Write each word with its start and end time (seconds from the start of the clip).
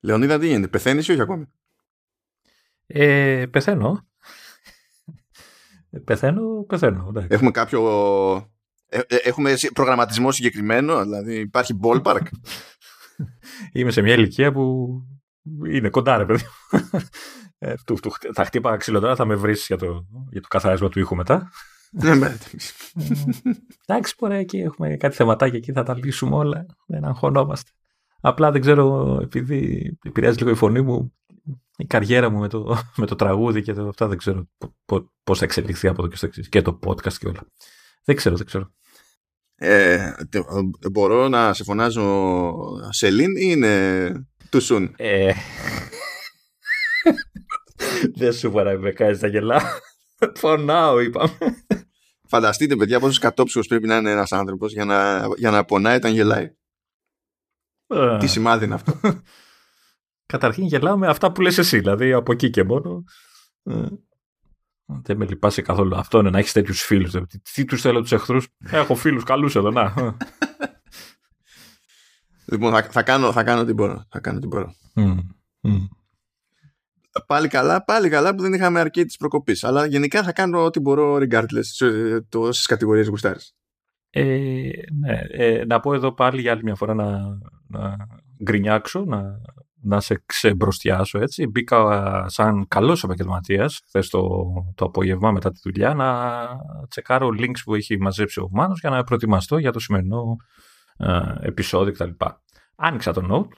Λεωνίδα, 0.00 0.38
τι 0.38 0.46
γίνεται, 0.46 0.68
πεθαίνεις 0.68 1.08
ή 1.08 1.12
όχι 1.12 1.20
ακόμη; 1.20 1.46
Ε, 2.86 3.46
πεθαίνω. 3.50 4.08
Ε, 5.90 5.98
πεθαίνω, 5.98 6.64
πεθαίνω. 6.68 7.12
Έχουμε 7.28 7.50
κάποιο. 7.50 8.50
Ε, 8.88 9.00
ε, 9.06 9.16
έχουμε 9.16 9.54
προγραμματισμό 9.74 10.32
συγκεκριμένο, 10.32 11.02
δηλαδή 11.02 11.38
υπάρχει 11.38 11.78
ballpark; 11.82 12.22
Είμαι 13.72 13.90
σε 13.90 14.02
μια 14.02 14.14
ηλικία 14.14 14.52
που 14.52 14.88
είναι 15.70 15.88
κοντά, 15.88 16.16
ρε 16.16 16.24
παιδί. 16.24 16.44
Ε, 17.62 17.74
του, 17.86 17.94
του, 18.02 18.10
θα 18.34 18.44
χτύπα 18.44 18.76
ξύλο 18.76 19.00
τώρα, 19.00 19.16
θα 19.16 19.24
με 19.24 19.34
βρεις 19.34 19.66
για 19.66 19.76
το, 19.76 20.06
για 20.30 20.40
το 20.40 20.48
καθάρισμα 20.48 20.88
του 20.88 20.98
ήχου 20.98 21.16
μετά. 21.16 21.50
Ναι, 21.90 22.14
ναι. 22.14 22.36
Εντάξει, 23.86 24.14
μπορεί 24.18 24.36
εκεί 24.36 24.58
έχουμε 24.58 24.96
κάτι 24.96 25.14
θεματάκια 25.16 25.58
εκεί, 25.58 25.72
θα 25.72 25.82
τα 25.82 25.96
λύσουμε 25.96 26.36
όλα. 26.36 26.66
Δεν 26.86 27.04
αγχωνόμαστε. 27.04 27.70
Απλά 28.20 28.50
δεν 28.50 28.60
ξέρω, 28.60 29.18
επειδή 29.22 29.90
επηρεάζει 30.04 30.38
λίγο 30.38 30.50
η 30.50 30.54
φωνή 30.54 30.80
μου, 30.80 31.14
η 31.76 31.86
καριέρα 31.86 32.30
μου 32.30 32.38
με 32.38 32.48
το, 32.48 32.76
με 33.00 33.06
το 33.06 33.14
τραγούδι 33.14 33.62
και 33.62 33.72
το, 33.72 33.88
αυτά 33.88 34.08
δεν 34.08 34.18
ξέρω 34.18 34.48
πώς 35.24 35.38
θα 35.38 35.44
εξελιχθεί 35.44 35.88
από 35.88 36.00
εδώ 36.00 36.10
και 36.10 36.16
στο 36.16 36.26
εξής. 36.26 36.48
Και 36.48 36.62
το 36.62 36.78
podcast 36.86 37.12
και 37.12 37.28
όλα. 37.28 37.46
Δεν 38.04 38.16
ξέρω, 38.16 38.36
δεν 38.36 38.46
ξέρω. 38.46 38.70
Ε, 39.62 40.12
μπορώ 40.92 41.28
να 41.28 41.52
σε 41.52 41.64
φωνάζω 41.64 42.52
Σελήν 42.88 43.36
ή 43.36 43.40
είναι 43.42 44.10
too 44.50 44.60
soon; 44.60 44.90
Ε, 44.96 45.32
δεν 48.14 48.32
σου 48.32 48.50
να 48.50 48.78
με 48.78 48.90
κάνεις 48.90 49.18
τα 49.18 49.26
γελά. 49.26 49.62
Πονάω, 50.40 51.00
είπαμε. 51.00 51.38
Φανταστείτε, 52.28 52.76
παιδιά, 52.76 53.00
πόσο 53.00 53.20
κατόψυχο 53.20 53.64
πρέπει 53.68 53.86
να 53.86 53.96
είναι 53.96 54.10
ένας 54.10 54.32
άνθρωπος 54.32 54.72
για 54.72 54.84
να, 54.84 55.28
για 55.36 55.50
να 55.50 55.64
πονάει 55.64 55.96
όταν 55.96 56.12
γελάει. 56.12 56.50
Ε. 57.90 58.18
Τι 58.18 58.26
σημάδι 58.26 58.64
είναι 58.64 58.74
αυτό. 58.74 59.00
Καταρχήν 60.26 60.64
γελάω 60.64 60.96
με 60.96 61.06
αυτά 61.06 61.32
που 61.32 61.40
λες 61.40 61.58
εσύ, 61.58 61.78
δηλαδή 61.78 62.12
από 62.12 62.32
εκεί 62.32 62.50
και 62.50 62.64
μόνο. 62.64 63.04
Ε, 63.62 63.86
δεν 65.02 65.16
με 65.16 65.26
λυπάσαι 65.26 65.62
καθόλου. 65.62 65.96
Αυτό 65.96 66.18
είναι 66.18 66.30
να 66.30 66.38
έχεις 66.38 66.52
τέτοιους 66.52 66.82
φίλους. 66.82 67.14
Τι 67.54 67.64
τους 67.64 67.80
θέλω 67.80 68.00
τους 68.00 68.12
εχθρούς; 68.12 68.48
Έχω 68.70 68.94
φίλους 68.94 69.24
καλούς 69.24 69.56
εδώ, 69.56 69.70
να. 69.70 69.94
λοιπόν, 72.44 72.72
θα, 72.72 72.82
θα, 72.82 73.02
κάνω, 73.02 73.32
θα 73.32 73.42
κάνω 73.42 73.64
τι 73.64 73.72
μπορώ. 73.72 74.04
Θα 74.08 74.20
κάνω 74.20 74.38
τι 74.38 74.46
μπορώ. 74.46 74.74
Πάλι 77.26 77.48
καλά, 77.48 77.84
πάλι 77.84 78.08
καλά 78.08 78.34
που 78.34 78.42
δεν 78.42 78.52
είχαμε 78.52 78.80
αρκεί 78.80 79.04
της 79.04 79.16
προκοπής. 79.16 79.64
Αλλά 79.64 79.86
γενικά 79.86 80.22
θα 80.22 80.32
κάνω 80.32 80.64
ό,τι 80.64 80.80
μπορώ 80.80 81.16
regardless 81.16 81.62
σε 81.62 82.20
τόσε 82.20 82.64
κατηγορίες 82.66 83.08
γουστάρεις. 83.08 83.54
Ε, 84.10 84.70
ναι, 85.00 85.20
ε, 85.30 85.64
να 85.64 85.80
πω 85.80 85.94
εδώ 85.94 86.12
πάλι 86.14 86.40
για 86.40 86.52
άλλη 86.52 86.62
μια 86.62 86.74
φορά 86.74 86.94
να, 86.94 87.38
να 87.70 87.96
γκρινιάξω, 88.42 89.04
να, 89.04 89.40
να 89.82 90.00
σε 90.00 90.22
ξεμπροστιάσω 90.26 91.18
έτσι. 91.18 91.46
Μπήκα 91.46 92.28
σαν 92.28 92.68
καλός 92.68 93.04
επαγγελματίας 93.04 93.80
χθες 93.86 94.08
το, 94.08 94.20
το 94.74 94.84
απόγευμα 94.84 95.30
μετά 95.30 95.50
τη 95.50 95.60
δουλειά 95.62 95.94
να 95.94 96.48
τσεκάρω 96.88 97.28
links 97.38 97.60
που 97.64 97.74
έχει 97.74 98.00
μαζέψει 98.00 98.40
ο 98.40 98.48
Μάνος 98.50 98.80
για 98.80 98.90
να 98.90 99.04
προετοιμαστώ 99.04 99.58
για 99.58 99.72
το 99.72 99.78
σημερινό 99.78 100.36
ε, 100.96 101.34
επεισόδιο 101.40 101.92
κτλ. 101.92 102.24
Άνοιξα 102.76 103.12
το 103.12 103.26
note, 103.30 103.56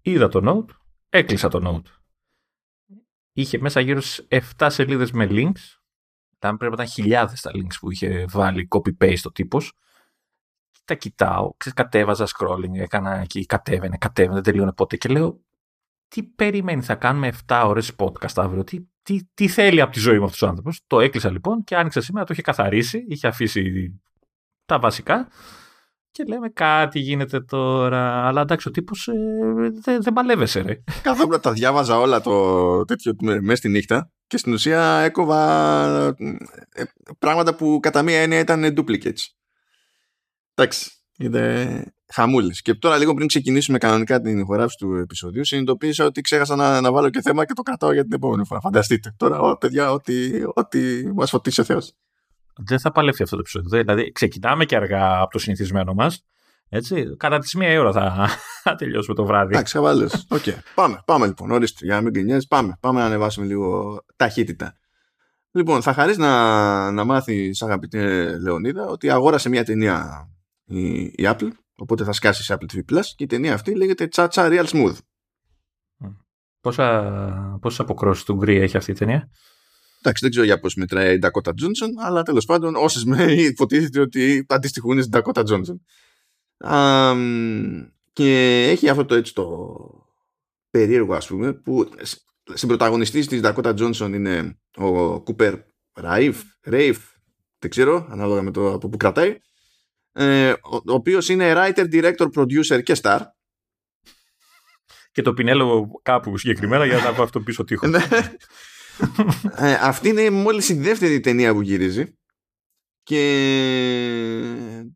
είδα 0.00 0.28
το 0.28 0.40
note, 0.44 0.74
έκλεισα 1.08 1.48
το 1.48 1.60
note. 1.64 1.90
Είχε 3.32 3.58
μέσα 3.58 3.80
γύρω 3.80 4.00
στις 4.00 4.26
7 4.58 4.66
σελίδες 4.70 5.10
με 5.10 5.26
links 5.30 5.76
ήταν, 6.36 6.56
πρέπει 6.56 6.76
να 6.76 6.82
ήταν 6.82 6.94
χιλιάδες 6.94 7.40
τα 7.40 7.50
links 7.54 7.76
που 7.80 7.90
είχε 7.90 8.24
βάλει 8.28 8.68
copy-paste 8.70 9.22
ο 9.24 9.30
τύπος. 9.30 9.72
Τα 10.86 10.94
κοιτάω, 10.94 11.52
κατέβαζα 11.74 12.26
scrolling, 12.26 12.74
έκανα 12.78 13.20
εκεί, 13.20 13.46
κατέβαινε, 13.46 13.96
κατέβαινε, 13.96 14.34
δεν 14.34 14.42
τελείωνε 14.42 14.72
ποτέ 14.72 14.96
και 14.96 15.08
λέω 15.08 15.40
τι 16.08 16.22
περιμένει, 16.22 16.82
θα 16.82 16.94
κάνουμε 16.94 17.32
7 17.46 17.62
ώρες 17.66 17.92
podcast 17.98 18.32
αύριο, 18.36 18.64
τι, 18.64 18.80
τι, 19.02 19.20
τι 19.34 19.48
θέλει 19.48 19.80
από 19.80 19.92
τη 19.92 19.98
ζωή 19.98 20.18
μου 20.18 20.24
αυτός 20.24 20.42
ο 20.42 20.46
άνθρωπος. 20.46 20.80
Το 20.86 21.00
έκλεισα 21.00 21.30
λοιπόν 21.30 21.64
και 21.64 21.76
άνοιξα 21.76 22.00
σήμερα, 22.00 22.24
το 22.26 22.32
είχε 22.32 22.42
καθαρίσει, 22.42 23.04
είχε 23.08 23.26
αφήσει 23.26 24.00
τα 24.66 24.78
βασικά 24.78 25.28
και 26.16 26.24
λέμε 26.28 26.48
κάτι 26.48 26.98
γίνεται 26.98 27.40
τώρα. 27.40 28.26
Αλλά 28.26 28.40
εντάξει, 28.40 28.68
ο 28.68 28.70
τύπος 28.70 29.08
ε, 29.08 29.12
δεν 29.82 30.02
δε 30.02 30.12
παλεύεσαι, 30.12 30.60
ρε. 30.60 30.82
Καθόλου 31.02 31.40
τα 31.40 31.52
διάβαζα 31.52 31.98
όλα 31.98 32.20
το 32.20 32.84
τέτοιο 32.84 33.12
μέσα 33.20 33.56
στη 33.56 33.68
νύχτα 33.68 34.10
και 34.26 34.36
στην 34.36 34.52
ουσία 34.52 34.82
έκοβα 34.98 36.06
ε, 36.72 36.84
πράγματα 37.18 37.54
που 37.54 37.78
κατά 37.82 38.02
μία 38.02 38.20
έννοια 38.20 38.38
ήταν 38.38 38.74
duplicates. 38.76 39.26
Εντάξει, 40.56 40.90
είδε 41.16 41.84
χαμούλη. 42.12 42.52
Και 42.52 42.74
τώρα 42.74 42.96
λίγο 42.96 43.14
πριν 43.14 43.26
ξεκινήσουμε 43.26 43.78
κανονικά 43.78 44.20
την 44.20 44.38
ηχογράφηση 44.38 44.76
του 44.76 44.94
επεισοδίου, 44.94 45.44
συνειδητοποίησα 45.44 46.04
ότι 46.04 46.20
ξέχασα 46.20 46.56
να, 46.56 46.80
να 46.80 46.92
βάλω 46.92 47.10
και 47.10 47.20
θέμα 47.20 47.44
και 47.44 47.52
το 47.52 47.62
κρατάω 47.62 47.92
για 47.92 48.02
την 48.02 48.12
επόμενη 48.12 48.44
φορά. 48.46 48.60
Φανταστείτε. 48.60 49.14
Τώρα, 49.16 49.40
ό, 49.40 49.56
παιδιά, 49.56 49.92
ό,τι, 49.92 50.42
ό,τι 50.54 51.12
μας 51.14 51.30
φωτίσει 51.30 51.60
ο 51.60 51.64
Θεός 51.64 51.94
δεν 52.56 52.80
θα 52.80 52.92
παλεύει 52.92 53.22
αυτό 53.22 53.34
το 53.34 53.40
επεισόδιο. 53.40 53.82
Δηλαδή, 53.82 54.12
ξεκινάμε 54.12 54.64
και 54.64 54.76
αργά 54.76 55.20
από 55.20 55.30
το 55.30 55.38
συνηθισμένο 55.38 55.94
μας. 55.94 56.24
Έτσι, 56.68 57.16
κατά 57.16 57.38
τι 57.38 57.58
μία 57.58 57.80
ώρα 57.80 57.92
θα, 57.92 58.28
θα 58.62 58.74
τελειώσουμε 58.74 59.14
το 59.14 59.24
βράδυ. 59.24 59.52
Εντάξει, 59.54 59.74
χαβάλες. 59.74 60.26
Okay. 60.30 60.54
πάμε, 60.74 61.02
πάμε 61.04 61.26
λοιπόν. 61.26 61.50
Ορίστε, 61.50 61.84
για 61.84 61.94
να 61.94 62.00
μην 62.00 62.12
γκρινιάζει, 62.12 62.46
πάμε. 62.46 62.76
Πάμε 62.80 63.00
να 63.00 63.06
ανεβάσουμε 63.06 63.46
λίγο 63.46 63.98
ταχύτητα. 64.16 64.76
Λοιπόν, 65.50 65.82
θα 65.82 65.92
χαρίσει 65.92 66.20
να, 66.20 66.90
να 66.90 67.04
μάθεις, 67.04 67.62
αγαπητέ 67.62 68.36
Λεωνίδα, 68.38 68.86
ότι 68.86 69.10
αγόρασε 69.10 69.48
μια 69.48 69.64
ταινία 69.64 70.28
η, 70.66 71.00
η 71.00 71.14
Apple. 71.18 71.50
Οπότε 71.74 72.04
θα 72.04 72.12
σκάσει 72.12 72.42
σε 72.42 72.56
Apple 72.58 72.74
TV 72.74 72.92
Plus 72.92 73.04
και 73.16 73.24
η 73.24 73.26
ταινία 73.26 73.54
αυτή 73.54 73.74
λέγεται 73.74 74.08
Cha 74.14 74.28
Cha 74.28 74.50
Real 74.50 74.66
Smooth. 74.66 74.96
Πόσα, 76.60 77.58
πόσες 77.60 77.80
αποκρόσεις 77.80 78.24
του 78.24 78.34
γκρι 78.34 78.56
έχει 78.56 78.76
αυτή 78.76 78.90
η 78.90 78.94
ταινία; 78.94 79.30
Εντάξει, 79.98 80.22
δεν 80.22 80.30
ξέρω 80.30 80.44
για 80.44 80.60
πώς 80.60 80.74
μετράει 80.74 81.14
η 81.14 81.18
Dakota 81.22 81.50
Johnson, 81.50 82.04
αλλά 82.04 82.22
τέλος 82.22 82.44
πάντων 82.44 82.74
όσες 82.74 83.04
με 83.04 83.32
υποτίθεται 83.32 84.00
ότι 84.00 84.46
αντιστοιχούν 84.48 85.02
στην 85.02 85.20
Dakota 85.22 85.44
Johnson. 85.46 85.76
και 88.12 88.62
έχει 88.70 88.88
αυτό 88.88 89.04
το 89.04 89.14
έτσι 89.14 89.34
το 89.34 89.76
περίεργο 90.70 91.14
ας 91.14 91.26
πούμε 91.26 91.52
που 91.52 91.88
στην 92.54 92.68
πρωταγωνιστή 92.68 93.26
της 93.26 93.40
Dakota 93.42 93.74
Johnson 93.78 94.10
είναι 94.14 94.58
ο 94.76 95.14
Cooper 95.26 95.54
Raif, 96.00 96.34
Raif 96.64 96.96
δεν 97.58 97.70
ξέρω 97.70 98.06
ανάλογα 98.10 98.42
με 98.42 98.50
το 98.50 98.72
από 98.72 98.88
που 98.88 98.96
κρατάει 98.96 99.40
ε, 100.16 100.50
ο, 100.50 100.76
ο 100.76 100.92
οποίος 100.92 101.28
είναι 101.28 101.52
writer, 101.56 101.92
director, 101.92 102.28
producer 102.34 102.82
και 102.82 102.96
star. 103.02 103.20
Και 105.12 105.22
το 105.22 105.32
πινέλο 105.32 106.00
κάπου 106.02 106.38
συγκεκριμένα 106.38 106.84
για 106.84 106.96
να 106.96 107.12
πάω 107.12 107.24
αυτό 107.24 107.40
πίσω 107.40 107.64
τείχος. 107.64 107.90
Ναι. 107.90 108.00
Ε, 109.56 109.72
αυτή 109.72 110.08
είναι 110.08 110.30
μόλις 110.30 110.68
η 110.68 110.74
δεύτερη 110.74 111.20
ταινία 111.20 111.52
που 111.52 111.60
γυρίζει. 111.62 112.18
Και 113.02 113.22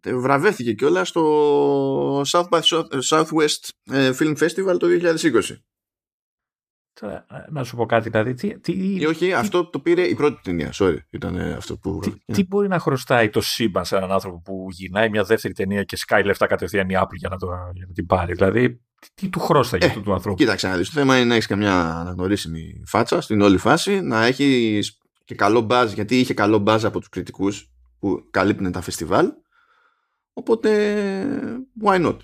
βραβεύτηκε 0.04 0.72
κιόλας 0.72 1.08
στο 1.08 2.20
South 2.20 2.48
by 2.48 2.60
Southwest 3.08 3.68
ε, 3.90 4.12
Film 4.18 4.36
Festival 4.36 4.76
το 4.78 4.86
2020. 4.86 5.20
Τώρα, 7.00 7.26
να 7.50 7.64
σου 7.64 7.76
πω 7.76 7.86
κάτι, 7.86 8.08
δηλαδή. 8.10 8.34
Τι, 8.34 8.58
τι, 8.58 8.96
Ή 9.00 9.06
όχι, 9.06 9.32
αυτό 9.32 9.64
το 9.64 9.78
πήρε 9.78 10.02
η 10.02 10.14
πρώτη 10.14 10.40
ταινία. 10.42 10.70
Sorry, 10.74 10.96
ήταν 11.10 11.38
αυτό 11.38 11.76
που. 11.76 11.98
Τι, 11.98 12.32
τι 12.32 12.46
μπορεί 12.46 12.68
να 12.68 12.78
χρωστάει 12.78 13.28
το 13.28 13.40
σύμπαν 13.40 13.84
σε 13.84 13.96
έναν 13.96 14.12
άνθρωπο 14.12 14.40
που 14.40 14.66
γυρνάει 14.70 15.08
μια 15.10 15.24
δεύτερη 15.24 15.54
ταινία 15.54 15.82
και 15.82 15.96
σκάει 15.96 16.22
λεφτά 16.22 16.46
κατευθείαν 16.46 16.88
η 16.88 16.94
Apple 16.96 17.16
για 17.16 17.28
να, 17.28 17.36
το, 17.36 17.46
για 17.74 17.84
να 17.88 17.92
την 17.92 18.06
πάρει. 18.06 18.32
Δηλαδή, 18.32 18.80
τι 19.14 19.28
του 19.28 19.40
χρώστα 19.40 19.76
ε, 19.80 19.86
αυτού 19.86 20.02
του 20.02 20.12
ανθρώπου; 20.12 20.36
Κοίταξε 20.36 20.68
να 20.68 20.76
δεις. 20.76 20.90
Το 20.90 20.98
θέμα 20.98 21.16
είναι 21.16 21.24
να 21.24 21.34
έχεις 21.34 21.46
καμιά 21.46 21.98
αναγνωρίσιμη 22.00 22.82
φάτσα 22.86 23.20
στην 23.20 23.40
όλη 23.40 23.56
φάση, 23.56 24.00
να 24.00 24.24
έχεις 24.24 24.98
και 25.24 25.34
καλό 25.34 25.60
μπάζ, 25.60 25.92
γιατί 25.92 26.18
είχε 26.18 26.34
καλό 26.34 26.58
μπάζ 26.58 26.84
από 26.84 26.98
τους 26.98 27.08
κριτικούς 27.08 27.70
που 27.98 28.26
καλύπτουν 28.30 28.72
τα 28.72 28.80
φεστιβάλ. 28.80 29.32
Οπότε, 30.32 30.70
why 31.84 32.06
not; 32.06 32.16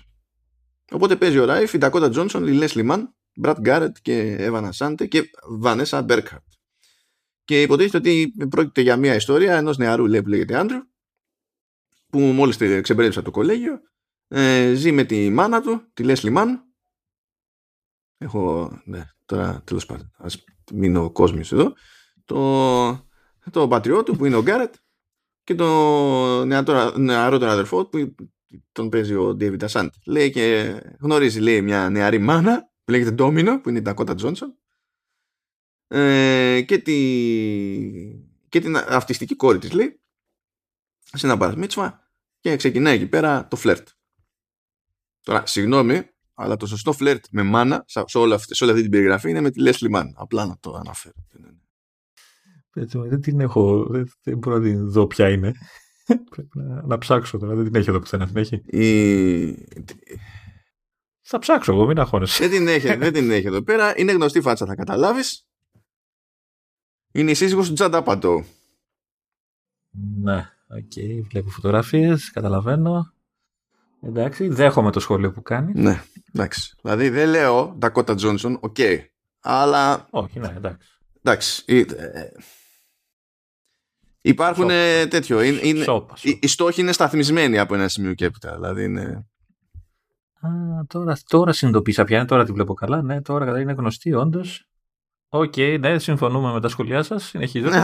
Οπότε 0.91 1.15
παίζει 1.15 1.37
ο 1.37 1.45
Ράιφ, 1.45 1.73
η 1.73 1.77
Dakota 1.81 2.13
Johnson, 2.13 2.43
η 2.47 2.51
Λέσλι 2.51 2.83
Μαν, 2.83 3.16
Μπρατ 3.37 3.59
Γκάρετ 3.59 3.97
και 4.01 4.35
Εύανα 4.39 4.71
Σάντε 4.71 5.05
και 5.05 5.29
Βανέσα 5.49 6.01
Μπέρκαρτ. 6.01 6.43
Και 7.43 7.61
υποτίθεται 7.61 7.97
ότι 7.97 8.33
πρόκειται 8.49 8.81
για 8.81 8.97
μια 8.97 9.15
ιστορία 9.15 9.57
ενός 9.57 9.77
νεαρού 9.77 10.05
λέει, 10.05 10.21
που 10.21 10.29
λέγεται 10.29 10.57
Άντρου, 10.57 10.79
που 12.09 12.19
μόλις 12.19 12.57
ξεμπρέβησε 12.81 13.21
το 13.21 13.31
κολέγιο, 13.31 13.79
ε, 14.27 14.73
ζει 14.73 14.91
με 14.91 15.03
τη 15.03 15.29
μάνα 15.29 15.61
του, 15.61 15.91
τη 15.93 16.03
Λέσλι 16.03 16.29
Μαν, 16.29 16.67
Έχω, 18.17 18.71
ναι, 18.85 19.03
τώρα 19.25 19.61
τέλος 19.63 19.85
πάντων, 19.85 20.11
ας 20.17 20.43
μείνω 20.73 21.03
ο 21.03 21.11
κόσμος 21.11 21.51
εδώ. 21.51 21.73
Το, 22.25 23.09
το 23.51 23.67
πατριό 23.67 24.03
του 24.03 24.17
που 24.17 24.25
είναι 24.25 24.35
ο 24.35 24.41
Γκάρετ 24.41 24.73
και 25.43 25.55
το 25.55 26.45
νεαρό 26.97 27.37
τον 27.37 27.49
αδερφό 27.49 27.85
που 27.85 28.15
τον 28.71 28.89
παίζει 28.89 29.15
ο 29.15 29.35
Ντέβιντ 29.35 29.63
Ασάντ. 29.63 29.89
Λέει 30.05 30.31
και 30.31 30.75
γνωρίζει 30.99 31.39
λέει 31.39 31.61
μια 31.61 31.89
νεαρή 31.89 32.17
μάνα 32.17 32.69
που 32.87 32.93
λέγεται 32.93 33.11
Ντόμινο 33.11 33.61
που 33.61 33.69
είναι 33.69 33.77
η 33.77 33.81
Ντακότα 33.81 34.15
Τζόνσον 34.15 34.57
ε, 35.87 36.61
και, 36.67 36.77
τη, 36.77 36.95
και 38.49 38.59
την 38.59 38.77
αυτιστική 38.77 39.35
κόρη 39.35 39.57
της 39.57 39.71
λέει 39.71 39.99
σε 40.99 41.25
ένα 41.25 41.37
παρασμίτσμα 41.37 42.01
και 42.39 42.55
ξεκινάει 42.55 42.95
εκεί 42.95 43.07
πέρα 43.07 43.47
το 43.47 43.55
φλερτ. 43.55 43.87
Τώρα, 45.21 45.45
συγγνώμη, 45.45 46.09
αλλά 46.33 46.57
το 46.57 46.65
σωστό 46.65 46.93
φλερτ 46.93 47.25
με 47.31 47.43
μάνα 47.43 47.83
σε, 47.87 48.17
όλη 48.17 48.33
αυτή, 48.33 48.55
σε 48.55 48.63
όλη 48.63 48.71
αυτή 48.71 48.83
την 48.83 48.91
περιγραφή 48.91 49.29
είναι 49.29 49.41
με 49.41 49.51
τη 49.51 49.63
Leslie 49.65 49.95
Mann. 49.95 50.11
Απλά 50.15 50.45
να 50.45 50.57
το 50.59 50.73
αναφέρω. 50.73 51.15
Δεν 53.09 53.21
την 53.21 53.39
έχω, 53.39 53.85
δεν, 53.85 54.11
δεν 54.23 54.37
μπορώ 54.37 54.57
να 54.57 54.63
την 54.63 54.89
δω 54.89 55.07
ποια 55.07 55.29
είναι. 55.29 55.53
Πρέπει 56.31 56.57
να, 56.57 56.81
να, 56.85 56.97
ψάξω 56.97 57.37
τώρα, 57.37 57.55
δεν 57.55 57.63
την 57.63 57.75
έχει 57.75 57.89
εδώ 57.89 57.99
πουθενά, 57.99 58.25
την 58.25 58.37
έχει. 58.37 58.55
Η... 58.55 59.67
Θα 61.29 61.39
ψάξω 61.39 61.73
εγώ, 61.73 61.85
μην 61.85 61.99
αγχώνεσαι. 61.99 62.47
Δεν 62.47 62.57
την 62.57 62.67
έχει, 62.67 62.95
δεν 62.95 63.13
την 63.13 63.31
έχει 63.31 63.47
εδώ 63.47 63.63
πέρα. 63.63 63.97
Είναι 63.97 64.11
γνωστή 64.11 64.41
φάτσα, 64.41 64.65
θα 64.65 64.75
καταλάβεις. 64.75 65.47
Είναι 67.11 67.31
η 67.31 67.33
σύζυγος 67.33 67.67
του 67.67 67.73
Τζάντα 67.73 68.03
Παντό. 68.03 68.45
Ναι, 70.21 70.49
OK, 70.67 70.91
okay, 70.95 71.21
βλέπω 71.29 71.49
φωτογραφίες, 71.49 72.31
καταλαβαίνω. 72.31 73.13
Εντάξει, 74.01 74.47
δέχομαι 74.47 74.91
το 74.91 74.99
σχόλιο 74.99 75.31
που 75.31 75.41
κάνει. 75.41 75.81
Ναι, 75.81 76.03
εντάξει. 76.33 76.75
Δηλαδή 76.81 77.09
δεν 77.09 77.29
λέω 77.29 77.75
Ντακότα 77.77 78.15
Τζόνσον, 78.15 78.57
οκ. 78.61 78.77
Αλλά. 79.39 80.07
Όχι, 80.09 80.39
ναι, 80.39 80.53
εντάξει. 80.55 80.87
Εντάξει. 81.21 81.63
Ε, 81.67 81.83
υπάρχουν 84.21 84.67
τέτοιο. 85.09 85.41
Είναι, 85.41 85.59
είναι, 85.63 85.85
οι, 86.39 86.47
στόχοι 86.47 86.81
είναι 86.81 86.91
σταθμισμένοι 86.91 87.59
από 87.59 87.75
ένα 87.75 87.87
σημείο 87.87 88.13
και 88.13 88.25
έπειτα. 88.25 88.55
Δηλαδή 88.55 88.83
είναι. 88.83 89.27
Α, 90.47 90.85
τώρα, 90.87 91.17
τώρα 91.27 91.53
συνειδητοποίησα 91.53 92.03
πια. 92.03 92.25
Τώρα 92.25 92.45
τη 92.45 92.51
βλέπω 92.51 92.73
καλά. 92.73 93.01
Ναι, 93.01 93.21
τώρα 93.21 93.59
είναι 93.59 93.73
γνωστή, 93.73 94.13
όντως. 94.13 94.67
OK, 95.29 95.53
okay, 95.55 95.77
ναι, 95.79 95.99
συμφωνούμε 95.99 96.51
με 96.51 96.61
τα 96.61 96.67
σχολιά 96.67 97.03
σας. 97.03 97.23
Συνεχίζουμε. 97.23 97.79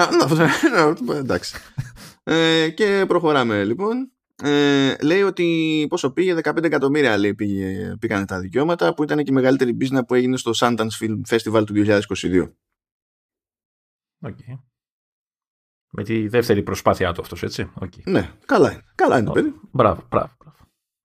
Ναι, 1.05 1.15
εντάξει. 1.15 1.55
ε, 2.23 2.69
και 2.69 3.05
προχωράμε 3.07 3.63
λοιπόν. 3.63 4.11
Ε, 4.43 4.95
λέει 5.01 5.21
ότι 5.21 5.85
πόσο 5.89 6.11
πήγε, 6.11 6.35
15 6.43 6.63
εκατομμύρια 6.63 7.17
λέει 7.17 7.33
πήγε, 7.33 7.95
πήγανε 7.99 8.25
τα 8.25 8.39
δικαιώματα 8.39 8.93
που 8.93 9.03
ήταν 9.03 9.17
και 9.17 9.31
η 9.31 9.33
μεγαλύτερη 9.33 9.77
business 9.79 10.01
που 10.07 10.13
έγινε 10.13 10.37
στο 10.37 10.51
Sundance 10.55 10.87
Film 10.99 11.21
Festival 11.29 11.63
του 11.65 11.73
2022. 11.75 12.49
Okay. 14.25 14.59
Με 15.91 16.03
τη 16.03 16.27
δεύτερη 16.27 16.63
προσπάθειά 16.63 17.13
του 17.13 17.21
αυτός, 17.21 17.43
έτσι. 17.43 17.71
Okay. 17.79 18.03
Ναι, 18.03 18.31
καλά 18.45 18.71
είναι. 18.71 18.83
Καλά 18.95 19.17
είναι 19.17 19.25
το 19.25 19.31
παιδί. 19.31 19.53
Μπράβο, 19.71 20.03
μπράβο. 20.09 20.31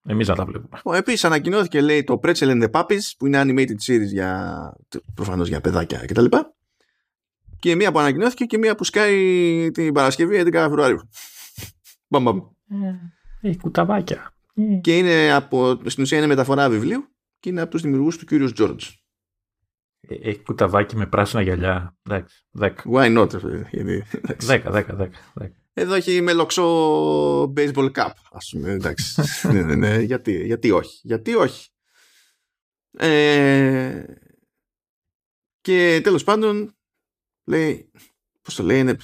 Μπράβο. 0.09 0.21
Εμείς 0.21 0.27
να 0.27 0.35
τα 0.35 0.45
βλέπουμε. 0.45 0.97
Επίσης 0.97 1.23
ανακοινώθηκε 1.23 1.81
λέει 1.81 2.03
το 2.03 2.19
Pretzel 2.23 2.33
and 2.33 2.63
the 2.63 2.71
Puppies 2.71 3.01
που 3.17 3.25
είναι 3.25 3.41
animated 3.45 3.91
series 3.91 4.07
για 4.11 4.73
προφανώς 5.13 5.47
για 5.47 5.61
παιδάκια 5.61 6.05
κτλ. 6.05 6.25
Και 7.59 7.75
μία 7.75 7.91
που 7.91 7.99
ανακοινώθηκε 7.99 8.45
και 8.45 8.57
μία 8.57 8.75
που 8.75 8.83
σκάει 8.83 9.71
την 9.71 9.93
Παρασκευή 9.93 10.41
11 10.45 10.51
Φεβρουαρίου. 10.51 11.09
Μπαμ, 12.09 12.23
μπαμ. 12.23 12.37
Ε. 12.83 13.47
Έχει 13.47 13.57
κουταβάκια. 13.57 14.33
Ε. 14.53 14.75
Και 14.75 14.97
είναι 14.97 15.31
από, 15.33 15.81
στην 15.85 16.03
ουσία 16.03 16.17
είναι 16.17 16.27
μεταφορά 16.27 16.69
βιβλίου 16.69 17.07
και 17.39 17.49
είναι 17.49 17.61
από 17.61 17.71
τους 17.71 17.81
δημιουργούς 17.81 18.17
του 18.17 18.25
κύριου 18.25 18.51
Τζόρτζ. 18.51 18.87
Ε, 20.01 20.29
έχει 20.29 20.43
κουταβάκι 20.43 20.95
με 20.95 21.05
πράσινα 21.05 21.41
γυαλιά. 21.41 21.97
Εντάξει, 22.03 22.45
δέκα. 22.51 22.83
Why 22.93 23.17
not, 23.17 23.29
Δέκα, 24.37 24.71
δέκα, 24.71 24.95
δέκα. 24.95 25.17
Εδώ 25.79 25.93
έχει 25.93 26.21
με 26.21 26.33
λοξό 26.33 27.43
baseball 27.43 27.91
cap, 27.91 28.11
ας 28.31 28.49
πούμε. 28.51 28.71
Εντάξει. 28.71 29.21
ναι, 29.53 29.61
ναι, 29.61 29.75
ναι. 29.75 29.99
Γιατί, 29.99 30.45
γιατί 30.45 30.71
όχι. 30.71 30.99
Γιατί 31.03 31.35
όχι. 31.35 31.69
Ε, 32.91 34.03
και 35.61 35.99
τέλος 36.03 36.23
πάντων 36.23 36.77
λέει, 37.43 37.91
πώς 38.41 38.55
το 38.55 38.63
λέει, 38.63 38.79
είναι, 38.79 38.97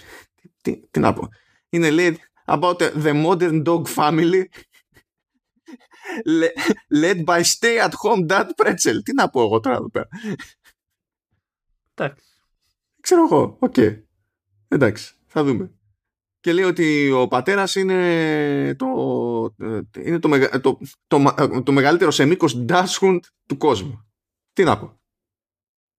τι, 0.61 0.87
τι 0.91 0.99
να 0.99 1.13
πω. 1.13 1.27
Είναι 1.69 1.89
λέει 1.89 2.19
about 2.45 2.77
the 2.77 3.25
modern 3.25 3.63
dog 3.63 3.85
family 3.85 4.43
led 7.01 7.25
by 7.25 7.43
stay 7.43 7.79
at 7.79 7.91
home 8.03 8.27
dad 8.27 8.49
Pretzel. 8.55 8.99
Τι 9.03 9.13
να 9.13 9.29
πω 9.29 9.41
εγώ 9.41 9.59
τώρα 9.59 9.75
εδώ 9.75 9.89
πέρα. 9.89 10.07
Εντάξει. 11.93 12.25
Ξέρω 13.01 13.23
εγώ. 13.23 13.57
Οκ. 13.59 13.75
Εντάξει. 14.67 15.13
Θα 15.27 15.43
δούμε. 15.43 15.74
Και 16.45 16.53
λέει 16.53 16.63
ότι 16.63 17.11
ο 17.11 17.27
πατέρας 17.27 17.75
είναι 17.75 18.75
το, 18.77 18.85
είναι 19.97 20.19
το, 20.19 20.29
το, 20.61 20.79
το, 21.07 21.63
το 21.63 21.71
μεγαλύτερο 21.71 22.11
σε 22.11 22.25
μήκος 22.25 22.65
dachshund 22.67 23.19
του 23.45 23.57
κόσμου. 23.57 24.05
Τι 24.53 24.63
να 24.63 24.79
πω. 24.79 24.99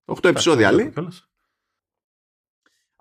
Οχτώ 0.05 0.29
επεισόδια 0.29 0.73
λέει. 0.73 0.93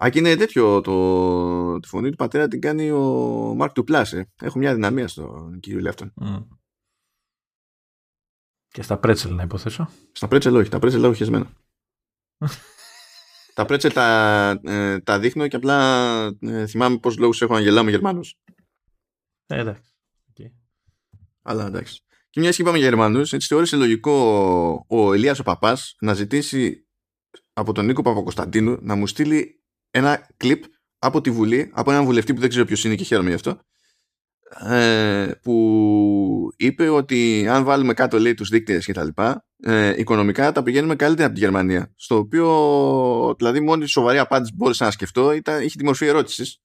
Α, 0.04 0.10
και 0.10 0.20
είναι 0.20 0.36
τέτοιο 0.36 0.82
το, 0.82 1.80
τη 1.80 1.88
φωνή 1.88 2.10
του 2.10 2.16
πατέρα 2.16 2.48
την 2.48 2.62
κάνει 2.62 2.92
ο 2.92 3.02
Μάρκ 3.56 3.74
του 3.74 3.84
Πλάσε. 3.84 4.32
Έχω 4.42 4.58
μια 4.58 4.74
δυναμία 4.74 5.08
στον 5.08 5.60
κύριο 5.60 5.80
Λεύτον. 5.80 6.14
Mm. 6.22 6.48
Και 8.68 8.82
στα 8.82 8.98
πρέτσελ 8.98 9.36
να 9.36 9.44
υποθέσω. 9.44 9.90
Στα 10.12 10.28
πρέτσελ 10.28 10.56
όχι, 10.56 10.70
τα 10.70 10.80
πρέτσελ 10.80 11.04
έχω 11.04 11.14
χεσμένα. 11.14 11.52
τα 13.56 13.66
πρέτσελ 13.66 13.94
τα, 13.94 14.60
ε, 14.64 15.00
τα 15.00 15.20
δείχνω 15.20 15.48
και 15.48 15.56
απλά 15.56 15.78
ε, 16.40 16.68
θυμάμαι 16.68 16.98
πώς 16.98 17.18
λόγους 17.18 17.42
έχω 17.42 17.54
να 17.54 17.60
γελάω 17.60 17.84
με 17.84 17.90
Γερμανούς. 17.90 18.36
Ε, 19.48 19.60
εντάξει. 19.60 19.92
Okay. 20.34 20.52
Αλλά 21.42 21.66
εντάξει. 21.66 22.02
Και 22.30 22.40
μιας 22.40 22.56
και 22.56 22.62
είπαμε 22.62 22.78
για 22.78 22.88
Γερμανούς, 22.88 23.34
έτσι 23.34 23.48
θεώρησε 23.48 23.76
λογικό 23.76 24.12
ο 24.88 25.14
Ελίας 25.14 25.40
ο 25.40 25.44
Παπάς 25.44 25.96
να 26.00 26.14
ζητήσει 26.14 26.88
από 27.54 27.72
τον 27.72 27.86
Νίκο 27.86 28.02
Παπακοσταντίνου 28.02 28.78
να 28.82 28.96
μου 28.96 29.08
στείλει 29.08 29.64
ένα 29.92 30.28
κλιπ 30.38 30.64
από 31.00 31.22
τη 31.22 31.32
Βουλή, 31.32 31.72
από 31.74 31.92
έναν 31.92 32.06
βουλευτή 32.06 32.34
που 32.34 32.40
δεν 32.40 32.50
ξέρω 32.50 32.66
ποιος 32.66 32.84
είναι 32.84 32.96
και 32.96 33.04
χαίρομαι 33.04 33.30
γι' 33.30 33.36
αυτό, 33.36 33.60
ε, 34.60 35.32
που 35.42 36.54
είπε 36.58 36.90
ότι 36.90 37.48
αν 37.48 37.64
βάλουμε 37.64 37.94
κάτω 37.94 38.20
λέει 38.20 38.34
τους 38.34 38.50
δείκτες 38.50 38.86
και 38.86 38.94
τα 38.94 39.04
λοιπά, 39.04 39.46
ε, 39.64 39.94
οικονομικά 39.98 40.52
τα 40.52 40.64
πηγαίνουμε 40.64 40.96
καλύτερα 40.96 41.26
από 41.26 41.36
τη 41.36 41.42
Γερμανία. 41.42 41.94
Στο 41.96 42.18
οποίο, 42.18 43.36
δηλαδή, 43.38 43.60
μόνη 43.60 43.88
σοβαρή 43.88 44.18
απάντηση 44.18 44.52
που 44.52 44.58
μπόρεσα 44.60 44.86
να 44.86 44.92
σκεφτώ 44.92 45.32
ήταν, 45.32 45.64
είχε 45.64 45.78
τη 45.78 45.84
μορφή 45.84 46.06
ερώτησης. 46.06 46.60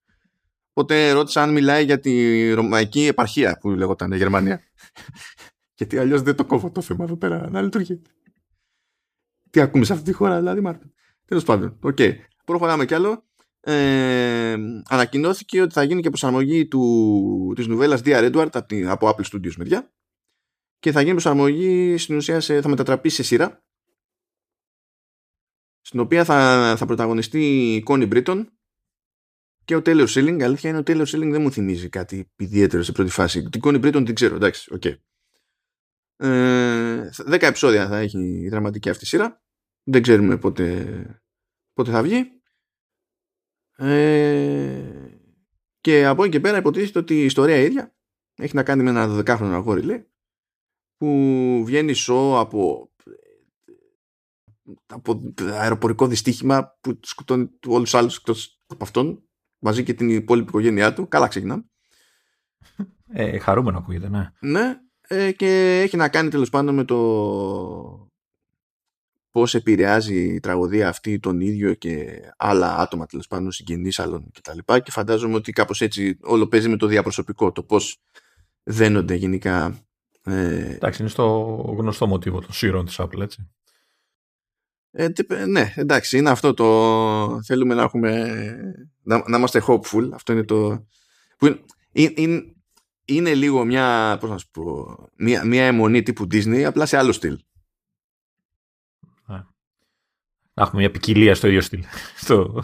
Οπότε 0.73 1.11
ρώτησα 1.11 1.43
αν 1.43 1.53
μιλάει 1.53 1.85
για 1.85 2.01
τη 2.01 2.53
ρωμαϊκή 2.53 3.07
επαρχία 3.07 3.59
που 3.61 3.71
λεγόταν 3.71 4.13
Γερμανία. 4.13 4.61
Γιατί 5.77 5.99
αλλιώς 5.99 6.23
δεν 6.23 6.35
το 6.35 6.45
κόβω 6.45 6.71
το 6.71 6.81
θέμα 6.81 7.05
εδώ 7.05 7.17
πέρα 7.17 7.51
να 7.51 7.63
λειτουργεί. 7.63 8.03
Τι 9.51 9.61
ακούμε 9.61 9.85
σε 9.85 9.93
αυτή 9.93 10.05
τη 10.05 10.13
χώρα, 10.13 10.39
δηλαδή, 10.39 10.61
Μάρτιν. 10.61 10.93
Τέλος 11.27 11.45
πάντων, 11.45 11.77
OK. 11.81 11.97
Okay. 11.99 12.13
Προχωράμε 12.45 12.85
κι 12.85 12.95
άλλο. 12.95 13.30
Ε, 13.62 14.57
ανακοινώθηκε 14.89 15.62
ότι 15.62 15.73
θα 15.73 15.83
γίνει 15.83 16.01
και 16.03 16.09
προσαρμογή 16.09 16.69
του, 16.69 17.53
της 17.57 17.67
νουβέλας 17.67 18.01
Dear 18.05 18.33
Edward 18.33 18.49
από, 18.53 18.67
την, 18.67 18.89
από 18.89 19.09
Apple 19.09 19.25
Studios 19.33 19.55
μεριά 19.57 19.93
και 20.79 20.93
θα 20.93 21.01
γίνει 21.01 21.12
προσαρμογή 21.12 21.97
στην 21.97 22.17
ουσία 22.17 22.41
σε, 22.41 22.61
θα 22.61 22.69
μετατραπεί 22.69 23.09
σε 23.09 23.23
σειρά 23.23 23.65
στην 25.81 26.01
οποία 26.01 26.25
θα, 26.25 26.75
θα 26.79 26.87
πρωταγωνιστεί 26.87 27.75
η 27.75 27.84
Connie 27.87 28.13
Britton 28.13 28.44
και 29.65 29.77
ο 29.77 29.82
Taylor 29.84 30.06
Schilling. 30.06 30.43
Αλήθεια 30.43 30.70
είναι 30.70 30.79
ο 30.79 30.82
Taylor 30.87 31.06
Schilling 31.06 31.31
δεν 31.31 31.43
μου 31.43 31.53
θυμίζει 31.53 31.89
κάτι 31.89 32.31
ιδιαίτερο 32.37 32.82
σε 32.82 32.93
πρώτη 32.93 33.11
φάση. 33.11 33.49
Την 33.49 33.61
Connie 33.65 33.84
Britton 33.84 34.03
την 34.05 34.15
ξέρω, 34.15 34.34
εντάξει, 34.34 34.75
OK. 34.75 34.82
Okay. 34.84 34.96
Ε, 36.17 37.11
10 37.27 37.43
επεισόδια 37.43 37.89
θα 37.89 37.99
έχει 37.99 38.19
η 38.19 38.49
δραματική 38.49 38.91
αυτή 38.91 39.06
σειρά. 39.06 39.43
Δεν 39.82 40.03
ξέρουμε 40.03 40.39
πότε, 40.39 41.23
πότε 41.73 41.91
θα 41.91 42.03
βγει. 42.03 42.40
Ε, 43.82 44.82
και 45.81 46.06
από 46.06 46.22
εκεί 46.22 46.32
και 46.32 46.41
πέρα 46.41 46.56
υποτίθεται 46.56 46.99
ότι 46.99 47.15
η 47.15 47.25
ιστορία 47.25 47.56
ίδια 47.56 47.94
έχει 48.34 48.55
να 48.55 48.63
κάνει 48.63 48.82
με 48.82 48.91
ένα 48.91 49.06
12χρονο 49.08 49.53
αγόρι 49.53 49.82
λέει, 49.82 50.06
που 50.96 51.63
βγαίνει 51.65 51.93
σο 51.93 52.39
από, 52.39 52.91
από 54.87 55.34
αεροπορικό 55.53 56.06
δυστύχημα 56.06 56.79
που 56.81 56.99
σκοτώνει 57.03 57.51
όλους 57.67 57.91
τους 57.91 57.94
άλλους 57.94 58.17
εκτός 58.17 58.58
από 58.67 58.84
αυτόν 58.84 59.22
μαζί 59.58 59.82
και 59.82 59.94
την 59.94 60.08
υπόλοιπη 60.08 60.49
οικογένειά 60.49 60.94
του. 60.94 61.08
Καλά 61.08 61.29
ξεκινάμε. 61.29 61.65
Ε, 63.13 63.39
χαρούμενο 63.39 63.79
ακούγεται, 63.79 64.08
ναι. 64.08 64.32
Ναι, 64.41 64.81
ε, 65.01 65.32
και 65.32 65.81
έχει 65.82 65.96
να 65.96 66.08
κάνει 66.08 66.29
τέλος 66.29 66.51
πάντων 66.51 66.75
με 66.75 66.84
το 66.84 68.09
πώς 69.31 69.55
επηρεάζει 69.55 70.34
η 70.34 70.41
τραγωδία 70.41 70.89
αυτή 70.89 71.19
τον 71.19 71.41
ίδιο 71.41 71.75
και 71.75 72.20
άλλα 72.37 72.77
άτομα 72.77 73.06
τέλος 73.06 73.27
πάντων 73.27 73.53
συγγενείς 73.53 73.99
άλλων 73.99 74.31
κτλ. 74.32 74.58
Και, 74.65 74.81
και 74.81 74.91
φαντάζομαι 74.91 75.34
ότι 75.34 75.53
κάπως 75.53 75.81
έτσι 75.81 76.19
όλο 76.20 76.46
παίζει 76.46 76.69
με 76.69 76.77
το 76.77 76.87
διαπροσωπικό, 76.87 77.53
το 77.53 77.63
πώς 77.63 78.01
δένονται 78.63 79.15
γενικά. 79.15 79.79
Ε... 80.22 80.75
Εντάξει, 80.75 81.01
είναι 81.01 81.10
στο 81.10 81.25
γνωστό 81.79 82.06
μοτίβο 82.06 82.41
των 82.41 82.53
σύρων 82.53 82.84
της 82.84 82.96
Apple, 83.01 83.20
έτσι. 83.20 83.51
Ε, 84.93 85.08
ναι, 85.46 85.72
εντάξει, 85.77 86.19
είναι 86.19 86.31
αυτό 86.31 86.55
το 86.55 87.43
θέλουμε 87.43 87.75
να 87.75 87.82
έχουμε 87.82 88.32
να, 89.03 89.22
να 89.29 89.37
είμαστε 89.37 89.63
hopeful, 89.67 90.10
αυτό 90.13 90.32
είναι 90.32 90.44
το 90.44 90.87
που 91.39 91.46
είναι, 91.46 92.13
είναι, 92.15 92.55
είναι 93.05 93.34
λίγο 93.34 93.65
μια, 93.65 94.17
πώς 94.20 94.31
να 94.31 94.39
σου 94.39 94.51
πω, 94.51 94.96
μια, 95.17 95.44
μια 95.44 95.65
αιμονή 95.65 96.03
τύπου 96.03 96.25
Disney, 96.25 96.63
απλά 96.63 96.87
σε 96.87 96.96
άλλο 96.96 97.13
στυλ. 97.13 97.39
Να 100.60 100.67
έχουμε 100.67 100.81
μια 100.81 100.90
ποικιλία 100.90 101.34
στο 101.34 101.46
ίδιο 101.46 101.60
στυλ. 101.60 101.84
στο... 102.22 102.62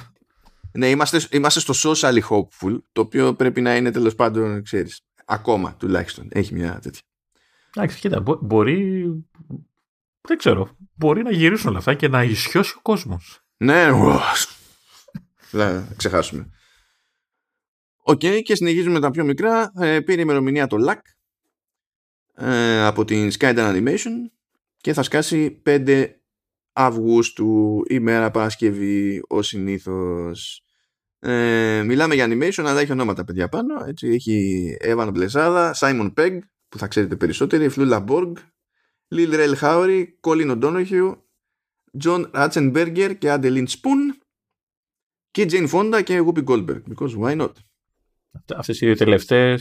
Ναι, 0.73 0.89
είμαστε, 0.89 1.21
είμαστε 1.31 1.61
στο 1.61 1.75
socially 1.77 2.21
hopeful, 2.29 2.79
το 2.93 3.01
οποίο 3.01 3.35
πρέπει 3.35 3.61
να 3.61 3.77
είναι 3.77 3.91
τέλος 3.91 4.15
πάντων, 4.15 4.63
ξέρεις, 4.63 5.01
ακόμα 5.25 5.75
τουλάχιστον. 5.75 6.29
Έχει 6.31 6.55
μια 6.55 6.79
τέτοια. 6.83 7.03
Εντάξει, 7.75 7.99
κοίτα, 7.99 8.23
μπορεί 8.41 9.05
δεν 10.27 10.39
ξέρω. 10.39 10.77
Μπορεί 10.95 11.23
να 11.23 11.31
γυρίσουν 11.31 11.69
όλα 11.69 11.79
αυτά 11.79 11.95
και 11.95 12.09
να 12.09 12.23
ισιώσει 12.23 12.75
ο 12.77 12.81
κόσμος. 12.83 13.41
Ναι, 13.57 13.89
θα 15.37 15.89
ξεχάσουμε. 15.97 16.51
OK, 18.03 18.21
okay, 18.23 18.41
και 18.43 18.55
συνεχίζουμε 18.55 19.01
τα 19.01 19.11
πιο 19.11 19.25
μικρά. 19.25 19.73
Ε, 19.81 20.01
πήρε 20.01 20.21
ημερομηνία 20.21 20.67
το 20.67 20.77
Luck 20.89 21.01
ε, 22.35 22.85
από 22.85 23.05
την 23.05 23.31
Skydance 23.39 23.77
Animation 23.77 24.31
και 24.77 24.93
θα 24.93 25.03
σκάσει 25.03 25.63
5 25.67 26.07
Αυγούστου 26.79 27.83
ημέρα 27.89 28.31
Παρασκευή 28.31 29.23
ο 29.29 29.43
συνήθως. 29.43 30.63
Ε, 31.19 31.83
μιλάμε 31.83 32.15
για 32.15 32.27
animation 32.29 32.65
αλλά 32.65 32.81
έχει 32.81 32.93
ονόματα 32.93 33.25
παιδιά 33.25 33.49
πάνω. 33.49 33.85
Έτσι, 33.85 34.09
έχει 34.09 34.77
Eva 34.81 35.09
Noblezada, 35.13 35.75
Simon 35.79 36.13
Pegg 36.15 36.39
που 36.69 36.79
θα 36.79 36.87
ξέρετε 36.87 37.17
περισσότεροι, 37.17 37.69
Flula 37.69 38.05
Borg, 38.09 38.33
Lil 39.15 39.33
Rel 39.33 39.55
Howry, 39.61 40.05
Colin 40.21 40.59
O'Donoghue, 40.59 41.17
John 42.05 42.31
Ratzenberger 42.31 43.15
και 43.19 43.35
Adeline 43.39 43.67
Spoon 43.67 44.17
και 45.31 45.47
Jane 45.51 45.71
Fonda 45.71 46.03
και 46.05 46.23
Whoopi 46.27 46.45
Goldberg. 46.45 46.83
Because 46.89 47.19
why 47.19 47.41
not? 47.41 47.53
Αυτέ 48.57 48.73
οι 48.73 48.77
δύο 48.77 48.97
τελευταίε 48.97 49.59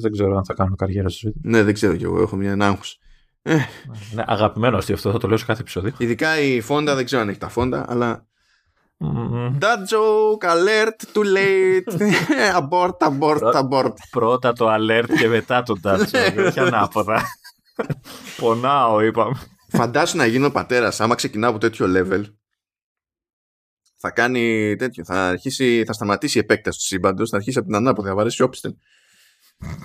δεν 0.00 0.12
ξέρω 0.12 0.36
αν 0.36 0.44
θα 0.44 0.54
κάνουν 0.54 0.76
καριέρα 0.76 1.08
στο 1.08 1.32
Ναι, 1.42 1.62
δεν 1.62 1.74
ξέρω 1.74 1.96
κι 1.96 2.04
εγώ. 2.04 2.20
Έχω 2.20 2.36
μια 2.36 2.56
άγχος. 2.60 2.98
Ε. 3.48 3.68
Ναι, 4.14 4.22
αγαπημένο 4.26 4.76
αστείο 4.76 4.94
αυτό, 4.94 5.10
θα 5.10 5.18
το 5.18 5.28
λέω 5.28 5.36
σε 5.36 5.44
κάθε 5.44 5.60
επεισόδιο. 5.60 5.92
Ειδικά 5.98 6.40
η 6.40 6.62
Fonda 6.68 6.92
δεν 6.94 7.04
ξέρω 7.04 7.22
αν 7.22 7.28
έχει 7.28 7.38
τα 7.38 7.50
Fonda, 7.56 7.82
αλλά. 7.86 8.26
Mm. 9.00 9.58
That 9.60 9.78
joke, 9.90 10.48
alert, 10.48 10.98
too 11.12 11.24
late. 11.36 12.00
abort, 12.60 12.96
abort, 12.98 13.54
abort. 13.54 13.92
Πρώτα 14.10 14.52
το 14.52 14.74
alert 14.74 15.08
και 15.18 15.28
μετά 15.28 15.62
το 15.62 15.74
that 15.82 15.98
joke. 15.98 16.46
Όχι 16.46 16.60
ανάποδα. 16.60 17.22
Πονάω, 18.36 19.00
είπαμε. 19.00 19.34
Φαντάσου 19.68 20.16
να 20.16 20.26
γίνω 20.26 20.50
πατέρας, 20.50 21.00
άμα 21.00 21.14
ξεκινάω 21.14 21.50
από 21.50 21.58
τέτοιο 21.58 21.86
level 21.88 22.24
θα 23.98 24.10
κάνει 24.10 24.76
τέτοιο. 24.76 25.04
Θα, 25.04 25.28
αρχίσει, 25.28 25.82
θα 25.86 25.92
σταματήσει 25.92 26.38
η 26.38 26.40
επέκταση 26.40 26.78
του 26.78 26.84
σύμπαντος, 26.84 27.30
θα 27.30 27.36
αρχίσει 27.36 27.58
από 27.58 27.66
την 27.66 27.76
ανάποδη, 27.76 28.08
θα 28.08 28.14
βαρέσει 28.14 28.42
όπισθεν. 28.42 28.78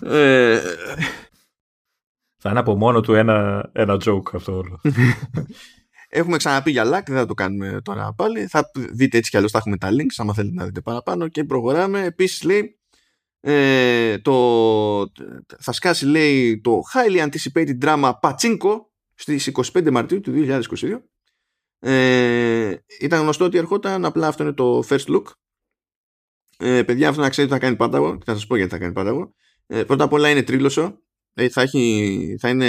ε, 0.02 0.62
θα 2.44 2.50
είναι 2.50 2.60
από 2.60 2.76
μόνο 2.76 3.02
του 3.02 3.14
ένα, 3.14 3.70
ένα 3.74 3.98
joke 4.06 4.34
αυτό 4.34 4.58
όλο. 4.58 4.82
Έχουμε 6.10 6.38
ξαναπεί 6.38 6.72
για 6.72 6.84
LAC, 6.84 7.04
δεν 7.06 7.16
θα 7.16 7.26
το 7.26 7.34
κάνουμε 7.34 7.82
τώρα 7.84 8.14
πάλι. 8.14 8.48
Θα 8.48 8.72
δείτε 8.74 9.18
έτσι 9.18 9.30
κι 9.30 9.36
αλλιώς 9.36 9.52
θα 9.52 9.58
έχουμε 9.58 9.78
τα 9.78 9.90
links, 9.92 10.16
άμα 10.18 10.34
θέλετε 10.34 10.56
να 10.56 10.66
δείτε 10.66 10.82
παραπάνω. 10.82 11.28
Και 11.28 11.44
προχωράμε. 11.44 12.04
Επίσης 12.04 12.44
λέει, 12.44 12.80
ε, 13.40 14.18
το, 14.18 14.34
θα 15.60 15.72
σκάσει 15.72 16.06
λέει 16.06 16.62
το 16.62 16.82
highly 16.94 17.30
anticipated 17.30 17.78
drama 17.82 18.12
Pachinko 18.22 18.76
στις 19.14 19.52
25 19.74 19.92
Μαρτίου 19.92 20.22
του 20.22 20.34
2022 20.36 20.62
ε, 21.80 22.76
ήταν 23.00 23.22
γνωστό 23.22 23.46
ότι 23.46 23.58
ερχόταν, 23.58 24.06
απλά 24.06 24.28
αυτό 24.28 24.44
είναι 24.44 24.54
το 24.54 24.84
first 24.90 25.06
look. 25.06 25.24
Ε, 26.58 26.84
παιδιά, 26.84 27.10
αυτό 27.10 27.22
να 27.22 27.30
ξέρετε 27.30 27.54
θα 27.54 27.60
κάνει 27.60 27.76
πάταγο 27.76 28.18
και 28.18 28.24
θα 28.26 28.34
σας 28.34 28.48
πω 28.48 28.56
γιατί 28.56 28.72
θα 28.72 28.78
κάνει 28.78 28.94
πάταγο. 28.94 29.34
Ε, 29.68 29.84
πρώτα 29.84 30.04
απ' 30.04 30.14
όλα 30.14 30.30
είναι 30.30 30.44
τρίλωσο. 30.44 31.04
Ε, 31.34 31.50
θα, 31.50 31.62
έχει, 31.62 32.36
θα 32.40 32.50
είναι 32.50 32.66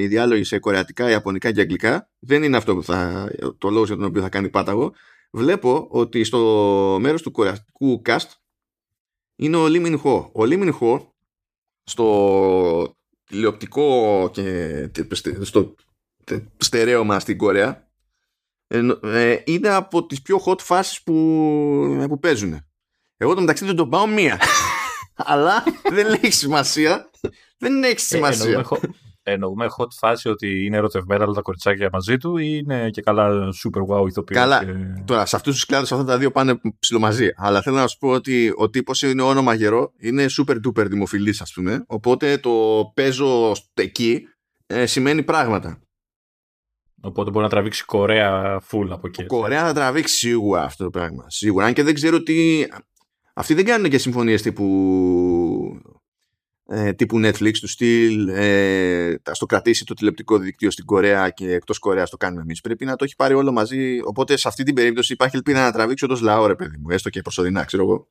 οι 0.00 0.06
διάλογοι 0.06 0.44
σε 0.44 0.58
κορεατικά, 0.58 1.10
ιαπωνικά 1.10 1.52
και 1.52 1.60
αγγλικά. 1.60 2.10
Δεν 2.18 2.42
είναι 2.42 2.56
αυτό 2.56 2.74
που 2.74 2.82
θα, 2.82 3.30
το 3.58 3.70
λόγο 3.70 3.84
για 3.84 3.96
τον 3.96 4.04
οποίο 4.04 4.22
θα 4.22 4.28
κάνει 4.28 4.48
πάταγο. 4.48 4.94
Βλέπω 5.30 5.86
ότι 5.90 6.24
στο 6.24 6.98
μέρος 7.00 7.22
του 7.22 7.30
κορεατικού 7.30 8.02
cast 8.04 8.30
είναι 9.36 9.56
ο 9.56 9.66
Λίμιν 9.66 9.98
Χο. 9.98 10.30
Ο 10.34 10.44
Λίμιν 10.44 10.72
Χο 10.72 11.14
στο 11.84 12.96
τηλεοπτικό 13.24 14.30
και 14.32 14.90
στο 15.40 15.74
στερέωμα 16.56 17.20
στην 17.20 17.38
Κορέα 17.38 17.88
ε, 19.02 19.36
είναι 19.44 19.68
από 19.68 20.06
τις 20.06 20.22
πιο 20.22 20.42
hot 20.46 20.60
φάσεις 20.60 21.02
που, 21.02 21.14
ε, 22.00 22.06
που 22.06 22.18
παίζουν. 22.18 22.66
Εγώ 23.16 23.34
το 23.34 23.40
μεταξύ 23.40 23.64
δεν 23.64 23.76
τον 23.76 23.88
πάω 23.88 24.06
μία. 24.06 24.40
Αλλά 25.30 25.64
δεν 25.90 26.12
έχει 26.12 26.30
σημασία. 26.30 27.07
δεν 27.62 27.82
έχει 27.82 27.92
ε, 27.92 27.96
σημασία. 27.96 28.66
εννοούμε, 29.22 29.66
hot 29.78 29.90
φάση 29.98 30.28
ότι 30.28 30.64
είναι 30.64 30.76
ερωτευμένα 30.76 31.24
όλα 31.24 31.32
τα 31.32 31.40
κοριτσάκια 31.40 31.88
μαζί 31.92 32.16
του 32.16 32.36
ή 32.36 32.60
είναι 32.62 32.90
και 32.90 33.02
καλά 33.02 33.52
super 33.64 33.80
wow 33.80 34.08
ηθοποιός. 34.08 34.40
Καλά. 34.40 34.64
Και... 34.64 34.72
Τώρα, 35.04 35.26
σε 35.26 35.36
αυτούς 35.36 35.54
τους 35.54 35.64
κλάδους 35.64 35.92
αυτά 35.92 36.04
τα 36.04 36.18
δύο 36.18 36.30
πάνε 36.30 36.60
ψιλομαζί. 36.78 37.28
Αλλά 37.36 37.62
θέλω 37.62 37.76
να 37.76 37.86
σου 37.86 37.98
πω 37.98 38.08
ότι 38.08 38.52
ο 38.56 38.70
τύπος 38.70 39.02
είναι 39.02 39.22
όνομα 39.22 39.54
γερό, 39.54 39.92
είναι 39.98 40.26
super 40.38 40.56
duper 40.66 40.86
δημοφιλής 40.88 41.40
ας 41.40 41.52
πούμε. 41.52 41.84
Οπότε 41.86 42.38
το 42.38 42.50
παίζω 42.94 43.52
εκεί 43.74 44.22
ε, 44.66 44.86
σημαίνει 44.86 45.22
πράγματα. 45.22 45.82
Οπότε 47.00 47.30
μπορεί 47.30 47.44
να 47.44 47.50
τραβήξει 47.50 47.84
Κορέα 47.84 48.60
full 48.70 48.88
από 48.90 49.06
εκεί. 49.06 49.26
Κορέα 49.26 49.66
θα 49.66 49.72
τραβήξει 49.72 50.16
σίγουρα 50.16 50.62
αυτό 50.62 50.84
το 50.84 50.90
πράγμα. 50.90 51.24
Σίγουρα. 51.26 51.66
Αν 51.66 51.72
και 51.72 51.82
δεν 51.82 51.94
ξέρω 51.94 52.22
τι. 52.22 52.64
Αυτοί 53.34 53.54
δεν 53.54 53.64
κάνουν 53.64 53.90
και 53.90 53.98
συμφωνίες 53.98 54.42
τύπου. 54.42 54.64
Ε, 56.70 56.92
τύπου 56.92 57.20
Netflix 57.24 57.52
του 57.52 57.68
στυλ 57.68 58.28
ε, 58.28 59.14
στο 59.30 59.46
κρατήσει 59.46 59.84
το 59.84 59.94
τηλεπτικό 59.94 60.38
δίκτυο 60.38 60.70
στην 60.70 60.84
Κορέα 60.84 61.30
και 61.30 61.52
εκτός 61.52 61.78
Κορέας 61.78 62.10
το 62.10 62.16
κάνουμε 62.16 62.42
εμείς. 62.42 62.60
Πρέπει 62.60 62.84
να 62.84 62.96
το 62.96 63.04
έχει 63.04 63.16
πάρει 63.16 63.34
όλο 63.34 63.52
μαζί. 63.52 64.00
Οπότε 64.04 64.36
σε 64.36 64.48
αυτή 64.48 64.62
την 64.62 64.74
περίπτωση 64.74 65.12
υπάρχει 65.12 65.36
ελπίδα 65.36 65.60
να 65.64 65.72
τραβήξει 65.72 66.04
όντω 66.04 66.18
λαό, 66.20 66.46
ρε 66.46 66.54
παιδί 66.54 66.76
μου, 66.76 66.90
έστω 66.90 67.10
και 67.10 67.22
προσωρινά, 67.22 67.64
ξέρω 67.64 67.82
εγώ. 67.82 68.08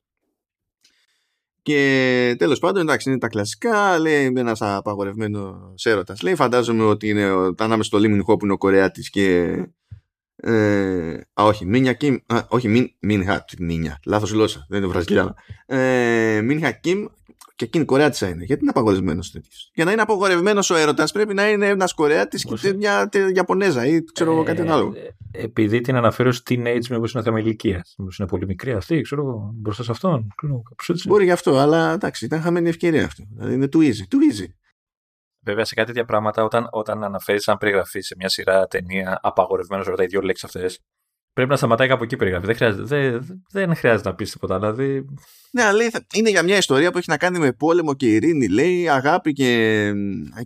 Και 1.62 2.34
τέλος 2.38 2.58
πάντων, 2.58 2.82
εντάξει, 2.82 3.10
είναι 3.10 3.18
τα 3.18 3.28
κλασικά. 3.28 3.98
Λέει 3.98 4.32
ένας 4.36 4.62
απαγορευμένος 4.62 5.84
έρωτας. 5.86 6.22
Λέει, 6.22 6.34
φαντάζομαι 6.34 6.84
ότι 6.84 7.08
είναι 7.08 7.24
ανάμεσα 7.58 7.82
στο 7.82 7.98
Λίμιν 7.98 8.22
Χόπ 8.22 8.38
που 8.38 8.44
είναι 8.44 8.54
ο 8.54 8.58
Κορεάτης 8.58 9.10
και. 9.10 9.56
Ε, 10.36 11.12
α, 11.12 11.44
όχι, 11.44 11.66
Μίνια 11.66 11.92
Κιμ. 11.92 12.16
Α, 12.26 12.46
όχι, 12.48 12.68
Μιν, 12.68 12.90
Μίνια. 12.98 13.44
Μίνια. 13.58 14.00
Λάθος 14.06 14.30
γλώσσα. 14.30 14.66
Δεν 14.68 14.78
είναι 14.78 14.88
Βραζιλιάνα. 14.88 15.34
Ε, 15.66 16.40
Μίνια 16.40 16.70
Κιμ 16.70 17.06
και 17.58 17.64
εκείνη 17.64 17.84
Κορεάτησα 17.84 18.28
είναι. 18.28 18.44
Γιατί 18.44 18.62
είναι 18.62 18.70
απαγορευμένος 18.70 19.30
τέτοιος; 19.30 19.70
Για 19.74 19.84
να 19.84 19.92
είναι 19.92 20.02
απαγορευμένος 20.02 20.70
ο 20.70 20.76
έρωτας 20.76 21.12
πρέπει 21.12 21.34
να 21.34 21.50
είναι 21.50 21.66
ένας 21.66 21.92
Κορεάτη 21.92 22.38
και 22.38 22.72
μια 22.72 23.08
Ιαπωνέζα 23.34 23.86
ή 23.86 24.04
ξέρω 24.04 24.32
εγώ 24.32 24.42
κάτι 24.42 24.68
άλλο. 24.68 24.92
Ε, 25.30 25.42
επειδή 25.42 25.80
την 25.80 25.96
αναφέρω 25.96 26.32
στην 26.32 26.62
teenage, 26.64 26.86
μήπως 26.90 27.12
είναι 27.12 27.22
θέμα 27.22 27.38
ηλικίας. 27.38 27.94
Μήπως 27.98 28.18
είναι 28.18 28.28
πολύ 28.28 28.46
μικρή 28.46 28.72
αυτή, 28.72 29.00
ξέρω 29.00 29.22
εγώ, 29.22 29.50
μπροστά 29.54 29.82
σε 29.82 29.90
αυτόν. 29.90 30.26
Μπορεί 31.06 31.24
γι' 31.24 31.30
αυτό, 31.30 31.56
αλλά 31.56 31.92
εντάξει, 31.92 32.24
ήταν 32.24 32.40
χαμένη 32.40 32.68
ευκαιρία 32.68 33.04
αυτό. 33.04 33.24
Δηλαδή 33.30 33.54
είναι 33.54 33.68
too 33.72 33.78
easy. 33.78 34.14
Too 34.14 34.42
easy. 34.42 34.46
Βέβαια, 35.44 35.64
σε 35.64 35.74
κάτι 35.74 35.86
τέτοια 35.86 36.04
πράγματα, 36.04 36.44
όταν, 36.44 36.68
όταν 36.70 37.04
αναφέρεις 37.04 37.42
σαν 37.42 37.58
περιγραφή 37.58 38.00
σε 38.00 38.14
μια 38.18 38.28
σειρά 38.28 38.66
ταινία 38.66 39.18
απαγορευμένος, 39.22 39.86
ρωτάει 39.86 40.06
δύο 40.06 40.20
λέξεις 40.20 40.44
αυτές, 40.44 40.80
πρέπει 41.38 41.52
να 41.52 41.56
σταματάει 41.56 41.88
κάπου 41.88 42.02
εκεί 42.02 42.16
περιγραφή. 42.16 42.46
Δεν 42.46 42.56
χρειάζεται, 42.56 42.84
δεν, 42.84 43.42
δεν 43.50 43.76
χρειάζεται 43.76 44.08
να 44.08 44.14
πεις 44.14 44.30
τίποτα. 44.30 44.58
Δηλαδή... 44.58 45.04
Ναι, 45.50 45.62
αλλά 45.62 45.72
λέει, 45.72 45.90
είναι 46.14 46.30
για 46.30 46.42
μια 46.42 46.56
ιστορία 46.56 46.92
που 46.92 46.98
έχει 46.98 47.10
να 47.10 47.16
κάνει 47.16 47.38
με 47.38 47.52
πόλεμο 47.52 47.94
και 47.94 48.06
ειρήνη. 48.06 48.48
Λέει 48.48 48.88
αγάπη 48.88 49.32
και, 49.32 49.92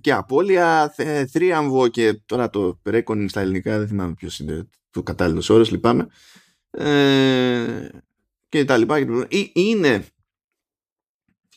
και 0.01 0.13
απώλεια, 0.13 0.95
θρίαμβο 1.33 1.89
και 1.89 2.21
τώρα 2.27 2.51
το 2.51 2.81
ρέκονιν 2.85 3.29
στα 3.29 3.41
ελληνικά. 3.41 3.79
Δεν 3.79 3.89
θυμάμαι 3.89 4.15
ποιος 4.15 4.39
είναι 4.39 4.69
το 4.91 5.03
κατάλληλος 5.03 5.51
όρος, 5.51 5.71
λυπάμαι. 5.71 6.07
Ε, 6.71 7.89
και 8.49 8.65
τα 8.65 8.77
λοιπά. 8.77 8.99
Είναι 9.53 10.05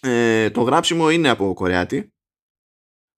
ε, 0.02 0.50
το 0.50 0.62
γράψιμο 0.62 1.10
είναι 1.10 1.30
από 1.30 1.54
Κορεάτη 1.54 2.14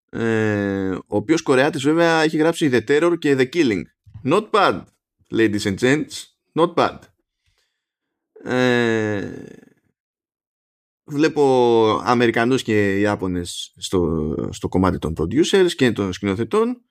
ε, 0.09 0.89
ο 0.89 1.01
οποίος 1.07 1.41
Κορεάτης 1.41 1.83
βέβαια 1.83 2.21
έχει 2.21 2.38
γράψει 2.38 2.69
The 2.74 2.81
Terror 2.88 3.13
και 3.19 3.36
The 3.39 3.50
Killing 3.53 3.81
not 4.24 4.50
bad 4.50 4.81
ladies 5.31 5.65
and 5.65 5.77
gents 5.77 6.13
not 6.60 6.74
bad. 6.74 7.00
Ε, 8.43 9.46
βλέπω 11.03 12.01
Αμερικανούς 12.03 12.63
και 12.63 13.00
Ιάπωνες 13.00 13.74
στο, 13.77 14.34
στο 14.51 14.67
κομμάτι 14.67 14.98
των 14.98 15.13
producers 15.17 15.72
και 15.75 15.91
των 15.91 16.13
σκηνοθετών. 16.13 16.81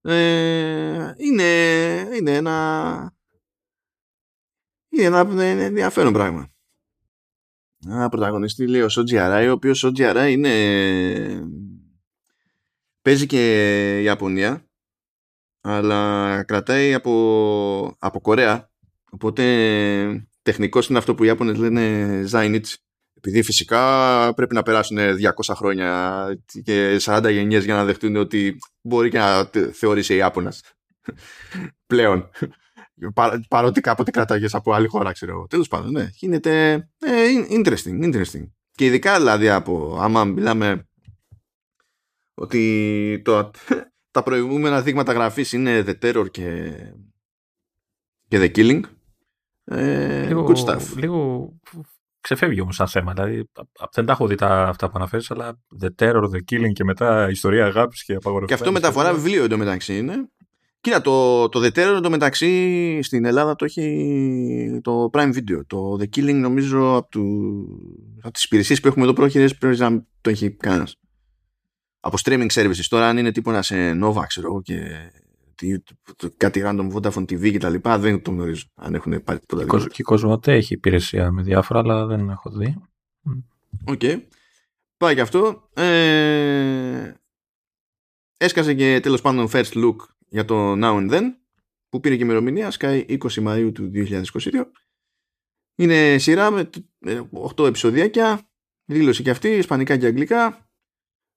Ε, 0.00 1.12
είναι, 1.16 1.44
είναι 2.16 2.36
ένα 2.36 3.14
είναι 4.88 5.04
ένα 5.04 5.42
ενδιαφέρον 5.42 6.12
πράγμα. 6.12 6.52
Ένα 7.86 8.08
πρωταγωνιστή 8.08 8.66
λέει 8.66 8.80
ο 8.80 8.88
Σότζι 8.88 9.18
Αράι 9.18 9.48
ο 9.48 9.52
οποίος 9.52 9.78
Σότζι 9.78 10.04
Αράι 10.04 10.32
είναι 10.32 11.48
παίζει 13.02 13.26
και 13.26 14.00
Ιαπωνία 14.02 14.69
αλλά 15.60 16.42
κρατάει 16.46 16.94
από, 16.94 17.96
από 17.98 18.20
Κορέα. 18.20 18.70
Οπότε 19.10 20.26
τεχνικός 20.42 20.88
είναι 20.88 20.98
αυτό 20.98 21.14
που 21.14 21.24
οι 21.24 21.26
Ιάπωνες 21.26 21.58
λένε 21.58 22.24
Zainichi 22.30 22.74
επειδή 23.22 23.42
φυσικά 23.42 24.34
πρέπει 24.34 24.54
να 24.54 24.62
περάσουν 24.62 24.98
200 24.98 25.54
χρόνια 25.54 26.26
και 26.64 26.96
40 27.00 27.28
γενιές 27.30 27.64
για 27.64 27.74
να 27.74 27.84
δεχτούν 27.84 28.16
ότι 28.16 28.56
μπορεί 28.80 29.10
και 29.10 29.18
να 29.18 29.50
θεωρήσει 29.72 30.14
Ιάπωνας. 30.14 30.62
Πλέον. 31.86 32.30
Πα, 33.14 33.40
παρότι 33.48 33.80
κάποτε 33.80 34.10
κρατάγες 34.10 34.54
από 34.54 34.72
άλλη 34.72 34.86
χώρα 34.86 35.12
ξέρω 35.12 35.32
εγώ. 35.32 35.46
Τέλος 35.46 35.68
πάντων 35.68 35.90
ναι. 35.90 36.10
Γίνεται 36.14 36.72
ε, 36.98 37.26
interesting, 37.50 38.04
interesting. 38.04 38.50
Και 38.70 38.84
ειδικά 38.84 39.16
δηλαδή 39.16 39.48
από 39.48 39.98
άμα 40.00 40.24
μιλάμε 40.24 40.88
ότι 42.34 43.22
το, 43.24 43.50
τα 44.10 44.22
προηγούμενα 44.22 44.82
δείγματα 44.82 45.12
γραφής 45.12 45.52
είναι 45.52 45.84
The 45.86 45.94
Terror 46.02 46.30
και, 46.30 46.72
και 48.28 48.38
The 48.38 48.56
Killing. 48.56 48.80
Ε, 49.64 50.26
λίγο, 50.26 50.46
good 50.48 50.64
stuff. 50.64 50.82
Λίγο 50.96 51.50
ξεφεύγει 52.20 52.60
όμως 52.60 52.76
σαν 52.76 52.88
θέμα. 52.88 53.12
Δηλαδή, 53.12 53.50
δεν 53.92 54.06
τα 54.06 54.12
έχω 54.12 54.26
δει 54.26 54.34
τα, 54.34 54.68
αυτά 54.68 54.86
που 54.86 54.92
αναφέρεις, 54.96 55.30
αλλά 55.30 55.60
The 55.82 55.88
Terror, 55.98 56.22
The 56.22 56.52
Killing 56.52 56.72
και 56.72 56.84
μετά 56.84 57.30
ιστορία 57.30 57.64
αγάπης 57.64 58.04
και 58.04 58.14
απαγορευμένης. 58.14 58.62
Και 58.62 58.68
αυτό 58.68 58.72
μεταφορά 58.72 59.14
βιβλίο 59.14 59.44
εντωμεταξύ 59.44 59.96
είναι. 59.96 60.28
Κοίτα, 60.80 61.00
το, 61.00 61.48
το 61.48 61.60
The 61.60 61.68
Terror 61.68 61.96
εντωμεταξύ 61.96 63.02
στην 63.02 63.24
Ελλάδα 63.24 63.54
το 63.54 63.64
έχει 63.64 64.80
το 64.82 65.10
Prime 65.12 65.34
Video. 65.34 65.60
Το 65.66 65.96
The 66.00 66.16
Killing 66.16 66.34
νομίζω 66.34 66.96
από, 66.96 67.08
του, 67.08 67.66
από 68.22 68.32
τις 68.32 68.44
υπηρεσίες 68.44 68.80
που 68.80 68.88
έχουμε 68.88 69.04
εδώ 69.04 69.12
πρόχειρες 69.12 69.56
πρέπει 69.56 69.78
να 69.78 70.04
το 70.20 70.30
έχει 70.30 70.50
κανένας. 70.50 70.99
Από 72.00 72.16
streaming 72.24 72.50
services. 72.50 72.84
Τώρα 72.88 73.08
αν 73.08 73.18
είναι 73.18 73.32
τύπο 73.32 73.50
να 73.50 73.62
σε 73.62 73.98
Nova 74.02 74.24
ξέρω 74.26 74.46
εγώ 74.46 74.62
και 74.62 75.10
κάτι 76.36 76.62
random 76.64 76.92
Vodafone 76.92 77.22
TV 77.22 77.50
και 77.50 77.58
τα 77.58 77.68
λοιπά 77.68 77.98
δεν 77.98 78.22
το 78.22 78.30
γνωρίζω 78.30 78.64
αν 78.74 78.94
έχουν 78.94 79.22
πάρει 79.22 79.38
τίποτα 79.38 79.88
Και 79.88 79.94
η 79.96 80.02
Κοσμοτέ 80.02 80.52
έχει 80.52 80.74
υπηρεσία 80.74 81.30
με 81.30 81.42
διάφορα 81.42 81.80
αλλά 81.80 82.06
δεν 82.06 82.28
έχω 82.28 82.50
δει. 82.50 82.76
OK. 83.84 84.00
Okay. 84.02 84.22
Πάει 84.96 85.14
και 85.14 85.20
αυτό. 85.20 85.68
Ε... 85.74 87.12
Έσκασε 88.36 88.74
και 88.74 89.00
τέλος 89.02 89.20
πάντων 89.20 89.48
first 89.52 89.72
look 89.72 89.96
για 90.28 90.44
το 90.44 90.72
Now 90.72 90.96
and 90.96 91.10
Then 91.10 91.22
που 91.88 92.00
πήρε 92.00 92.16
και 92.16 92.22
ημερομηνία 92.22 92.72
Sky 92.78 93.04
20 93.08 93.18
Μαΐου 93.18 93.70
του 93.74 93.90
2022 93.94 94.22
είναι 95.74 96.18
σειρά 96.18 96.50
με 96.50 96.70
8 97.56 97.66
επεισοδιάκια 97.66 98.50
δίγλωσση 98.84 99.22
και 99.22 99.30
αυτή, 99.30 99.48
ισπανικά 99.48 99.96
και 99.96 100.06
αγγλικά 100.06 100.69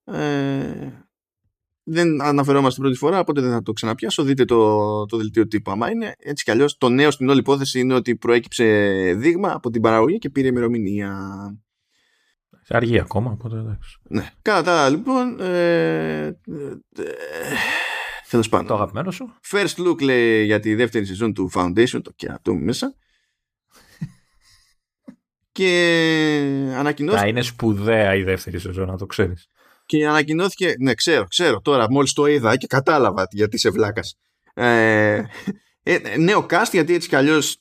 ε, 0.05 1.05
δεν 1.83 2.21
αναφερόμαστε 2.21 2.73
την 2.73 2.83
πρώτη 2.83 2.97
φορά 2.97 3.19
οπότε 3.19 3.41
δεν 3.41 3.51
θα 3.51 3.61
το 3.61 3.73
ξαναπιάσω 3.73 4.23
δείτε 4.23 4.45
το, 4.45 5.05
το 5.05 5.17
δελτίο 5.17 5.47
τύπου 5.47 5.71
άμα 5.71 5.91
είναι 5.91 6.13
έτσι 6.17 6.43
κι 6.43 6.51
αλλιώς 6.51 6.77
το 6.77 6.89
νέο 6.89 7.11
στην 7.11 7.29
όλη 7.29 7.39
υπόθεση 7.39 7.79
είναι 7.79 7.93
ότι 7.93 8.15
προέκυψε 8.15 8.65
δείγμα 9.17 9.51
από 9.53 9.69
την 9.69 9.81
παραγωγή 9.81 10.17
και 10.17 10.29
πήρε 10.29 10.47
ημερομηνία 10.47 11.17
Αργεί 12.67 12.99
ακόμα, 12.99 13.31
οπότε 13.31 13.57
εντάξει. 13.57 13.97
Ναι. 14.03 14.29
Κατά 14.41 14.63
τα 14.63 14.89
λοιπόν, 14.89 15.39
ε, 15.39 16.25
ε, 16.25 16.37
Τέλος 18.29 18.49
πάντων. 18.49 18.67
Το 18.67 18.73
αγαπημένο 18.73 19.11
σου. 19.11 19.33
First 19.51 19.87
look 19.87 20.01
λέει 20.01 20.45
για 20.45 20.59
τη 20.59 20.75
δεύτερη 20.75 21.05
σεζόν 21.05 21.33
του 21.33 21.51
Foundation, 21.53 22.01
το 22.03 22.11
και 22.15 22.29
αυτό 22.31 22.55
μέσα. 22.55 22.95
και 25.51 26.71
ανακοινώθηκε. 26.75 27.23
Να 27.23 27.27
είναι 27.27 27.41
σπουδαία 27.41 28.15
η 28.15 28.23
δεύτερη 28.23 28.59
σεζόν, 28.59 28.87
να 28.87 28.97
το 28.97 29.05
ξέρεις. 29.05 29.49
Και 29.85 30.07
ανακοινώθηκε. 30.07 30.73
Ναι, 30.79 30.93
ξέρω, 30.93 31.23
ξέρω 31.23 31.61
τώρα. 31.61 31.91
Μόλις 31.91 32.13
το 32.13 32.25
είδα 32.25 32.57
και 32.57 32.67
κατάλαβα 32.67 33.27
γιατί 33.31 33.55
είσαι 33.55 33.69
βλάκας. 33.69 34.15
Ε, 34.53 35.23
ε, 35.83 36.17
νέο 36.17 36.45
cast 36.49 36.69
γιατί 36.71 36.93
έτσι 36.93 37.09
κι 37.09 37.15
αλλιώς 37.15 37.57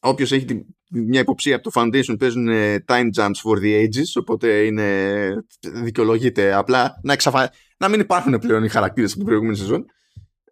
όποιος 0.00 0.32
έχει 0.32 0.66
μια 0.90 1.20
υποψία 1.20 1.56
από 1.56 1.70
το 1.70 1.80
Foundation 1.80 2.18
παίζουν 2.18 2.48
time 2.86 3.08
jumps 3.16 3.40
for 3.44 3.58
the 3.62 3.82
ages 3.82 4.20
οπότε 4.20 4.64
είναι, 4.64 5.28
δικαιολογείται 5.60 6.54
απλά 6.54 7.00
να, 7.02 7.12
εξαφα... 7.12 7.50
να 7.76 7.88
μην 7.88 8.00
υπάρχουν 8.00 8.38
πλέον 8.38 8.64
οι 8.64 8.68
χαρακτήρες 8.68 9.10
από 9.10 9.18
την 9.18 9.26
προηγούμενη 9.26 9.56
σεζόν 9.56 9.86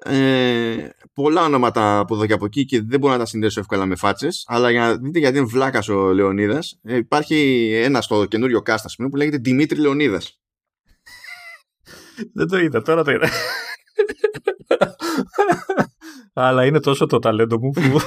ε, 0.05 0.89
πολλά 1.15 1.45
ονόματα 1.45 1.99
από 1.99 2.15
εδώ 2.15 2.27
και 2.27 2.33
από 2.33 2.45
εκεί 2.45 2.65
και 2.65 2.83
δεν 2.83 3.01
μπορώ 3.01 3.13
να 3.13 3.19
τα 3.19 3.27
συνδέσω 3.27 3.61
εύκολα 3.61 3.87
με 3.87 3.97
φάτσες. 3.97 4.45
Αλλά 4.47 4.71
για 4.71 4.81
να 4.81 4.97
δείτε 4.97 5.19
γιατί 5.19 5.39
είναι 5.39 5.47
βλάκας 5.47 5.89
ο 5.89 6.13
Λεωνίδας, 6.13 6.79
ε, 6.83 6.97
υπάρχει 6.97 7.71
ένα 7.83 8.01
στο 8.01 8.25
καινούριο 8.25 8.63
cast 8.67 8.77
πούμε, 8.97 9.09
που 9.09 9.17
λέγεται 9.17 9.37
Δημήτρη 9.37 9.81
Λεωνίδας. 9.81 10.40
Δεν 12.35 12.49
το 12.49 12.59
είδα, 12.59 12.83
τώρα 12.83 13.05
το 13.05 13.11
είδα. 13.11 13.29
αλλά 16.33 16.65
είναι 16.65 16.81
τόσο 16.81 17.07
το 17.07 17.19
ταλέντο 17.19 17.59
μου 17.59 17.71
που. 17.71 18.01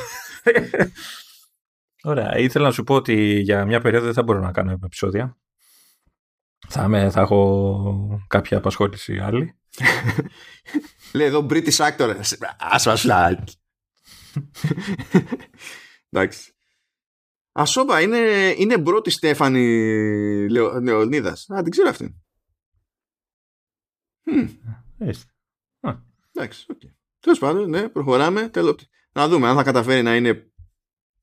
Ωραία. 2.04 2.38
Ήθελα 2.38 2.66
να 2.66 2.72
σου 2.72 2.84
πω 2.84 2.96
ότι 2.96 3.40
για 3.40 3.66
μια 3.66 3.82
περίοδο 3.82 4.06
δεν 4.06 4.14
θα 4.14 4.24
μπορώ 4.24 4.40
να 4.40 4.52
κάνω 4.52 4.72
επεισόδια. 4.84 5.38
Θα, 6.68 6.88
με, 6.88 7.10
θα 7.10 7.22
έχω 7.22 8.24
κάποια 8.28 8.58
απασχόληση 8.58 9.18
άλλη. 9.18 9.58
Λέει 11.14 11.28
εδώ 11.28 11.46
British 11.50 11.76
actor. 11.76 12.16
Ασφασλάκ. 12.58 13.40
Εντάξει. 16.10 16.52
Ασόπα, 17.52 18.02
είναι, 18.02 18.18
είναι 18.58 18.78
πρώτη 18.78 19.10
Στέφανη 19.10 20.50
Λεωνίδας. 20.50 21.50
Α, 21.50 21.62
την 21.62 21.72
ξέρω 21.72 21.90
αυτή. 25.10 25.26
Εντάξει, 26.32 26.66
οκ. 26.70 26.80
Τέλος 27.20 27.40
πάντων, 27.40 27.70
ναι, 27.70 27.90
προχωράμε. 27.90 28.52
Να 29.14 29.28
δούμε 29.28 29.48
αν 29.48 29.56
θα 29.56 29.64
καταφέρει 29.64 30.02
να 30.02 30.16
είναι 30.16 30.52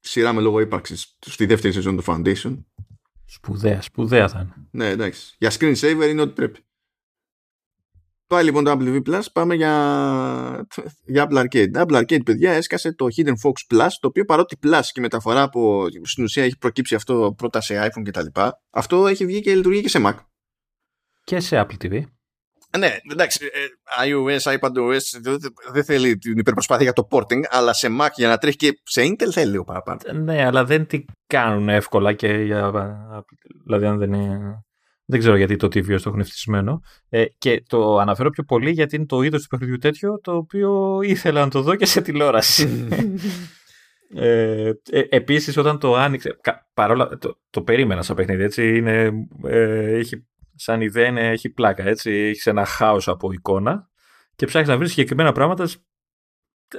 σειρά 0.01 0.33
με 0.33 0.41
λόγο 0.41 0.61
ύπαρξης 0.61 1.17
στη 1.27 1.47
δεύτερη 1.47 1.73
σεζόν 1.73 1.97
του 1.97 2.05
Foundation. 2.07 2.65
Σπουδαία, 3.25 3.83
σπουδαία 3.83 4.29
θα 4.29 4.41
είναι. 4.41 4.69
Ναι, 4.71 4.89
εντάξει. 4.89 5.35
Για 5.39 5.51
screensaver 5.51 6.07
είναι 6.11 6.21
ό,τι 6.21 6.33
πρέπει. 6.33 6.61
Πάει 8.27 8.45
λοιπόν 8.45 8.65
το 8.65 8.71
Apple 8.71 8.83
TV 8.83 9.03
Plus, 9.09 9.23
πάμε 9.33 9.55
για, 9.55 10.67
για 11.05 11.29
Apple 11.29 11.45
Arcade. 11.45 11.73
Apple 11.75 11.97
Arcade, 11.97 12.25
παιδιά, 12.25 12.53
έσκασε 12.53 12.95
το 12.95 13.07
Hidden 13.17 13.35
Folks 13.43 13.75
Plus, 13.75 13.89
το 14.01 14.09
οποίο 14.09 14.25
παρότι 14.25 14.57
Plus 14.63 14.83
και 14.93 15.01
μεταφορά 15.01 15.43
από 15.43 15.87
στην 16.03 16.25
ουσία 16.25 16.45
έχει 16.45 16.59
προκύψει 16.59 16.95
αυτό 16.95 17.35
πρώτα 17.37 17.61
σε 17.61 17.87
iPhone 17.87 18.03
κτλ. 18.05 18.41
Αυτό 18.71 19.07
έχει 19.07 19.27
βγει 19.27 19.41
και 19.41 19.55
λειτουργεί 19.55 19.81
και 19.81 19.89
σε 19.89 19.99
Mac. 20.03 20.15
Και 21.25 21.41
σε 21.41 21.67
Apple 21.67 21.85
TV. 21.85 22.03
Ναι, 22.79 22.97
εντάξει, 23.13 23.45
ε, 23.45 23.59
iOS, 24.07 24.59
iPadOS 24.59 25.01
δεν 25.73 25.85
θέλει 25.85 26.19
την 26.19 26.39
υπερπροσπάθεια 26.39 26.85
για 26.85 26.93
το 26.93 27.09
porting, 27.11 27.43
αλλά 27.49 27.73
σε 27.73 27.89
Mac 28.01 28.09
για 28.15 28.29
να 28.29 28.39
τρέχει 28.39 28.57
και 28.57 28.81
σε 28.83 29.03
Intel 29.03 29.31
θέλει 29.31 29.51
λίγο 29.51 29.65
παραπάνω. 29.65 30.01
Ναι, 30.15 30.45
αλλά 30.45 30.65
δεν 30.65 30.87
την 30.87 31.05
κάνουν 31.27 31.69
εύκολα 31.69 32.13
και 32.13 32.29
για. 32.29 32.73
Δηλαδή, 33.65 33.87
αν 33.87 33.99
δεν 33.99 34.13
είναι. 34.13 34.65
Δεν 35.05 35.19
ξέρω 35.19 35.37
γιατί 35.37 35.57
το 35.57 35.67
TVOS 35.67 36.01
το 36.01 36.09
έχουν 36.09 36.21
ευτυχισμένο. 36.21 36.81
Ε, 37.09 37.25
και 37.39 37.63
το 37.67 37.99
αναφέρω 37.99 38.31
πιο 38.31 38.45
πολύ 38.45 38.71
γιατί 38.71 38.97
είναι 38.97 39.07
το 39.07 39.23
είδος 39.23 39.43
του 39.43 39.49
παιχνιδιού 39.49 39.77
τέτοιο 39.77 40.21
το 40.21 40.37
οποίο 40.37 41.01
ήθελα 41.03 41.41
να 41.41 41.51
το 41.51 41.63
δω 41.63 41.75
και 41.75 41.87
σε 41.87 42.01
τηλεόραση. 42.01 42.89
ε, 44.15 44.73
ε, 44.91 45.03
επίσης 45.09 45.57
όταν 45.57 45.79
το 45.79 45.95
άνοιξε, 45.95 46.37
παρόλα, 46.75 47.19
το, 47.19 47.39
το 47.51 47.63
περίμενα 47.63 48.03
σαν 48.03 48.17
παιχνίδι, 48.17 48.43
έτσι, 48.43 48.77
είναι, 48.77 49.11
ε, 49.45 49.97
έχει 49.97 50.30
σαν 50.61 50.81
ιδέα 50.81 51.07
είναι, 51.07 51.29
έχει 51.29 51.51
πλάκα, 51.51 51.85
έτσι, 51.85 52.11
έχεις 52.11 52.47
ένα 52.47 52.65
χάος 52.65 53.09
από 53.09 53.33
εικόνα 53.33 53.89
και 54.37 54.47
ψάχνεις 54.47 54.71
να 54.71 54.77
βρεις 54.77 54.91
συγκεκριμένα 54.91 55.33
πράγματα 55.33 55.69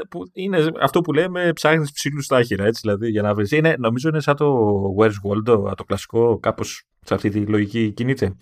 που 0.10 0.30
είναι 0.34 0.72
αυτό 0.82 1.02
που 1.02 1.14
λέμε 1.14 1.54
ψάχνεις 1.54 1.92
ψήλου 1.92 2.22
στα 2.22 2.38
άχυρα, 2.38 2.66
έτσι, 2.66 2.82
δηλαδή, 2.84 3.10
για 3.10 3.22
να 3.22 3.34
βρεις. 3.34 3.52
Είναι, 3.52 3.76
νομίζω 3.78 4.10
είναι 4.10 4.20
σαν 4.20 4.36
το 4.36 4.82
Where's 5.00 5.14
Waldo, 5.28 5.76
το 5.78 5.84
κλασικό, 5.84 6.40
κάπως 6.40 6.88
σε 7.06 7.14
αυτή 7.14 7.30
τη 7.30 7.40
λογική 7.40 7.92
κινείται. 7.92 8.36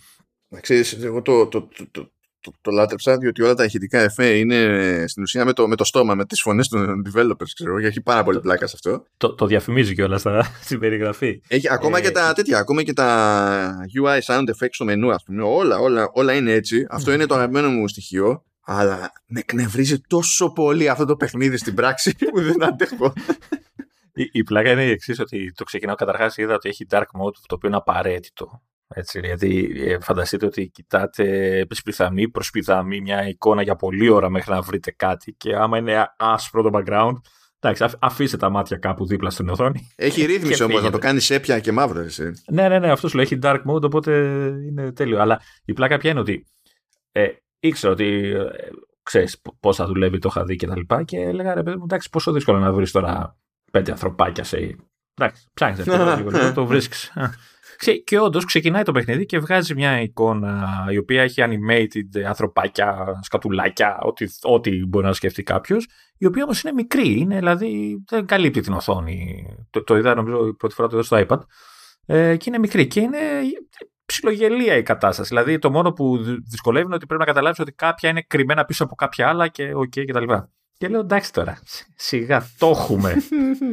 Να 0.48 0.60
ξέρεις, 0.60 1.04
εγώ 1.04 1.22
το, 1.22 1.48
το, 1.48 1.68
το, 1.92 2.12
το, 2.52 2.58
το, 2.62 2.72
το 2.72 2.72
λάτρεψα 2.72 3.18
διότι 3.18 3.42
όλα 3.42 3.54
τα 3.54 3.64
ηχητικά 3.64 4.00
εφέ 4.00 4.38
είναι 4.38 5.04
στην 5.08 5.24
ουσία 5.24 5.46
με 5.46 5.54
το, 5.54 5.68
με 5.68 5.76
το 5.76 5.84
στόμα, 5.84 6.16
με 6.16 6.26
τις 6.26 6.42
φωνές 6.42 6.68
των 6.68 7.02
developers, 7.06 7.50
ξέρω, 7.54 7.80
και 7.80 7.88
έχει 7.88 8.02
πάρα 8.02 8.24
πολύ 8.24 8.40
πλάκα 8.40 8.68
σε 8.68 8.74
αυτό. 8.76 9.06
Το, 9.18 9.36
το 9.36 9.46
διαφημίζει 9.46 9.94
κιόλας 9.94 10.26
στην 10.66 10.80
περιγραφή. 10.80 11.42
Έχει, 11.48 11.72
ακόμα 11.72 11.98
ε, 11.98 12.02
και 12.02 12.12
τα 12.12 12.34
τέτοια, 12.34 12.58
ακόμα 12.58 12.84
και 12.84 12.94
τα 12.94 13.88
UI 14.02 14.20
sound 14.34 14.44
effects 14.44 14.70
στο 14.72 14.86
μενού, 14.86 15.12
ας 15.12 15.24
πούμε, 15.24 15.44
όλα, 15.44 15.78
όλα, 15.78 16.10
όλα 16.14 16.34
είναι 16.34 16.52
έτσι. 16.52 16.86
Αυτό 16.90 17.12
είναι 17.12 17.26
το 17.26 17.36
αγαπημένο 17.36 17.70
μου 17.70 17.88
στοιχείο. 17.88 18.44
Αλλά 18.62 19.12
με 19.26 19.40
εκνευρίζει 19.40 20.00
τόσο 20.00 20.52
πολύ 20.52 20.90
αυτό 20.90 21.06
το 21.06 21.16
παιχνίδι 21.16 21.58
στην 21.58 21.74
πράξη 21.74 22.16
που 22.32 22.42
δεν 22.42 22.64
αντέχω. 22.64 23.14
Η, 24.14 24.30
η 24.32 24.44
πλάκα 24.44 24.72
είναι 24.72 24.86
η 24.86 24.90
εξής, 24.90 25.20
ότι 25.20 25.52
το 25.56 25.64
ξεκινάω 25.64 25.96
καταρχάς 25.96 26.38
είδα 26.38 26.54
ότι 26.54 26.70
έχει 26.70 26.86
dark 26.90 27.02
mode, 27.02 27.34
το 27.48 27.56
οποίο 27.56 27.68
είναι 27.68 27.78
απαραίτητο. 27.78 28.62
Έτσι, 28.96 29.20
γιατί 29.20 29.72
ε, 29.76 30.00
φανταστείτε 30.00 30.46
ότι 30.46 30.68
κοιτάτε 30.68 31.66
σπιθαμή 31.70 32.30
προς 32.30 32.46
σπιθαμή 32.46 33.02
μια 33.02 33.28
εικόνα 33.28 33.62
για 33.62 33.76
πολλή 33.76 34.10
ώρα 34.10 34.30
μέχρι 34.30 34.52
να 34.52 34.62
βρείτε 34.62 34.92
κάτι 34.92 35.34
και 35.34 35.56
άμα 35.56 35.78
είναι 35.78 36.14
άσπρο 36.18 36.62
το 36.62 36.70
background, 36.74 37.14
εντάξει, 37.60 37.98
αφήστε 38.00 38.38
τα 38.38 38.50
μάτια 38.50 38.78
κάπου 38.78 39.06
δίπλα 39.06 39.30
στην 39.30 39.50
οθόνη. 39.50 39.92
Έχει 39.96 40.26
ρύθμιση 40.26 40.64
όμως 40.64 40.84
να 40.84 40.92
το 40.92 40.98
κάνεις 40.98 41.30
έπια 41.30 41.60
και 41.60 41.72
μαύρο, 41.72 42.00
εσύ. 42.00 42.32
Ναι, 42.52 42.68
ναι, 42.68 42.80
ναι, 42.80 42.92
αυτός 42.92 43.10
σου 43.10 43.16
λέει 43.16 43.26
έχει 43.26 43.40
dark 43.42 43.62
mode, 43.70 43.82
οπότε 43.82 44.12
είναι 44.68 44.92
τέλειο. 44.92 45.20
Αλλά 45.22 45.42
η 45.66 45.74
πλάκα 45.74 45.98
πια 45.98 46.12
είναι 46.12 46.20
ότι 46.20 46.46
ε, 47.12 47.28
ήξερα 47.60 47.94
ότι 47.94 48.06
ε, 48.30 48.46
ξέρεις 49.04 49.42
πώ 49.60 49.74
θα 49.74 49.86
δουλεύει, 49.86 50.20
το 50.20 50.30
είχα 50.32 50.44
δει 50.44 50.56
και 50.56 50.68
τα 50.68 50.78
λοιπά 50.78 51.04
και 51.04 51.18
έλεγα 51.18 51.54
ρε 51.54 51.64
παιδί 51.64 51.78
μου, 51.78 51.84
εντάξει, 51.84 52.10
πόσο 52.10 52.32
δύσκολο 52.32 52.60
να 52.60 52.74
βρεις 52.74 52.92
τώρα 52.92 53.38
πέντε 53.72 53.92
ανθρωπάκια 53.92 54.44
σε. 54.44 54.76
Εντάξει, 55.14 55.46
ψάχνεις 55.54 55.86
λίγο, 56.18 56.54
το 56.54 56.66
βρίσκεις. 56.66 57.12
Και 58.04 58.20
όντως 58.20 58.46
ξεκινάει 58.46 58.84
το 58.84 58.92
παιχνίδι 58.92 59.26
και 59.26 59.40
βγάζει 59.40 59.76
μια 59.76 60.02
εικόνα 60.02 60.86
η 60.92 60.98
οποία 60.98 61.22
έχει 61.22 61.44
animated 61.46 62.22
ανθρωπάκια, 62.28 63.20
σκατουλάκια, 63.22 63.98
ό,τι, 64.02 64.26
ό,τι 64.42 64.86
μπορεί 64.86 65.06
να 65.06 65.14
σκεφτεί 65.14 65.44
κάποιος, 65.44 65.88
η 66.18 66.26
οποία 66.26 66.44
όμως 66.44 66.62
είναι 66.62 66.74
μικρή. 66.74 67.20
Είναι, 67.20 67.38
δηλαδή 67.38 68.04
δεν 68.08 68.26
καλύπτει 68.26 68.62
την 68.62 68.74
οθόνη. 68.74 69.46
Το, 69.70 69.84
το 69.84 69.98
είδα 69.98 70.16
νομίζω 70.16 70.56
πρώτη 70.56 70.74
φορά 70.74 70.88
το 70.88 70.98
είδα 70.98 71.06
στο 71.06 71.26
iPad. 71.28 71.40
Ε, 72.06 72.36
και 72.38 72.46
είναι 72.48 72.58
μικρή. 72.58 72.88
Και 72.88 73.00
είναι 73.00 73.18
ψιλογελία 74.06 74.76
η 74.76 74.84
κατάσταση. 74.84 75.30
Δηλαδή 75.30 75.60
το 75.60 75.72
μόνο 75.72 75.92
που 75.92 76.18
δυσκολεύει 76.50 76.86
είναι 76.86 76.96
ότι 76.96 77.06
πρέπει 77.06 77.22
να 77.22 77.28
καταλάβεις 77.28 77.60
ότι 77.60 77.72
κάποια 77.72 78.10
είναι 78.10 78.22
κρυμμένα 78.22 78.66
πίσω 78.66 78.84
από 78.84 78.96
κάποια 78.96 79.28
άλλα 79.28 79.48
και 79.48 79.74
OK 79.74 79.94
okay, 79.96 80.04
κτλ. 80.06 80.34
Και 80.78 80.88
λέω 80.88 81.00
εντάξει 81.00 81.34
τώρα, 81.34 81.60
σιγά 81.96 82.48
το 82.58 82.68
έχουμε. 82.68 83.14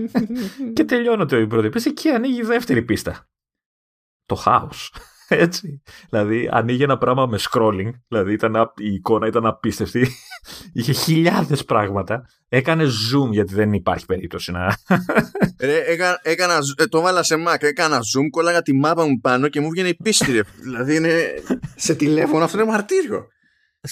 και 0.75 0.85
τελειώνω 0.85 1.25
το 1.25 1.39
η 1.39 1.47
πρώτη 1.47 1.69
πίστα 1.69 1.91
και 1.91 2.11
ανοίγει 2.11 2.41
η 2.41 2.45
δεύτερη 2.45 2.83
πίστα. 2.83 3.29
Το 4.27 4.35
χάος. 4.35 4.93
Έτσι. 5.29 5.83
Δηλαδή 6.11 6.49
ανοίγει 6.53 6.83
ένα 6.83 6.99
πράγμα 6.99 7.27
με 7.27 7.39
scrolling. 7.41 7.91
Δηλαδή 8.09 8.33
ήταν, 8.33 8.73
η 8.77 8.93
εικόνα 8.93 9.27
ήταν 9.27 9.47
απίστευτη. 9.47 10.09
Είχε 10.73 10.93
χιλιάδες 10.93 11.65
πράγματα. 11.65 12.29
Έκανε 12.49 12.85
zoom 12.85 13.31
γιατί 13.31 13.55
δεν 13.55 13.73
υπάρχει 13.73 14.07
περίπτωση 14.07 14.53
να... 14.53 14.77
Ρε, 15.61 15.79
έκανα, 15.87 16.21
έκανα, 16.23 16.59
ε, 16.77 16.87
το 16.87 17.01
βάλα 17.01 17.23
σε 17.23 17.35
Mac, 17.49 17.63
έκανα 17.63 17.99
zoom, 17.99 18.29
κόλλαγα 18.31 18.63
τη 18.63 18.75
μάπα 18.75 19.07
μου 19.07 19.21
πάνω 19.21 19.49
και 19.49 19.61
μου 19.61 19.71
βγαίνει 19.71 19.89
η 19.89 19.95
πίστη. 19.95 20.43
δηλαδή 20.63 20.97
είναι 20.97 21.13
σε 21.77 21.95
τηλέφωνο, 21.95 22.45
αυτό 22.45 22.61
είναι 22.61 22.71
μαρτύριο 22.71 23.29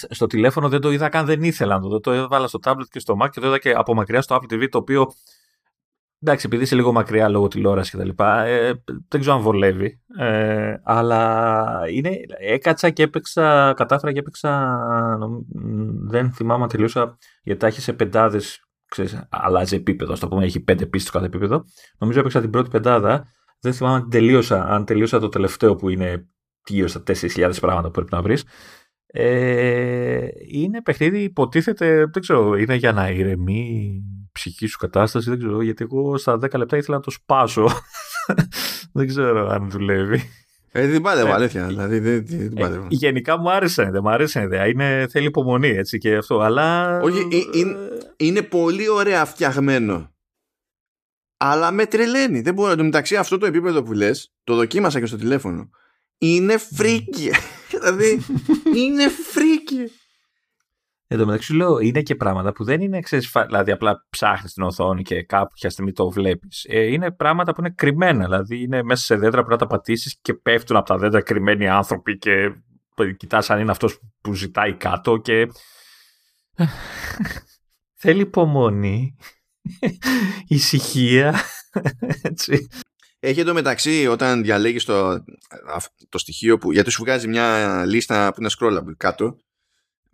στο 0.09 0.27
τηλέφωνο 0.27 0.69
δεν 0.69 0.81
το 0.81 0.91
είδα 0.91 1.09
καν, 1.09 1.25
δεν 1.25 1.43
ήθελα 1.43 1.75
να 1.75 1.81
το 1.81 1.87
δω. 1.87 1.99
Το 1.99 2.11
έβαλα 2.11 2.47
στο 2.47 2.59
tablet 2.63 2.87
και 2.89 2.99
στο 2.99 3.17
Mac 3.23 3.29
και 3.29 3.39
το 3.39 3.47
είδα 3.47 3.59
και 3.59 3.71
από 3.71 3.93
μακριά 3.93 4.21
στο 4.21 4.35
Apple 4.35 4.53
TV, 4.53 4.69
το 4.69 4.77
οποίο 4.77 5.13
εντάξει, 6.21 6.45
επειδή 6.45 6.63
είσαι 6.63 6.75
λίγο 6.75 6.91
μακριά 6.91 7.29
λόγω 7.29 7.47
τηλεόρασης 7.47 7.91
και 7.91 7.97
τα 7.97 8.05
λοιπά, 8.05 8.43
ε, 8.43 8.83
δεν 9.07 9.19
ξέρω 9.19 9.35
αν 9.35 9.41
βολεύει. 9.41 10.01
Ε, 10.17 10.73
αλλά 10.83 11.81
είναι, 11.91 12.09
έκατσα 12.39 12.89
και 12.89 13.03
έπαιξα, 13.03 13.73
κατάφερα 13.75 14.11
και 14.11 14.19
έπαιξα, 14.19 14.79
δεν 16.07 16.31
θυμάμαι 16.31 16.63
αν 16.63 16.69
τελείωσα, 16.69 17.17
γιατί 17.43 17.59
τα 17.59 17.67
έχει 17.67 17.81
σε 17.81 17.93
πεντάδες. 17.93 18.59
Ξέρεις, 18.87 19.27
αλλάζει 19.29 19.75
επίπεδο, 19.75 20.13
ας 20.13 20.19
το 20.19 20.27
πούμε, 20.27 20.45
έχει 20.45 20.59
πέντε 20.59 20.85
πίστες 20.85 21.09
στο 21.09 21.11
κάθε 21.11 21.25
επίπεδο. 21.25 21.63
Νομίζω 21.97 22.19
έπαιξα 22.19 22.41
την 22.41 22.49
πρώτη 22.49 22.69
πεντάδα. 22.69 23.27
Δεν 23.59 23.73
θυμάμαι 23.73 23.95
αν 23.95 24.09
τελείωσα, 24.09 24.65
αν 24.65 24.85
τελείωσα 24.85 25.19
το 25.19 25.29
τελευταίο 25.29 25.75
που 25.75 25.89
είναι 25.89 26.27
γύρω 26.67 26.87
στα 26.87 27.03
4.000 27.07 27.51
πράγματα 27.61 27.87
που 27.87 27.93
πρέπει 27.93 28.13
να 28.13 28.21
βρεις. 28.21 28.45
Ε, 29.07 30.27
είναι 30.47 30.81
παιχνίδι, 30.81 31.23
υποτίθεται, 31.23 31.95
δεν 31.95 32.21
ξέρω, 32.21 32.55
είναι 32.55 32.75
για 32.75 32.91
να 32.91 33.09
ηρεμεί 33.09 34.01
η 34.49 34.51
ψυχή 34.51 34.67
σου 34.67 34.77
κατάσταση, 34.77 35.29
δεν 35.29 35.39
ξέρω, 35.39 35.61
γιατί 35.61 35.83
εγώ 35.83 36.17
στα 36.17 36.35
10 36.35 36.53
λεπτά 36.53 36.77
ήθελα 36.77 36.97
να 36.97 37.03
το 37.03 37.11
σπάσω. 37.11 37.69
δεν 38.93 39.07
ξέρω 39.07 39.49
αν 39.49 39.69
δουλεύει. 39.69 40.29
Ε, 40.71 40.87
δεν 40.87 41.01
πάλευα, 41.01 41.29
ε, 41.29 41.33
αλήθεια. 41.33 41.65
Δηλαδή, 41.65 41.99
δεν, 41.99 42.25
δεν 42.25 42.57
ε, 42.57 42.85
γενικά 42.89 43.37
μου 43.37 43.51
άρεσε, 43.51 43.89
δεν 43.91 44.01
μου 44.03 44.09
άρεσε 44.09 44.39
η 44.39 44.43
ιδέα. 44.43 44.67
Είναι, 44.67 45.07
θέλει 45.09 45.25
υπομονή 45.25 45.67
έτσι 45.67 45.97
και 45.97 46.15
αυτό. 46.15 46.39
Αλλά. 46.39 46.99
Όχι, 47.01 47.19
ε, 47.31 47.59
είναι, 47.59 47.77
είναι 48.17 48.41
πολύ 48.41 48.89
ωραία 48.89 49.25
φτιαγμένο. 49.25 50.13
Αλλά 51.37 51.71
με 51.71 51.85
τρελαίνει. 51.85 52.41
Δεν 52.41 52.53
μπορώ. 52.53 52.71
Εν 52.71 52.77
τω 52.77 52.83
μεταξύ, 52.83 53.15
αυτό 53.15 53.37
το 53.37 53.45
επίπεδο 53.45 53.83
που 53.83 53.93
λες, 53.93 54.33
το 54.43 54.55
δοκίμασα 54.55 54.99
και 54.99 55.05
στο 55.05 55.17
τηλέφωνο. 55.17 55.69
Είναι 56.17 56.57
φρίκη. 56.57 57.31
δηλαδή 57.71 58.25
είναι 58.75 59.09
φρίκη. 59.09 59.91
Εν 61.15 61.21
τω 61.21 61.27
μεταξύ 61.27 61.53
λέω, 61.53 61.79
είναι 61.79 62.01
και 62.01 62.15
πράγματα 62.15 62.51
που 62.51 62.63
δεν 62.63 62.81
είναι 62.81 62.99
ξέρεις, 62.99 63.31
δηλαδή 63.45 63.71
απλά 63.71 64.05
ψάχνεις 64.09 64.53
την 64.53 64.63
οθόνη 64.63 65.01
και 65.01 65.23
κάποια 65.23 65.69
στιγμή 65.69 65.91
το 65.91 66.09
βλέπεις. 66.09 66.65
Ε, 66.69 66.85
είναι 66.85 67.11
πράγματα 67.11 67.53
που 67.53 67.61
είναι 67.61 67.73
κρυμμένα. 67.75 68.23
Δηλαδή 68.23 68.61
είναι 68.61 68.83
μέσα 68.83 69.03
σε 69.03 69.15
δέντρα 69.15 69.43
που 69.43 69.49
να 69.49 69.57
τα 69.57 69.67
πατήσεις 69.67 70.19
και 70.21 70.33
πέφτουν 70.33 70.75
από 70.75 70.85
τα 70.85 70.97
δέντρα 70.97 71.21
κρυμμένοι 71.21 71.67
άνθρωποι 71.67 72.17
και 72.17 72.53
κοιτάς 73.17 73.49
αν 73.49 73.59
είναι 73.59 73.71
αυτός 73.71 73.99
που 74.21 74.33
ζητάει 74.33 74.73
κάτω 74.73 75.17
και. 75.17 75.47
Θέλει 78.01 78.21
υπομονή, 78.21 79.15
ησυχία. 80.47 81.35
Έτσι. 82.21 82.67
Έχει 83.19 83.39
εντωμεταξύ 83.39 84.07
όταν 84.07 84.43
διαλέγεις 84.43 84.83
το, 84.83 85.23
το 86.09 86.17
στοιχείο 86.17 86.57
που. 86.57 86.71
Γιατί 86.71 86.89
σου 86.89 87.03
βγάζει 87.03 87.27
μια 87.27 87.83
λίστα 87.85 88.33
που 88.33 88.41
είναι 88.41 88.49
scrollable 88.59 88.95
κάτω 88.97 89.37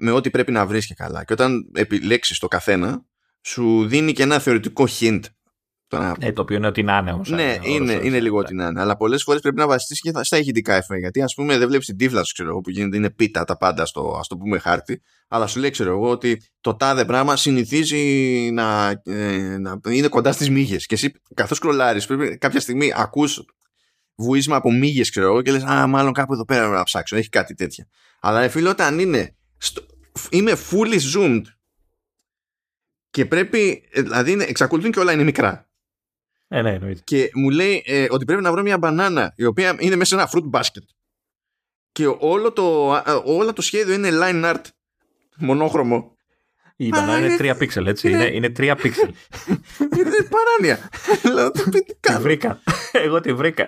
με 0.02 0.12
ό,τι 0.12 0.30
πρέπει 0.30 0.52
να 0.52 0.66
βρεις 0.66 0.86
και 0.86 0.94
καλά. 0.94 1.24
Και 1.24 1.34
όταν 1.34 1.72
επιλέξεις 1.74 2.40
το 2.40 2.48
καθένα, 2.48 3.06
σου 3.42 3.88
δίνει 3.88 4.14
και 4.14 4.24
ένα 4.24 4.40
θεωρητικό 4.40 4.88
hint. 5.00 5.22
Ε, 6.20 6.32
το 6.32 6.42
οποίο 6.42 6.58
είναι 6.58 6.68
ότι 6.68 6.84
να 6.84 6.98
είναι 6.98 7.12
όμως. 7.12 7.30
Ναι, 7.30 7.58
είναι, 7.62 8.00
είναι 8.04 8.20
λίγο 8.20 8.38
ότι 8.38 8.54
να 8.54 8.68
είναι. 8.68 8.82
Αλλά 8.82 8.98
πολλές 8.98 9.24
φορές 9.24 9.42
πρέπει 9.42 9.58
να 9.58 9.68
βασιστείς 9.68 10.02
και 10.02 10.12
στα 10.22 10.38
ηχητικά 10.38 10.76
εφέ. 10.76 10.98
Γιατί 10.98 11.22
ας 11.22 11.34
πούμε 11.34 11.58
δεν 11.58 11.68
βλέπεις 11.68 11.86
την 11.86 11.98
τύφλα 11.98 12.24
σου, 12.24 12.34
ξέρω 12.34 12.50
εγώ, 12.50 12.62
που 12.62 12.70
γίνεται, 12.70 12.98
είναι 12.98 13.10
πίτα 13.10 13.44
τα 13.44 13.58
πάντα 13.58 13.86
στο 13.86 14.16
ας 14.20 14.28
το 14.28 14.38
πούμε 14.38 14.60
χάρτη. 14.60 15.02
Αλλά 15.28 15.48
σου 15.48 15.60
λέει, 15.60 15.70
ξέρω 15.70 15.92
εγώ, 15.92 16.10
ότι 16.10 16.42
το 16.62 16.76
τάδε 16.76 17.06
πράγμα 17.06 17.36
συνηθίζει 17.36 18.00
να, 18.54 19.02
ε, 19.04 19.58
να 19.58 19.80
είναι 19.90 20.08
κοντά 20.08 20.32
στις 20.32 20.50
μύγες. 20.50 20.86
Και 20.86 20.96
εσύ, 20.96 21.12
καθώς 21.34 21.60
κρολάρει, 21.60 22.04
πρέπει 22.04 22.38
κάποια 22.38 22.60
στιγμή 22.60 22.92
ακούς 22.96 23.44
βουίσμα 24.16 24.56
από 24.56 24.72
μύγες, 24.72 25.10
ξέρω 25.10 25.26
εγώ, 25.26 25.42
και 25.42 25.52
λες, 25.52 25.64
Α, 25.64 25.88
μάλλον 25.88 26.14
κάπου 26.14 26.34
εδώ 26.34 26.46
πέρα 26.46 26.68
να 26.68 26.84
ψάξω. 26.84 27.16
Έχει 27.16 27.30
κάτι 27.30 27.54
τέτοια. 27.54 27.88
Αλλά 28.20 28.50
φίλε, 28.50 28.70
όταν 28.70 29.00
είναι. 29.00 29.36
Στο, 29.62 29.86
είμαι 30.30 30.54
fully 30.72 31.00
zoomed 31.16 31.42
και 33.10 33.26
πρέπει, 33.26 33.84
ε, 33.92 34.02
δηλαδή 34.02 34.32
είναι, 34.32 34.44
εξακολουθούν 34.44 34.92
και 34.92 35.00
όλα 35.00 35.12
είναι 35.12 35.24
μικρά. 35.24 35.70
Ε, 36.48 36.62
ναι, 36.62 36.74
εννοείται. 36.74 37.02
Και 37.04 37.30
μου 37.34 37.50
λέει 37.50 37.84
ε, 37.86 38.08
ότι 38.10 38.26
πρέπει 38.26 38.42
να 38.42 38.52
βρω 38.52 38.62
μια 38.62 38.78
μπανάνα 38.78 39.34
η 39.36 39.46
οποία 39.46 39.76
είναι 39.80 39.96
μέσα 39.96 40.16
σε 40.16 40.22
ένα 40.22 40.30
fruit 40.34 40.60
basket. 40.60 40.86
Και 41.92 42.08
όλο 42.20 42.52
το, 42.52 42.90
όλο 43.26 43.54
το 43.54 43.62
σχέδιο 43.62 43.94
είναι 43.94 44.10
line 44.12 44.44
art 44.44 44.64
μονόχρωμο. 45.38 46.16
Η 46.76 46.88
μπανάνα 46.88 47.26
είναι 47.26 47.54
3 47.54 47.58
πίξελ, 47.58 47.88
έτσι. 47.88 48.10
Είναι, 48.10 48.26
είναι 48.26 48.52
3 48.58 48.76
πίξελ. 48.82 49.14
είναι 49.98 50.28
παράνοια. 50.30 50.90
τη 52.02 52.14
βρήκα. 52.22 52.62
Εγώ 52.92 53.22
τη 53.22 53.34
βρήκα. 53.34 53.68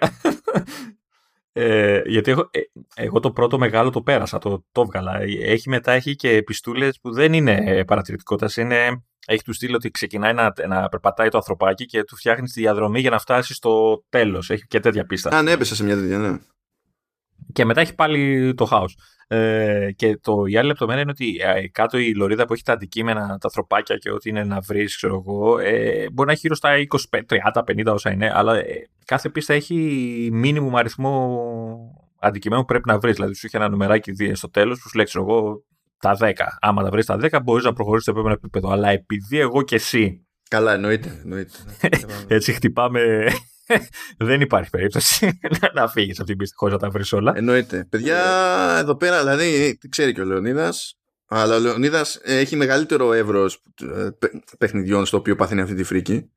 Ε, 1.55 2.01
γιατί 2.05 2.31
έχω, 2.31 2.49
ε, 2.51 2.59
εγώ 2.95 3.19
το 3.19 3.31
πρώτο 3.31 3.57
μεγάλο 3.57 3.89
το 3.89 4.01
πέρασα, 4.01 4.37
το, 4.37 4.65
το 4.71 4.81
έβγαλα. 4.81 5.21
Έχει 5.41 5.69
μετά 5.69 5.91
έχει 5.91 6.15
και 6.15 6.29
επιστούλε 6.29 6.89
που 7.01 7.11
δεν 7.13 7.33
είναι 7.33 7.83
παρατηρητικότητας. 7.87 8.57
Είναι, 8.57 9.03
έχει 9.27 9.43
τους 9.43 9.55
στείλει 9.55 9.75
ότι 9.75 9.91
ξεκινάει 9.91 10.33
να, 10.33 10.53
να 10.67 10.89
περπατάει 10.89 11.29
το 11.29 11.37
ανθρωπάκι 11.37 11.85
και 11.85 12.03
του 12.03 12.15
φτιάχνει 12.15 12.47
τη 12.47 12.59
διαδρομή 12.59 12.99
για 12.99 13.09
να 13.09 13.19
φτάσει 13.19 13.53
στο 13.53 14.03
τέλος. 14.09 14.49
Έχει 14.49 14.65
και 14.67 14.79
τέτοια 14.79 15.05
πίστα. 15.05 15.37
Αν 15.37 15.47
έπεσε 15.47 15.75
σε 15.75 15.83
μια 15.83 15.95
τέτοια, 15.95 16.17
ναι. 16.17 16.37
Και 17.53 17.65
μετά 17.65 17.81
έχει 17.81 17.95
πάλι 17.95 18.53
το 18.53 18.65
χάος. 18.65 18.97
Ε, 19.27 19.91
και 19.95 20.17
το, 20.17 20.45
η 20.45 20.57
άλλη 20.57 20.67
λεπτομέρεια 20.67 21.01
είναι 21.01 21.11
ότι 21.11 21.37
ε, 21.41 21.67
κάτω 21.67 21.97
η 21.97 22.15
λωρίδα 22.15 22.45
που 22.45 22.53
έχει 22.53 22.63
τα 22.63 22.73
αντικείμενα, 22.73 23.21
τα 23.27 23.37
ανθρωπάκια 23.43 23.97
και 23.97 24.11
ό,τι 24.11 24.29
είναι 24.29 24.43
να 24.43 24.59
βρεις, 24.59 24.95
ξέρω 24.95 25.23
εγώ, 25.25 25.59
ε, 25.59 26.09
μπορεί 26.11 26.27
να 26.27 26.31
έχει 26.31 26.41
γύρω 26.41 26.55
στα 26.55 26.69
20, 27.11 27.19
30, 27.53 27.63
50 27.85 27.93
όσα 27.93 28.11
είναι, 28.11 28.31
αλλά 28.33 28.57
ε, 28.57 28.89
κάθε 29.05 29.29
πίστα 29.29 29.53
έχει 29.53 29.75
μήνυμου 30.31 30.77
αριθμό 30.77 31.39
αντικειμένων 32.19 32.65
που 32.65 32.71
πρέπει 32.71 32.87
να 32.87 32.99
βρεις. 32.99 33.15
Δηλαδή, 33.15 33.35
σου 33.35 33.45
έχει 33.45 33.55
ένα 33.55 33.69
νουμεράκι 33.69 34.35
στο 34.35 34.49
τέλος 34.49 34.79
που 34.79 34.89
σου 34.89 34.95
λέει, 34.95 35.05
ξέρω 35.05 35.25
εγώ, 35.29 35.63
τα 35.99 36.17
10. 36.19 36.31
Άμα 36.59 36.83
τα 36.83 36.89
βρεις 36.89 37.05
τα 37.05 37.17
10, 37.21 37.39
μπορείς 37.43 37.63
να 37.63 37.73
προχωρήσεις 37.73 38.03
στο 38.03 38.11
επόμενο 38.11 38.33
επίπεδο. 38.33 38.69
Αλλά 38.69 38.89
επειδή 38.89 39.39
εγώ 39.39 39.61
και 39.61 39.75
εσύ. 39.75 40.27
Καλά, 40.49 40.73
εννοείται. 40.73 41.19
εννοείται. 41.23 41.57
Έτσι 42.35 42.53
χτυπάμε 42.53 43.25
δεν 44.17 44.41
υπάρχει 44.41 44.69
περίπτωση 44.69 45.39
να 45.75 45.87
φύγεις 45.87 46.17
από 46.17 46.27
την 46.27 46.37
πίστη 46.37 46.55
χωρίς 46.55 46.73
να 46.73 46.79
τα 46.79 46.89
βρεις 46.89 47.13
όλα. 47.13 47.33
Εννοείται. 47.35 47.85
Παιδιά, 47.89 48.19
εδώ 48.79 48.95
πέρα, 48.95 49.19
δηλαδή, 49.19 49.77
ξέρει 49.89 50.13
και 50.13 50.21
ο 50.21 50.25
Λεωνίδας, 50.25 50.97
αλλά 51.25 51.55
ο 51.55 51.59
Λεωνίδας 51.59 52.19
έχει 52.23 52.55
μεγαλύτερο 52.55 53.13
εύρος 53.13 53.63
ε, 53.81 54.09
παιχνιδιών 54.57 55.05
στο 55.05 55.17
οποίο 55.17 55.35
παθαίνει 55.35 55.61
αυτή 55.61 55.75
τη 55.75 55.83
φρίκη. 55.83 56.31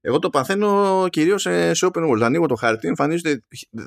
Εγώ 0.00 0.18
το 0.18 0.30
παθαίνω 0.30 1.06
κυρίως 1.10 1.42
σε, 1.42 1.74
σε 1.74 1.90
open 1.92 2.10
world. 2.10 2.20
Ανοίγω 2.20 2.46
το 2.46 2.54
χάρτη, 2.54 2.88
εμφανίζονται 2.88 3.44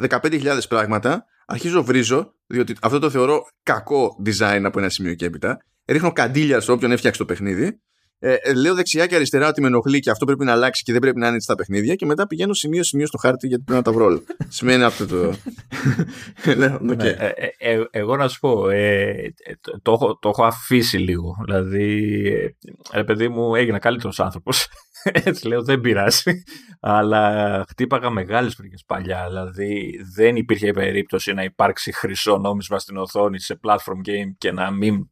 15.000 0.10 0.60
πράγματα, 0.70 1.26
αρχίζω 1.46 1.84
βρίζω, 1.84 2.36
διότι 2.46 2.76
αυτό 2.82 3.00
το 3.00 3.10
θεωρώ 3.10 3.48
κακό 3.64 4.22
design 4.26 4.62
από 4.64 4.80
ένα 4.80 4.90
σημείο 4.90 5.14
και 5.14 5.26
έπειτα. 5.26 5.58
Ρίχνω 5.88 6.12
καντήλια 6.12 6.60
στο 6.60 6.74
όποιον 6.74 6.92
έφτιαξε 6.92 7.20
το 7.20 7.26
παιχνίδι 7.26 7.82
ε, 8.24 8.34
ε, 8.34 8.54
λέω 8.54 8.74
δεξιά 8.74 9.08
και 9.08 9.16
αριστερά 9.16 9.48
ότι 9.48 9.62
με 9.62 9.68
ενοχλεί 9.68 10.00
και 10.00 10.10
αυτό 10.10 10.26
πρέπει 10.26 10.46
να 10.46 10.52
αλλάξει 10.52 10.84
και 10.84 10.92
δεν 10.92 11.02
πρέπει 11.02 11.20
να 11.20 11.28
είναι 11.28 11.40
στα 11.40 11.56
παιχνίδια 11.56 11.96
και 11.96 12.06
μετά 12.06 12.28
πηγαίνω 12.28 12.54
σημείο-σημείο 12.54 13.06
στο 13.06 13.18
χάρτη 13.18 13.48
γιατί 13.48 13.64
πρέπει 13.64 13.78
να 13.86 13.92
τα 13.92 13.92
βρω 13.92 14.22
Σημαίνει 14.48 14.84
αυτό 14.84 15.06
το. 15.06 15.16
λέω, 16.58 16.76
okay. 16.76 16.96
ναι, 16.96 17.10
ε, 17.10 17.32
ε, 17.36 17.72
ε, 17.74 17.84
εγώ 17.92 18.16
να 18.16 18.28
σου 18.28 18.40
πω, 18.40 18.70
ε, 18.70 19.34
το, 19.62 19.80
το, 19.82 19.92
έχω, 19.92 20.18
το 20.22 20.30
έχω 20.30 20.44
αφήσει 20.44 20.98
λίγο. 20.98 21.36
Δηλαδή, 21.46 22.26
ε, 22.92 23.04
παιδί 23.04 23.28
μου, 23.28 23.56
έγινα 23.56 23.80
καλύτερος 23.80 24.20
άνθρωπος. 24.20 24.68
Έτσι 25.26 25.48
λέω, 25.48 25.64
δεν 25.64 25.82
πειράζει. 25.82 26.44
Αλλά 26.80 27.66
χτύπαγα 27.70 28.10
μεγάλες 28.10 28.56
φρίκε 28.56 28.76
παλιά. 28.86 29.26
Δηλαδή, 29.28 30.00
δεν 30.16 30.36
υπήρχε 30.36 30.72
περίπτωση 30.72 31.34
να 31.34 31.44
υπάρξει 31.44 31.94
χρυσό 31.94 32.38
νόμισμα 32.38 32.80
στην 32.80 32.98
οθόνη 32.98 33.40
σε 33.40 33.60
platform 33.64 34.10
game 34.10 34.36
και 34.38 34.52
να 34.52 34.72
μην 34.72 35.11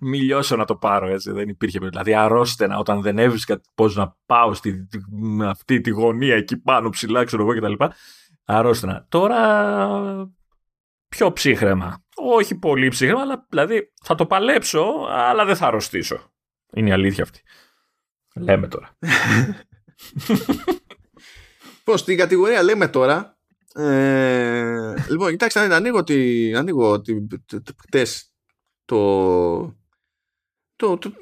μη 0.00 0.20
λιώσω 0.20 0.56
να 0.56 0.64
το 0.64 0.76
πάρω 0.76 1.08
έτσι, 1.08 1.30
δεν 1.30 1.48
υπήρχε 1.48 1.78
Δηλαδή 1.78 2.14
αρρώστενα 2.14 2.78
όταν 2.78 3.02
δεν 3.02 3.18
έβρισκα 3.18 3.60
πώς 3.74 3.96
να 3.96 4.16
πάω 4.26 4.54
στη, 4.54 4.88
αυτή 5.44 5.80
τη 5.80 5.90
γωνία 5.90 6.34
εκεί 6.34 6.56
πάνω 6.56 6.88
ψηλά 6.88 7.24
ξέρω 7.24 7.42
εγώ 7.42 7.60
κτλ. 7.60 7.84
Αρρώστενα. 8.44 9.06
Τώρα 9.08 10.32
πιο 11.08 11.32
ψύχρεμα. 11.32 12.04
Όχι 12.14 12.54
πολύ 12.54 12.88
ψύχρεμα, 12.88 13.20
αλλά 13.20 13.46
δηλαδή 13.48 13.92
θα 14.02 14.14
το 14.14 14.26
παλέψω, 14.26 15.06
αλλά 15.08 15.44
δεν 15.44 15.56
θα 15.56 15.66
αρρωστήσω. 15.66 16.32
Είναι 16.74 16.88
η 16.88 16.92
αλήθεια 16.92 17.22
αυτή. 17.22 17.40
Λέμε 18.34 18.68
τώρα. 18.68 18.96
Πώς 21.84 22.00
στην 22.00 22.16
κατηγορία 22.16 22.62
λέμε 22.62 22.88
τώρα, 22.88 23.38
ε, 23.74 24.94
λοιπόν, 25.08 25.30
κοιτάξτε, 25.30 25.74
ανοίγω, 25.74 26.04
τη, 26.04 26.54
ανοίγω 26.54 27.00
τη, 27.00 27.14
χτες 27.82 28.33
το, 28.84 29.62
το, 30.76 30.98
το, 30.98 31.12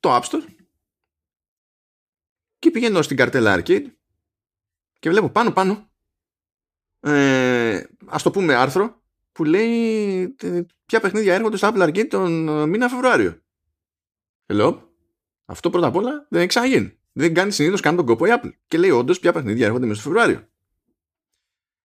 το 0.00 0.16
App 0.16 0.22
Store 0.22 0.44
και 2.58 2.70
πηγαίνω 2.70 3.02
στην 3.02 3.16
καρτέλα 3.16 3.56
Arcade 3.58 3.86
και 4.98 5.10
βλέπω 5.10 5.28
πάνω 5.28 5.52
πάνω 5.52 5.90
ε, 7.00 7.82
ας 8.06 8.22
το 8.22 8.30
πούμε 8.30 8.54
άρθρο 8.54 9.02
που 9.32 9.44
λέει 9.44 10.36
ποια 10.86 11.00
παιχνίδια 11.00 11.34
έρχονται 11.34 11.56
στο 11.56 11.70
Apple 11.72 11.82
Arcade 11.82 12.08
τον 12.08 12.48
ε, 12.48 12.66
μήνα 12.66 12.88
Φεβρουάριο. 12.88 13.40
Hello. 14.46 14.78
Αυτό 15.44 15.70
πρώτα 15.70 15.86
απ' 15.86 15.96
όλα 15.96 16.26
δεν 16.28 16.38
έχει 16.38 16.48
ξαναγίνει. 16.48 16.98
Δεν 17.12 17.34
κάνει 17.34 17.52
συνήθως 17.52 17.80
καν 17.80 17.96
τον 17.96 18.06
κόπο 18.06 18.26
η 18.26 18.30
Apple. 18.32 18.50
Και 18.66 18.78
λέει 18.78 18.90
όντως 18.90 19.18
ποια 19.18 19.32
παιχνίδια 19.32 19.66
έρχονται 19.66 19.86
μέσα 19.86 20.00
στο 20.00 20.08
Φεβρουάριο. 20.08 20.48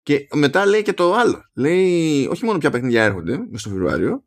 Και 0.03 0.27
μετά 0.33 0.65
λέει 0.65 0.81
και 0.81 0.93
το 0.93 1.13
άλλο. 1.13 1.49
Λέει 1.53 2.27
όχι 2.27 2.45
μόνο 2.45 2.57
ποια 2.57 2.69
παιχνίδια 2.71 3.03
έρχονται 3.03 3.37
μέσα 3.37 3.57
στο 3.57 3.69
Φεβρουάριο, 3.69 4.23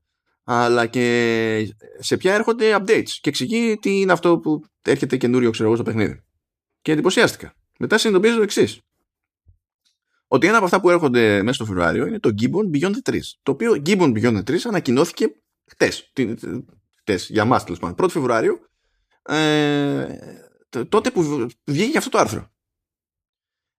αλλά 0.48 0.86
και 0.86 1.74
σε 1.98 2.16
ποια 2.16 2.34
έρχονται 2.34 2.76
updates. 2.78 3.10
Και 3.20 3.28
εξηγεί 3.28 3.76
τι 3.76 4.00
είναι 4.00 4.12
αυτό 4.12 4.38
που 4.38 4.64
έρχεται 4.82 5.16
καινούριο, 5.16 5.50
ξέρω 5.50 5.66
εγώ, 5.66 5.74
στο 5.74 5.84
παιχνίδι. 5.84 6.24
Και 6.82 6.92
εντυπωσιάστηκα. 6.92 7.54
Μετά 7.78 7.98
συνειδητοποίησα 7.98 8.36
το 8.36 8.42
εξής 8.42 8.80
ότι 10.28 10.46
ένα 10.46 10.56
από 10.56 10.64
αυτά 10.64 10.80
που 10.80 10.90
έρχονται 10.90 11.42
μέσα 11.42 11.52
στο 11.52 11.64
Φεβρουάριο 11.64 12.06
είναι 12.06 12.18
το 12.18 12.34
Gibbon 12.40 12.76
Beyond 12.76 12.90
the 12.90 13.10
Trees. 13.10 13.30
Το 13.42 13.52
οποίο 13.52 13.82
Gibbon 13.86 14.12
Beyond 14.14 14.36
the 14.36 14.50
Trees 14.50 14.60
ανακοινώθηκε 14.64 15.26
χτες. 15.70 16.12
Χτες, 17.00 17.28
για 17.30 17.42
εμά 17.42 17.60
τέλος 17.60 17.78
πάντων. 17.78 18.06
1 18.06 18.08
Φεβρουάριο, 18.08 18.58
ε, 19.22 20.06
τότε 20.88 21.10
που 21.10 21.46
βγήκε 21.64 21.98
αυτό 21.98 22.10
το 22.10 22.18
άρθρο. 22.18 22.50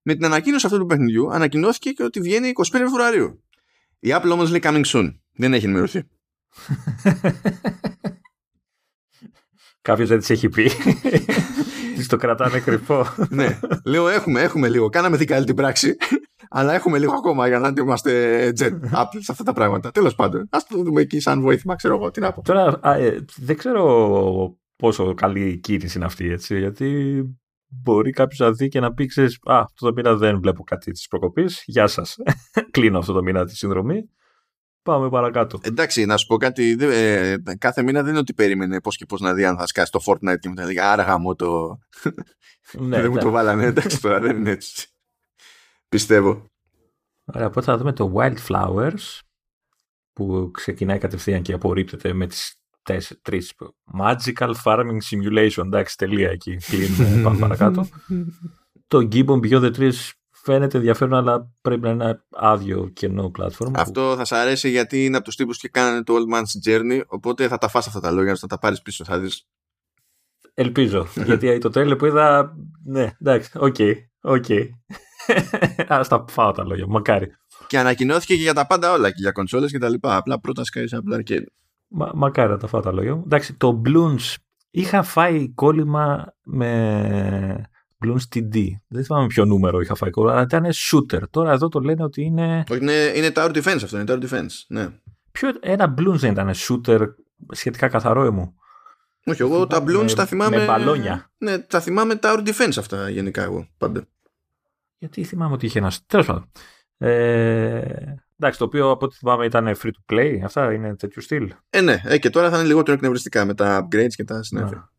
Με 0.01 0.13
την 0.13 0.25
ανακοίνωση 0.25 0.65
αυτού 0.65 0.77
του 0.77 0.85
παιχνιδιού 0.85 1.31
ανακοινώθηκε 1.31 1.91
και 1.91 2.03
ότι 2.03 2.19
βγαίνει 2.19 2.49
25 2.49 2.63
Φεβρουαρίου. 2.71 3.43
Η 3.99 4.09
Apple 4.11 4.29
όμως 4.31 4.49
λέει 4.49 4.59
coming 4.63 4.85
soon. 4.85 5.19
Δεν 5.33 5.53
έχει 5.53 5.65
ενημερωθεί. 5.65 6.03
Κάποιος 9.81 10.09
δεν 10.09 10.19
τη 10.19 10.33
έχει 10.33 10.49
πει. 10.49 10.69
Τη 11.97 12.07
το 12.07 12.17
κρατάνε 12.17 12.59
κρυφό. 12.59 13.05
ναι. 13.29 13.59
Λέω 13.85 14.07
έχουμε, 14.07 14.41
έχουμε 14.41 14.69
λίγο. 14.69 14.89
Κάναμε 14.89 15.17
την 15.17 15.27
καλή 15.27 15.45
την 15.45 15.55
πράξη. 15.55 15.95
Αλλά 16.49 16.73
έχουμε 16.73 16.97
λίγο 16.97 17.13
ακόμα 17.13 17.47
για 17.47 17.59
να 17.59 17.73
είμαστε 17.77 18.53
jet 18.59 18.71
Apple 18.71 19.17
σε 19.19 19.31
αυτά 19.31 19.43
τα 19.43 19.53
πράγματα. 19.53 19.91
Τέλος 19.91 20.15
πάντων, 20.15 20.47
ας 20.49 20.67
το 20.67 20.83
δούμε 20.83 21.01
εκεί 21.01 21.19
σαν 21.19 21.41
βοήθημα, 21.41 21.75
ξέρω 21.75 21.95
εγώ 21.95 22.11
τι 22.11 22.19
να 22.19 22.31
πω. 22.33 22.41
Τώρα 22.41 22.79
ε, 22.83 23.17
δεν 23.35 23.57
ξέρω 23.57 24.57
πόσο 24.75 25.13
καλή 25.13 25.59
κίνηση 25.59 25.97
είναι 25.97 26.05
αυτή, 26.05 26.29
έτσι, 26.29 26.59
γιατί 26.59 27.21
μπορεί 27.67 28.11
κάποιος 28.11 28.39
να 28.39 28.51
δει 28.51 28.67
και 28.67 28.79
να 28.79 28.93
πει: 28.93 29.05
ξέρεις, 29.05 29.39
Α, 29.43 29.59
αυτό 29.59 29.85
το 29.85 29.93
μήνα 29.95 30.15
δεν 30.15 30.39
βλέπω 30.39 30.63
κάτι 30.63 30.91
της 30.91 31.07
προκοπής. 31.07 31.63
Γεια 31.65 31.87
σας. 31.87 32.15
Κλείνω 32.71 32.97
αυτό 32.97 33.13
το 33.13 33.21
μήνα 33.21 33.45
τη 33.45 33.55
συνδρομή. 33.55 34.09
Πάμε 34.87 35.09
παρακάτω. 35.09 35.59
Εντάξει, 35.61 36.05
να 36.05 36.17
σου 36.17 36.27
πω 36.27 36.37
κάτι. 36.37 36.77
Ε, 36.79 37.35
κάθε 37.57 37.83
μήνα 37.83 38.01
δεν 38.01 38.09
είναι 38.09 38.19
ότι 38.19 38.33
περίμενε 38.33 38.81
πώς 38.81 38.97
και 38.97 39.05
πώς 39.05 39.21
να 39.21 39.33
δει 39.33 39.45
αν 39.45 39.57
θα 39.57 39.67
σκάσει 39.67 39.91
το 39.91 39.99
Fortnite 40.05 40.39
και 40.39 40.49
μετά 40.49 40.65
λέει 40.65 40.79
Άρα 40.79 41.03
γαμώ 41.03 41.35
το. 41.35 41.77
Ναι, 42.79 43.01
δεν 43.01 43.11
μου 43.11 43.17
το 43.17 43.29
βάλανε. 43.29 43.65
Εντάξει 43.65 44.01
τώρα, 44.01 44.19
δεν 44.19 44.37
είναι 44.37 44.49
έτσι. 44.49 44.87
Πιστεύω. 45.89 46.45
Ωραία, 47.25 47.47
οπότε 47.47 47.65
θα 47.65 47.77
δούμε 47.77 47.93
το 47.93 48.13
Wildflowers 48.15 49.19
που 50.13 50.51
ξεκινάει 50.53 50.97
κατευθείαν 50.97 51.41
και 51.41 51.53
απορρίπτεται 51.53 52.13
με 52.13 52.27
τις 52.27 52.61
τρεις 53.21 53.53
Magical 53.99 54.53
Farming 54.63 54.97
Simulation. 55.11 55.65
Εντάξει, 55.65 55.97
τελεία 55.97 56.29
εκεί. 56.29 56.55
Κλείνουμε, 56.55 57.21
πάμε 57.23 57.39
παρακάτω. 57.39 57.87
το 58.87 59.07
Gibbon 59.11 59.39
Beyond 59.39 59.61
the 59.61 59.75
Trees 59.75 60.11
φαίνεται 60.47 60.77
ενδιαφέρον, 60.77 61.13
αλλά 61.13 61.51
πρέπει 61.61 61.81
να 61.81 61.89
είναι 61.89 62.23
άδειο 62.29 62.89
κενό 62.93 63.31
platform. 63.39 63.71
Αυτό 63.73 64.15
θα 64.15 64.25
σα 64.25 64.41
αρέσει 64.41 64.69
γιατί 64.69 65.05
είναι 65.05 65.15
από 65.15 65.25
τους 65.25 65.35
τύπους 65.35 65.57
και 65.57 65.67
κάνανε 65.67 66.03
το 66.03 66.13
Old 66.15 66.35
Man's 66.35 66.69
Journey, 66.69 67.01
οπότε 67.07 67.47
θα 67.47 67.57
τα 67.57 67.67
φας 67.67 67.87
αυτά 67.87 67.99
τα 67.99 68.11
λόγια, 68.11 68.35
θα 68.35 68.47
τα 68.47 68.59
πάρεις 68.59 68.81
πίσω, 68.81 69.03
θα 69.03 69.19
δεις. 69.19 69.47
Ελπίζω, 70.53 71.07
γιατί 71.25 71.57
το 71.57 71.69
τέλειο 71.69 71.95
που 71.95 72.05
είδα, 72.05 72.55
ναι, 72.83 73.15
εντάξει, 73.21 73.51
OK, 73.55 73.75
okay, 73.77 73.93
OK. 74.21 74.45
Okay. 74.47 74.69
Ας 75.87 76.07
τα 76.07 76.25
φάω 76.29 76.51
τα 76.51 76.63
λόγια, 76.63 76.87
μακάρι. 76.87 77.31
Και 77.67 77.79
ανακοινώθηκε 77.79 78.35
και 78.35 78.41
για 78.41 78.53
τα 78.53 78.67
πάντα 78.67 78.91
όλα, 78.91 79.09
και 79.09 79.17
για 79.19 79.31
κονσόλες 79.31 79.71
και 79.71 79.77
τα 79.77 79.89
λοιπά. 79.89 80.15
Απλά 80.15 80.39
πρώτα 80.39 80.63
σκάει 80.63 80.87
σε 80.87 80.95
Apple 80.95 81.17
Arcade. 81.17 81.45
Μα, 81.87 82.11
μακάρι 82.13 82.49
να 82.49 82.57
τα 82.57 82.67
φάω 82.67 82.81
τα 82.81 82.91
λόγια 82.91 83.15
μου. 83.15 83.23
Εντάξει, 83.25 83.53
το 83.53 83.81
Bloons 83.85 84.35
είχα 84.69 85.03
φάει 85.03 85.49
κόλλημα 85.49 86.33
με 86.43 87.69
Bloons 88.05 88.35
TD. 88.35 88.65
Δεν 88.87 89.03
θυμάμαι 89.03 89.27
ποιο 89.27 89.45
νούμερο 89.45 89.79
είχα 89.79 89.95
φάει 89.95 90.09
κόλλημα, 90.09 90.33
αλλά 90.33 90.41
ήταν 90.41 90.65
shooter. 90.65 91.21
Τώρα 91.29 91.51
εδώ 91.51 91.67
το 91.67 91.79
λένε 91.79 92.03
ότι 92.03 92.21
είναι... 92.21 92.63
Είναι, 92.71 93.11
είναι 93.15 93.31
Tower 93.35 93.51
Defense 93.55 93.79
αυτό, 93.83 93.99
είναι 93.99 94.13
Tower 94.13 94.23
Defense, 94.23 94.51
ναι. 94.67 94.87
Ποιο, 95.31 95.49
ένα 95.59 95.93
Bloons 95.97 96.17
δεν 96.17 96.31
ήταν 96.31 96.51
shooter 96.55 97.07
σχετικά 97.51 97.87
καθαρό 97.87 98.31
μου; 98.31 98.53
Όχι, 99.25 99.41
εγώ 99.41 99.67
τα 99.67 99.83
Bloons 99.87 100.11
τα 100.15 100.25
θυμάμαι... 100.25 100.57
Με 100.57 100.65
μπαλόνια. 100.65 101.31
Ναι, 101.37 101.59
τα 101.59 101.79
θυμάμαι 101.79 102.19
Tower 102.21 102.47
Defense 102.47 102.77
αυτά 102.77 103.09
γενικά 103.09 103.43
εγώ 103.43 103.67
πάντα. 103.77 104.07
Γιατί 104.97 105.23
θυμάμαι 105.23 105.53
ότι 105.53 105.65
είχε 105.65 105.79
ένα. 105.79 105.91
Τέλος 106.07 106.25
πάντων. 106.25 106.51
Ε, 106.97 107.81
εντάξει, 108.39 108.59
το 108.59 108.65
οποίο 108.65 108.89
από 108.89 109.05
ό,τι 109.05 109.15
θυμάμαι 109.15 109.45
ήταν 109.45 109.75
free 109.81 109.89
to 109.89 110.13
play. 110.13 110.39
Αυτά 110.43 110.73
είναι 110.73 110.95
τέτοιο 110.95 111.21
στυλ. 111.21 111.53
Ε, 111.69 111.81
ναι, 111.81 112.01
ε, 112.05 112.17
και 112.17 112.29
τώρα 112.29 112.49
θα 112.49 112.57
είναι 112.57 112.67
λιγότερο 112.67 112.97
εκνευριστικά 112.97 113.45
με 113.45 113.53
τα 113.53 113.87
upgrades 113.87 114.13
και 114.15 114.23
τα 114.23 114.43
συνέφεια. 114.43 114.91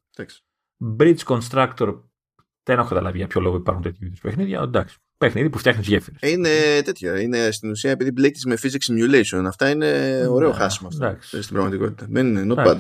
Bridge 0.98 1.18
Constructor. 1.24 2.00
Δεν 2.68 2.78
έχω 2.78 2.88
καταλάβει 2.88 3.18
για 3.18 3.26
ποιο 3.26 3.40
λόγο 3.40 3.56
υπάρχουν 3.56 3.82
τέτοιου 3.82 4.06
είδους 4.06 4.20
παιχνίδια. 4.20 4.60
Εντάξει. 4.60 4.96
Παιχνίδι 5.18 5.50
που 5.50 5.58
φτιάχνεις 5.58 5.86
γέφυρες. 5.86 6.20
Ε, 6.22 6.30
είναι 6.30 6.48
τέτοια. 6.84 7.20
Είναι 7.20 7.50
στην 7.50 7.70
ουσία 7.70 7.90
επειδή 7.90 8.12
μπλέκεις 8.12 8.44
με 8.44 8.56
physics 8.62 8.92
simulation. 8.92 9.44
Αυτά 9.46 9.70
είναι 9.70 9.86
ωραίο 10.30 10.48
ναι, 10.48 10.54
χάσιμο 10.54 10.88
αυτό. 10.88 11.16
Στην 11.20 11.54
πραγματικότητα. 11.54 12.06
Δεν 12.10 12.26
είναι 12.26 12.54
not 12.54 12.66
bad. 12.66 12.78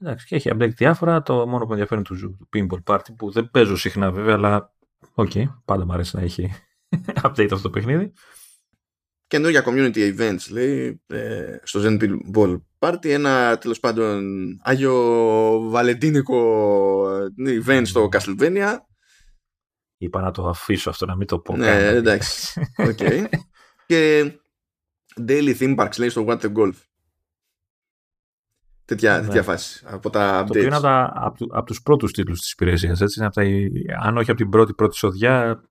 Εντάξει, 0.00 0.26
και 0.26 0.34
έχει 0.34 0.50
update 0.52 0.72
διάφορα. 0.76 1.22
Το 1.22 1.46
μόνο 1.46 1.66
που 1.66 1.72
ενδιαφέρει 1.72 2.02
είναι 2.10 2.20
το 2.20 2.48
Pinball 2.56 2.94
Party 2.94 3.14
που 3.16 3.30
δεν 3.30 3.50
παίζω 3.50 3.76
συχνά 3.76 4.10
βέβαια, 4.10 4.34
αλλά 4.34 4.74
OK, 5.14 5.30
okay, 5.34 5.44
πάντα 5.64 5.84
μου 5.84 5.92
αρέσει 5.92 6.16
να 6.16 6.22
έχει 6.22 6.52
update 7.24 7.48
αυτό 7.52 7.60
το 7.60 7.70
παιχνίδι. 7.70 8.12
Καινούργια 9.26 9.64
community 9.66 10.16
events 10.16 10.50
λέει 10.50 11.02
ε, 11.06 11.56
στο 11.62 11.80
Zen 11.82 12.00
Ball 12.34 12.60
Party 12.78 13.08
ένα 13.08 13.58
τέλος 13.58 13.80
πάντων 13.80 14.24
Άγιο 14.62 14.94
Βαλεντίνικο 15.68 16.38
ε, 17.46 17.60
event 17.66 17.82
στο 17.84 18.08
Castlevania 18.12 18.76
Είπα 19.98 20.20
να 20.20 20.30
το 20.30 20.48
αφήσω 20.48 20.90
αυτό 20.90 21.06
να 21.06 21.16
μην 21.16 21.26
το 21.26 21.38
πω 21.38 21.56
Ναι 21.56 21.86
εντάξει 21.86 22.60
okay. 22.76 23.24
Και 23.86 24.32
Daily 25.28 25.56
Theme 25.58 25.76
Parks 25.76 25.98
λέει 25.98 26.08
στο 26.08 26.24
What 26.28 26.40
the 26.40 26.52
Golf 26.52 26.74
Τέτοια, 28.86 29.18
ναι. 29.18 29.26
τέτοια 29.26 29.42
φάση 29.42 29.84
από 29.86 30.10
τα 30.10 30.42
updates. 30.42 30.46
Το 30.46 30.58
οποίο 30.58 30.64
είναι 30.64 30.76
από, 30.76 31.10
από, 31.14 31.46
από 31.50 31.66
τους 31.66 31.82
πρώτους 31.82 32.12
τίτλους 32.12 32.40
της 32.40 32.52
υπηρεσίας. 32.52 33.00
Έτσι, 33.00 33.24
από 33.24 33.34
τα, 33.34 33.42
αν 34.02 34.16
όχι 34.16 34.30
από 34.30 34.40
την 34.40 34.48
πρώτη 34.48 34.74
πρώτη 34.74 34.96
σοδιά, 34.96 35.62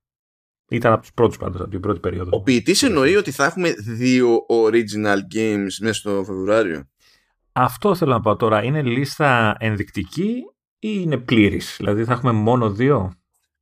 ήταν 0.70 0.92
από 0.92 1.02
τους 1.02 1.14
πρώτους 1.14 1.38
πάντως, 1.38 1.62
από 1.62 1.70
την 1.70 1.80
πρώτη 1.80 2.00
περίοδο. 2.00 2.30
Ο 2.34 2.42
ποιητής 2.42 2.84
εννοεί 2.84 3.16
ότι 3.16 3.32
θα 3.32 3.46
έχουμε 3.46 3.74
δύο 3.74 4.38
original 4.50 5.18
games 5.36 5.72
μέσα 5.80 5.94
στο 5.94 6.24
Φεβρουάριο. 6.26 6.90
Αυτό 7.58 7.96
θέλω 7.96 8.12
να 8.12 8.20
πω 8.20 8.36
τώρα. 8.36 8.64
Είναι 8.64 8.82
λίστα 8.82 9.56
ενδεικτική 9.60 10.44
ή 10.80 11.00
είναι 11.02 11.18
πλήρης; 11.18 11.76
Δηλαδή 11.78 12.04
θα 12.04 12.14
έχουμε 12.14 12.32
μόνο 12.32 12.72
δύο; 12.72 13.14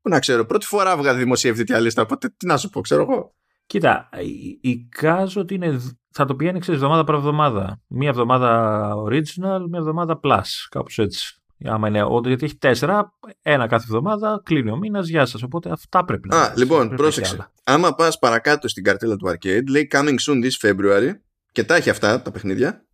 Πού 0.03 0.09
να 0.09 0.19
ξέρω. 0.19 0.45
Πρώτη 0.45 0.65
φορά 0.65 0.97
βγάλει 0.97 1.19
δημοσιεύτη 1.19 1.63
τέτοια 1.63 1.79
λίστα. 1.79 2.01
Οπότε 2.01 2.33
τι 2.37 2.45
να 2.45 2.57
σου 2.57 2.69
πω, 2.69 2.81
ξέρω 2.81 3.01
εγώ. 3.01 3.35
Κοίτα, 3.65 4.09
εικάζω 4.61 5.41
ότι 5.41 5.53
είναι, 5.53 5.79
θα 6.11 6.25
το 6.25 6.35
πηγαίνει 6.35 6.59
ξέρεις 6.59 6.79
εβδομάδα 6.81 7.03
προ 7.03 7.17
εβδομάδα. 7.17 7.81
Μία 7.87 8.09
εβδομάδα 8.09 8.91
original, 8.95 9.65
μία 9.69 9.79
εβδομάδα 9.79 10.19
plus. 10.23 10.41
Κάπως 10.69 10.97
έτσι. 10.97 11.35
Άμα 11.65 11.87
είναι 11.87 12.03
όντω, 12.03 12.27
γιατί 12.27 12.45
έχει 12.45 12.57
τέσσερα, 12.57 13.13
ένα 13.41 13.67
κάθε 13.67 13.85
εβδομάδα, 13.87 14.41
κλείνει 14.43 14.71
ο 14.71 14.75
μήνας, 14.75 15.07
γεια 15.07 15.25
σας. 15.25 15.43
Οπότε 15.43 15.69
αυτά 15.71 16.05
πρέπει 16.05 16.27
να. 16.27 16.41
Α, 16.41 16.53
λοιπόν, 16.55 16.85
πρέπει 16.85 17.01
πρόσεξε. 17.01 17.51
Άμα 17.63 17.95
πας 17.95 18.19
παρακάτω 18.19 18.67
στην 18.67 18.83
καρτέλα 18.83 19.15
του 19.15 19.29
arcade, 19.29 19.63
λέει 19.69 19.87
coming 19.91 20.15
soon 20.27 20.43
this 20.43 20.69
February 20.69 21.11
και 21.51 21.63
τα 21.63 21.75
έχει 21.75 21.89
αυτά 21.89 22.21
τα 22.21 22.31
παιχνίδια 22.31 22.85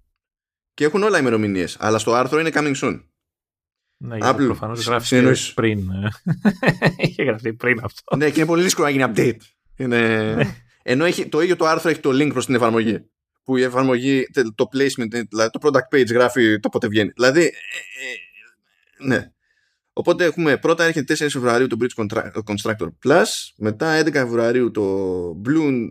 και 0.79 0.85
έχουν 0.85 1.03
όλα 1.03 1.19
ημερομηνίες. 1.19 1.77
Αλλά 1.79 1.97
στο 1.97 2.13
άρθρο 2.13 2.39
είναι 2.39 2.49
coming 2.53 2.75
soon. 2.75 3.03
Ναι, 3.97 4.17
γιατί 4.17 4.45
προφανώς 4.45 4.85
γράφει 4.85 5.53
πριν. 5.53 5.89
Είχε 7.07 7.23
γραφτεί 7.23 7.53
πριν 7.53 7.79
αυτό. 7.83 8.15
Ναι, 8.15 8.29
και 8.29 8.39
είναι 8.39 8.47
πολύ 8.47 8.63
δύσκολο 8.63 8.87
να 8.87 8.93
γίνει 8.93 9.11
update. 9.15 9.45
Είναι... 9.75 10.33
Ναι. 10.33 10.55
Ενώ 10.83 11.05
έχει, 11.05 11.27
το 11.29 11.41
ίδιο 11.41 11.55
το 11.55 11.65
άρθρο 11.65 11.89
έχει 11.89 11.99
το 11.99 12.09
link 12.09 12.29
προς 12.33 12.45
την 12.45 12.55
εφαρμογή. 12.55 13.09
Που 13.43 13.57
η 13.57 13.61
εφαρμογή, 13.61 14.27
το 14.55 14.69
placement, 14.73 15.09
δηλαδή 15.09 15.49
το 15.51 15.59
product 15.61 15.95
page 15.95 16.11
γράφει 16.11 16.59
το 16.59 16.69
πότε 16.69 16.87
βγαίνει. 16.87 17.09
Δηλαδή, 17.09 17.41
ε, 17.41 17.45
ε, 17.45 19.07
ναι. 19.07 19.31
Οπότε 19.93 20.25
έχουμε 20.25 20.57
πρώτα 20.57 20.83
έρχεται 20.83 21.13
4 21.13 21.27
Φεβρουαρίου 21.29 21.67
το 21.67 21.77
Bridge 21.79 22.03
Constructor 22.43 22.87
Plus, 23.05 23.25
μετά 23.57 24.01
11 24.01 24.11
Φεβρουαρίου 24.11 24.71
το 24.71 25.41
Blue 25.45 25.89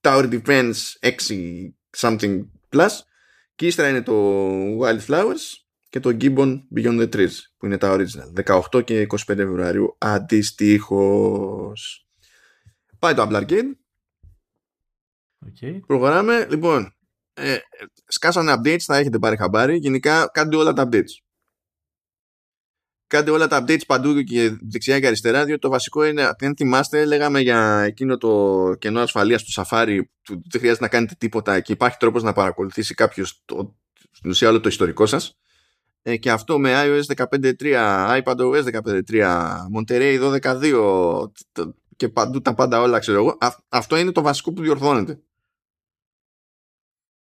Tower 0.00 0.40
Defense 0.40 0.74
6 1.00 1.10
something 1.96 2.40
plus 2.70 2.90
και 3.56 3.66
ύστερα 3.66 3.88
είναι 3.88 4.02
το 4.02 4.42
Wildflowers 4.80 5.64
και 5.88 6.00
το 6.00 6.16
Gibbon 6.20 6.58
Beyond 6.76 7.00
the 7.00 7.08
Trees 7.14 7.32
που 7.56 7.66
είναι 7.66 7.78
τα 7.78 7.96
original 7.96 8.60
18 8.72 8.84
και 8.84 9.06
25 9.10 9.16
Φεβρουαρίου 9.26 9.96
αντιστοίχως 9.98 12.06
πάει 12.98 13.14
το 13.14 13.28
Apple 13.28 13.42
Arcade 13.42 13.70
Okay. 15.46 15.80
Προχωράμε. 15.86 16.46
Λοιπόν, 16.50 16.94
ε, 17.34 17.56
σκάσανε 18.06 18.52
updates, 18.52 18.78
θα 18.78 18.96
έχετε 18.96 19.18
πάρει 19.18 19.36
χαμπάρι. 19.36 19.76
Γενικά, 19.76 20.30
κάντε 20.32 20.56
όλα 20.56 20.72
τα 20.72 20.88
updates. 20.88 21.25
Κάντε 23.06 23.30
όλα 23.30 23.46
τα 23.46 23.64
updates 23.64 23.86
παντού 23.86 24.22
και 24.22 24.56
δεξιά 24.70 25.00
και 25.00 25.06
αριστερά, 25.06 25.44
διότι 25.44 25.60
το 25.60 25.68
βασικό 25.68 26.04
είναι, 26.04 26.22
αν 26.22 26.56
θυμάστε, 26.56 27.04
λέγαμε 27.04 27.40
για 27.40 27.82
εκείνο 27.82 28.16
το 28.16 28.74
κενό 28.78 29.00
ασφαλείας 29.00 29.42
του 29.44 29.62
Safari, 29.62 30.00
που 30.22 30.42
δεν 30.50 30.60
χρειάζεται 30.60 30.84
να 30.84 30.90
κάνετε 30.90 31.14
τίποτα 31.18 31.60
και 31.60 31.72
υπάρχει 31.72 31.96
τρόπος 31.96 32.22
να 32.22 32.32
παρακολουθήσει 32.32 32.94
κάποιος 32.94 33.44
στην 34.10 34.30
ουσία 34.30 34.48
όλο 34.48 34.60
το 34.60 34.68
ιστορικό 34.68 35.06
σας. 35.06 35.38
Ε, 36.02 36.16
και 36.16 36.30
αυτό 36.30 36.58
με 36.58 36.72
iOS 36.74 37.26
15.3, 37.30 38.22
iPadOS 38.22 38.64
15.3, 39.10 39.56
Monterey 39.76 40.40
12.2 40.42 41.30
και 41.96 42.08
παντού 42.08 42.40
τα 42.40 42.54
πάντα 42.54 42.80
όλα, 42.80 42.98
ξέρω 42.98 43.18
εγώ. 43.18 43.38
αυτό 43.68 43.96
είναι 43.96 44.12
το 44.12 44.22
βασικό 44.22 44.52
που 44.52 44.62
διορθώνεται. 44.62 45.20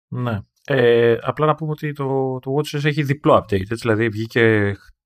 Ναι. 0.08 0.40
Ε, 0.64 1.16
απλά 1.22 1.46
να 1.46 1.54
πούμε 1.54 1.70
ότι 1.70 1.92
το, 1.92 2.38
το 2.38 2.56
WatchOS 2.56 2.84
έχει 2.84 3.02
διπλό 3.02 3.34
update. 3.34 3.52
Έτσι, 3.52 3.74
δηλαδή 3.74 4.08
βγήκε 4.08 4.74
χτες. 4.78 4.99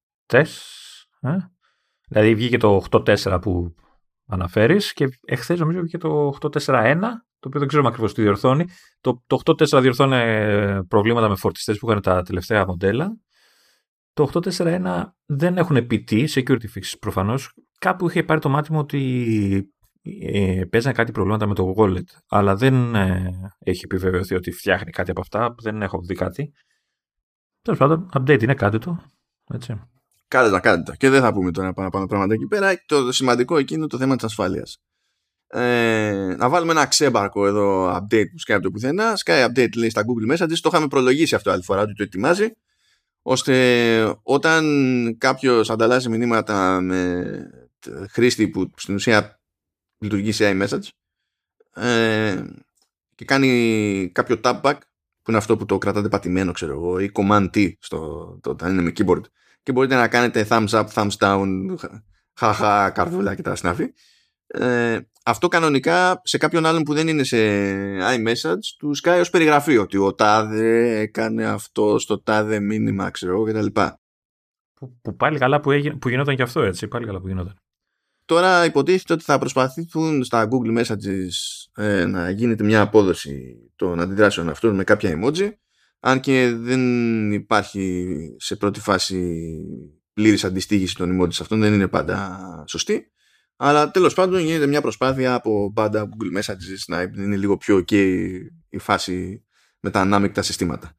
Ε; 1.21 1.37
Δηλαδή 2.09 2.35
βγήκε 2.35 2.57
το 2.57 2.85
8.4 2.91 3.39
που 3.41 3.75
αναφέρεις 4.27 4.93
και 4.93 5.09
εχθές 5.25 5.59
νομίζω 5.59 5.81
βγήκε 5.81 5.99
το 5.99 6.39
8.4.1 6.41 7.01
το 7.39 7.51
οποίο 7.51 7.61
δεν 7.61 7.69
ξέρουμε 7.69 7.89
ακριβώς 7.89 8.15
τι 8.15 8.23
διορθώνει. 8.23 8.65
Το, 9.01 9.23
το 9.27 9.41
8.4 9.45 9.81
διορθώνει 9.81 10.17
ε, 10.17 10.81
προβλήματα 10.89 11.29
με 11.29 11.37
φορτιστές 11.37 11.79
που 11.79 11.91
είχαν 11.91 12.03
τα 12.03 12.23
τελευταία 12.23 12.67
μοντέλα. 12.67 13.17
Το 14.13 14.31
8.4.1 14.33 15.05
δεν 15.25 15.57
έχουν 15.57 15.77
επιτύχει, 15.77 16.43
security 16.47 16.79
fixes 16.79 16.95
προφανώς. 17.01 17.53
Κάπου 17.79 18.09
είχε 18.09 18.23
πάρει 18.23 18.41
το 18.41 18.49
μάτι 18.49 18.73
μου 18.73 18.79
ότι 18.79 19.75
ε, 20.03 20.63
παίζανε 20.71 20.95
κάτι 20.95 21.13
προβλήματα 21.13 21.47
με 21.47 21.55
το 21.55 21.75
wallet, 21.77 22.05
αλλά 22.29 22.57
δεν 22.57 22.95
ε, 22.95 23.31
έχει 23.59 23.81
επιβεβαιωθεί 23.85 24.35
ότι 24.35 24.51
φτιάχνει 24.51 24.91
κάτι 24.91 25.11
από 25.11 25.21
αυτά. 25.21 25.55
Δεν 25.63 25.83
έχω 25.83 26.01
δει 26.01 26.15
κάτι. 26.15 26.53
Τέλος 27.63 27.79
πάντων, 27.79 28.09
update 28.13 28.43
είναι 28.43 28.55
κάτι 28.55 28.79
το. 28.79 28.99
Έτσι. 29.55 29.81
Κάντε 30.29 30.51
τα, 30.51 30.61
κάντε 30.61 30.83
τα. 30.83 30.97
Και 30.97 31.09
δεν 31.09 31.21
θα 31.21 31.33
πούμε 31.33 31.51
τώρα 31.51 31.73
παραπάνω 31.73 32.07
πράγματα 32.07 32.35
εκεί 32.35 32.47
πέρα. 32.47 32.83
Το 32.87 33.13
σημαντικό 33.13 33.59
εκεί 33.59 33.75
είναι 33.75 33.87
το 33.87 33.99
θέμα 33.99 34.15
της 34.15 34.25
ασφάλειας. 34.25 34.79
Ε, 35.47 36.35
να 36.39 36.49
βάλουμε 36.49 36.73
ένα 36.73 36.87
ξέμπαρκο 36.87 37.47
εδώ 37.47 37.97
update 37.97 38.31
που 38.31 38.39
σκάει 38.39 38.57
από 38.57 38.67
το 38.67 38.71
πουθενά. 38.71 39.19
Sky 39.25 39.47
update 39.47 39.77
λέει 39.77 39.91
στα 39.91 40.03
Google 40.03 40.33
Messages. 40.33 40.59
Το 40.61 40.69
είχαμε 40.73 40.89
προλογίσει 40.89 41.35
αυτό 41.35 41.51
άλλη 41.51 41.63
φορά 41.63 41.81
ότι 41.81 41.95
το 41.95 42.03
ετοιμάζει. 42.03 42.49
Ώστε 43.23 44.17
όταν 44.23 44.65
κάποιος 45.19 45.71
ανταλλάσσει 45.71 46.09
μηνύματα 46.09 46.81
με 46.81 47.25
χρήστη 48.11 48.49
που 48.49 48.71
στην 48.77 48.95
ουσία 48.95 49.41
λειτουργεί 49.99 50.33
σε 50.33 50.51
iMessage 50.51 50.89
ε, 51.83 52.45
και 53.15 53.25
κάνει 53.25 54.11
κάποιο 54.15 54.41
tapback 54.45 54.79
που 55.23 55.31
είναι 55.31 55.39
αυτό 55.39 55.57
που 55.57 55.65
το 55.65 55.79
κρατάτε 55.79 56.09
πατημένο 56.09 56.53
ξέρω 56.53 56.73
εγώ 56.73 56.99
ή 56.99 57.11
command 57.15 57.51
T 57.55 57.73
στο, 57.79 57.99
το, 58.43 58.51
όταν 58.51 58.73
είναι 58.73 58.83
με 58.83 58.93
keyboard 58.97 59.23
και 59.65 59.73
μπορείτε 59.73 59.95
να 59.95 60.09
κάνετε 60.09 60.47
thumbs 60.51 60.69
up, 60.69 60.87
thumbs 60.95 61.17
down 61.19 61.75
χαχα 62.35 62.91
καρδούλα 62.91 63.35
και 63.35 63.43
τα 63.43 63.55
συνάφη 63.55 63.93
ε, 64.47 64.99
αυτό 65.25 65.49
κανονικά 65.49 66.21
σε 66.25 66.39
κάποιον 66.39 66.67
άλλον 66.67 66.83
που 66.83 66.95
δεν 66.95 67.09
είναι 67.09 67.25
σε 67.25 67.37
iMessage 67.99 68.75
του 68.79 68.95
σκάει 68.95 69.21
ως 69.21 69.31
περιγραφή 69.31 69.77
ότι 69.79 69.97
ο 69.97 70.15
τάδε 70.15 70.99
έκανε 70.99 71.47
αυτό 71.47 71.99
στο 71.99 72.21
τάδε 72.21 72.61
μήνυμα 72.61 73.11
ξέρω 73.11 73.33
εγώ 73.33 73.45
κτλ. 73.45 73.81
Που, 74.75 74.99
που 75.03 75.17
πάλι 75.17 75.39
καλά 75.39 75.61
που, 75.61 75.71
έγινε, 75.71 75.97
που 75.97 76.09
γινόταν 76.09 76.37
και 76.37 76.43
αυτό 76.43 76.63
έτσι, 76.63 76.89
πάλι 76.89 77.07
καλά 77.07 77.21
που 77.21 77.29
γινόταν. 77.29 77.59
Τώρα 78.25 78.65
υποτίθεται 78.65 79.13
ότι 79.13 79.25
θα 79.25 79.39
προσπαθήσουν 79.39 80.25
στα 80.25 80.49
Google 80.51 80.79
Messages 80.79 81.31
ε, 81.75 82.05
να 82.05 82.31
γίνεται 82.31 82.65
μια 82.65 82.81
απόδοση 82.81 83.57
των 83.77 84.01
αντιδράσεων 84.01 84.49
αυτών 84.49 84.75
με 84.75 84.85
κάποια 84.85 85.19
emoji 85.19 85.51
αν 86.07 86.21
και 86.21 86.55
δεν 86.57 87.33
υπάρχει 87.33 88.07
σε 88.39 88.57
πρώτη 88.57 88.81
φάση 88.81 89.41
πλήρης 90.13 90.45
αντιστοίχηση 90.45 90.97
των 90.97 91.21
emojis 91.21 91.39
αυτών 91.41 91.61
δεν 91.61 91.73
είναι 91.73 91.89
πάντα 91.89 92.39
σωστή 92.67 93.13
αλλά 93.57 93.91
τέλος 93.91 94.15
πάντων 94.15 94.41
γίνεται 94.41 94.67
μια 94.67 94.81
προσπάθεια 94.81 95.35
από 95.35 95.73
πάντα 95.73 96.09
Google 96.09 96.39
Messages 96.39 96.79
να 96.87 97.03
είναι 97.03 97.37
λίγο 97.37 97.57
πιο 97.57 97.77
ok 97.77 97.93
η 98.69 98.79
φάση 98.79 99.45
με 99.81 99.91
τα 99.91 100.01
ανάμεικτα 100.01 100.43
συστήματα. 100.43 100.97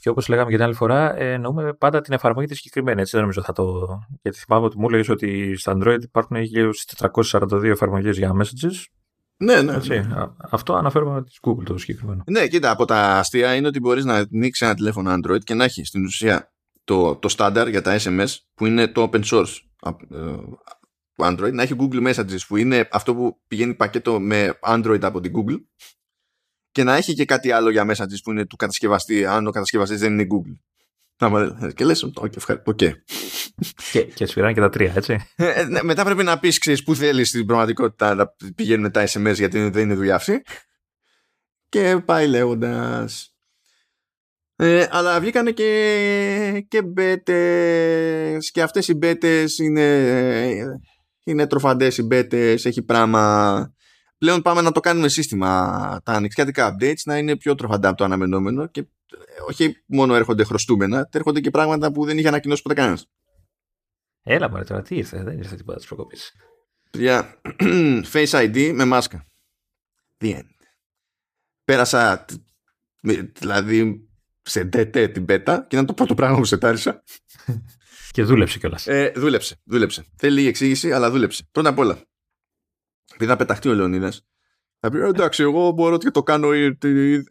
Και 0.00 0.08
όπως 0.08 0.28
λέγαμε 0.28 0.50
και 0.50 0.56
την 0.56 0.64
άλλη 0.64 0.74
φορά, 0.74 1.16
ε, 1.16 1.32
εννοούμε 1.32 1.72
πάντα 1.72 2.00
την 2.00 2.12
εφαρμογή 2.12 2.46
τη 2.46 2.54
συγκεκριμένη. 2.54 3.00
Έτσι 3.00 3.10
δεν 3.12 3.20
νομίζω 3.20 3.42
θα 3.42 3.52
το. 3.52 3.98
Γιατί 4.22 4.38
θυμάμαι 4.38 4.64
ότι 4.64 4.78
μου 4.78 4.86
έλεγες 4.88 5.08
ότι 5.08 5.56
στα 5.56 5.76
Android 5.76 6.02
υπάρχουν 6.02 6.36
1442 7.30 7.64
εφαρμογές 7.64 8.18
για 8.18 8.32
messages. 8.40 8.84
Ναι, 9.36 9.62
ναι. 9.62 9.74
Έτσι. 9.74 9.88
ναι. 9.88 10.26
Αυτό 10.50 10.74
αναφέρουμε 10.74 11.24
τη 11.24 11.36
Google 11.40 11.64
το 11.64 11.78
συγκεκριμένο. 11.78 12.24
Ναι, 12.26 12.46
κοίτα, 12.46 12.70
από 12.70 12.84
τα 12.84 13.18
αστεία 13.18 13.54
είναι 13.54 13.66
ότι 13.66 13.80
μπορείς 13.80 14.04
να 14.04 14.14
ανοίξεις 14.14 14.66
ένα 14.66 14.74
τηλέφωνο 14.74 15.14
Android 15.14 15.44
και 15.44 15.54
να 15.54 15.64
έχει 15.64 15.84
στην 15.84 16.04
ουσία 16.04 16.52
το, 16.84 17.16
το 17.16 17.34
standard 17.36 17.66
για 17.70 17.82
τα 17.82 17.96
SMS 18.00 18.36
που 18.54 18.66
είναι 18.66 18.88
το 18.88 19.10
open 19.12 19.24
source 19.24 19.54
ε, 20.10 20.36
Android 21.16 21.52
να 21.52 21.62
έχει 21.62 21.76
Google 21.78 22.12
Messages 22.12 22.38
που 22.48 22.56
είναι 22.56 22.88
αυτό 22.92 23.14
που 23.14 23.40
πηγαίνει 23.48 23.74
πακέτο 23.74 24.20
με 24.20 24.58
Android 24.62 25.02
από 25.02 25.20
την 25.20 25.32
Google 25.36 25.60
και 26.72 26.84
να 26.84 26.94
έχει 26.94 27.14
και 27.14 27.24
κάτι 27.24 27.50
άλλο 27.50 27.70
για 27.70 27.86
Messages 27.90 28.18
που 28.24 28.30
είναι 28.30 28.46
του 28.46 28.56
κατασκευαστή 28.56 29.26
αν 29.26 29.46
ο 29.46 29.50
κατασκευαστής 29.50 30.00
δεν 30.00 30.12
είναι 30.12 30.26
Google. 30.30 30.56
Και 31.74 31.84
λες, 31.84 32.10
ok, 32.20 32.36
ευχαριστώ. 32.36 32.74
Okay. 32.78 32.92
Και, 33.92 34.02
και 34.02 34.26
σφυράνε 34.26 34.52
και 34.52 34.60
τα 34.60 34.68
τρία, 34.68 34.92
έτσι. 34.96 35.18
Ε, 35.36 35.64
ναι, 35.64 35.82
μετά 35.82 36.04
πρέπει 36.04 36.22
να 36.22 36.38
πεις, 36.38 36.58
ξέρεις, 36.58 36.82
πού 36.82 36.94
θέλεις 36.94 37.28
στην 37.28 37.46
πραγματικότητα 37.46 38.14
να 38.14 38.34
πηγαίνουν 38.54 38.90
τα 38.90 39.04
SMS 39.08 39.34
γιατί 39.34 39.68
δεν 39.68 39.82
είναι 39.82 39.94
δουλειά 39.94 40.14
αυτή. 40.14 40.42
Και 41.68 42.02
πάει 42.04 42.26
λέγοντας. 42.26 43.30
Ε, 44.56 44.86
αλλά 44.90 45.20
βγήκανε 45.20 45.50
και, 45.50 46.66
και 46.68 46.82
μπέτες 46.82 48.50
και 48.50 48.62
αυτές 48.62 48.88
οι 48.88 48.94
μπέτες 48.94 49.58
είναι 49.58 50.80
είναι 51.26 51.46
τροφαντές 51.46 51.98
οι 51.98 52.02
μπέτες, 52.02 52.64
έχει 52.64 52.82
πράγμα. 52.82 53.74
Πλέον 54.26 54.42
πάμε 54.42 54.60
να 54.60 54.72
το 54.72 54.80
κάνουμε 54.80 55.08
σύστημα 55.08 55.48
τα 56.04 56.12
ανοιξιάτικα 56.12 56.74
updates 56.74 57.02
να 57.04 57.18
είναι 57.18 57.36
πιο 57.36 57.54
τροφαντά 57.54 57.88
από 57.88 57.96
το 57.96 58.04
αναμενόμενο 58.04 58.66
και 58.66 58.80
ε, 58.80 58.86
όχι 59.48 59.82
μόνο 59.86 60.14
έρχονται 60.14 60.44
χρωστούμενα, 60.44 61.08
έρχονται 61.12 61.40
και 61.40 61.50
πράγματα 61.50 61.92
που 61.92 62.04
δεν 62.04 62.18
είχε 62.18 62.28
ανακοινώσει 62.28 62.62
ποτέ 62.62 62.74
κανένας. 62.74 63.06
Έλα 64.22 64.50
μωρέ 64.50 64.64
τώρα, 64.64 64.82
τι 64.82 64.96
ήρθες, 64.96 65.22
δεν 65.22 65.38
ήρθες 65.38 65.56
τίποτα 65.56 65.78
της 65.78 65.86
προκοπής. 65.86 66.32
Για 66.92 67.40
Face 68.12 68.30
ID 68.30 68.72
με 68.74 68.84
μάσκα. 68.84 69.26
The 70.20 70.34
end. 70.36 70.56
Πέρασα, 71.64 72.24
δηλαδή, 73.38 74.08
σε 74.42 74.68
DT 74.72 75.10
την 75.12 75.24
πέτα 75.24 75.66
και 75.68 75.74
ήταν 75.74 75.86
το 75.86 75.94
πρώτο 75.94 76.14
πράγμα 76.14 76.36
που 76.36 76.44
σετάρισα. 76.44 77.02
Και 78.16 78.22
δούλεψε 78.22 78.58
κιόλας. 78.58 78.86
Ε, 78.86 79.12
δούλεψε, 79.16 79.60
δούλεψε. 79.64 80.06
Θέλει 80.16 80.34
λίγη 80.34 80.48
εξήγηση, 80.48 80.92
αλλά 80.92 81.10
δούλεψε. 81.10 81.48
Πρώτα 81.52 81.68
απ' 81.68 81.78
όλα, 81.78 82.05
επειδή 83.12 83.30
θα 83.30 83.36
πεταχτεί 83.36 83.68
ο 83.68 83.74
Λεωνίδας, 83.74 84.26
θα 84.80 84.90
πει 84.90 84.98
εντάξει, 84.98 85.42
εγώ 85.42 85.70
μπορώ 85.70 85.98
και 85.98 86.10
το 86.10 86.22
κάνω. 86.22 86.48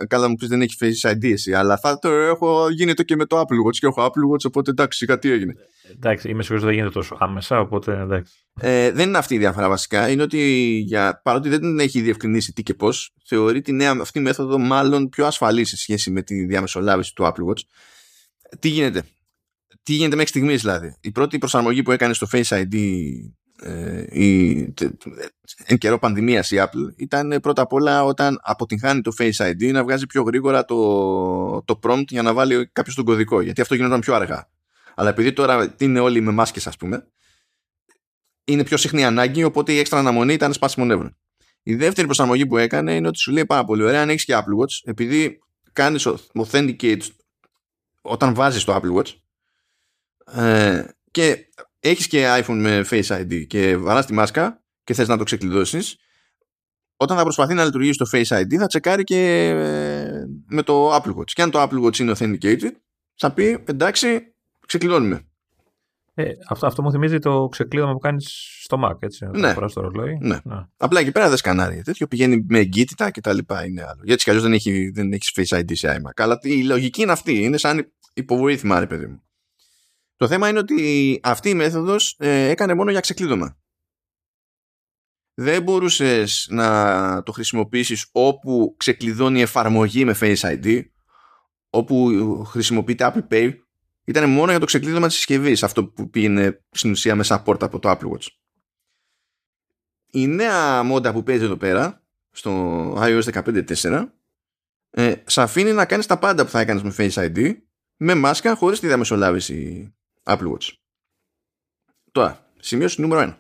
Καλά, 0.08 0.28
μου 0.30 0.36
πεις 0.36 0.48
δεν 0.48 0.62
έχει 0.62 0.76
face 0.80 1.12
ID 1.12 1.32
εσύ, 1.32 1.54
αλλά 1.54 1.78
θα 1.78 2.00
το 2.00 2.10
έχω. 2.10 2.70
Γίνεται 2.70 3.04
και 3.04 3.16
με 3.16 3.26
το 3.26 3.40
Apple 3.40 3.68
Watch 3.68 3.78
και 3.80 3.86
έχω 3.86 4.06
Apple 4.06 4.34
Watch, 4.34 4.46
οπότε 4.48 4.72
εντάξει, 4.72 5.06
κάτι 5.06 5.30
έγινε. 5.30 5.54
Εντάξει, 5.92 6.30
είμαι 6.30 6.44
σίγουρος 6.44 6.64
ότι 6.64 6.74
δεν 6.74 6.74
γίνεται 6.74 7.00
τόσο 7.00 7.18
άμεσα, 7.20 7.60
οπότε 7.60 8.00
εντάξει. 8.00 8.34
Ε, 8.60 8.92
δεν 8.92 9.08
είναι 9.08 9.18
αυτή 9.18 9.36
η 9.36 9.38
διαφορά 9.38 9.70
βασικά. 9.70 10.10
Είναι 10.10 10.22
ότι 10.22 10.40
για, 10.86 11.22
παρότι 11.24 11.50
δεν 11.50 11.80
έχει 11.80 12.02
διευκρινίσει 12.02 12.54
τι 12.54 12.64
και 12.64 12.74
πώς, 12.74 13.14
θεωρεί 13.26 13.62
τη 13.62 13.72
νέα 13.72 13.98
αυτή 14.02 14.20
μέθοδο 14.20 14.58
μάλλον 14.58 15.10
πιο 15.10 15.26
ασφαλή 15.26 15.66
σε 15.66 15.78
σχέση 15.78 16.12
με 16.12 16.22
τη 16.22 16.46
διαμεσολάβηση 16.46 17.14
του 17.14 17.24
Apple 17.24 17.50
Watch. 17.50 17.62
Τι 18.60 18.68
γίνεται; 18.68 19.04
Τι 19.84 19.94
γίνεται 19.94 20.16
μέχρι 20.16 20.30
στιγμής 20.30 20.62
δηλαδή; 20.62 20.96
Η 21.02 21.12
πρώτη 21.12 21.38
προσαρμογή 21.38 21.84
που 21.84 21.92
έκανε 21.92 22.14
στο 22.14 22.28
Face 22.32 22.48
ID 22.48 22.76
ε, 22.76 23.45
η, 24.10 24.60
εν 25.66 25.78
καιρό 25.78 26.00
πανδημίας 26.00 26.52
η 26.52 26.58
Apple 26.60 26.94
ήταν 26.96 27.40
πρώτα 27.42 27.62
απ' 27.62 27.74
όλα 27.74 28.04
όταν 28.04 28.40
αποτυγχάνει 28.42 29.02
το 29.02 29.12
Face 29.18 29.52
ID 29.52 29.72
να 29.72 29.84
βγάζει 29.84 30.06
πιο 30.06 30.22
γρήγορα 30.22 30.66
το, 30.66 31.62
το 31.62 31.80
prompt 31.84 32.06
για 32.08 32.22
να 32.22 32.34
βάλει 32.34 32.70
κάποιος 32.72 32.96
τον 32.96 33.06
κωδικό 33.06 33.42
γιατί 33.42 33.62
αυτό 33.62 33.76
γινόταν 33.76 34.00
πιο 34.00 34.14
αργά. 34.14 34.50
Αλλά 34.96 35.10
επειδή 35.10 35.34
τώρα 35.34 35.76
είναι 35.78 36.00
όλοι 36.00 36.22
με 36.22 36.32
μάσκες 36.32 36.68
ας 36.68 36.78
πούμε 36.78 37.08
είναι 38.46 38.64
πιο 38.64 38.78
συχνή 38.78 39.06
ανάγκη 39.06 39.44
οπότε 39.44 39.72
η 39.72 39.78
έξτρα 39.78 40.00
αναμονή 40.00 40.34
ήταν 40.34 40.54
σπάσιμο 40.54 40.86
νεύρο. 40.86 41.10
Η 41.64 41.76
δεύτερη 41.76 42.06
προσαρμογή 42.06 42.48
που 42.48 42.58
έκανε 42.58 42.96
είναι 42.96 43.08
ότι 43.08 43.18
σου 43.18 43.32
λέει 43.32 43.46
πάρα 43.46 43.66
πολύ 43.66 43.84
ωραία 43.84 44.02
αν 44.02 44.10
έχεις 44.10 44.26
και 44.26 44.36
Apple 44.36 44.62
Watch 44.62 44.80
επειδή 44.84 45.40
κάνεις 45.74 46.08
authenticate 46.34 47.02
όταν 48.02 48.34
βάζεις 48.34 48.64
το 48.64 48.76
Apple 48.76 49.02
Watch 49.02 49.14
ε, 50.42 50.84
και 51.12 51.48
έχεις 51.90 52.08
και 52.08 52.26
iPhone 52.40 52.58
με 52.60 52.86
Face 52.90 53.22
ID 53.22 53.48
και 53.48 53.78
βαράς 53.78 54.06
τη 54.06 54.14
μάσκα 54.14 54.64
και 54.84 54.94
θες 54.94 55.08
να 55.08 55.18
το 55.18 55.24
ξεκλειδώσεις 55.24 55.98
όταν 56.98 57.18
θα 57.18 57.24
προσπαθεί 57.24 57.54
να 57.54 57.64
λειτουργήσει 57.64 57.98
το 57.98 58.10
Face 58.12 58.42
ID 58.42 58.56
θα 58.58 58.68
τσεκάρει 58.68 59.04
και 59.04 59.50
ε, 59.50 60.26
με 60.48 60.64
το 60.64 60.96
Apple 60.96 61.16
Watch 61.16 61.32
και 61.34 61.42
αν 61.42 61.52
το 61.52 61.62
Apple 61.62 61.86
Watch 61.86 61.98
είναι 61.98 62.14
authenticated 62.18 62.72
θα 63.16 63.32
πει 63.32 63.64
εντάξει 63.66 64.34
ξεκλειδώνουμε 64.68 65.26
Ε, 66.14 66.32
αυτό, 66.50 66.68
αυτό 66.68 66.82
μου 66.82 66.92
θυμίζει 66.92 67.20
το 67.20 67.48
ξεκλείδωμα 67.48 67.94
που 67.94 68.00
κάνεις 68.00 68.58
στο 68.62 68.80
Mac, 68.86 68.96
έτσι. 69.00 69.26
Ναι. 69.34 69.54
Το 69.54 69.68
στο 69.68 69.82
ρολόι. 69.82 70.18
Ναι. 70.22 70.38
Απλά 70.78 71.00
εκεί 71.00 71.12
πέρα 71.12 71.28
δεν 71.28 71.38
σκανάρει. 71.38 71.82
Τέτοιο 71.82 72.08
πηγαίνει 72.08 72.46
με 72.48 72.60
εγκύτητα 72.60 73.12
και 73.12 73.22
τα 73.22 73.34
λοιπά. 73.34 73.66
Είναι 73.66 73.82
άλλο. 73.82 74.02
Γιατί 74.04 74.24
κι 74.24 74.30
αλλιώς 74.30 74.46
δεν 74.46 74.54
έχει 74.54 74.90
δεν 74.90 75.12
έχεις 75.12 75.32
Face 75.36 75.60
ID 75.60 75.72
σε 75.72 76.02
iMac. 76.02 76.24
Αλλά 76.24 76.40
η 76.42 76.64
λογική 76.64 77.02
είναι 77.02 77.12
αυτή. 77.12 77.44
Είναι 77.44 77.58
σαν 77.58 77.92
υποβοήθημα, 78.14 78.80
ρε 78.80 78.88
παιδί 78.88 79.06
μου. 79.06 79.22
Το 80.16 80.28
θέμα 80.28 80.50
είναι 80.50 80.60
ότι 80.60 81.20
αυτή 81.24 81.50
η 81.50 81.54
μέθοδος 81.54 82.16
ε, 82.20 82.50
έκανε 82.50 82.74
μόνο 82.74 82.92
για 82.92 83.00
ξεκλείδωμα. 83.00 83.58
Δεν 85.34 85.64
μπορούσες 85.64 86.48
να 86.50 87.24
το 87.24 87.32
χρησιμοποιήσεις 87.32 88.10
όπου 88.12 88.76
ξεκλειδώνει 88.78 89.40
η 89.40 89.42
εφαρμογή 89.42 90.06
με 90.06 90.16
Face 90.20 90.38
ID, 90.38 90.82
όπου 91.70 92.08
χρησιμοποιείται 92.48 93.14
Apple 93.14 93.28
Pay, 93.34 93.54
ήταν 94.04 94.30
μόνο 94.30 94.52
για 94.52 94.60
το 94.60 94.66
ξεκλείδωμα 94.66 95.08
της 95.08 95.16
συσκευής 95.16 95.64
αυτό 95.64 95.86
που 95.86 96.10
πήγαινε 96.10 96.64
στην 96.72 96.92
ουσία 96.92 97.16
μέσα 97.16 97.42
πόρτα 97.42 97.66
από 97.66 97.80
το 97.80 97.92
Apple 97.92 98.12
Watch. 98.12 98.28
Η 100.12 100.28
νέα 100.28 100.84
μόντα 100.84 101.14
που 101.14 101.24
παίζει 101.24 101.44
εδώ 101.44 101.58
πέρα, 101.58 102.04
στο 102.32 102.94
iOS 102.98 103.24
15.4, 103.24 104.06
ε, 104.90 105.16
σε 105.26 105.42
αφήνει 105.42 105.72
να 105.72 105.86
κάνεις 105.86 106.06
τα 106.06 106.20
πάντα 106.20 106.44
που 106.46 106.50
θα 106.50 106.60
έκανες 106.60 106.84
με 106.84 106.94
Face 106.98 107.30
ID, 107.30 107.56
με 107.98 108.16
μάσκα 108.16 108.56
χωρίς 108.56 108.80
τη 108.80 108.88
διαμεσολάβηση 108.88 109.90
Apple 110.26 110.52
Watch. 110.52 110.74
Τώρα, 112.12 112.52
σημείωση 112.60 113.02
νούμερο 113.02 113.22
1. 113.22 113.38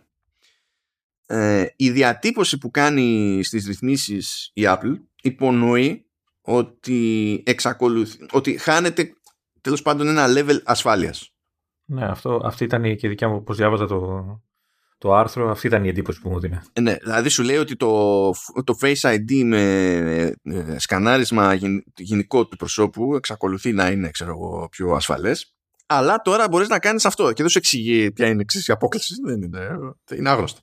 Ε, 1.28 1.66
η 1.76 1.92
διατύπωση 1.92 2.58
που 2.58 2.72
κάνει 2.72 3.40
στις 3.44 3.66
ρυθμίσεις 3.66 4.52
η 4.54 4.62
Apple 4.66 5.00
υπονοεί 5.22 6.06
ότι, 6.42 7.44
εξακολουθεί, 7.46 8.26
ότι 8.32 8.58
χάνεται 8.58 9.14
τέλος 9.62 9.82
πάντων 9.82 10.08
ένα 10.08 10.26
level 10.28 10.62
ασφάλειας. 10.64 11.34
Ναι, 11.86 12.06
αυτό, 12.06 12.42
αυτή 12.44 12.64
ήταν 12.64 12.84
και 12.84 13.08
η 13.08 13.10
δικιά 13.10 13.30
μου, 13.30 13.44
πώς 13.44 13.58
διάβαζα 13.58 13.86
το, 13.86 14.24
το 14.98 15.14
άρθρο, 15.14 15.50
αυτή 15.50 15.68
ήταν 15.68 15.84
η 15.84 15.88
εντύπωση 15.88 16.22
που 16.22 16.30
μου 16.30 16.40
δίνει. 16.40 16.60
Ε, 16.74 16.82
ναι, 16.82 16.96
δηλαδή 16.96 17.30
σου 17.30 17.44
λέει 17.44 17.58
ότι 17.58 17.76
το, 17.76 18.30
το 18.64 18.78
Face 18.82 19.00
ID 19.00 19.44
με 19.44 19.62
ε, 20.44 20.80
σκανάρισμα 20.80 21.54
γενικό 21.96 22.48
του 22.48 22.58
προσώπου 22.58 23.16
εξακολουθεί 23.16 23.74
να 23.74 23.88
είναι 23.88 24.10
ξέρω 24.10 24.32
εγώ, 24.32 24.68
πιο 24.72 24.92
ασφαλές 24.92 25.55
αλλά 25.86 26.22
τώρα 26.22 26.48
μπορείς 26.48 26.68
να 26.68 26.80
κάνεις 26.80 27.06
αυτό 27.06 27.34
και 27.34 27.42
δεν 27.42 27.50
σου 27.50 27.58
εξηγεί 27.58 28.12
ποια 28.12 28.28
είναι 28.28 28.46
η 28.68 28.72
απόκληση. 28.72 29.14
Δεν 29.26 29.42
είναι, 29.42 29.78
είναι 30.16 30.30
άγνωστο. 30.30 30.60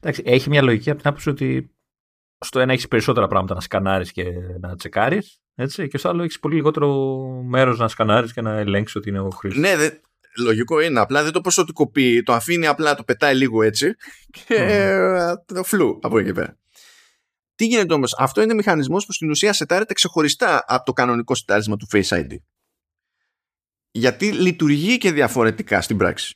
Εντάξει, 0.00 0.22
έχει 0.24 0.48
μια 0.48 0.62
λογική 0.62 0.90
από 0.90 0.98
την 0.98 1.08
άποψη 1.08 1.28
ότι 1.28 1.74
στο 2.38 2.60
ένα 2.60 2.72
έχεις 2.72 2.88
περισσότερα 2.88 3.26
πράγματα 3.26 3.54
να 3.54 3.60
σκανάρεις 3.60 4.12
και 4.12 4.24
να 4.60 4.76
τσεκάρεις. 4.76 5.40
Και 5.90 5.98
στο 5.98 6.08
άλλο 6.08 6.22
έχεις 6.22 6.38
πολύ 6.38 6.54
λιγότερο 6.54 7.16
μέρος 7.46 7.78
να 7.78 7.88
σκανάρεις 7.88 8.32
και 8.32 8.40
να 8.40 8.58
ελέγξεις 8.58 8.96
ότι 8.96 9.08
είναι 9.08 9.20
ο 9.20 9.30
χρήστη. 9.30 9.60
Ναι, 9.60 9.76
δε, 9.76 9.90
λογικό 10.38 10.80
είναι. 10.80 11.00
Απλά 11.00 11.22
δεν 11.22 11.32
το 11.32 11.40
ποσοτικοποιεί. 11.40 12.22
Το 12.22 12.32
αφήνει 12.32 12.66
απλά, 12.66 12.94
το 12.94 13.04
πετάει 13.04 13.34
λίγο 13.34 13.62
έτσι 13.62 13.94
και 14.46 14.88
το 15.46 15.62
φλου 15.64 15.98
από 16.02 16.18
εκεί 16.18 16.32
πέρα. 16.32 16.58
Τι 17.54 17.66
γίνεται 17.66 17.94
όμως, 17.94 18.14
αυτό 18.18 18.42
είναι 18.42 18.54
μηχανισμός 18.54 19.06
που 19.06 19.12
στην 19.12 19.30
ουσία 19.30 19.52
σετάρεται 19.52 19.94
ξεχωριστά 19.94 20.64
από 20.66 20.84
το 20.84 20.92
κανονικό 20.92 21.34
σετάρισμα 21.34 21.76
του 21.76 21.86
Face 21.92 22.08
ID. 22.08 22.36
Γιατί 23.90 24.32
λειτουργεί 24.32 24.98
και 24.98 25.12
διαφορετικά 25.12 25.80
στην 25.80 25.96
πράξη. 25.96 26.34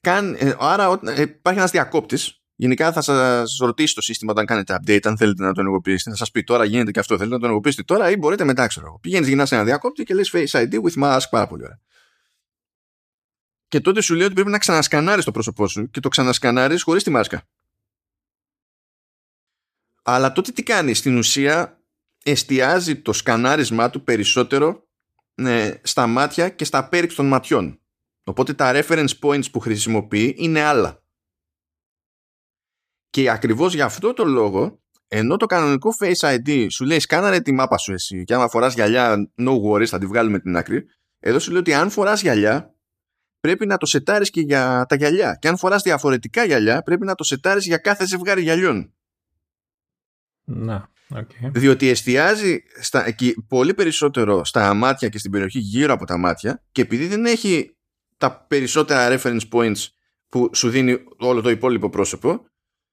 Καν, 0.00 0.34
ε, 0.38 0.54
άρα 0.58 1.00
ε, 1.04 1.20
υπάρχει 1.20 1.58
ένας 1.58 1.70
διακόπτης. 1.70 2.32
Γενικά 2.54 2.92
θα 2.92 3.00
σας 3.00 3.56
ρωτήσει 3.60 3.94
το 3.94 4.00
σύστημα 4.00 4.32
όταν 4.32 4.46
κάνετε 4.46 4.78
update, 4.80 5.06
αν 5.06 5.16
θέλετε 5.16 5.42
να 5.44 5.52
το 5.52 5.60
ενεργοποιήσετε. 5.60 6.10
Θα 6.10 6.16
σας 6.16 6.30
πει 6.30 6.44
τώρα 6.44 6.64
γίνεται 6.64 6.90
και 6.90 6.98
αυτό. 6.98 7.16
Θέλετε 7.16 7.34
να 7.34 7.40
το 7.40 7.46
ενεργοποιήσετε 7.46 7.82
τώρα 7.82 8.10
ή 8.10 8.16
μπορείτε 8.16 8.44
μετά, 8.44 8.66
ξέρω 8.66 8.98
Πηγαίνεις, 9.02 9.28
γυρνάς 9.28 9.52
ένα 9.52 9.64
διακόπτη 9.64 10.02
και 10.02 10.14
λες 10.14 10.30
Face 10.34 10.50
ID 10.50 10.74
with 10.82 11.02
mask. 11.02 11.22
Πάρα 11.30 11.46
πολύ 11.46 11.62
ωραία. 11.62 11.80
Και 13.68 13.80
τότε 13.80 14.00
σου 14.00 14.14
λέει 14.14 14.24
ότι 14.24 14.34
πρέπει 14.34 14.50
να 14.50 14.58
ξανασκανάρεις 14.58 15.24
το 15.24 15.30
πρόσωπό 15.30 15.68
σου 15.68 15.90
και 15.90 16.00
το 16.00 16.08
ξανασκανάρεις 16.08 16.82
χωρίς 16.82 17.02
τη 17.02 17.10
μάσκα. 17.10 17.42
Αλλά 20.02 20.32
τότε 20.32 20.52
τι 20.52 20.62
κάνεις, 20.62 20.98
στην 20.98 21.16
ουσία 21.16 21.82
εστιάζει 22.24 22.96
το 22.96 23.12
σκανάρισμά 23.12 23.90
του 23.90 24.04
περισσότερο 24.04 24.87
ε, 25.38 25.80
στα 25.82 26.06
μάτια 26.06 26.48
και 26.48 26.64
στα 26.64 26.88
πέριξ 26.88 27.14
των 27.14 27.26
ματιών. 27.26 27.80
Οπότε 28.24 28.54
τα 28.54 28.72
reference 28.74 29.18
points 29.20 29.50
που 29.50 29.60
χρησιμοποιεί 29.60 30.34
είναι 30.38 30.60
άλλα. 30.60 31.02
Και 33.10 33.30
ακριβώς 33.30 33.74
για 33.74 33.84
αυτό 33.84 34.12
το 34.12 34.24
λόγο, 34.24 34.82
ενώ 35.08 35.36
το 35.36 35.46
κανονικό 35.46 35.90
Face 36.00 36.36
ID 36.36 36.66
σου 36.70 36.84
λέει 36.84 37.00
σκάναρε 37.00 37.40
τη 37.40 37.52
μάπα 37.52 37.78
σου 37.78 37.92
εσύ 37.92 38.24
και 38.24 38.34
άμα 38.34 38.48
φοράς 38.48 38.74
γυαλιά 38.74 39.32
no 39.36 39.62
worries 39.62 39.86
θα 39.86 39.98
τη 39.98 40.06
βγάλουμε 40.06 40.38
την 40.38 40.56
άκρη, 40.56 40.86
εδώ 41.18 41.38
σου 41.38 41.50
λέει 41.50 41.60
ότι 41.60 41.74
αν 41.74 41.90
φοράς 41.90 42.20
γυαλιά 42.20 42.74
πρέπει 43.40 43.66
να 43.66 43.76
το 43.76 43.86
σετάρεις 43.86 44.30
και 44.30 44.40
για 44.40 44.86
τα 44.88 44.96
γυαλιά 44.96 45.34
και 45.40 45.48
αν 45.48 45.56
φοράς 45.56 45.82
διαφορετικά 45.82 46.44
γυαλιά 46.44 46.82
πρέπει 46.82 47.04
να 47.04 47.14
το 47.14 47.24
σετάρεις 47.24 47.66
για 47.66 47.76
κάθε 47.76 48.06
ζευγάρι 48.06 48.42
γυαλιών. 48.42 48.94
Να. 50.44 50.90
Okay. 51.14 51.50
Διότι 51.52 51.88
εστιάζει 51.88 52.62
στα, 52.80 53.14
πολύ 53.48 53.74
περισσότερο 53.74 54.44
στα 54.44 54.74
μάτια 54.74 55.08
και 55.08 55.18
στην 55.18 55.30
περιοχή 55.30 55.58
γύρω 55.58 55.92
από 55.92 56.06
τα 56.06 56.18
μάτια 56.18 56.64
και 56.72 56.82
επειδή 56.82 57.06
δεν 57.06 57.26
έχει 57.26 57.76
τα 58.16 58.44
περισσότερα 58.48 59.18
reference 59.18 59.48
points 59.52 59.86
που 60.28 60.50
σου 60.54 60.70
δίνει 60.70 60.98
όλο 61.18 61.40
το 61.40 61.50
υπόλοιπο 61.50 61.90
πρόσωπο 61.90 62.46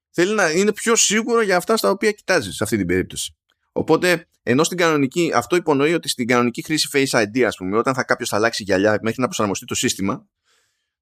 θέλει 0.10 0.36
να 0.36 0.52
είναι 0.52 0.74
πιο 0.74 0.96
σίγουρο 0.96 1.42
για 1.42 1.58
αυτά 1.58 1.78
στα 1.78 1.90
οποία 1.90 2.12
κοιτάζεις 2.12 2.56
σε 2.56 2.64
αυτή 2.64 2.78
την 2.78 2.88
περίπτωση. 2.88 3.36
Οπότε, 3.72 4.28
ενώ 4.44 4.64
στην 4.64 4.78
κανονική, 4.78 5.32
αυτό 5.36 5.56
υπονοεί 5.56 5.94
ότι 5.94 6.10
στην 6.10 6.28
κανονική 6.28 6.64
χρήση 6.64 6.90
Face 6.94 7.24
ID, 7.24 7.42
ας 7.42 7.56
πούμε, 7.56 7.78
όταν 7.78 7.94
θα 7.94 8.04
κάποιος 8.04 8.30
θα 8.30 8.36
αλλάξει 8.36 8.64
γυαλιά 8.64 9.00
μέχρι 9.02 9.22
να 9.22 9.26
προσαρμοστεί 9.26 9.66
το 9.66 9.76
σύστημα, 9.76 10.28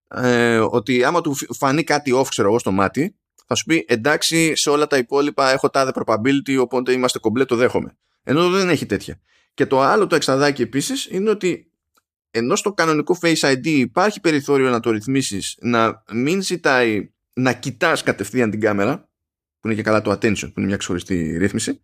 ε, 0.08 0.58
ότι 0.58 1.04
άμα 1.04 1.22
του 1.22 1.36
φανεί 1.54 1.84
κάτι 1.84 2.12
off, 2.16 2.28
ξέρω 2.30 2.48
εγώ, 2.48 2.60
στο 2.60 2.72
μάτι, 2.72 3.16
θα 3.48 3.56
σου 3.56 3.66
πει 3.66 3.86
εντάξει, 3.88 4.56
σε 4.56 4.70
όλα 4.70 4.88
τα 4.88 4.98
υπόλοιπα 4.98 5.52
έχω 5.52 5.70
τάδε 5.70 5.92
probability, 5.94 6.58
οπότε 6.60 6.92
είμαστε 6.92 7.20
κομπλέ, 7.20 7.46
το 7.46 7.56
δέχομαι. 7.56 7.98
Ενώ 8.24 8.50
δεν 8.50 8.70
έχει 8.70 8.86
τέτοια. 8.86 9.20
Και 9.54 9.66
το 9.66 9.82
άλλο 9.82 10.08
το 10.08 10.16
εξαδάκι 10.16 10.62
επίσης 10.62 11.06
είναι 11.06 11.30
ότι 11.30 11.72
ενώ 12.32 12.56
στο 12.56 12.74
κανονικό 12.74 13.18
Face 13.22 13.40
ID 13.40 13.66
υπάρχει 13.66 14.20
περιθώριο 14.20 14.70
να 14.70 14.80
το 14.80 14.92
ρυθμίσεις 14.92 15.58
να 15.62 16.04
μην 16.12 16.42
ζητάει 16.42 17.12
να 17.34 17.54
κοιτάς 17.54 18.04
κατευθείαν 18.04 18.50
την 18.50 18.60
κάμερα 18.60 19.10
που 19.60 19.68
είναι 19.68 19.76
και 19.76 19.82
καλά 19.82 20.02
το 20.02 20.12
attention 20.12 20.54
που 20.54 20.54
είναι 20.56 20.68
μια 20.68 20.78
ξεχωριστή 20.78 21.38
ρύθμιση 21.38 21.82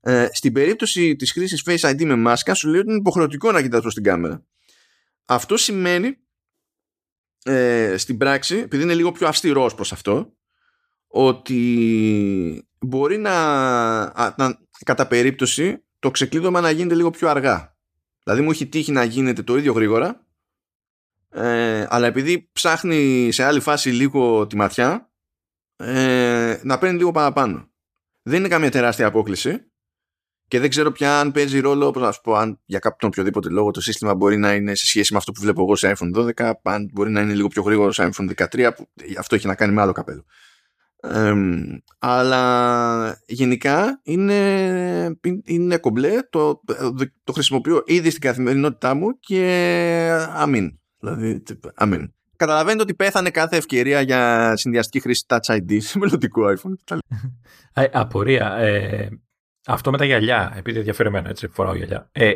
ε, 0.00 0.26
στην 0.32 0.52
περίπτωση 0.52 1.16
της 1.16 1.32
χρήσης 1.32 1.62
Face 1.66 1.90
ID 1.90 2.04
με 2.04 2.16
μάσκα 2.16 2.54
σου 2.54 2.68
λέει 2.68 2.80
ότι 2.80 2.88
είναι 2.88 2.98
υποχρεωτικό 2.98 3.52
να 3.52 3.62
κοιτάς 3.62 3.80
προς 3.80 3.94
την 3.94 4.02
κάμερα 4.02 4.44
αυτό 5.24 5.56
σημαίνει 5.56 6.16
ε, 7.44 7.94
στην 7.96 8.16
πράξη 8.16 8.56
επειδή 8.56 8.82
είναι 8.82 8.94
λίγο 8.94 9.12
πιο 9.12 9.28
αυστηρός 9.28 9.74
προς 9.74 9.92
αυτό 9.92 10.36
ότι 11.08 12.68
μπορεί 12.78 13.16
να, 13.16 13.34
να 14.36 14.58
κατά 14.84 15.06
περίπτωση 15.06 15.84
το 15.98 16.10
ξεκλείδωμα 16.10 16.60
να 16.60 16.70
γίνεται 16.70 16.94
λίγο 16.94 17.10
πιο 17.10 17.28
αργά 17.28 17.76
Δηλαδή 18.22 18.42
μου 18.42 18.50
έχει 18.50 18.66
τύχει 18.66 18.92
να 18.92 19.04
γίνεται 19.04 19.42
το 19.42 19.56
ίδιο 19.56 19.72
γρήγορα 19.72 20.26
ε, 21.30 21.86
αλλά 21.88 22.06
επειδή 22.06 22.48
ψάχνει 22.52 23.28
σε 23.32 23.44
άλλη 23.44 23.60
φάση 23.60 23.90
λίγο 23.90 24.46
τη 24.46 24.56
ματιά 24.56 25.10
ε, 25.76 26.60
να 26.62 26.78
παίρνει 26.78 26.96
λίγο 26.96 27.10
παραπάνω. 27.10 27.70
Δεν 28.22 28.38
είναι 28.38 28.48
καμία 28.48 28.70
τεράστια 28.70 29.06
απόκληση 29.06 29.70
και 30.48 30.60
δεν 30.60 30.70
ξέρω 30.70 30.92
πια 30.92 31.20
αν 31.20 31.32
παίζει 31.32 31.60
ρόλο, 31.60 31.86
όπως 31.86 32.02
να 32.02 32.12
σου 32.12 32.20
πω, 32.20 32.34
αν 32.34 32.60
για 32.64 32.78
κάποιον 32.78 33.10
οποιοδήποτε 33.10 33.48
λόγο 33.48 33.70
το 33.70 33.80
σύστημα 33.80 34.14
μπορεί 34.14 34.36
να 34.36 34.54
είναι 34.54 34.74
σε 34.74 34.86
σχέση 34.86 35.12
με 35.12 35.18
αυτό 35.18 35.32
που 35.32 35.40
βλέπω 35.40 35.62
εγώ 35.62 35.76
σε 35.76 35.92
iPhone 35.96 36.32
12, 36.38 36.52
αν 36.62 36.90
μπορεί 36.92 37.10
να 37.10 37.20
είναι 37.20 37.34
λίγο 37.34 37.48
πιο 37.48 37.62
γρήγορο 37.62 37.92
σε 37.92 38.08
iPhone 38.12 38.46
13, 38.48 38.70
που 38.76 38.88
αυτό 39.18 39.34
έχει 39.34 39.46
να 39.46 39.54
κάνει 39.54 39.72
με 39.72 39.80
άλλο 39.80 39.92
καπέλο 39.92 40.24
αλλά 41.98 43.22
γενικά 43.26 44.00
είναι, 44.02 45.18
είναι 45.44 45.78
κομπλέ 45.78 46.22
το, 46.30 46.60
το 47.24 47.32
χρησιμοποιώ 47.32 47.82
ήδη 47.86 48.10
στην 48.10 48.22
καθημερινότητά 48.22 48.94
μου 48.94 49.18
και 49.18 50.26
αμήν 50.34 50.78
δηλαδή 50.98 51.42
αμήν 51.74 52.12
Καταλαβαίνετε 52.38 52.82
ότι 52.82 52.94
πέθανε 52.94 53.30
κάθε 53.30 53.56
ευκαιρία 53.56 54.00
για 54.00 54.52
συνδυαστική 54.56 55.00
χρήση 55.00 55.24
Touch 55.28 55.56
ID 55.56 55.76
σε 55.88 55.98
μελλοντικό 55.98 56.42
iPhone. 56.56 56.96
Ε, 57.72 57.84
απορία. 57.92 58.56
Ε, 58.56 59.08
αυτό 59.66 59.90
με 59.90 59.98
τα 59.98 60.04
γυαλιά, 60.04 60.52
επειδή 60.56 60.78
ενδιαφέρει 60.78 61.08
εμένα, 61.08 61.28
έτσι, 61.28 61.48
φοράω 61.48 61.74
γυαλιά. 61.74 62.08
Ε, 62.12 62.32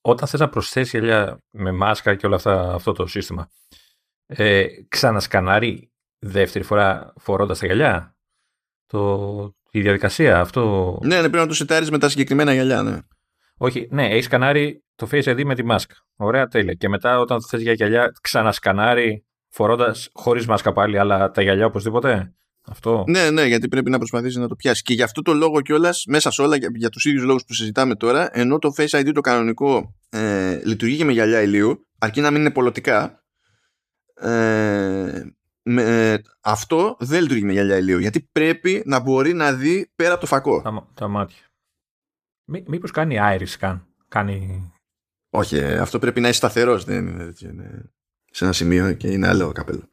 όταν 0.00 0.28
θες 0.28 0.40
να 0.40 0.48
προσθέσεις 0.48 0.90
γυαλιά 0.90 1.38
με 1.50 1.72
μάσκα 1.72 2.14
και 2.14 2.26
όλα 2.26 2.36
αυτά, 2.36 2.74
αυτό 2.74 2.92
το 2.92 3.06
σύστημα, 3.06 3.50
ε, 4.26 4.66
ξανασκανάρει 4.88 5.92
δεύτερη 6.26 6.64
φορά 6.64 7.12
φορώντας 7.16 7.58
τα 7.58 7.66
γυαλιά 7.66 8.16
το, 8.86 9.54
η 9.70 9.80
διαδικασία. 9.80 10.40
Αυτό... 10.40 10.98
Ναι, 11.02 11.14
ναι, 11.14 11.20
πρέπει 11.20 11.36
να 11.36 11.46
το 11.46 11.54
σετάρει 11.54 11.86
με 11.90 11.98
τα 11.98 12.08
συγκεκριμένα 12.08 12.52
γυαλιά, 12.52 12.82
ναι. 12.82 12.98
Όχι, 13.56 13.88
ναι, 13.90 14.08
έχεις 14.08 14.24
σκανάρει 14.24 14.84
το 14.94 15.08
Face 15.10 15.24
ID 15.24 15.44
με 15.44 15.54
τη 15.54 15.64
μάσκα. 15.64 15.94
Ωραία, 16.16 16.46
τέλεια. 16.46 16.72
Και 16.74 16.88
μετά 16.88 17.18
όταν 17.18 17.42
θες 17.42 17.62
για 17.62 17.72
γυαλιά, 17.72 18.12
ξανασκανάρει 18.20 19.24
φορώντας 19.48 20.08
χωρίς 20.12 20.46
μάσκα 20.46 20.72
πάλι, 20.72 20.98
αλλά 20.98 21.30
τα 21.30 21.42
γυαλιά 21.42 21.66
οπωσδήποτε. 21.66 22.34
Αυτό. 22.66 23.04
Ναι, 23.08 23.30
ναι, 23.30 23.44
γιατί 23.44 23.68
πρέπει 23.68 23.90
να 23.90 23.98
προσπαθήσεις 23.98 24.36
να 24.36 24.48
το 24.48 24.54
πιάσεις. 24.54 24.82
Και 24.82 24.94
γι' 24.94 25.02
αυτό 25.02 25.22
το 25.22 25.32
λόγο 25.32 25.60
κιόλας, 25.60 26.04
μέσα 26.08 26.30
σε 26.30 26.42
όλα, 26.42 26.56
για, 26.56 26.68
για 26.74 26.88
τους 26.88 27.04
ίδιους 27.04 27.22
λόγους 27.22 27.44
που 27.44 27.54
συζητάμε 27.54 27.94
τώρα, 27.94 28.28
ενώ 28.32 28.58
το 28.58 28.74
Face 28.76 29.00
ID 29.00 29.10
το 29.14 29.20
κανονικό 29.20 29.94
ε, 30.08 30.60
λειτουργεί 30.64 30.96
και 30.96 31.04
με 31.04 31.12
γυαλιά 31.12 31.42
ηλίου, 31.42 31.86
αρκεί 31.98 32.20
να 32.20 32.30
μην 32.30 32.40
είναι 32.40 32.50
πολιτικά, 32.50 33.24
ε, 34.14 35.22
με, 35.66 36.20
αυτό 36.40 36.96
δεν 37.00 37.22
λειτουργεί 37.22 37.44
με 37.44 37.52
γυαλιά 37.52 37.76
ηλίου 37.76 37.98
γιατί 37.98 38.28
πρέπει 38.32 38.82
να 38.86 39.00
μπορεί 39.00 39.32
να 39.32 39.52
δει 39.52 39.90
πέρα 39.96 40.12
από 40.12 40.20
το 40.20 40.26
φακό. 40.26 40.62
Τα, 40.62 40.88
τα 40.94 41.08
μάτια. 41.08 41.42
Μή, 42.44 42.64
μήπως 42.66 42.90
κάνει 42.90 43.16
iris 43.20 43.54
καν. 43.58 43.86
Κάνει... 44.08 44.68
Όχι, 45.30 45.56
ε, 45.56 45.78
αυτό 45.78 45.98
πρέπει 45.98 46.20
να 46.20 46.28
είσαι 46.28 46.36
σταθερός. 46.36 46.84
Δεν 46.84 47.06
είναι, 47.06 47.32
είναι 47.40 47.90
σε 48.30 48.44
ένα 48.44 48.52
σημείο 48.52 48.92
και 48.92 49.08
είναι 49.08 49.28
άλλο 49.28 49.52
καπέλο. 49.52 49.88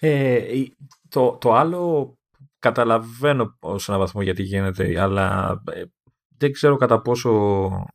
Ε, 0.00 0.42
το, 1.08 1.38
το 1.40 1.54
άλλο 1.54 2.14
καταλαβαίνω 2.58 3.56
ως 3.60 3.88
ένα 3.88 3.98
βαθμό 3.98 4.22
γιατί 4.22 4.42
γίνεται, 4.42 5.00
αλλά 5.00 5.58
ε, 5.72 5.82
δεν 6.36 6.52
ξέρω 6.52 6.76
κατά 6.76 7.00
πόσο 7.00 7.30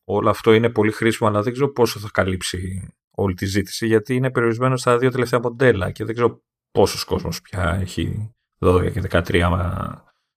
όλο 0.04 0.30
αυτό 0.30 0.54
είναι 0.54 0.70
πολύ 0.70 0.92
χρήσιμο, 0.92 1.30
αλλά 1.30 1.42
δεν 1.42 1.54
ξέρω 1.54 1.72
πόσο 1.72 2.00
θα 2.00 2.10
καλύψει 2.14 2.88
όλη 3.12 3.34
τη 3.34 3.46
ζήτηση, 3.46 3.88
γιατί 3.88 4.16
είναι 4.16 4.32
περιορισμένο 4.32 4.78
στα 4.78 4.98
δύο 4.98 5.12
τελευταία 5.12 5.40
μοντέλα 5.40 5.92
και 5.92 6.06
δεν 6.06 6.16
ξέρω 6.16 6.42
πόσος 6.72 7.04
κόσμος 7.04 7.42
πια 7.42 7.78
έχει 7.82 8.34
12 8.60 8.92
και 8.92 9.02
13 9.10 9.94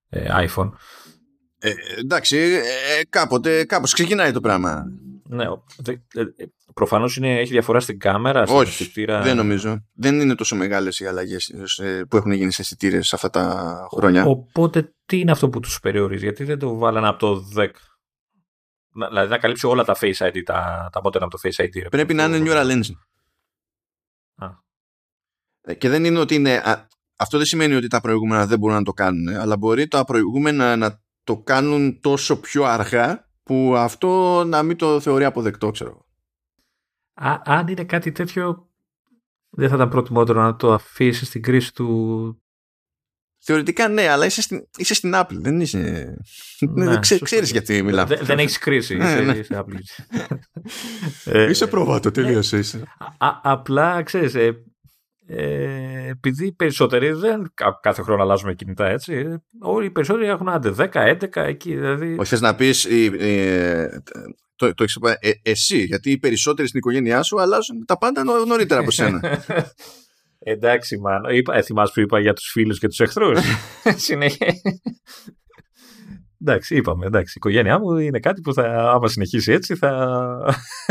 ε, 0.08 0.46
iPhone. 0.46 0.70
Ε, 1.58 1.72
εντάξει, 1.98 2.36
ε, 2.36 3.04
κάποτε, 3.08 3.64
κάπως 3.64 3.92
ξεκινάει 3.92 4.32
το 4.32 4.40
πράγμα. 4.40 4.84
Ναι, 5.28 5.44
ε, 6.14 6.24
προφανώς 6.74 7.18
έχει 7.22 7.52
διαφορά 7.52 7.80
στην 7.80 7.98
κάμερα, 7.98 8.46
στην 8.46 8.58
Όχι, 8.58 8.68
αισθητήρα... 8.68 9.22
δεν 9.22 9.36
νομίζω. 9.36 9.86
Δεν 9.92 10.20
είναι 10.20 10.34
τόσο 10.34 10.56
μεγάλες 10.56 11.00
οι 11.00 11.06
αλλαγές 11.06 11.52
που 12.08 12.16
έχουν 12.16 12.32
γίνει 12.32 12.52
σε 12.52 12.62
αισθητήρες 12.62 13.12
αυτά 13.12 13.30
τα 13.30 13.86
χρόνια. 13.90 14.24
οπότε 14.24 14.94
τι 15.06 15.18
είναι 15.18 15.30
αυτό 15.30 15.48
που 15.48 15.60
τους 15.60 15.80
περιορίζει, 15.80 16.24
γιατί 16.24 16.44
δεν 16.44 16.58
το 16.58 16.76
βάλανε 16.76 17.08
από 17.08 17.18
το 17.18 17.44
10. 17.56 17.68
Δηλαδή 19.08 19.30
να 19.30 19.38
καλύψει 19.38 19.66
όλα 19.66 19.84
τα 19.84 19.96
Face 20.00 20.16
ID, 20.16 20.42
τα, 20.44 20.88
τα 20.92 21.00
μοντέλα 21.02 21.24
από 21.24 21.38
το 21.38 21.40
Face 21.42 21.64
ID. 21.64 21.86
Πρέπει 21.90 22.14
να 22.14 22.24
είναι 22.24 22.42
Neural 22.44 22.70
Engine. 22.70 22.98
Α. 25.62 25.70
Ε, 25.70 25.74
και 25.74 25.88
δεν 25.88 26.04
είναι 26.04 26.18
ότι 26.18 26.34
είναι. 26.34 26.62
Αυτό 27.16 27.36
δεν 27.36 27.46
σημαίνει 27.46 27.74
ότι 27.74 27.86
τα 27.86 28.00
προηγούμενα 28.00 28.46
δεν 28.46 28.58
μπορούν 28.58 28.76
να 28.76 28.82
το 28.82 28.92
κάνουν, 28.92 29.28
αλλά 29.28 29.56
μπορεί 29.56 29.88
τα 29.88 30.04
προηγούμενα 30.04 30.76
να 30.76 31.02
το 31.24 31.36
κάνουν 31.36 32.00
τόσο 32.00 32.40
πιο 32.40 32.64
αργά 32.64 33.30
που 33.42 33.74
αυτό 33.76 34.42
να 34.44 34.62
μην 34.62 34.76
το 34.76 35.00
θεωρεί 35.00 35.24
αποδεκτό, 35.24 35.70
ξέρω. 35.70 36.06
Α, 37.14 37.40
αν 37.44 37.68
είναι 37.68 37.84
κάτι 37.84 38.12
τέτοιο, 38.12 38.70
δεν 39.50 39.68
θα 39.68 39.74
ήταν 39.74 39.88
προτιμότερο 39.88 40.42
να 40.42 40.56
το 40.56 40.72
αφήσει 40.72 41.24
στην 41.24 41.42
κρίση 41.42 41.74
του. 41.74 42.36
Θεωρητικά 43.44 43.88
ναι, 43.88 44.08
αλλά 44.08 44.26
είσαι 44.26 44.42
στην, 44.42 44.68
είσαι 44.76 44.94
στην 44.94 45.12
Apple. 45.14 45.36
Δεν 45.40 45.60
είσαι. 45.60 46.14
Ναι, 46.60 46.98
Ξέ, 46.98 47.18
ξέρεις 47.18 47.50
γιατί 47.50 47.82
μιλάω. 47.82 48.06
Δεν, 48.06 48.18
δεν 48.22 48.38
έχεις 48.38 48.58
κρίση. 48.58 48.96
Ναι, 48.96 49.04
είσαι, 49.04 49.20
ναι. 49.20 49.36
είσαι 49.36 49.64
Apple. 49.64 49.78
είσαι 51.50 51.66
προβάτο, 51.66 52.10
τελείωσε. 52.10 52.58
Είσαι. 52.58 52.82
απλά 53.42 54.02
ξέρεις, 54.02 54.34
ε, 55.34 55.42
ε, 55.42 56.08
επειδή 56.08 56.46
οι 56.46 56.52
περισσότεροι 56.52 57.12
δεν 57.12 57.52
κάθε 57.80 58.02
χρόνο 58.02 58.22
αλλάζουμε 58.22 58.54
κινητά 58.54 58.86
έτσι, 58.86 59.42
όλοι 59.60 59.86
οι 59.86 59.90
περισσότεροι 59.90 60.26
έχουν 60.26 60.48
άντε 60.48 60.74
10, 60.78 60.88
11 60.92 61.36
εκεί. 61.36 61.74
Δηλαδή... 61.74 62.16
Όχι, 62.18 62.28
θες 62.28 62.40
να 62.40 62.54
πεις 62.54 62.86
το, 64.56 64.74
το 64.74 64.82
έχεις, 64.82 64.98
ε, 65.20 65.30
εσύ, 65.42 65.78
γιατί 65.78 66.10
οι 66.10 66.18
περισσότεροι 66.18 66.68
στην 66.68 66.78
οικογένειά 66.78 67.22
σου 67.22 67.40
αλλάζουν 67.40 67.84
τα 67.86 67.98
πάντα 67.98 68.24
νωρίτερα 68.46 68.80
από 68.80 68.90
σένα. 68.90 69.20
Εντάξει, 70.44 70.98
μάλλον. 70.98 71.44
Ε, 71.52 71.62
θυμάσαι 71.62 71.92
που 71.94 72.00
είπα 72.00 72.20
για 72.20 72.32
τους 72.32 72.50
φίλους 72.50 72.78
και 72.78 72.88
τους 72.88 73.00
εχθρούς; 73.00 73.40
Συνέχεια. 74.06 74.54
Εντάξει, 76.46 76.76
είπαμε, 76.76 77.06
εντάξει, 77.06 77.32
η 77.32 77.34
οικογένειά 77.36 77.78
μου 77.78 77.96
είναι 77.96 78.18
κάτι 78.18 78.40
που 78.40 78.54
θα, 78.54 78.90
άμα 78.92 79.08
συνεχίσει 79.08 79.52
έτσι, 79.52 79.74
θα, 79.74 80.26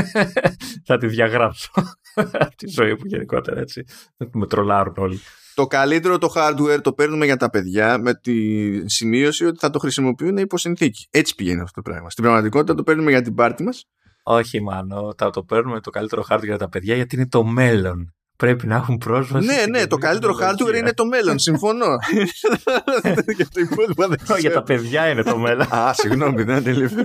θα 0.87 0.97
τη 0.97 1.07
διαγράψω. 1.07 1.71
τη 2.57 2.67
ζωή 2.67 2.91
μου 2.91 3.03
γενικότερα, 3.03 3.59
έτσι. 3.59 3.83
Με 4.31 4.47
τρολάρουν 4.47 4.93
όλοι. 4.97 5.19
Το 5.55 5.67
καλύτερο 5.67 6.17
το 6.17 6.33
hardware 6.35 6.81
το 6.81 6.93
παίρνουμε 6.93 7.25
για 7.25 7.37
τα 7.37 7.49
παιδιά 7.49 7.97
με 7.97 8.13
τη 8.13 8.89
σημείωση 8.89 9.45
ότι 9.45 9.59
θα 9.59 9.69
το 9.69 9.79
χρησιμοποιούν 9.79 10.37
υπό 10.37 10.57
συνθήκη. 10.57 11.07
Έτσι 11.09 11.35
πηγαίνει 11.35 11.61
αυτό 11.61 11.81
το 11.81 11.89
πράγμα. 11.91 12.09
Στην 12.09 12.23
πραγματικότητα 12.23 12.75
το 12.75 12.83
παίρνουμε 12.83 13.11
για 13.11 13.21
την 13.21 13.35
πάρτη 13.35 13.63
μας. 13.63 13.85
Όχι, 14.23 14.61
μάνο. 14.61 15.13
Θα 15.17 15.29
το 15.29 15.43
παίρνουμε 15.43 15.79
το 15.79 15.89
καλύτερο 15.89 16.25
hardware 16.29 16.43
για 16.43 16.57
τα 16.57 16.69
παιδιά 16.69 16.95
γιατί 16.95 17.15
είναι 17.15 17.27
το 17.27 17.43
μέλλον 17.43 18.13
πρέπει 18.41 18.67
να 18.67 18.75
έχουν 18.75 18.97
πρόσβαση. 18.97 19.47
Ναι, 19.47 19.63
ναι, 19.69 19.87
το 19.87 19.97
καλύτερο 19.97 20.37
hardware 20.41 20.77
είναι 20.77 20.93
το 20.93 21.05
μέλλον. 21.05 21.39
Συμφωνώ. 21.39 21.85
για 23.37 23.47
το 23.53 23.61
υπόλοιπο 23.61 24.07
δεν 24.07 24.19
Για 24.39 24.51
τα 24.51 24.63
παιδιά 24.63 25.09
είναι 25.09 25.23
το 25.23 25.37
μέλλον. 25.37 25.73
Α, 25.73 25.93
συγγνώμη, 25.93 26.43
δεν 26.43 26.55
αντιλήφθη. 26.55 27.03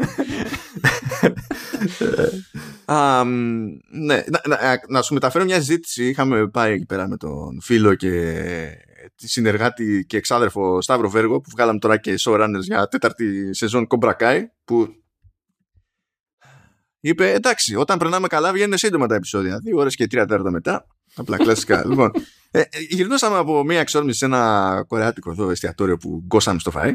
ναι, 3.91 4.23
να, 4.89 5.03
σου 5.03 5.15
μεταφέρω 5.15 5.45
μια 5.45 5.61
ζήτηση. 5.61 6.09
Είχαμε 6.09 6.49
πάει 6.49 6.73
εκεί 6.73 6.87
πέρα 6.87 7.09
με 7.09 7.17
τον 7.17 7.61
φίλο 7.63 7.95
και 7.95 8.35
τη 9.17 9.29
συνεργάτη 9.29 10.05
και 10.07 10.17
εξάδερφο 10.17 10.83
Σταύρο 10.83 11.09
Βέργο 11.09 11.41
που 11.41 11.51
βγάλαμε 11.51 11.79
τώρα 11.79 11.97
και 11.97 12.15
showrunners 12.19 12.61
για 12.61 12.89
τέταρτη 12.89 13.55
σεζόν 13.55 13.87
Cobra 13.91 14.13
Kai 14.21 14.41
που 14.65 14.89
είπε 17.01 17.33
εντάξει 17.33 17.77
όταν 17.77 17.99
περνάμε 17.99 18.27
καλά 18.27 18.53
βγαίνουν 18.53 18.79
σύντομα 18.79 19.07
τα 19.07 19.15
επεισόδια 19.15 19.59
δύο 19.59 19.79
ώρες 19.79 19.95
και 19.95 20.07
τρία 20.07 20.27
τέταρτα 20.27 20.51
μετά 20.51 20.87
Απλά 21.15 21.37
κλασικά. 21.37 21.85
λοιπόν, 21.89 22.11
ε, 22.51 22.61
ε, 22.61 22.67
γυρνούσαμε 22.91 23.37
από 23.37 23.65
μία 23.65 23.81
εξόρμηση 23.81 24.19
σε 24.19 24.25
ένα 24.25 24.85
κορεάτικο 24.89 25.31
εδώ 25.31 25.51
εστιατόριο 25.51 25.97
που 25.97 26.23
γκώσαμε 26.27 26.59
στο 26.59 26.73
φαΐ 26.75 26.95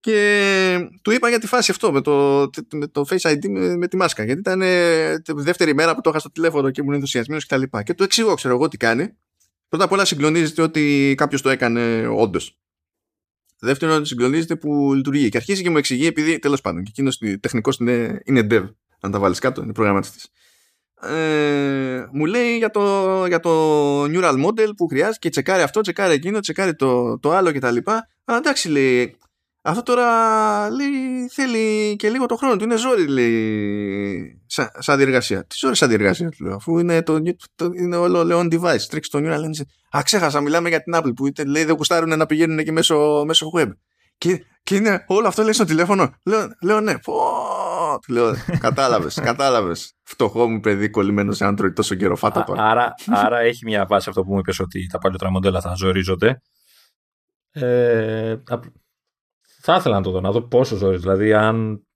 και 0.00 0.88
του 1.02 1.10
είπα 1.10 1.28
για 1.28 1.38
τη 1.38 1.46
φάση 1.46 1.70
αυτό 1.70 1.92
με 1.92 2.00
το, 2.00 2.48
με 2.72 2.86
το 2.86 3.04
Face 3.08 3.32
ID 3.32 3.48
με, 3.48 3.76
με 3.76 3.88
τη 3.88 3.96
μάσκα. 3.96 4.24
Γιατί 4.24 4.40
ήταν 4.40 4.62
ε, 4.62 5.18
τη 5.18 5.32
δεύτερη 5.32 5.74
μέρα 5.74 5.94
που 5.94 6.00
το 6.00 6.10
είχα 6.10 6.18
στο 6.18 6.30
τηλέφωνο 6.30 6.70
και 6.70 6.80
ήμουν 6.80 6.94
ενθουσιασμένος 6.94 7.46
και 7.46 7.54
τα 7.54 7.60
λοιπά. 7.60 7.82
Και 7.82 7.94
του 7.94 8.02
εξηγώ, 8.02 8.34
ξέρω 8.34 8.54
εγώ 8.54 8.68
τι 8.68 8.76
κάνει. 8.76 9.16
Πρώτα 9.68 9.84
απ' 9.84 9.92
όλα 9.92 10.04
συγκλονίζεται 10.04 10.62
ότι 10.62 11.14
κάποιος 11.16 11.42
το 11.42 11.50
έκανε 11.50 12.06
όντως. 12.06 12.58
Δεύτερον, 13.58 14.04
συγκλονίζεται 14.04 14.56
που 14.56 14.92
λειτουργεί. 14.94 15.28
Και 15.28 15.36
αρχίζει 15.36 15.62
και 15.62 15.70
μου 15.70 15.76
εξηγεί, 15.76 16.06
επειδή 16.06 16.38
τέλος 16.38 16.60
πάντων 16.60 16.82
και 16.82 16.90
εκείνος 16.90 17.18
τεχνικός 17.40 17.76
είναι, 17.76 18.20
είναι 18.24 18.46
dev. 18.50 18.68
Αν 19.00 19.10
τα 19.10 19.18
βάλεις 19.18 19.38
κάτω, 19.38 19.62
είναι 19.62 19.72
προγραμματιστή 19.72 20.20
ε, 21.02 22.06
μου 22.12 22.24
λέει 22.24 22.56
για 22.56 22.70
το, 22.70 23.26
για 23.26 23.40
το 23.40 24.02
neural 24.04 24.44
model 24.46 24.70
που 24.76 24.86
χρειάζεται 24.86 25.18
και 25.20 25.28
τσεκάρει 25.28 25.62
αυτό, 25.62 25.80
τσεκάρει 25.80 26.14
εκείνο, 26.14 26.40
τσεκάρει 26.40 26.74
το, 26.74 27.18
το 27.18 27.32
άλλο 27.32 27.52
κτλ. 27.52 27.76
Αλλά 28.24 28.38
εντάξει 28.38 28.68
λέει, 28.68 29.16
αυτό 29.62 29.82
τώρα 29.82 30.70
λέει, 30.70 31.28
θέλει 31.30 31.96
και 31.96 32.10
λίγο 32.10 32.26
το 32.26 32.36
χρόνο 32.36 32.56
του. 32.56 32.64
Είναι 32.64 32.76
ζόρι, 32.76 33.06
λέει, 33.06 34.42
σαν, 34.46 34.70
σαν 34.78 34.96
διεργασία. 34.96 35.46
Τι 35.46 35.56
ζόρι 35.58 35.76
σαν 35.76 35.88
διεργασία, 35.88 36.28
του 36.28 36.44
λέω, 36.44 36.54
αφού 36.54 36.78
είναι, 36.78 37.02
το, 37.02 37.20
το, 37.54 37.70
είναι 37.74 37.96
όλο 37.96 38.38
on 38.40 38.52
device. 38.52 38.82
Τρίξει 38.88 39.10
το 39.10 39.18
neural 39.22 39.40
engine. 39.40 39.96
Α, 39.96 40.02
ξέχασα, 40.02 40.40
μιλάμε 40.40 40.68
για 40.68 40.82
την 40.82 40.92
Apple 40.96 41.12
που 41.16 41.26
είτε, 41.26 41.44
λέει 41.44 41.64
δεν 41.64 41.76
κουστάρουν 41.76 42.18
να 42.18 42.26
πηγαίνουν 42.26 42.64
και 42.64 42.72
μέσω, 42.72 43.24
μέσω 43.26 43.50
web. 43.56 43.68
Και, 44.18 44.44
και 44.62 44.74
είναι 44.74 45.04
όλο 45.06 45.28
αυτό 45.28 45.42
λέει 45.42 45.52
στο 45.52 45.64
τηλέφωνο. 45.64 46.14
Λέω, 46.24 46.48
λέω 46.62 46.80
ναι. 46.80 46.98
Πω, 46.98 47.14
λέω, 48.08 48.34
κατάλαβες, 48.58 49.14
κατάλαβες. 49.14 49.92
Φτωχό 50.02 50.48
μου 50.48 50.60
παιδί 50.60 50.90
κολλημένος 50.90 51.36
σε 51.36 51.46
Android 51.48 51.72
τόσο 51.74 51.94
καιρό. 51.94 52.16
Φάτα 52.16 52.44
τώρα. 52.44 52.62
Άρα, 52.62 52.94
άρα 53.06 53.38
έχει 53.38 53.64
μια 53.64 53.86
βάση 53.86 54.08
αυτό 54.08 54.22
που 54.22 54.32
μου 54.32 54.38
είπες 54.38 54.58
ότι 54.58 54.86
τα 54.86 54.98
παλιότερα 54.98 55.30
μοντέλα 55.30 55.60
θα 55.60 55.74
ζορίζονται. 55.74 56.40
Ε, 57.50 58.36
θα 59.60 59.76
ήθελα 59.76 59.94
να 59.96 60.02
το 60.02 60.10
δω, 60.10 60.20
να 60.20 60.30
δω 60.30 60.42
πόσο 60.42 60.76
ζορίζει. 60.76 61.00
Δηλαδή, 61.00 61.32
αν, 61.32 61.86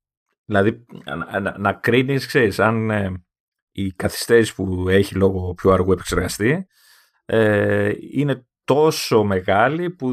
δηλαδή 0.45 0.85
να, 1.41 1.59
να 1.59 1.73
κρίνεις, 1.73 2.27
ξέρεις, 2.27 2.59
αν 2.61 2.91
ε, 2.91 3.25
η 3.73 3.93
καθυστέρηση 3.93 4.55
που 4.55 4.89
έχει 4.89 5.15
λόγω 5.15 5.55
πιο 5.55 5.71
αργού 5.71 5.93
επεξεργαστή 5.93 6.67
ε, 7.25 7.93
είναι 8.13 8.47
τόσο 8.65 9.25
μεγάλη 9.25 9.91
που 9.91 10.09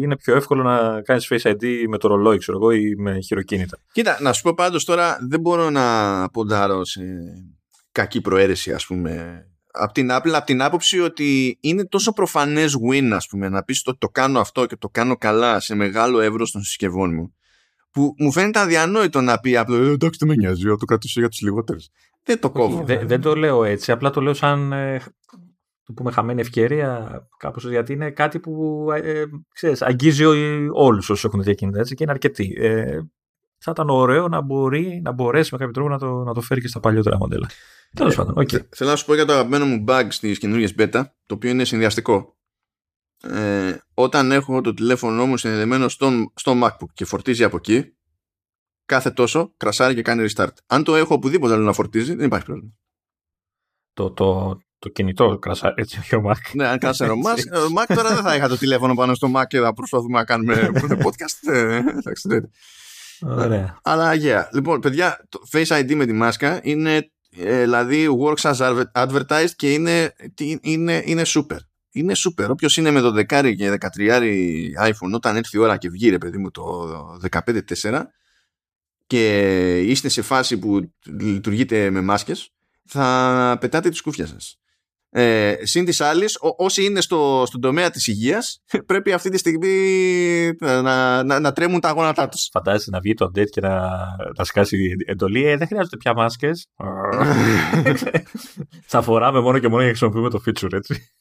είναι 0.00 0.16
πιο 0.16 0.36
εύκολο 0.36 0.62
να 0.62 1.02
κάνεις 1.02 1.28
Face 1.30 1.50
ID 1.50 1.84
με 1.88 1.98
το 1.98 2.08
ρολόι, 2.08 2.38
ξέρω 2.38 2.58
εγώ, 2.58 2.70
ή 2.70 2.94
με 2.96 3.20
χειροκίνητα. 3.20 3.78
Κοίτα, 3.92 4.18
να 4.20 4.32
σου 4.32 4.42
πω 4.42 4.54
πάντως 4.54 4.84
τώρα, 4.84 5.18
δεν 5.28 5.40
μπορώ 5.40 5.70
να 5.70 6.28
ποντάρω 6.30 6.84
σε 6.84 7.02
κακή 7.92 8.20
προαίρεση, 8.20 8.72
ας 8.72 8.86
πούμε, 8.86 9.42
από 9.72 9.92
την 9.92 10.08
Apple, 10.10 10.30
από 10.30 10.44
την 10.44 10.62
άποψη 10.62 11.00
ότι 11.00 11.58
είναι 11.60 11.84
τόσο 11.84 12.12
προφανές 12.12 12.76
win, 12.90 13.10
ας 13.12 13.26
πούμε, 13.26 13.48
να 13.48 13.62
πεις 13.62 13.82
ότι 13.86 13.98
το 13.98 14.08
κάνω 14.08 14.40
αυτό 14.40 14.66
και 14.66 14.76
το 14.76 14.88
κάνω 14.88 15.16
καλά 15.16 15.60
σε 15.60 15.74
μεγάλο 15.74 16.20
εύρος 16.20 16.50
των 16.50 16.62
συσκευών 16.62 17.14
μου, 17.14 17.34
που 17.90 18.14
μου 18.18 18.32
φαίνεται 18.32 18.58
αδιανόητο 18.58 19.20
να 19.20 19.38
πει 19.38 19.56
απλά 19.56 19.76
«Ε, 19.76 19.90
εντάξει 19.90 20.18
δεν 20.18 20.28
με 20.28 20.34
νοιάζει, 20.34 20.62
το 20.62 20.84
κρατήσω 20.84 21.20
για 21.20 21.28
τους 21.28 21.40
λιγότερους. 21.40 21.88
Δεν 22.24 22.40
το 22.40 22.50
κόβω. 22.50 22.84
Δεν, 22.84 23.08
δεν 23.08 23.20
το 23.20 23.36
λέω 23.36 23.64
έτσι, 23.64 23.92
απλά 23.92 24.10
το 24.10 24.20
λέω 24.20 24.34
σαν 24.34 24.72
ε, 24.72 25.02
το 25.92 26.02
πούμε 26.02 26.12
χαμένη 26.12 26.40
ευκαιρία 26.40 27.22
κάπως 27.36 27.68
γιατί 27.68 27.92
είναι 27.92 28.10
κάτι 28.10 28.38
που 28.38 28.86
ε, 29.02 29.24
ξέρεις, 29.54 29.82
αγγίζει 29.82 30.24
όλους 30.72 31.10
όσους 31.10 31.24
έχουν 31.24 31.42
διακίνητα 31.42 31.78
έτσι 31.78 31.94
και 31.94 32.02
είναι 32.02 32.12
αρκετοί. 32.12 32.54
Ε, 32.58 33.00
θα 33.58 33.70
ήταν 33.70 33.90
ωραίο 33.90 34.28
να, 34.28 34.40
μπορεί, 34.40 35.00
να 35.04 35.12
μπορέσει 35.12 35.48
με 35.52 35.58
κάποιο 35.58 35.72
τρόπο 35.72 35.88
να 35.88 35.98
το, 35.98 36.24
να 36.24 36.34
το 36.34 36.40
φέρει 36.40 36.60
και 36.60 36.68
στα 36.68 36.80
παλιότερα 36.80 37.16
μοντέλα. 37.16 37.48
Τέλος 37.94 38.12
ε, 38.12 38.16
πάντων, 38.16 38.34
okay. 38.36 38.66
Θέλω 38.68 38.90
να 38.90 38.96
σου 38.96 39.04
πω 39.04 39.14
για 39.14 39.24
το 39.24 39.32
αγαπημένο 39.32 39.66
μου 39.66 39.84
bug 39.88 40.06
στις 40.08 40.38
καινούργιες 40.38 40.74
beta, 40.78 41.04
το 41.26 41.34
οποίο 41.34 41.50
είναι 41.50 41.64
συνδυαστικό. 41.64 42.36
Ε, 43.22 43.76
όταν 43.94 44.32
έχω 44.32 44.60
το 44.60 44.74
τηλέφωνο 44.74 45.26
μου 45.26 45.36
συνδεδεμένο 45.36 45.88
στο, 45.88 46.32
στο 46.34 46.52
MacBook 46.62 46.92
και 46.94 47.04
φορτίζει 47.04 47.44
από 47.44 47.56
εκεί, 47.56 47.96
κάθε 48.84 49.10
τόσο 49.10 49.52
κρασάρει 49.56 49.94
και 49.94 50.02
κάνει 50.02 50.26
restart. 50.28 50.54
Αν 50.66 50.84
το 50.84 50.94
έχω 50.94 51.14
οπουδήποτε 51.14 51.54
άλλο 51.54 51.64
να 51.64 51.72
φορτίζει, 51.72 52.14
δεν 52.14 52.26
υπάρχει 52.26 52.46
πρόβλημα. 52.46 52.72
Το, 53.92 54.10
το, 54.10 54.58
το 54.82 54.88
κινητό 54.88 55.38
κρασάρει 55.38 55.74
έτσι, 55.76 55.98
όχι 55.98 56.14
ο 56.14 56.22
Mac. 56.26 56.50
Ναι, 56.52 56.66
αν 56.66 56.78
κράσαρε 56.78 57.10
ο 57.10 57.14
Mac, 57.14 57.58
ο 57.58 57.80
Mac 57.80 57.94
τώρα 57.94 58.14
δεν 58.14 58.22
θα 58.22 58.34
είχα 58.34 58.48
το 58.48 58.58
τηλέφωνο 58.58 58.94
πάνω 58.94 59.14
στο 59.14 59.30
Mac 59.36 59.46
και 59.48 59.60
θα 59.60 59.72
προσπαθούμε 59.74 60.18
να 60.18 60.24
κάνουμε 60.24 60.70
podcast. 61.04 61.52
Ε, 61.52 61.76
εντάξει, 61.76 62.28
ναι. 62.28 62.38
Ωραία. 63.20 63.78
Αλλά 63.82 64.12
yeah. 64.14 64.44
Λοιπόν, 64.52 64.80
παιδιά, 64.80 65.26
το 65.28 65.40
Face 65.52 65.66
ID 65.66 65.94
με 65.94 66.06
τη 66.06 66.12
μάσκα 66.12 66.60
είναι 66.62 67.10
ε, 67.36 67.60
δηλαδή 67.60 68.06
works 68.24 68.52
as 68.52 68.84
advertised 68.92 69.50
και 69.56 69.72
είναι, 69.72 70.14
είναι, 70.60 71.02
είναι 71.04 71.22
super. 71.26 71.58
Είναι 71.92 72.12
super. 72.16 72.48
Όποιος 72.48 72.76
είναι 72.76 72.90
με 72.90 73.00
το 73.00 73.14
10 73.16 73.54
και 73.56 73.78
13 73.96 74.30
iPhone 74.84 75.12
όταν 75.12 75.36
έρθει 75.36 75.56
η 75.56 75.60
ώρα 75.60 75.76
και 75.76 75.88
βγει 75.88 76.10
ρε 76.10 76.18
παιδί 76.18 76.38
μου 76.38 76.50
το 76.50 76.88
15.4 77.30 78.02
και 79.06 79.78
είστε 79.80 80.08
σε 80.08 80.22
φάση 80.22 80.58
που 80.58 80.92
λειτουργείτε 81.06 81.90
με 81.90 82.00
μάσκες 82.00 82.52
θα 82.86 83.56
πετάτε 83.60 83.88
τη 83.88 83.96
σκούφια 83.96 84.26
σας. 84.26 84.61
Ε, 85.14 85.54
συν 85.62 85.84
της 85.84 86.00
άλλης, 86.00 86.38
όσοι 86.56 86.84
είναι 86.84 87.00
στο, 87.00 87.44
στον 87.46 87.60
τομέα 87.60 87.90
της 87.90 88.06
υγείας, 88.06 88.62
πρέπει 88.86 89.12
αυτή 89.12 89.30
τη 89.30 89.38
στιγμή 89.38 89.76
να, 90.58 91.22
να, 91.22 91.40
να 91.40 91.52
τρέμουν 91.52 91.80
τα 91.80 91.90
γόνατά 91.90 92.28
τους. 92.28 92.48
Φαντάζεσαι 92.52 92.90
να 92.90 93.00
βγει 93.00 93.14
το 93.14 93.24
update 93.24 93.50
και 93.50 93.60
να, 93.60 93.80
να 94.36 94.44
σκάσει 94.44 94.94
εντολή. 95.06 95.46
Ε, 95.46 95.56
δεν 95.56 95.66
χρειάζεται 95.66 95.96
πια 95.96 96.14
μάσκες. 96.14 96.66
Θα 98.92 99.02
φοράμε 99.02 99.40
μόνο 99.40 99.58
και 99.58 99.68
μόνο 99.68 99.82
για 99.82 99.92
να 99.92 99.96
χρησιμοποιούμε 99.96 100.30
το 100.30 100.42
feature, 100.46 100.72
έτσι. 100.72 101.12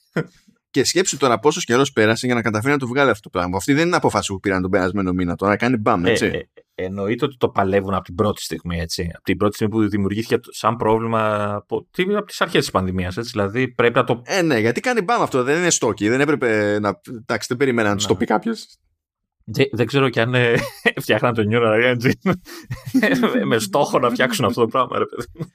Και 0.72 0.84
σκέψου 0.84 1.18
τώρα 1.18 1.39
πόσο 1.39 1.62
καιρός 1.64 1.92
πέρασε 1.92 2.26
για 2.26 2.36
να 2.36 2.42
καταφέρει 2.42 2.74
να 2.74 2.80
το 2.80 2.88
βγάλει 2.88 3.10
αυτό 3.10 3.30
το 3.30 3.30
πράγμα. 3.30 3.58
Αυτή 3.58 3.74
δεν 3.74 3.88
είναι 3.88 3.96
απόφαση 3.96 4.34
που 4.34 4.39
πήραν 4.39 4.62
τον 4.62 4.72
περασμένο 4.72 5.12
μήνα. 5.12 5.36
Τώρα 5.36 5.56
κάνει 5.56 5.78
μπαμ, 5.78 6.06
έτσι. 6.06 6.26
Ε, 6.26 6.30
ε, 6.30 6.48
εννοείται 6.84 7.26
ότι 7.26 7.38
το 7.38 7.50
παλεύουν 7.50 7.94
από 7.94 8.04
την 8.04 8.16
πρώτη 8.16 8.42
στιγμή. 8.42 8.80
Έτσι. 8.80 9.12
Από 9.14 9.24
την 9.24 9.38
πρώτη 9.38 9.56
στιγμή 9.56 9.74
που 9.74 9.90
δημιουργήθηκε 9.90 10.40
σαν 10.50 10.76
πρόβλημα 10.76 11.54
από, 11.54 11.88
από 12.18 12.26
τις 12.26 12.42
αρχές 12.42 12.62
της 12.62 12.72
πανδημίας. 12.72 13.16
Δηλαδή 13.16 13.68
πρέπει 13.68 13.96
να 13.96 14.04
το. 14.04 14.22
Ε, 14.26 14.42
ναι, 14.42 14.60
γιατί 14.60 14.80
κάνει 14.80 15.02
μπαμ 15.02 15.22
αυτό. 15.22 15.44
Δεν 15.44 15.58
είναι 15.58 15.70
στόκι. 15.70 16.10
Δεν 16.10 16.22
έπρεπε 16.22 16.80
να. 16.80 17.00
Εντάξει, 17.08 17.48
δεν 17.48 17.58
περίμενα 17.58 17.90
να 17.90 17.96
τους 17.96 18.06
το 18.06 18.16
πει 18.16 18.26
κάποιος. 18.26 18.68
Δεν, 19.44 19.66
δεν 19.72 19.86
ξέρω 19.86 20.10
κι 20.10 20.20
αν 20.20 20.34
ε, 20.34 20.56
φτιάχναν 21.02 21.34
το 21.34 21.44
Neural 21.52 21.96
Engine 21.96 22.32
με 23.50 23.60
στόχο 23.60 24.00
να 24.00 24.10
φτιάξουν 24.10 24.46
αυτό 24.46 24.62
το 24.62 24.68
πράγμα, 24.68 24.98
ρε 24.98 25.06
παιδί. 25.06 25.52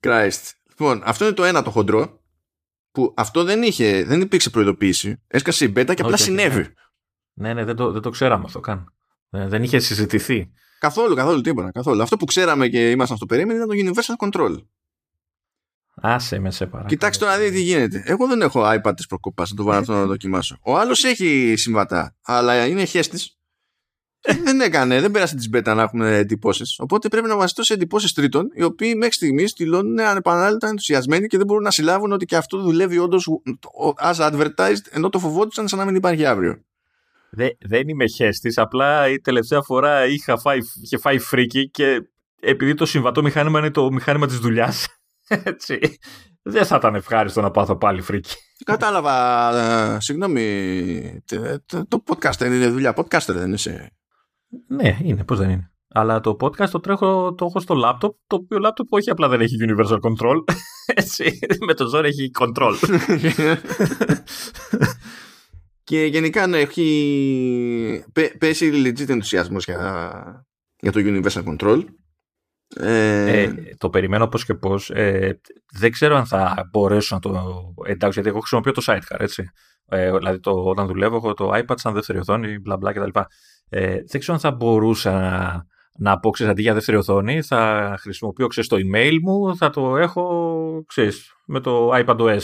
Christ. 0.00 0.50
Λοιπόν, 0.68 1.02
αυτό 1.04 1.24
είναι 1.24 1.34
το 1.34 1.44
ένα 1.44 1.62
το 1.62 1.70
χοντρό 1.70 2.22
που 2.90 3.14
αυτό 3.16 3.44
δεν, 3.44 3.62
είχε, 3.62 4.04
δεν 4.04 4.20
υπήρξε 4.20 4.50
προειδοποίηση. 4.50 5.22
Έσκασε 5.26 5.64
η 5.64 5.68
μπέτα 5.72 5.94
και 5.94 6.02
απλά 6.02 6.16
συνέβη. 6.16 6.58
Ναι, 7.34 7.48
ναι, 7.48 7.54
ναι 7.54 7.64
δεν, 7.64 7.76
το, 7.76 7.90
δεν 7.90 8.02
το 8.02 8.10
ξέραμε 8.10 8.44
αυτό 8.46 8.60
καν. 8.60 8.94
Ε, 9.34 9.48
δεν 9.48 9.62
είχε 9.62 9.78
συζητηθεί. 9.78 10.50
Καθόλου, 10.78 11.14
καθόλου 11.14 11.40
τίποτα. 11.40 11.70
Καθόλου. 11.70 12.02
Αυτό 12.02 12.16
που 12.16 12.24
ξέραμε 12.24 12.68
και 12.68 12.90
ήμασταν 12.90 13.16
στο 13.16 13.26
περίμενο 13.26 13.64
ήταν 13.64 13.68
το 13.68 14.02
Universal 14.02 14.28
Control. 14.28 14.56
Άσε 15.94 16.38
με 16.38 16.50
σε 16.50 16.64
παρακαλώ. 16.64 16.88
Κοιτάξτε 16.88 17.24
τώρα 17.24 17.38
τι 17.38 17.60
γίνεται. 17.60 18.02
Εγώ 18.06 18.26
δεν 18.26 18.40
έχω 18.40 18.62
iPad 18.64 18.92
της 18.96 19.06
προκοπάς 19.06 19.50
να 19.50 19.56
το 19.56 19.62
βάλω 19.62 19.80
αυτό 19.80 19.92
να 19.92 20.00
το 20.00 20.06
δοκιμάσω. 20.06 20.58
Ο 20.62 20.78
άλλος 20.78 21.04
έχει 21.04 21.54
συμβατά, 21.56 22.16
αλλά 22.22 22.66
είναι 22.66 22.84
χέστη. 22.84 23.18
δεν 24.44 24.60
έκανε, 24.60 25.00
δεν 25.00 25.10
πέρασε 25.10 25.36
τη 25.36 25.48
μπέτα 25.48 25.74
να 25.74 25.82
έχουμε 25.82 26.16
εντυπώσεις. 26.16 26.78
Οπότε 26.78 27.08
πρέπει 27.08 27.28
να 27.28 27.36
βασιστώ 27.36 27.62
σε 27.62 27.74
εντυπώσεις 27.74 28.12
τρίτων, 28.12 28.48
οι 28.54 28.62
οποίοι 28.62 28.94
μέχρι 28.96 29.14
στιγμής 29.14 29.52
δηλώνουν 29.56 30.00
ανεπανάληπτα 30.00 30.68
ενθουσιασμένοι 30.68 31.26
και 31.26 31.36
δεν 31.36 31.46
μπορούν 31.46 31.62
να 31.62 31.70
συλλάβουν 31.70 32.12
ότι 32.12 32.24
και 32.24 32.36
αυτό 32.36 32.62
δουλεύει 32.62 32.98
όντως 32.98 33.28
as 34.02 34.14
advertised, 34.14 34.84
ενώ 34.90 35.08
το 35.08 35.18
φοβόντουσαν 35.18 35.68
σαν 35.68 35.78
να 35.78 35.84
μην 35.84 35.94
υπάρχει 35.94 36.26
αύριο. 36.26 36.64
Δε, 37.36 37.48
δεν 37.60 37.88
είμαι 37.88 38.06
χέστης, 38.06 38.52
απλά 38.60 39.08
η 39.08 39.20
τελευταία 39.20 39.62
φορά 39.62 40.06
είχα 40.06 40.38
φάει, 40.38 40.58
είχε 40.82 40.98
φάει 40.98 41.18
φρίκη 41.18 41.70
και 41.70 42.08
επειδή 42.40 42.74
το 42.74 42.86
συμβατό 42.86 43.22
μηχάνημα 43.22 43.58
είναι 43.58 43.70
το 43.70 43.92
μηχάνημα 43.92 44.26
της 44.26 44.38
δουλειάς. 44.38 44.86
έτσι, 45.44 45.78
δεν 46.42 46.66
θα 46.66 46.76
ήταν 46.76 46.94
ευχάριστο 46.94 47.40
να 47.40 47.50
πάθω 47.50 47.76
πάλι 47.76 48.00
φρίκη. 48.00 48.34
Κατάλαβα, 48.64 49.94
ε, 49.94 50.00
συγγνώμη, 50.00 51.22
το, 51.66 51.86
το 51.88 52.02
podcast 52.06 52.44
είναι 52.44 52.68
δουλειά, 52.68 52.94
podcaster 52.96 53.34
δεν 53.34 53.52
είσαι. 53.52 53.90
Ναι, 54.66 54.98
είναι, 55.02 55.24
πώς 55.24 55.38
δεν 55.38 55.50
είναι. 55.50 55.68
Αλλά 55.88 56.20
το 56.20 56.36
podcast 56.40 56.68
το 56.68 56.80
τρέχω, 56.80 57.34
το 57.34 57.44
έχω 57.44 57.60
στο 57.60 57.74
λάπτοπ, 57.74 58.16
το 58.26 58.36
οποίο 58.36 58.58
λάπτοπ 58.58 58.92
όχι 58.92 59.10
απλά 59.10 59.28
δεν 59.28 59.40
έχει 59.40 59.56
universal 59.60 59.98
control, 59.98 60.44
έτσι, 61.00 61.38
με 61.66 61.74
το 61.74 61.88
ζόρι 61.88 62.08
έχει 62.08 62.30
control. 62.38 62.74
και 65.84 66.04
γενικά 66.04 66.46
ναι, 66.46 66.58
έχει 66.58 68.04
πέσει 68.38 68.70
legit 68.74 69.08
ενθουσιασμός 69.08 69.64
για, 69.64 70.46
για 70.80 70.92
το 70.92 71.00
universal 71.04 71.44
control. 71.44 71.84
Ε... 72.76 73.42
Ε, 73.42 73.54
το 73.78 73.90
περιμένω 73.90 74.28
πώς 74.28 74.44
και 74.44 74.54
πώς. 74.54 74.90
Ε, 74.90 75.40
δεν 75.72 75.90
ξέρω 75.90 76.16
αν 76.16 76.26
θα 76.26 76.68
μπορέσω 76.70 77.14
να 77.14 77.20
το 77.20 77.62
εντάξει, 77.86 78.14
γιατί 78.14 78.28
εγώ 78.28 78.38
χρησιμοποιώ 78.38 78.72
το 78.72 78.82
sidecar, 78.86 79.20
έτσι. 79.20 79.44
Ε, 79.86 80.16
δηλαδή 80.18 80.40
το, 80.40 80.50
όταν 80.50 80.86
δουλεύω 80.86 81.16
έχω 81.16 81.34
το 81.34 81.50
iPad 81.54 81.74
σαν 81.74 81.94
δεύτερη 81.94 82.18
οθόνη, 82.18 82.58
μπλα 82.58 82.76
μπλα 82.76 82.92
κτλ. 82.92 83.18
Ε, 83.68 84.02
δεν 84.06 84.20
ξέρω 84.20 84.34
αν 84.34 84.40
θα 84.40 84.50
μπορούσα 84.50 85.12
να, 85.12 85.66
να 85.98 86.18
πω, 86.18 86.30
ξέρεις, 86.30 86.52
αντί 86.52 86.62
για 86.62 86.74
δεύτερη 86.74 86.96
οθόνη, 86.96 87.42
θα 87.42 87.94
χρησιμοποιώ, 88.00 88.46
ξέρεις, 88.46 88.68
το 88.68 88.76
email 88.76 89.18
μου, 89.22 89.56
θα 89.56 89.70
το 89.70 89.96
έχω, 89.96 90.84
ξέρεις, 90.86 91.32
με 91.46 91.60
το 91.60 91.90
iPadOS. 91.94 92.40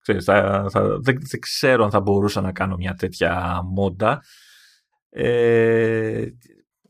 Ξέρεις, 0.00 0.24
θα, 0.24 0.66
θα, 0.70 0.82
δεν, 0.82 1.18
δεν, 1.20 1.40
ξέρω 1.40 1.84
αν 1.84 1.90
θα 1.90 2.00
μπορούσα 2.00 2.40
να 2.40 2.52
κάνω 2.52 2.76
μια 2.76 2.94
τέτοια 2.94 3.60
μόντα. 3.64 4.22
Ε, 5.10 6.26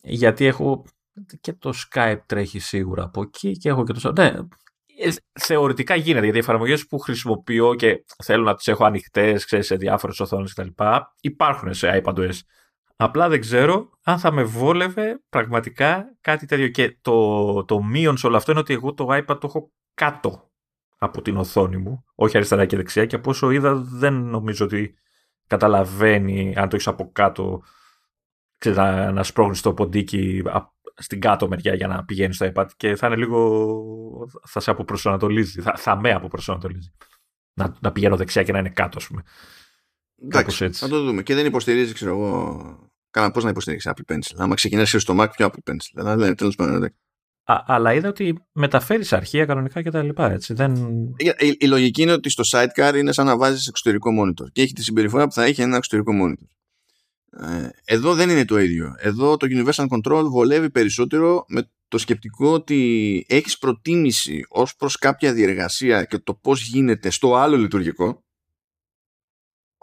γιατί 0.02 0.44
έχω 0.44 0.84
και 1.40 1.52
το 1.52 1.72
Skype 1.74 2.18
τρέχει 2.26 2.58
σίγουρα 2.58 3.04
από 3.04 3.22
εκεί 3.22 3.52
και 3.52 3.68
έχω 3.68 3.84
και 3.84 3.92
το... 3.92 4.12
Ναι, 4.12 4.32
ε, 4.98 5.10
θεωρητικά 5.40 5.94
γίνεται 5.94 6.24
γιατί 6.24 6.36
οι 6.36 6.40
εφαρμογές 6.40 6.86
που 6.86 6.98
χρησιμοποιώ 6.98 7.74
και 7.74 8.04
θέλω 8.24 8.44
να 8.44 8.54
τις 8.54 8.68
έχω 8.68 8.84
ανοιχτές 8.84 9.46
σε 9.58 9.76
διάφορες 9.76 10.20
οθόνες 10.20 10.52
κτλ. 10.52 10.68
υπάρχουν 11.20 11.74
σε 11.74 12.02
iPadOS. 12.04 12.38
Απλά 12.96 13.28
δεν 13.28 13.40
ξέρω 13.40 13.90
αν 14.02 14.18
θα 14.18 14.32
με 14.32 14.42
βόλευε 14.42 15.20
πραγματικά 15.28 16.16
κάτι 16.20 16.46
τέτοιο. 16.46 16.68
Και 16.68 16.98
το, 17.00 17.64
το 17.64 17.82
μείον 17.82 18.16
σε 18.16 18.26
όλο 18.26 18.36
αυτό 18.36 18.50
είναι 18.50 18.60
ότι 18.60 18.72
εγώ 18.72 18.94
το 18.94 19.06
iPad 19.10 19.40
το 19.40 19.46
έχω 19.46 19.72
κάτω 19.94 20.49
από 21.02 21.22
την 21.22 21.36
οθόνη 21.36 21.76
μου, 21.76 22.04
όχι 22.14 22.36
αριστερά 22.36 22.66
και 22.66 22.76
δεξιά. 22.76 23.06
Και 23.06 23.16
από 23.16 23.30
όσο 23.30 23.50
είδα, 23.50 23.74
δεν 23.74 24.14
νομίζω 24.14 24.64
ότι 24.64 24.94
καταλαβαίνει 25.46 26.54
αν 26.56 26.68
το 26.68 26.76
έχεις 26.76 26.86
από 26.86 27.10
κάτω 27.12 27.62
ξέρεις, 28.58 28.78
να, 28.78 29.12
να 29.12 29.22
σπρώχνεις 29.22 29.60
το 29.60 29.74
ποντίκι 29.74 30.42
στην 30.94 31.20
κάτω 31.20 31.48
μεριά 31.48 31.74
για 31.74 31.86
να 31.86 32.04
πηγαίνεις 32.04 32.36
στο 32.36 32.52
iPad 32.54 32.66
και 32.76 32.96
θα 32.96 33.06
είναι 33.06 33.16
λίγο. 33.16 34.28
θα 34.46 34.60
σε 34.60 34.70
αποπροσανατολίζει. 34.70 35.60
Θα, 35.60 35.74
θα 35.76 36.00
με 36.00 36.12
αποπροσανατολίζει. 36.12 36.92
Να, 37.54 37.76
να 37.80 37.92
πηγαίνω 37.92 38.16
δεξιά 38.16 38.42
και 38.42 38.52
να 38.52 38.58
είναι 38.58 38.70
κάτω, 38.70 38.98
ας 38.98 39.06
πούμε. 39.06 39.22
Εντάξει, 40.22 40.70
θα 40.70 40.88
το 40.88 41.04
δούμε. 41.04 41.22
Και 41.22 41.34
δεν 41.34 41.46
υποστηρίζει, 41.46 41.92
ξέρω 41.92 42.10
εγώ, 42.10 42.90
Κάνα 43.10 43.30
πώς 43.30 43.44
να 43.44 43.50
υποστηρίξει 43.50 43.90
Apple 43.94 44.12
Pencil. 44.12 44.34
Άμα 44.36 44.54
ξεκινήσει 44.54 44.98
στο 44.98 45.14
Mac, 45.20 45.26
πιο 45.30 45.46
Apple 45.46 45.70
Pencil. 45.70 45.92
Αλλά 45.94 46.16
ναι, 46.16 46.34
τέλος 46.34 46.54
πάντων. 46.54 46.94
Αλλά 47.44 47.94
είδα 47.94 48.08
ότι 48.08 48.42
μεταφέρεις 48.52 49.12
αρχεία 49.12 49.44
κανονικά 49.44 49.82
και 49.82 49.90
τα 49.90 50.02
λοιπά. 50.02 50.30
Έτσι. 50.30 50.54
Δεν... 50.54 50.74
Η, 51.16 51.56
η, 51.58 51.66
λογική 51.66 52.02
είναι 52.02 52.12
ότι 52.12 52.30
στο 52.30 52.42
sidecar 52.52 52.94
είναι 52.96 53.12
σαν 53.12 53.26
να 53.26 53.36
βάζεις 53.36 53.66
εξωτερικό 53.66 54.10
monitor 54.20 54.46
και 54.52 54.62
έχει 54.62 54.72
τη 54.72 54.82
συμπεριφορά 54.82 55.26
που 55.26 55.32
θα 55.32 55.44
έχει 55.44 55.62
ένα 55.62 55.76
εξωτερικό 55.76 56.12
monitor. 56.22 56.46
Ε, 57.48 57.68
εδώ 57.84 58.14
δεν 58.14 58.30
είναι 58.30 58.44
το 58.44 58.58
ίδιο. 58.58 58.94
Εδώ 58.98 59.36
το 59.36 59.46
Universal 59.50 59.86
Control 59.88 60.24
βολεύει 60.24 60.70
περισσότερο 60.70 61.44
με 61.48 61.70
το 61.88 61.98
σκεπτικό 61.98 62.52
ότι 62.52 63.24
έχεις 63.28 63.58
προτίμηση 63.58 64.46
ως 64.48 64.76
προς 64.76 64.96
κάποια 64.96 65.32
διεργασία 65.32 66.04
και 66.04 66.18
το 66.18 66.34
πώς 66.34 66.62
γίνεται 66.62 67.10
στο 67.10 67.36
άλλο 67.36 67.56
λειτουργικό 67.56 68.24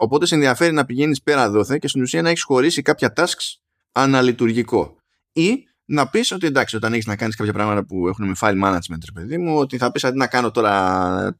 Οπότε 0.00 0.26
σε 0.26 0.34
ενδιαφέρει 0.34 0.72
να 0.72 0.84
πηγαίνεις 0.84 1.22
πέρα 1.22 1.50
δόθε 1.50 1.78
και 1.78 1.88
στην 1.88 2.02
ουσία 2.02 2.22
να 2.22 2.28
έχεις 2.28 2.42
χωρίσει 2.42 2.82
κάποια 2.82 3.12
tasks 3.16 3.58
αναλειτουργικό. 3.92 4.96
Ή 5.32 5.67
να 5.90 6.08
πεις 6.08 6.30
ότι 6.32 6.46
εντάξει, 6.46 6.76
όταν 6.76 6.92
έχεις 6.92 7.06
να 7.06 7.16
κάνεις 7.16 7.36
κάποια 7.36 7.52
πράγματα 7.52 7.84
που 7.86 8.08
έχουν 8.08 8.26
με 8.26 8.34
file 8.40 8.64
management, 8.64 8.98
ρε 9.04 9.12
παιδί 9.14 9.38
μου, 9.38 9.58
ότι 9.58 9.76
θα 9.76 9.90
πεις 9.92 10.04
αντί 10.04 10.16
να 10.16 10.26
κάνω 10.26 10.50
τώρα 10.50 11.38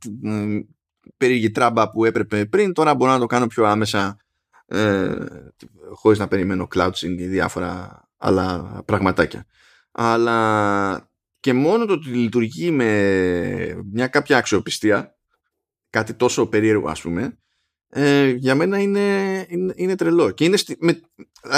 περίεργη 1.16 1.50
τράμπα 1.50 1.90
που 1.90 2.04
έπρεπε 2.04 2.46
πριν, 2.46 2.72
τώρα 2.72 2.94
μπορώ 2.94 3.10
να 3.12 3.18
το 3.18 3.26
κάνω 3.26 3.46
πιο 3.46 3.64
άμεσα 3.64 4.16
ε, 4.66 5.14
χωρίς 5.92 6.18
να 6.18 6.28
περιμένω 6.28 6.68
clouding 6.74 7.16
ή 7.18 7.26
διάφορα 7.26 8.02
άλλα 8.16 8.82
πραγματάκια. 8.84 9.46
Αλλά 9.92 11.10
και 11.40 11.52
μόνο 11.52 11.86
το 11.86 11.92
ότι 11.92 12.08
λειτουργεί 12.08 12.70
με 12.70 13.82
μια 13.92 14.06
κάποια 14.06 14.36
αξιοπιστία, 14.36 15.16
κάτι 15.90 16.14
τόσο 16.14 16.46
περίεργο 16.46 16.88
ας 16.88 17.00
πούμε, 17.00 17.38
ε, 17.90 18.28
για 18.28 18.54
μένα 18.54 18.78
είναι, 18.78 19.00
είναι, 19.48 19.72
είναι 19.76 19.94
τρελό. 19.94 20.30
Και 20.30 20.44
είναι 20.44 20.56
στη, 20.56 20.76
με, 20.80 21.00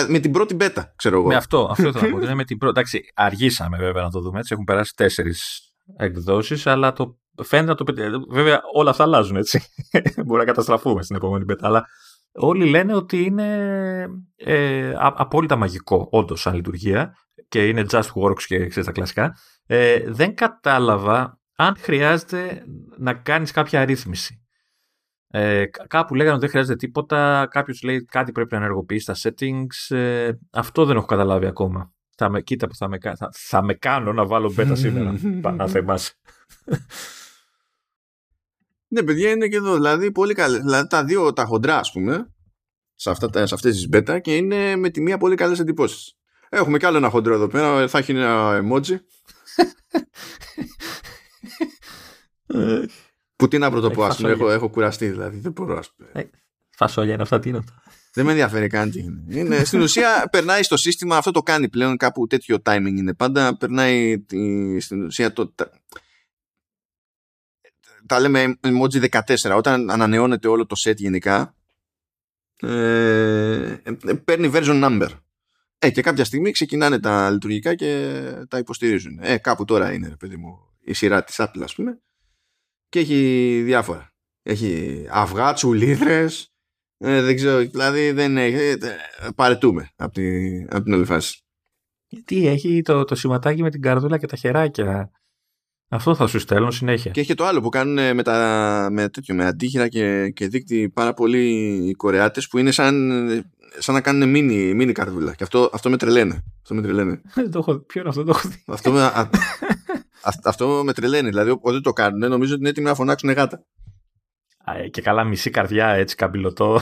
με 0.09 0.18
την 0.18 0.33
πρώτη 0.33 0.55
μπέτα, 0.55 0.93
ξέρω 0.97 1.18
εγώ. 1.18 1.26
Με 1.26 1.35
αυτό, 1.35 1.68
αυτό 1.70 1.93
θέλω 1.93 2.11
να 2.11 2.18
πω. 2.18 2.24
είναι 2.24 2.35
με 2.35 2.45
την 2.45 2.59
πρώτη. 2.59 2.78
Εντάξει, 2.78 3.11
αργήσαμε 3.14 3.76
βέβαια 3.76 4.03
να 4.03 4.11
το 4.11 4.20
δούμε 4.20 4.39
έτσι. 4.39 4.53
Έχουν 4.53 4.64
περάσει 4.64 4.95
τέσσερις 4.97 5.70
εκδόσεις, 5.97 6.66
αλλά 6.66 6.93
το 6.93 7.18
φαίνεται 7.43 7.68
να 7.68 7.74
το 7.74 7.85
Βέβαια, 8.31 8.61
όλα 8.74 8.91
αυτά 8.91 9.03
αλλάζουν 9.03 9.37
έτσι. 9.37 9.62
Μπορεί 10.26 10.39
να 10.39 10.45
καταστραφούμε 10.45 11.03
στην 11.03 11.16
επόμενη 11.16 11.45
μπέτα. 11.45 11.66
Αλλά 11.66 11.87
όλοι 12.33 12.68
λένε 12.68 12.95
ότι 12.95 13.22
είναι 13.22 14.07
ε, 14.37 14.93
απόλυτα 14.97 15.57
μαγικό, 15.57 16.09
όντως, 16.11 16.41
σαν 16.41 16.55
λειτουργία. 16.55 17.16
Και 17.49 17.68
είναι 17.68 17.85
just 17.91 18.01
works 18.14 18.43
και 18.47 18.66
ξέρεις 18.66 18.85
τα 18.85 18.93
κλασικά. 18.93 19.37
Ε, 19.66 20.03
δεν 20.07 20.35
κατάλαβα 20.35 21.41
αν 21.57 21.76
χρειάζεται 21.78 22.62
να 22.99 23.14
κάνεις 23.14 23.51
κάποια 23.51 23.81
αρρύθμιση. 23.81 24.41
Ε, 25.33 25.64
κάπου 25.87 26.14
λέγανε 26.14 26.33
ότι 26.33 26.41
δεν 26.41 26.51
χρειάζεται 26.51 26.76
τίποτα, 26.76 27.49
κάποιος 27.51 27.83
λέει 27.83 28.05
κάτι 28.05 28.33
πρέπει 28.33 28.53
να 28.53 28.59
ενεργοποιήσει 28.59 29.14
στα 29.14 29.31
settings. 29.31 29.97
Ε, 29.97 30.31
αυτό 30.51 30.85
δεν 30.85 30.97
έχω 30.97 31.07
καταλάβει 31.07 31.47
ακόμα. 31.47 31.93
Θα 32.16 32.28
με, 32.28 32.41
κοίτα 32.41 32.66
που 32.66 32.74
θα 32.74 32.89
με, 32.89 32.99
θα, 33.01 33.31
θα 33.33 33.62
με 33.62 33.74
κάνω 33.74 34.12
να 34.12 34.26
βάλω 34.26 34.55
beta 34.59 34.72
σήμερα. 34.72 35.14
να 35.57 35.68
θεμάσαι. 35.68 36.12
Ναι, 38.89 39.03
παιδιά 39.03 39.31
είναι 39.31 39.49
και 39.49 39.57
εδώ. 39.57 39.74
Δηλαδή, 39.74 40.12
πολύ 40.12 40.35
καλή. 40.35 40.59
Δηλαδή, 40.59 40.89
τα 40.89 41.05
δύο 41.05 41.33
τα 41.33 41.45
χοντρά, 41.45 41.78
ας 41.78 41.93
πούμε, 41.93 42.33
σε, 42.95 43.11
αυτά, 43.11 43.47
σε 43.47 43.55
αυτές 43.55 43.74
τις 43.76 43.89
beta 43.93 44.18
και 44.20 44.37
είναι 44.37 44.76
με 44.76 44.91
τη 44.91 45.01
μία 45.01 45.18
πολύ 45.18 45.35
καλές 45.35 45.59
εντυπώσεις. 45.59 46.14
Έχουμε 46.49 46.78
κι 46.78 46.87
άλλο 46.87 46.97
ένα 46.97 47.09
χοντρό 47.09 47.35
εδώ 47.35 47.47
πέρα, 47.47 47.89
θα 47.89 47.99
έχει 47.99 48.12
ένα 48.12 48.61
emoji. 48.62 48.97
Που 53.41 53.49
τι 53.49 53.59
να 53.59 53.70
πρωτοπώ, 53.70 54.05
ας 54.05 54.16
πούμε, 54.16 54.30
έχω, 54.30 54.51
έχω 54.51 54.68
κουραστεί 54.68 55.09
δηλαδή, 55.09 55.38
δεν 55.38 55.53
μπορώ 55.53 55.78
ας 55.78 55.93
πούμε. 55.97 56.09
Ε, 56.12 56.22
φασόλια 56.70 57.12
είναι 57.12 57.22
αυτά, 57.22 57.38
τι 57.38 57.49
είναι 57.49 57.59
αυτά; 57.59 57.82
Δεν 58.12 58.24
με 58.24 58.30
ενδιαφέρει 58.30 58.66
καν 58.66 58.91
τι 58.91 58.99
είναι. 59.01 59.24
είναι. 59.28 59.64
Στην 59.64 59.80
ουσία 59.80 60.28
περνάει 60.30 60.62
στο 60.62 60.76
σύστημα, 60.76 61.16
αυτό 61.16 61.30
το 61.30 61.43
κάνει 61.43 61.68
πλέον 61.68 61.97
κάπου 61.97 62.26
τέτοιο 62.26 62.59
timing 62.64 62.95
είναι 62.97 63.14
πάντα, 63.14 63.57
περνάει 63.57 64.18
τη, 64.18 64.80
στην 64.80 65.05
ουσία 65.05 65.32
το, 65.32 65.49
τα, 65.49 65.70
τα 68.07 68.20
λέμε 68.20 68.59
emoji 68.61 69.20
14, 69.20 69.57
όταν 69.57 69.91
ανανεώνεται 69.91 70.49
όλο 70.49 70.66
το 70.66 70.76
set 70.84 70.97
γενικά, 70.97 71.55
ε, 72.62 73.76
ε, 73.82 74.12
παίρνει 74.24 74.51
version 74.55 74.84
number. 74.84 75.09
Ε, 75.78 75.91
και 75.91 76.03
κάποια 76.03 76.24
στιγμή 76.24 76.51
ξεκινάνε 76.51 77.01
τα 77.01 77.30
λειτουργικά 77.30 77.74
και 77.74 78.20
τα 78.49 78.59
υποστηρίζουν. 78.59 79.18
Ε, 79.22 79.38
κάπου 79.38 79.64
τώρα 79.64 79.93
είναι, 79.93 80.16
παιδί 80.18 80.36
μου, 80.36 80.59
η 80.80 80.93
σειρά 80.93 81.24
της 81.24 81.36
Apple, 81.38 81.61
ας 81.62 81.74
πούμε. 81.74 82.01
Και 82.91 82.99
έχει 82.99 83.62
διάφορα. 83.64 84.12
Έχει 84.43 85.05
αυγά, 85.11 85.53
τσουλίδρες, 85.53 86.53
ε, 86.97 87.22
δεν 87.22 87.36
ξέρω, 87.36 87.59
δηλαδή 87.59 88.11
δεν 88.12 88.36
έχει, 88.36 88.57
ε, 88.57 88.78
παρετούμε 89.34 89.91
από, 89.97 90.12
τη, 90.12 90.61
από 90.62 90.82
την 90.82 90.93
όλη 90.93 91.05
φάση. 91.05 91.41
Γιατί 92.07 92.47
έχει 92.47 92.82
το, 92.82 93.05
το 93.05 93.14
σηματάκι 93.14 93.62
με 93.62 93.70
την 93.70 93.80
καρδούλα 93.80 94.18
και 94.18 94.26
τα 94.26 94.36
χεράκια. 94.36 95.11
Αυτό 95.88 96.14
θα 96.14 96.26
σου 96.26 96.38
στέλνω 96.38 96.70
συνέχεια. 96.70 97.11
Και 97.11 97.20
έχει 97.20 97.34
το 97.34 97.45
άλλο 97.45 97.61
που 97.61 97.68
κάνουν 97.68 98.14
με, 98.14 98.22
τα, 98.22 98.88
με, 98.91 99.09
τέτοιο, 99.09 99.34
με 99.34 99.47
αντίχειρα 99.47 99.88
και, 99.88 100.30
και 100.30 100.49
δίκτυ 100.49 100.88
πάρα 100.88 101.14
πολλοί 101.14 101.49
οι 101.88 101.93
Κορεάτες 101.93 102.49
που 102.49 102.59
είναι 102.59 102.70
σαν, 102.70 103.11
σαν 103.78 103.95
να 103.95 104.01
κάνουν 104.01 104.28
μίνι, 104.28 104.74
μίνι 104.74 104.93
καρδούλα. 104.93 105.34
Και 105.34 105.43
αυτό, 105.43 105.70
αυτό 105.72 105.91
με 105.91 105.97
τρελαίνει. 105.97 106.45
Αυτό 106.62 106.74
με 106.74 106.82
τρελαίνει. 106.82 107.20
το 107.51 107.59
έχω, 107.59 107.78
ποιο 107.78 108.01
είναι 108.01 108.09
αυτό, 108.09 108.24
το 108.24 108.30
έχω 108.30 108.49
δει; 108.49 108.62
Αυτό 108.66 108.93
με, 108.93 109.03
α, 109.03 109.30
αυτό 110.45 110.83
με 110.85 110.93
τρελαίνει. 110.93 111.29
Δηλαδή, 111.29 111.59
όταν 111.61 111.83
το 111.83 111.93
κάνουν, 111.93 112.31
νομίζω 112.31 112.53
ότι 112.53 112.61
είναι 112.61 112.71
έτοιμοι 112.71 112.87
να 112.87 112.95
φωνάξουν 112.95 113.31
γάτα. 113.31 113.66
Α, 114.64 114.89
και 114.91 115.03
καλά 115.03 115.25
μισή 115.25 115.51
καρδιά 115.51 115.89
έτσι 115.89 116.16
καμπυλωτό. 116.16 116.81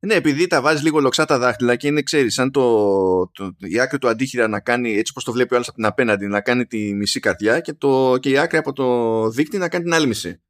Ναι, 0.00 0.14
επειδή 0.14 0.46
τα 0.46 0.60
βάζεις 0.60 0.82
λίγο 0.82 1.00
λοξά 1.00 1.24
τα 1.24 1.38
δάχτυλα 1.38 1.76
και 1.76 1.86
είναι, 1.86 2.02
ξέρεις, 2.02 2.34
σαν 2.34 2.50
το, 2.50 3.30
το, 3.30 3.54
η 3.58 3.80
άκρη 3.80 3.98
του 3.98 4.08
αντίχειρα 4.08 4.48
να 4.48 4.60
κάνει 4.60 4.96
έτσι 4.96 5.12
όπω 5.16 5.24
το 5.24 5.32
βλέπει 5.32 5.52
ο 5.52 5.56
άλλος 5.56 5.68
από 5.68 5.76
την 5.76 5.86
απέναντι, 5.86 6.26
να 6.26 6.40
κάνει 6.40 6.66
τη 6.66 6.94
μισή 6.94 7.20
καρδιά 7.20 7.60
και, 7.60 7.72
το, 7.72 8.18
και 8.18 8.30
η 8.30 8.38
άκρη 8.38 8.58
από 8.58 8.72
το 8.72 9.28
δίκτυο 9.30 9.58
να 9.58 9.68
κάνει 9.68 9.84
την 9.84 9.94
άλλη 9.94 10.06
μισή. 10.06 10.42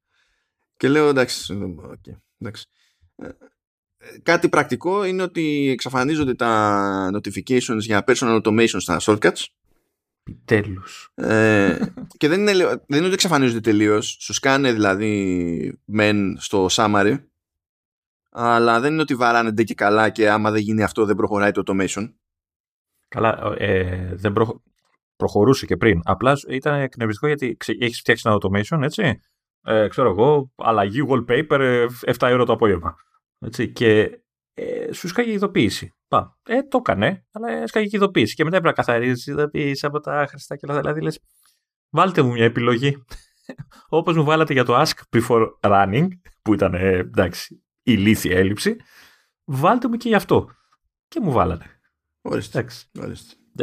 Και 0.77 0.89
λέω 0.89 1.09
εντάξει. 1.09 1.59
Okay, 1.93 2.17
εντάξει. 2.39 2.67
Ε, 3.17 3.29
κάτι 4.23 4.49
πρακτικό 4.49 5.05
είναι 5.05 5.23
ότι 5.23 5.69
εξαφανίζονται 5.71 6.35
τα 6.35 7.11
notifications 7.15 7.79
για 7.79 8.05
personal 8.07 8.43
automation 8.43 8.81
στα 8.81 9.01
shortcuts. 9.01 9.45
Επιτέλου. 10.29 10.83
Ε, 11.15 11.79
και 12.17 12.29
δεν 12.29 12.41
είναι, 12.41 12.53
δεν 12.53 12.79
είναι 12.89 13.05
ότι 13.05 13.13
εξαφανίζονται 13.13 13.61
τελείως. 13.61 14.17
Σου 14.21 14.33
σκάνε 14.33 14.73
δηλαδή 14.73 15.81
μεν 15.85 16.37
στο 16.39 16.67
summary 16.71 17.17
αλλά 18.31 18.81
δεν 18.81 18.93
είναι 18.93 19.03
ότι 19.03 19.15
βαράνε 19.15 19.63
και 19.63 19.75
καλά 19.75 20.11
και 20.11 20.31
άμα 20.31 20.51
δεν 20.51 20.61
γίνει 20.61 20.83
αυτό 20.83 21.05
δεν 21.05 21.17
προχωράει 21.17 21.51
το 21.51 21.63
automation. 21.67 22.13
Καλά, 23.09 23.55
ε, 23.57 24.15
δεν 24.15 24.33
προ... 24.33 24.63
προχωρούσε 25.17 25.67
και 25.67 25.77
πριν. 25.77 26.01
Απλά 26.05 26.37
ήταν 26.49 26.81
εκνευριστικό 26.81 27.27
γιατί 27.27 27.57
έχεις 27.79 27.99
φτιάξει 27.99 28.23
ένα 28.27 28.39
automation, 28.41 28.83
έτσι. 28.83 29.21
Ε, 29.63 29.89
ξέρω 29.89 30.11
εγώ, 30.11 30.53
αλλαγή 30.57 31.07
wallpaper 31.09 31.89
7 32.07 32.23
ε, 32.23 32.31
ευρώ 32.31 32.45
το 32.45 32.53
απόγευμα. 32.53 32.97
Έτσι, 33.39 33.73
και 33.73 34.21
ε, 34.59 34.93
σου 34.93 35.09
σκάγει 35.09 35.31
ειδοποίηση. 35.31 35.95
Πα. 36.09 36.39
Ε, 36.43 36.63
το 36.63 36.79
έκανε, 36.79 37.27
αλλά 37.31 37.67
σκάγει 37.67 37.89
ειδοποίηση. 37.97 38.35
Και 38.35 38.45
μετά 38.45 38.57
έπρεπε 38.57 38.77
να 38.77 38.85
καθαρίζεις 38.85 39.27
ειδοποίηση 39.27 39.87
από 39.87 40.01
τα 40.01 40.27
χρηστά 40.29 40.57
και 40.57 40.67
όλα. 40.69 40.81
Δηλαδή 40.81 41.01
λες, 41.01 41.21
βάλτε 41.91 42.23
μου 42.23 42.33
μια 42.33 42.45
επιλογή. 42.45 43.05
Όπως 43.89 44.17
μου 44.17 44.25
βάλατε 44.25 44.53
για 44.53 44.65
το 44.65 44.83
ask 44.83 45.17
before 45.17 45.47
running, 45.61 46.07
που 46.43 46.55
ήταν 46.55 46.75
ε, 46.75 46.89
εντάξει, 46.89 47.65
ηλίθια 47.83 48.37
έλλειψη, 48.37 48.77
βάλτε 49.45 49.89
μου 49.89 49.97
και 49.97 50.09
γι' 50.09 50.15
αυτό. 50.15 50.49
Και 51.09 51.21
μου 51.21 51.33
βάλανε. 51.33 51.81
Ορίστε. 52.23 52.67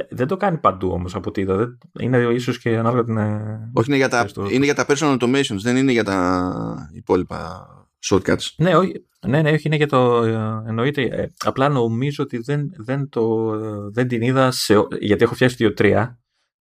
δεν 0.10 0.28
το 0.28 0.38
κάνει 0.38 0.58
παντού 0.58 0.92
όμως 0.92 1.16
από 1.16 1.30
ό,τι 1.30 1.42
είδα. 1.42 1.78
Είναι 2.00 2.18
ίσως 2.18 2.60
και 2.60 2.78
ανάλογα 2.78 3.04
την. 3.04 3.18
Ε, 3.18 3.72
όχι, 3.74 3.88
είναι 3.88 3.98
για, 3.98 4.10
τα, 4.10 4.28
είναι 4.50 4.66
για 4.66 4.76
τα 4.76 4.86
personal 4.88 5.20
automations, 5.20 5.60
δεν 5.62 5.76
είναι 5.76 5.92
για 5.92 6.04
τα 6.04 6.90
υπόλοιπα 6.94 7.68
shortcuts. 8.10 8.54
Ναι, 8.58 8.76
όχι, 8.76 9.06
ναι, 9.28 9.42
ναι, 9.42 9.52
όχι 9.52 9.68
είναι 9.68 9.76
για 9.76 9.88
το. 9.88 10.24
Ε, 10.24 10.64
εννοείται. 10.68 11.02
Ε, 11.02 11.28
απλά 11.38 11.70
νομίζω 11.70 12.24
ότι 12.24 12.38
δεν, 12.38 12.70
δεν, 12.78 13.10
το, 13.10 13.50
δεν 13.92 14.08
την 14.08 14.22
είδα. 14.22 14.52
Σε, 14.52 14.88
γιατί 15.00 15.24
έχω 15.24 15.34
φτιάξει 15.34 15.58
το 15.58 15.74
2-3. 15.78 16.06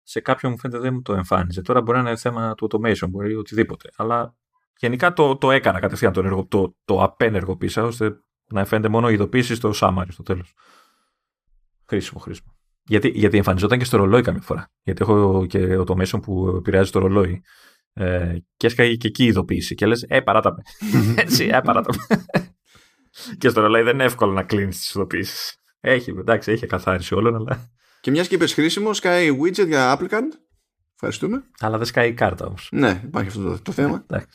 Σε 0.03 0.19
κάποιον 0.19 0.51
μου 0.51 0.59
φαίνεται 0.59 0.79
δεν 0.79 0.93
μου 0.93 1.01
το 1.01 1.13
εμφάνιζε. 1.13 1.61
Τώρα 1.61 1.81
μπορεί 1.81 2.01
να 2.01 2.09
είναι 2.09 2.17
θέμα 2.17 2.53
του 2.53 2.69
automation, 2.71 3.09
μπορεί 3.09 3.35
οτιδήποτε. 3.35 3.89
Αλλά 3.95 4.35
Γενικά 4.81 5.13
το, 5.13 5.37
το 5.37 5.51
έκανα 5.51 5.79
κατευθείαν 5.79 6.13
το, 6.13 6.19
ενεργο, 6.19 6.45
το, 6.45 6.75
το 6.85 7.03
απενεργοποίησα 7.03 7.83
ώστε 7.83 8.19
να 8.51 8.65
φαίνεται 8.65 8.87
μόνο 8.87 9.09
η 9.09 9.13
ειδοποίηση 9.13 9.55
στο 9.55 9.71
summary 9.75 10.07
στο 10.09 10.23
τέλος. 10.23 10.53
Χρήσιμο, 11.87 12.19
χρήσιμο. 12.19 12.55
Γιατί, 12.83 13.07
γιατί 13.07 13.37
εμφανιζόταν 13.37 13.77
και 13.77 13.85
στο 13.85 13.97
ρολόι 13.97 14.21
καμιά 14.21 14.41
φορά. 14.41 14.71
Γιατί 14.81 15.01
έχω 15.01 15.45
και 15.45 15.77
automation 15.77 16.21
που 16.21 16.47
επηρεάζει 16.47 16.91
το 16.91 16.99
ρολόι. 16.99 17.43
Ε, 17.93 18.35
και 18.57 18.67
έσκαγε 18.67 18.95
και 18.95 19.07
εκεί 19.07 19.23
η 19.23 19.27
ειδοποίηση. 19.27 19.75
Και 19.75 19.85
λες, 19.85 20.05
Ε, 20.07 20.19
παράτα 20.19 20.53
με. 20.53 20.63
Έτσι, 21.21 21.49
Ε, 21.53 21.59
παράτα 21.63 21.93
με. 22.09 22.25
και 23.37 23.49
στο 23.49 23.61
ρολόι 23.61 23.81
δεν 23.81 23.93
είναι 23.93 24.03
εύκολο 24.03 24.31
να 24.31 24.43
κλείνεις 24.43 24.77
τις 24.77 24.93
ειδοποίησεις. 24.93 25.55
Έχει, 25.79 26.09
εντάξει, 26.19 26.51
έχει 26.51 26.65
καθάριση 26.65 27.15
όλων, 27.15 27.35
αλλά. 27.35 27.69
Και 28.01 28.11
μιας 28.11 28.27
και 28.27 28.35
είπες 28.35 28.53
χρήσιμο, 28.53 28.93
σκάει 28.93 29.37
widget 29.41 29.67
για 29.67 29.97
applicant. 29.99 30.31
Ευχαριστούμε. 30.93 31.43
Αλλά 31.59 31.77
δεν 31.77 31.85
σκάει 31.85 32.09
η 32.09 32.13
κάρτα 32.13 32.45
όμως. 32.45 32.69
Ναι, 32.71 33.01
υπάρχει 33.03 33.27
αυτό 33.27 33.43
το, 33.43 33.61
το 33.61 33.71
θέμα. 33.71 34.05
Εντάξει. 34.07 34.27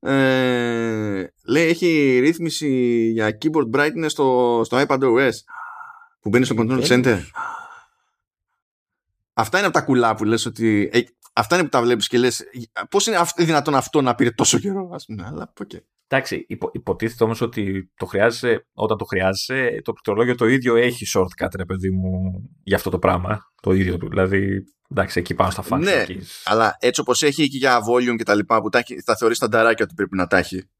Ε, 0.00 1.32
λέει 1.46 1.68
έχει 1.68 2.18
ρύθμιση 2.20 2.68
για 3.12 3.38
keyboard 3.40 3.70
brightness 3.76 4.06
στο, 4.06 4.60
στο 4.64 4.84
iPad 4.86 4.98
OS 4.98 5.30
που 6.20 6.28
μπαίνει 6.28 6.44
στο 6.44 6.54
control 6.58 6.86
center. 6.86 7.18
Αυτά 9.32 9.58
είναι 9.58 9.66
από 9.66 9.76
τα 9.78 9.82
κουλά 9.84 10.14
που 10.14 10.24
λες 10.24 10.46
ότι 10.46 10.90
ε, 10.92 11.00
αυτά 11.32 11.54
είναι 11.54 11.64
που 11.64 11.70
τα 11.70 11.82
βλέπεις 11.82 12.08
και 12.08 12.18
λες 12.18 12.42
πώς 12.90 13.06
είναι 13.06 13.18
δυνατόν 13.36 13.74
αυτό 13.74 14.00
να 14.00 14.14
πήρε 14.14 14.30
τόσο 14.30 14.58
καιρό 14.58 14.90
ας 14.92 15.04
πούμε, 15.04 15.24
αλλά 15.26 15.52
okay. 15.60 15.80
Εντάξει, 16.08 16.44
υπο, 16.48 16.70
υποτίθεται 16.72 17.24
όμως 17.24 17.40
ότι 17.40 17.92
το 17.96 18.06
χρειάζεσαι, 18.06 18.66
όταν 18.72 18.96
το 18.96 19.04
χρειάζεσαι, 19.04 19.80
το 19.84 19.92
πληκτρολόγιο 19.92 20.34
το 20.34 20.46
ίδιο 20.46 20.76
έχει 20.76 21.06
shortcut, 21.14 21.50
ρε 21.56 21.64
παιδί 21.64 21.90
μου, 21.90 22.10
για 22.62 22.76
αυτό 22.76 22.90
το 22.90 22.98
πράγμα. 22.98 23.52
Το 23.62 23.72
ίδιο 23.72 23.98
του. 23.98 24.08
Δηλαδή, 24.08 24.64
Εντάξει, 24.92 25.18
εκεί 25.18 25.34
πάω 25.34 25.50
στα 25.50 25.62
φάνη. 25.62 25.84
Ναι, 25.84 26.04
αλλά 26.44 26.76
έτσι 26.80 27.00
όπως 27.00 27.22
έχει 27.22 27.48
και 27.48 27.56
για 27.56 27.78
volume 27.78 28.16
και 28.16 28.24
τα 28.24 28.34
λοιπά 28.34 28.60
που 28.60 28.68
τα, 28.68 28.84
θα 29.04 29.16
θεωρείς 29.16 29.38
τα 29.38 29.48
νταράκια 29.48 29.84
ότι 29.84 29.94
πρέπει 29.94 30.16
να 30.16 30.26
τα 30.26 30.38
έχει. 30.38 30.70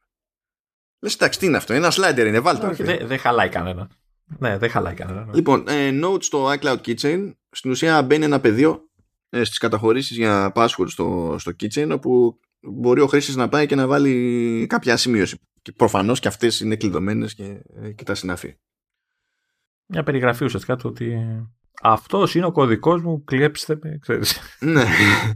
Λες, 1.00 1.14
εντάξει, 1.14 1.38
τι 1.38 1.46
είναι 1.46 1.56
αυτό, 1.56 1.72
ένα 1.72 1.92
slider 1.92 2.24
είναι, 2.26 2.40
βάλτε 2.40 2.66
το. 2.66 2.84
Δεν 2.84 3.06
δε 3.06 3.16
χαλάει 3.16 3.48
κανένα. 3.48 3.90
Ναι, 4.38 4.58
δεν 4.58 4.70
χαλάει 4.70 4.94
κανένα. 4.94 5.24
Ναι. 5.24 5.32
Λοιπόν, 5.34 5.64
ε, 5.68 5.90
notes 6.02 6.22
στο 6.22 6.52
iCloud 6.52 6.78
Kitchen. 6.86 7.32
Στην 7.50 7.70
ουσία 7.70 8.02
μπαίνει 8.02 8.24
ένα 8.24 8.40
πεδίο 8.40 8.90
ε, 9.34 9.44
στις 9.44 9.58
καταχωρήσεις 9.58 10.16
για 10.16 10.52
password 10.54 10.88
στο, 10.88 11.36
στο 11.38 11.52
Kitchen, 11.60 11.90
όπου 11.92 12.38
μπορεί 12.60 13.00
ο 13.00 13.06
χρήστη 13.06 13.36
να 13.36 13.48
πάει 13.48 13.66
και 13.66 13.74
να 13.74 13.86
βάλει 13.86 14.66
κάποια 14.68 14.96
σημείωση. 14.96 15.38
Και 15.62 15.72
προφανώς 15.72 16.20
και 16.20 16.28
αυτές 16.28 16.60
είναι 16.60 16.76
κλειδωμένες 16.76 17.34
και, 17.34 17.62
ε, 17.82 17.90
και 17.92 18.04
τα 18.04 18.14
συναφή. 18.14 18.56
Μια 19.86 20.02
περιγραφή 20.02 20.44
ουσιαστικά 20.44 20.76
του 20.76 20.88
ότι 20.88 21.16
αυτός 21.82 22.34
είναι 22.34 22.46
ο 22.46 22.52
κωδικός 22.52 23.02
μου, 23.02 23.24
κλέψτε 23.24 23.78
με, 23.82 23.98
ξέρεις. 24.00 24.38
Ναι. 24.60 24.84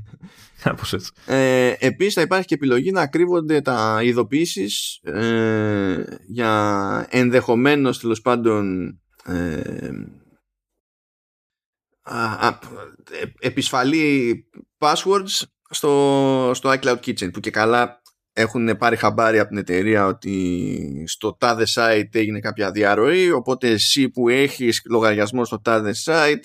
Κάπως 0.62 0.92
έτσι. 0.92 1.12
Ε, 1.26 1.74
επίσης 1.78 2.14
θα 2.14 2.20
υπάρχει 2.20 2.46
και 2.46 2.54
επιλογή 2.54 2.90
να 2.90 3.06
κρύβονται 3.06 3.60
τα 3.60 4.00
ειδοποιήσεις 4.02 5.00
ε, 5.02 6.04
για 6.26 7.06
ενδεχομένως 7.10 8.00
τέλος 8.00 8.20
πάντων 8.20 8.86
ε, 9.24 9.90
επισφαλή 13.38 14.44
passwords 14.78 15.42
στο, 15.70 16.50
στο 16.54 16.70
iCloud 16.70 17.00
Kitchen 17.06 17.32
που 17.32 17.40
και 17.40 17.50
καλά 17.50 18.00
έχουν 18.32 18.76
πάρει 18.76 18.96
χαμπάρι 18.96 19.38
από 19.38 19.48
την 19.48 19.58
εταιρεία 19.58 20.06
ότι 20.06 21.04
στο 21.06 21.36
τάδε 21.36 21.64
site 21.74 22.14
έγινε 22.14 22.40
κάποια 22.40 22.70
διαρροή 22.70 23.30
οπότε 23.30 23.68
εσύ 23.68 24.08
που 24.08 24.28
έχεις 24.28 24.82
λογαριασμό 24.90 25.44
στο 25.44 25.60
τάδε 25.60 25.94
site 26.04 26.44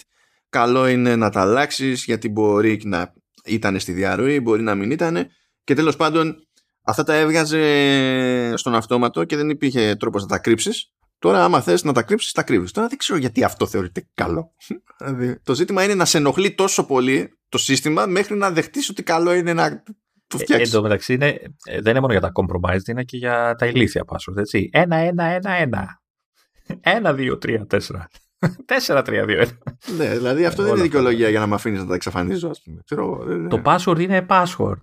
καλό 0.49 0.87
είναι 0.87 1.15
να 1.15 1.29
τα 1.29 1.41
αλλάξεις 1.41 2.03
γιατί 2.03 2.29
μπορεί 2.29 2.81
να 2.83 3.13
ήταν 3.45 3.79
στη 3.79 3.91
διαρροή, 3.91 4.39
μπορεί 4.39 4.61
να 4.61 4.75
μην 4.75 4.91
ήταν 4.91 5.27
Και 5.63 5.73
τέλος 5.73 5.95
πάντων 5.95 6.35
αυτά 6.81 7.03
τα 7.03 7.15
έβγαζε 7.15 8.57
στον 8.57 8.75
αυτόματο 8.75 9.23
και 9.23 9.35
δεν 9.35 9.49
υπήρχε 9.49 9.95
τρόπος 9.95 10.21
να 10.21 10.27
τα 10.27 10.37
κρύψεις. 10.39 10.91
Τώρα 11.21 11.43
άμα 11.43 11.61
θες 11.61 11.83
να 11.83 11.93
τα 11.93 12.03
κρύψεις, 12.03 12.31
τα 12.31 12.43
κρύβεις. 12.43 12.71
Τώρα 12.71 12.87
δεν 12.87 12.97
ξέρω 12.97 13.19
γιατί 13.19 13.43
αυτό 13.43 13.67
θεωρείται 13.67 14.07
καλό. 14.13 14.51
Δηλαδή, 14.99 15.39
το 15.43 15.55
ζήτημα 15.55 15.83
είναι 15.83 15.95
να 15.95 16.05
σε 16.05 16.17
ενοχλεί 16.17 16.55
τόσο 16.55 16.85
πολύ 16.85 17.39
το 17.49 17.57
σύστημα 17.57 18.05
μέχρι 18.05 18.35
να 18.35 18.51
δεχτείς 18.51 18.89
ότι 18.89 19.03
καλό 19.03 19.33
είναι 19.33 19.53
να 19.53 19.83
το 20.27 20.37
Ε, 20.39 20.43
φτιάξεις. 20.43 20.67
εν 20.67 20.75
τω 20.75 20.81
μεταξύ 20.81 21.13
είναι, 21.13 21.27
ε, 21.65 21.81
δεν 21.81 21.91
είναι 21.91 21.99
μόνο 21.99 22.11
για 22.11 22.21
τα 22.21 22.31
compromised, 22.33 22.87
είναι 22.87 23.03
και 23.03 23.17
για 23.17 23.55
τα 23.57 23.65
ηλίθια 23.65 24.03
password. 24.07 24.37
Έτσι. 24.37 24.69
Ένα, 24.73 24.95
ένα, 24.95 25.23
ένα, 25.23 25.51
ένα. 25.51 26.01
Ένα, 26.81 27.13
δύο, 27.13 27.37
τρία, 27.37 27.65
τέσσερα. 27.65 28.07
Τέσσερα, 28.65 29.01
τρία, 29.01 29.25
δύο, 29.25 29.39
ένα. 29.41 29.57
Ναι, 29.97 30.15
δηλαδή 30.15 30.45
αυτό 30.45 30.61
δεν 30.63 30.71
Όλα 30.71 30.79
είναι 30.81 30.87
αυτά. 30.87 30.97
δικαιολογία 30.99 31.29
για 31.29 31.39
να 31.39 31.47
με 31.47 31.55
αφήνεις 31.55 31.79
να 31.79 31.85
τα 31.87 31.95
εξαφανίζω, 31.95 32.49
ας 32.49 32.61
πούμε. 32.61 32.81
Ξέρω, 32.85 33.03
εγώ, 33.03 33.23
δεν 33.23 33.37
είναι. 33.37 33.47
Το 33.47 33.61
password 33.65 33.99
είναι 33.99 34.25
password. 34.29 34.81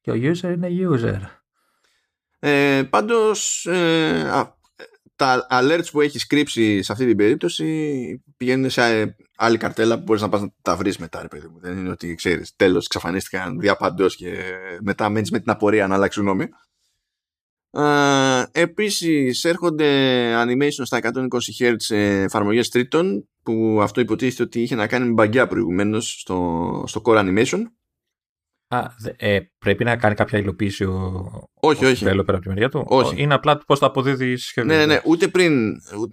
Και 0.00 0.10
ο 0.10 0.14
user 0.14 0.42
είναι 0.54 0.68
user. 0.90 1.20
Ε, 2.38 2.82
Πάντως, 2.90 3.66
ε, 3.66 4.28
α, 4.30 4.58
τα 5.20 5.46
alerts 5.50 5.90
που 5.90 6.00
έχεις 6.00 6.26
κρύψει 6.26 6.82
σε 6.82 6.92
αυτή 6.92 7.06
την 7.06 7.16
περίπτωση 7.16 8.22
πηγαίνουν 8.36 8.70
σε 8.70 9.00
ε, 9.00 9.16
άλλη 9.36 9.56
καρτέλα 9.56 9.96
που 9.96 10.02
μπορείς 10.02 10.22
να 10.22 10.28
πας 10.28 10.40
να 10.40 10.52
τα 10.62 10.76
βρεις 10.76 10.98
μετά, 10.98 11.22
ρε 11.22 11.28
παιδί 11.28 11.46
μου. 11.46 11.58
Δεν 11.60 11.78
είναι 11.78 11.90
ότι 11.90 12.14
ξέρεις, 12.14 12.56
τέλος 12.56 12.84
εξαφανίστηκαν 12.84 13.58
διαπαντό 13.58 14.06
και 14.06 14.42
μετά 14.82 15.08
μένεις 15.08 15.30
με 15.30 15.38
την 15.38 15.50
απορία 15.50 15.86
να 15.86 15.94
αλλάξεις 15.94 16.22
γνώμη. 16.22 16.44
Uh, 17.72 18.44
επίσης 18.52 19.44
έρχονται 19.44 19.86
animation 20.44 20.82
στα 20.82 20.98
120 21.02 21.28
Hz 21.58 21.74
σε 21.76 21.96
εφαρμογές 22.22 22.68
τρίτων 22.68 23.28
που 23.42 23.78
αυτό 23.82 24.00
υποτίθεται 24.00 24.42
ότι 24.42 24.62
είχε 24.62 24.74
να 24.74 24.86
κάνει 24.86 25.06
με 25.06 25.12
μπαγκιά 25.12 25.46
προηγουμένως 25.46 26.20
στο, 26.20 26.84
στο 26.86 27.02
Core 27.04 27.18
Animation 27.18 27.62
Α, 28.72 28.86
δε- 28.98 29.12
ε, 29.16 29.40
πρέπει 29.58 29.84
να 29.84 29.96
κάνει 29.96 30.14
κάποια 30.14 30.38
υλοποίηση 30.38 30.84
ο, 30.84 31.30
όχι, 31.54 31.84
ο 31.84 31.88
όχι. 31.88 32.04
developer 32.08 32.24
από 32.28 32.38
τη 32.40 32.48
μεριά 32.48 32.68
του; 32.68 32.84
Όχι. 32.88 33.22
Είναι 33.22 33.34
απλά 33.34 33.58
πώς 33.58 33.78
θα 33.78 33.86
αποδίδει 33.86 34.36
σχεδόν. 34.36 34.70
Ναι, 34.70 34.76
ναι, 34.76 34.86
ναι. 34.86 35.00
Ούτε 35.04 35.28
πριν, 35.28 35.70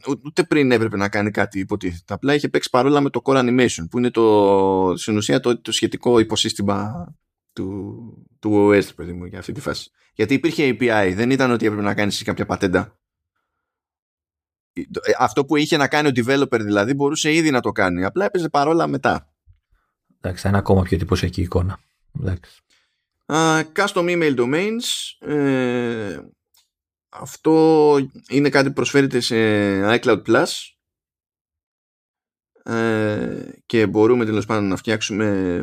ού- 0.08 0.20
ούτε 0.26 0.44
πριν 0.44 0.72
έπρεπε 0.72 0.98
να 0.98 1.10
κάνει 1.10 1.32
κάτι 1.32 1.60
υποτίθεται. 1.60 2.14
Απλά 2.14 2.34
είχε 2.34 2.50
παίξει 2.50 2.70
παρόλα 2.70 3.02
με 3.02 3.10
το 3.10 3.22
Core 3.24 3.38
Animation, 3.38 3.86
που 3.90 3.98
είναι 3.98 4.10
το, 4.12 4.94
στην 4.98 5.18
ουσία 5.18 5.40
το, 5.40 5.62
το 5.62 5.72
σχετικό 5.72 6.20
υποσύστημα 6.20 7.06
του, 7.54 7.96
του 8.40 8.70
OS, 8.74 8.96
παιδί 8.96 9.14
μου, 9.14 9.26
για 9.26 9.40
αυτή 9.40 9.52
τη 9.52 9.62
φάση. 9.62 9.90
Γιατί 10.14 10.34
υπήρχε 10.34 10.70
API, 10.80 11.14
δεν 11.16 11.30
ήταν 11.32 11.52
ότι 11.52 11.66
έπρεπε 11.66 11.84
να 11.84 11.94
κάνεις 11.94 12.24
κάποια 12.24 12.46
πατέντα. 12.46 13.00
Ε, 14.74 15.12
Αυτό 15.18 15.46
που 15.46 15.56
είχε 15.56 15.78
να 15.78 15.88
κάνει 15.88 16.08
ο 16.08 16.12
developer 16.16 16.60
δηλαδή 16.64 16.94
μπορούσε 16.94 17.34
ήδη 17.34 17.52
να 17.52 17.60
το 17.62 17.72
κάνει. 17.72 18.04
Απλά 18.06 18.26
έπαιζε 18.26 18.50
παρόλα 18.50 18.88
μετά. 18.88 19.32
Εντάξει, 20.22 20.42
θα 20.42 20.50
είναι 20.50 20.58
ακόμα 20.58 20.82
πιο 20.82 20.96
εντυπωσιακή 20.96 21.42
εικόνα. 21.42 21.80
Εντάξει. 22.22 22.62
Uh, 23.26 23.64
custom 23.74 24.08
email 24.10 24.38
domains. 24.38 24.84
Ε, 25.20 26.20
αυτό 27.10 27.98
είναι 28.30 28.50
κάτι 28.50 28.68
που 28.68 28.74
προσφέρεται 28.74 29.20
σε 29.20 29.36
iCloud 30.00 30.22
Plus 30.24 30.48
ε, 32.64 33.50
και 33.66 33.88
μπορούμε 33.88 34.26
τέλος 34.26 34.46
πάντων 34.46 34.68
να 34.68 34.76
φτιάξουμε 34.76 35.60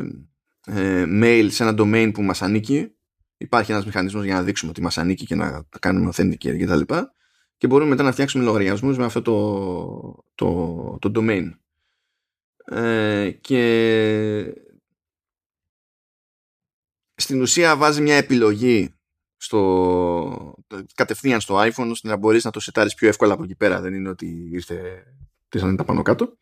ε, 0.65 1.05
mail 1.07 1.47
σε 1.49 1.63
ένα 1.63 1.73
domain 1.77 2.11
που 2.13 2.21
μας 2.21 2.41
ανήκει. 2.41 2.95
Υπάρχει 3.37 3.71
ένας 3.71 3.85
μηχανισμός 3.85 4.23
για 4.23 4.33
να 4.33 4.43
δείξουμε 4.43 4.71
ότι 4.71 4.81
μας 4.81 4.97
ανήκει 4.97 5.25
και 5.25 5.35
να 5.35 5.51
τα 5.51 5.79
κάνουμε 5.79 6.11
authentic 6.13 6.37
και 6.37 6.65
τα 6.65 6.75
λοιπά. 6.75 7.11
Και 7.57 7.67
μπορούμε 7.67 7.89
μετά 7.89 8.03
να 8.03 8.11
φτιάξουμε 8.11 8.43
λογαριασμούς 8.43 8.97
με 8.97 9.05
αυτό 9.05 9.21
το, 9.21 10.23
το, 10.35 10.97
το 11.01 11.11
domain. 11.15 11.49
Ε, 12.65 13.31
και 13.41 14.64
στην 17.15 17.41
ουσία 17.41 17.75
βάζει 17.75 18.01
μια 18.01 18.15
επιλογή 18.15 18.93
στο, 19.37 20.55
κατευθείαν 20.95 21.41
στο 21.41 21.59
iPhone 21.59 21.89
ώστε 21.89 22.07
να 22.07 22.17
μπορείς 22.17 22.43
να 22.43 22.51
το 22.51 22.59
σετάρεις 22.59 22.93
πιο 22.93 23.07
εύκολα 23.07 23.33
από 23.33 23.43
εκεί 23.43 23.55
πέρα 23.55 23.81
δεν 23.81 23.93
είναι 23.93 24.09
ότι 24.09 24.49
ήρθε 24.51 25.03
τι 25.49 25.75
τα 25.75 25.83
πάνω 25.83 26.01
κάτω 26.01 26.37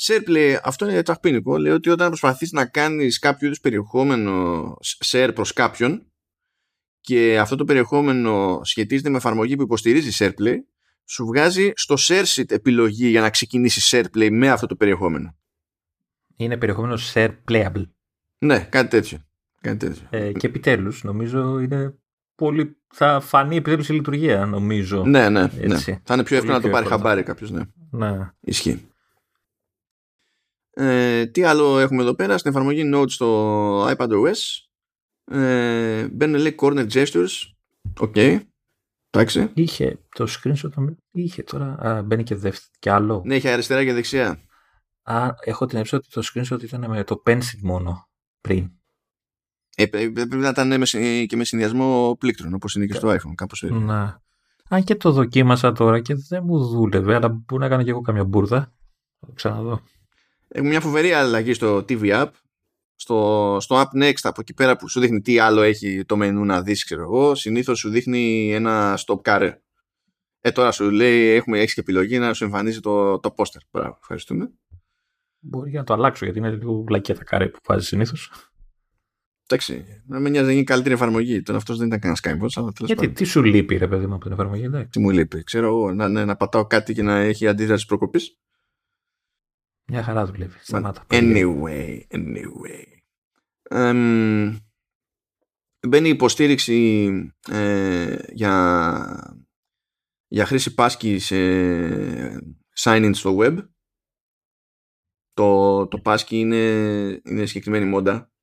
SharePlay 0.00 0.58
αυτό 0.62 0.88
είναι 0.88 1.02
τσαχπίνικο 1.02 1.58
λέει 1.58 1.72
ότι 1.72 1.90
όταν 1.90 2.08
προσπαθείς 2.08 2.52
να 2.52 2.66
κάνεις 2.66 3.18
κάποιο 3.18 3.46
είδους 3.46 3.60
περιεχόμενο 3.60 4.76
share 5.04 5.30
προς 5.34 5.52
κάποιον 5.52 6.06
και 7.00 7.38
αυτό 7.38 7.56
το 7.56 7.64
περιεχόμενο 7.64 8.60
σχετίζεται 8.62 9.08
με 9.08 9.16
εφαρμογή 9.16 9.56
που 9.56 9.62
υποστηρίζει 9.62 10.24
SharePlay 10.24 10.56
σου 11.04 11.26
βγάζει 11.26 11.72
στο 11.74 11.94
ShareSheet 11.98 12.50
επιλογή 12.50 13.08
για 13.08 13.20
να 13.20 13.30
ξεκινήσεις 13.30 13.94
SharePlay 13.94 14.28
με 14.30 14.50
αυτό 14.50 14.66
το 14.66 14.76
περιεχόμενο 14.76 15.36
Είναι 16.36 16.56
περιεχόμενο 16.56 16.98
share 17.14 17.34
playable. 17.50 17.88
ναι 18.38 18.58
κάτι 18.58 18.68
τέτοιο, 18.68 18.70
κάτι 18.70 18.88
τέτοιο. 18.88 19.26
Ε, 20.10 20.32
και 20.32 20.46
επιτέλους, 20.46 21.04
νομίζω 21.04 21.58
είναι 21.58 21.94
πολύ. 22.34 22.76
Θα 22.94 23.20
φανεί 23.20 23.56
επιτέλου 23.56 23.84
η 23.88 23.92
λειτουργία, 23.92 24.46
νομίζω. 24.46 25.04
Ναι, 25.04 25.28
ναι, 25.28 25.42
ναι. 25.42 25.50
Έτσι. 25.74 26.00
Θα 26.04 26.14
είναι 26.14 26.22
πιο 26.24 26.36
εύκολο 26.36 26.54
να 26.54 26.60
το 26.60 26.66
πιο 26.68 26.72
πάρει 26.76 26.84
εύκολο. 26.84 27.02
χαμπάρι 27.02 27.22
κάποιος, 27.22 27.50
ναι. 27.50 27.62
Ναι. 27.90 28.30
Ισχύει. 28.40 28.88
Ε, 30.70 31.26
τι 31.26 31.42
άλλο 31.44 31.78
έχουμε 31.78 32.02
εδώ 32.02 32.14
πέρα 32.14 32.38
στην 32.38 32.50
εφαρμογή 32.50 32.90
Note 32.94 33.10
στο 33.10 33.88
iPadOS. 33.96 34.32
Ε, 35.30 36.08
μπαίνουν 36.08 36.40
λέει 36.40 36.54
corner 36.58 36.90
gestures. 36.92 37.30
OK. 37.98 38.16
Εντάξει. 39.10 39.50
Είχε 39.54 39.98
το 40.14 40.26
screenshot. 40.28 40.70
νομίζω- 40.74 40.96
Είχε 41.12 41.42
τώρα. 41.42 41.76
Α, 41.78 42.02
μπαίνει 42.02 42.22
και, 42.22 42.34
δεύτερο, 42.34 42.66
και 42.78 42.90
άλλο. 42.90 43.22
Ναι, 43.24 43.34
έχει 43.34 43.48
αριστερά 43.48 43.84
και 43.84 43.92
δεξιά. 43.92 44.40
Α, 45.02 45.28
έχω 45.44 45.66
την 45.66 45.78
έψη 45.78 45.94
ότι 45.94 46.08
το 46.10 46.22
screenshot 46.24 46.62
ήταν 46.62 46.90
με 46.90 47.04
το 47.04 47.22
pencil 47.26 47.58
μόνο 47.62 48.08
πριν. 48.40 48.70
Ε, 49.76 49.86
πρέ- 49.86 50.12
πρέπει 50.12 50.36
να 50.36 50.48
ήταν 50.48 50.78
με, 50.78 50.86
συ- 50.86 51.26
και 51.28 51.36
με 51.36 51.44
συνδυασμό 51.44 52.16
πλήκτρων 52.18 52.54
όπως 52.54 52.74
είναι 52.74 52.86
και 52.86 52.94
στο 52.94 53.08
iPhone. 53.08 53.34
Κάπως 53.34 53.62
έτσι. 53.62 53.78
Να. 53.78 54.22
Αν 54.68 54.84
και 54.84 54.94
το 54.94 55.10
δοκίμασα 55.12 55.72
τώρα 55.72 56.00
και 56.00 56.14
δεν 56.28 56.42
μου 56.46 56.58
δούλευε, 56.66 57.14
αλλά 57.14 57.28
μπορεί 57.28 57.62
να 57.62 57.68
κάνω 57.68 57.82
και 57.82 57.90
εγώ 57.90 58.00
καμιά 58.00 58.24
μπουρδα. 58.24 58.60
Θα 59.20 59.26
το 59.26 59.32
ξαναδώ. 59.32 59.80
Έχουμε 60.48 60.70
μια 60.70 60.80
φοβερή 60.80 61.12
αλλαγή 61.12 61.52
στο 61.52 61.76
TV 61.76 62.00
App. 62.02 62.30
Στο, 62.96 63.56
στο 63.60 63.80
App 63.82 64.02
Next 64.02 64.18
από 64.22 64.40
εκεί 64.40 64.54
πέρα 64.54 64.76
που 64.76 64.88
σου 64.88 65.00
δείχνει 65.00 65.20
τι 65.20 65.38
άλλο 65.38 65.60
έχει 65.62 66.04
το 66.04 66.16
μενού 66.16 66.44
να 66.44 66.62
δεις 66.62 66.84
ξέρω 66.84 67.02
εγώ 67.02 67.34
συνήθως 67.34 67.78
σου 67.78 67.88
δείχνει 67.90 68.52
ένα 68.54 68.98
stop 69.06 69.20
carré 69.22 69.50
ε 70.40 70.50
τώρα 70.52 70.70
σου 70.72 70.90
λέει 70.90 71.26
έχουμε, 71.28 71.58
έχεις 71.58 71.74
και 71.74 71.80
επιλογή 71.80 72.18
να 72.18 72.32
σου 72.32 72.44
εμφανίζει 72.44 72.80
το, 72.80 73.18
το 73.20 73.34
poster 73.36 73.60
Μπράβο, 73.70 73.96
ευχαριστούμε 74.00 74.50
Μπορεί 75.38 75.70
και 75.70 75.76
να 75.78 75.84
το 75.84 75.92
αλλάξω 75.94 76.24
γιατί 76.24 76.38
είναι 76.40 76.50
λίγο 76.50 76.82
βλακία 76.82 77.14
τα 77.14 77.24
καρέ 77.24 77.48
που 77.48 77.58
βάζεις 77.66 77.88
συνήθως. 77.88 78.30
Εντάξει 79.46 80.02
να 80.06 80.20
με 80.20 80.28
νοιάζει 80.28 80.46
να 80.46 80.52
γίνει 80.52 80.64
καλύτερη 80.64 80.94
εφαρμογή 80.94 81.42
τώρα 81.42 81.58
αυτός 81.58 81.78
δεν 81.78 81.86
ήταν 81.86 81.98
κανένας 81.98 82.20
Skybox 82.22 82.60
αλλά 82.62 82.72
τέλος 82.72 82.88
Γιατί 82.88 82.94
πάντων 82.94 83.14
τι 83.14 83.24
σου 83.24 83.42
λείπει, 83.42 83.76
ρε 83.76 83.88
παιδί 83.88 84.06
μου, 84.06 84.14
από 84.14 84.22
την 84.22 84.32
εφαρμογή, 84.32 84.64
εντάξει. 84.64 84.88
τι 84.88 84.98
μου 84.98 85.10
λείπει 85.10 85.44
ξέρω 85.44 85.66
εγώ 85.66 85.92
να, 85.92 86.08
ναι, 86.08 86.24
να 86.24 86.36
πατάω 86.36 86.66
κάτι 86.66 86.94
και 86.94 87.02
να 87.02 87.18
έχει 87.18 87.46
αντίδραση 87.46 87.86
προκοπής 87.86 88.38
Μια 89.86 90.02
χαρά 90.02 90.26
δουλεύει. 90.26 90.58
Σταμάτα. 90.60 91.06
Anyway, 91.08 92.00
anyway. 92.08 92.84
Εμ, 93.62 94.56
μπαίνει 95.88 96.08
υποστήριξη 96.08 97.10
ε, 97.50 98.16
για, 98.32 99.36
για 100.26 100.46
χρήση 100.46 100.74
πάσκης 100.74 101.24
σε 101.24 101.36
sign-in 102.76 103.10
στο 103.14 103.36
web. 103.40 103.56
Το, 105.32 105.86
το 105.86 106.02
passkey 106.04 106.30
είναι, 106.30 106.66
είναι 107.24 107.46
συγκεκριμένη 107.46 107.84
μόντα 107.84 108.33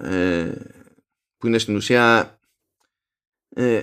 ε, 0.00 0.52
που 1.36 1.46
είναι 1.46 1.58
στην 1.58 1.76
ουσία 1.76 2.38
ε, 3.48 3.82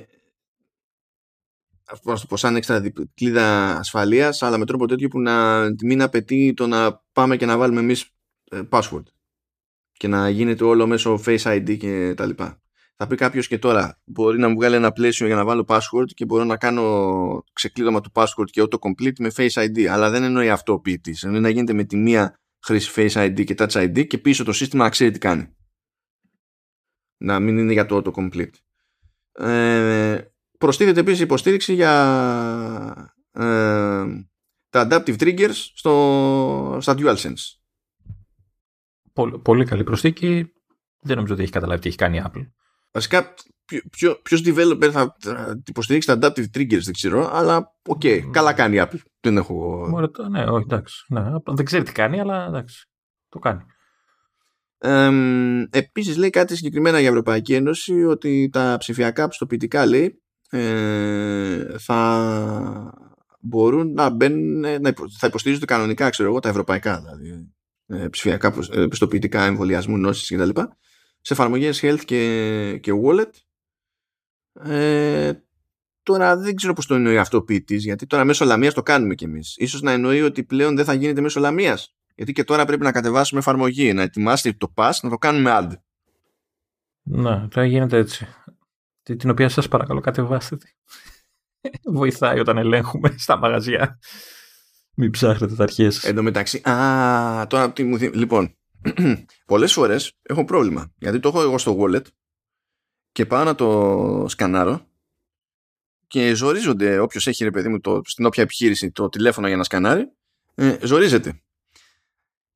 πώς 1.86 2.14
να 2.14 2.20
το 2.20 2.26
πω, 2.28 2.38
σαν 2.38 2.56
έξτρα 2.56 2.82
διπ- 2.82 3.14
κλίδα 3.14 3.78
ασφαλείας 3.78 4.42
αλλά 4.42 4.58
με 4.58 4.66
τρόπο 4.66 4.88
τέτοιο 4.88 5.08
που 5.08 5.20
να 5.20 5.62
μην 5.84 6.02
απαιτεί 6.02 6.54
το 6.54 6.68
να 6.68 7.04
πάμε 7.12 7.38
και 7.38 7.46
να 7.46 7.58
βάλουμε 7.58 7.80
εμείς 7.80 8.10
ε, 8.52 8.62
password 8.70 9.04
και 9.92 10.08
να 10.08 10.30
γίνεται 10.30 10.64
όλο 10.64 10.88
μέσω 10.88 11.20
Face 11.26 11.42
ID 11.42 11.78
και 11.78 12.14
τα 12.18 12.26
λοιπά. 12.26 12.62
Θα 12.96 13.08
πει 13.08 13.16
κάποιος 13.16 13.48
και 13.48 13.60
τώρα 13.60 14.02
μπορεί 14.06 14.40
να 14.40 14.50
μου 14.50 14.56
βγάλει 14.56 14.76
ένα 14.76 14.92
πλαίσιο 14.92 15.26
για 15.26 15.36
να 15.36 15.46
βάλω 15.46 15.66
password 15.68 16.06
και 16.14 16.26
μπορώ 16.26 16.44
να 16.44 16.58
κάνω 16.58 17.44
ξεκλείδωμα 17.54 18.02
του 18.02 18.12
password 18.14 18.50
και 18.52 18.64
autocomplete 18.64 19.20
με 19.20 19.32
Face 19.36 19.50
ID 19.50 19.86
αλλά 19.86 20.10
δεν 20.10 20.24
εννοεί 20.24 20.50
αυτό 20.50 20.74
ο 20.74 20.80
ποιητής. 20.80 21.24
Εννοεί 21.24 21.42
να 21.42 21.50
γίνεται 21.50 21.74
με 21.74 21.84
τη 21.84 21.98
μία 21.98 22.40
χρήση 22.66 22.92
Face 22.96 23.28
ID 23.28 23.44
και 23.44 23.56
Touch 23.58 23.70
ID 23.70 24.08
και 24.08 24.18
πίσω 24.18 24.44
το 24.44 24.52
σύστημα 24.52 24.84
να 24.84 24.90
ξέρει 24.90 25.12
τι 25.12 25.20
κάνει. 25.20 25.56
Να 27.18 27.40
μην 27.40 27.58
είναι 27.58 27.74
για 27.74 27.86
το 27.86 28.02
autocomplete. 28.06 28.54
Ε, 29.48 30.22
προστίθεται 30.58 31.00
επίσης 31.00 31.20
υποστήριξη 31.20 31.74
για 31.74 31.92
ε, 33.32 34.06
τα 34.70 34.88
adaptive 34.90 35.18
triggers 35.20 35.54
στο, 35.54 36.78
στα 36.82 36.96
DualSense. 36.98 37.58
Πολύ, 39.14 39.40
πολύ 39.40 39.66
καλή 39.66 39.84
προσθήκη. 39.84 40.54
Δεν 41.02 41.16
νομίζω 41.16 41.34
ότι 41.34 41.44
έχει 41.44 41.52
καταλάβει 41.52 41.82
τι 41.82 41.88
έχει 41.88 41.98
κάνει 41.98 42.18
η 42.18 42.22
Apple. 42.26 42.48
Βασικά, 42.92 43.34
ποιο, 43.92 44.16
ποιος 44.22 44.42
developer 44.46 44.90
θα 44.92 45.16
θα 45.20 45.62
υποστηρίξει 45.68 46.08
τα 46.08 46.18
adaptive 46.22 46.46
triggers 46.58 46.82
δεν 46.84 46.94
ξέρω, 46.94 47.30
αλλά 47.34 47.76
οκ, 47.88 48.02
Mm. 48.04 48.30
καλά 48.32 48.54
κάνει 48.54 48.76
η 48.76 48.80
Apple. 48.82 49.00
Δεν 49.20 49.38
έχω... 49.38 49.88
Μωρέ, 49.90 50.08
το- 50.08 50.30
ναι, 50.30 50.44
όχι, 50.46 50.64
εντάξει. 50.64 51.06
Ναι, 51.08 51.34
απλά 51.34 51.54
δεν 51.54 51.66
ξέρει 51.66 51.84
τι 51.84 51.92
κάνει, 51.92 52.20
αλλά 52.20 52.46
εντάξει. 52.46 52.86
Το 53.30 53.40
κάνει. 53.40 53.62
Ε, 54.86 55.12
επίσης 55.70 56.18
λέει 56.18 56.30
κάτι 56.30 56.56
συγκεκριμένα 56.56 57.00
για 57.00 57.10
Ευρωπαϊκή 57.10 57.54
Ένωση 57.54 58.04
ότι 58.04 58.50
τα 58.52 58.76
ψηφιακά 58.80 59.28
πιστοποιητικά 59.28 59.86
λέει 59.86 60.22
ε, 60.50 61.78
θα 61.78 62.94
μπορούν 63.40 63.94
να 63.94 64.10
μπαίνουν, 64.10 64.60
να 64.60 64.94
θα 65.18 65.28
υποστηρίζονται 65.28 65.66
κανονικά, 65.66 66.10
ξέρω 66.10 66.30
εγώ, 66.30 66.40
τα 66.40 66.50
ευρωπαϊκά 66.50 67.00
δηλαδή, 67.00 67.54
ε, 67.86 68.08
ψηφιακά 68.08 68.54
ε, 68.72 68.86
πιστοποιητικά 68.88 69.44
εμβολιασμού, 69.44 69.98
νόσης 69.98 70.30
κτλ. 70.30 70.60
σε 71.22 71.34
εφαρμογές 71.34 71.80
health 71.84 72.02
και, 72.06 72.78
και 72.82 72.92
wallet. 73.04 73.32
Ε, 74.70 75.34
τώρα 76.04 76.38
δεν 76.38 76.56
ξέρω 76.56 76.74
πώς 76.74 76.86
το 76.86 76.96
εννοεί 76.96 77.18
αυτό 77.18 77.38
ο 77.38 77.44
ποιητής, 77.44 77.84
γιατί 77.84 78.06
τώρα 78.06 78.24
μέσω 78.24 78.46
λαμίας 78.46 78.74
το 78.74 78.84
κάνουμε 78.84 79.16
κι 79.16 79.24
εμείς. 79.24 79.56
Ίσως 79.58 79.82
να 79.82 79.92
εννοεί 79.92 80.22
ότι 80.22 80.44
πλέον 80.44 80.76
δεν 80.76 80.86
θα 80.86 80.94
γίνεται 80.94 81.22
μέσω 81.22 81.40
λαμίας. 81.40 81.96
Γιατί 82.16 82.32
και 82.32 82.44
τώρα 82.44 82.66
πρέπει 82.66 82.84
να 82.84 82.92
κατεβάσουμε 82.92 83.40
εφαρμογή, 83.40 83.94
να 83.94 84.02
ετοιμάσετε 84.02 84.58
το 84.58 84.74
pass, 84.76 84.92
να 85.02 85.10
το 85.10 85.18
κάνουμε 85.18 85.52
ad. 85.54 85.72
Ναι, 87.04 87.48
τώρα 87.48 87.66
γίνεται 87.66 87.98
έτσι. 87.98 88.28
Την 89.04 89.30
οποία 89.30 89.50
σας 89.50 89.68
παρακαλώ 89.68 90.00
κατεβάστε. 90.00 90.58
Βοηθάει 91.94 92.40
όταν 92.40 92.58
ελέγχουμε 92.58 93.16
στα 93.18 93.38
μαγαζιά. 93.38 94.00
Μην 94.96 95.12
ψάχνετε 95.12 95.56
τα 95.56 95.64
αρχές. 95.64 96.04
Εν 96.04 96.16
τω 96.16 96.24
μεταξύ, 96.24 96.70
α, 96.70 97.48
τώρα 97.48 97.72
τι 97.72 97.84
μου 97.84 97.98
Λοιπόν, 97.98 98.56
πολλές 99.46 99.74
φορές 99.74 100.18
έχω 100.22 100.46
πρόβλημα. 100.46 100.94
Γιατί 100.98 101.20
το 101.20 101.28
έχω 101.28 101.42
εγώ 101.42 101.58
στο 101.58 101.78
wallet 101.80 102.06
και 103.12 103.26
πάω 103.26 103.44
να 103.44 103.56
το 103.56 104.26
σκανάρω 104.28 104.88
και 106.08 106.34
ζορίζονται 106.34 107.00
όποιος 107.00 107.28
έχει 107.28 107.44
ρε 107.44 107.52
παιδί 107.52 107.70
μου 107.70 107.80
το, 107.80 108.02
στην 108.06 108.26
όποια 108.26 108.44
επιχείρηση 108.44 108.92
το 108.92 109.10
τηλέφωνο 109.10 109.48
για 109.48 109.58
να 109.58 109.64
σκανάρει, 109.64 110.12
ε, 110.56 110.78
ζορίζεται. 110.82 111.42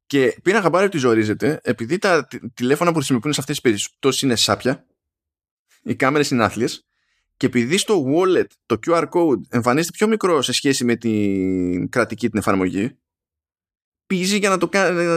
Και 0.07 0.39
πήρα 0.43 0.61
χαμπάρι 0.61 0.85
ότι 0.85 0.97
ζορίζεται 0.97 1.59
επειδή 1.63 1.97
τα 1.97 2.27
τηλέφωνα 2.53 2.89
που 2.89 2.95
χρησιμοποιούν 2.95 3.33
σε 3.33 3.39
αυτές 3.39 3.61
τις 3.61 3.71
περιπτώσεις 3.71 4.21
είναι 4.21 4.35
σάπια, 4.35 4.85
οι 5.83 5.95
κάμερες 5.95 6.29
είναι 6.29 6.43
άθλιες 6.43 6.85
και 7.37 7.45
επειδή 7.45 7.77
στο 7.77 8.05
wallet 8.07 8.47
το 8.65 8.79
QR 8.87 9.03
code 9.09 9.41
εμφανίζεται 9.49 9.97
πιο 9.97 10.07
μικρό 10.07 10.41
σε 10.41 10.51
σχέση 10.51 10.85
με 10.85 10.95
την 10.95 11.89
κρατική 11.89 12.29
την 12.29 12.39
εφαρμογή, 12.39 12.97
πίζει 14.07 14.37
για 14.37 14.49
να, 14.49 14.57
το, 14.57 14.69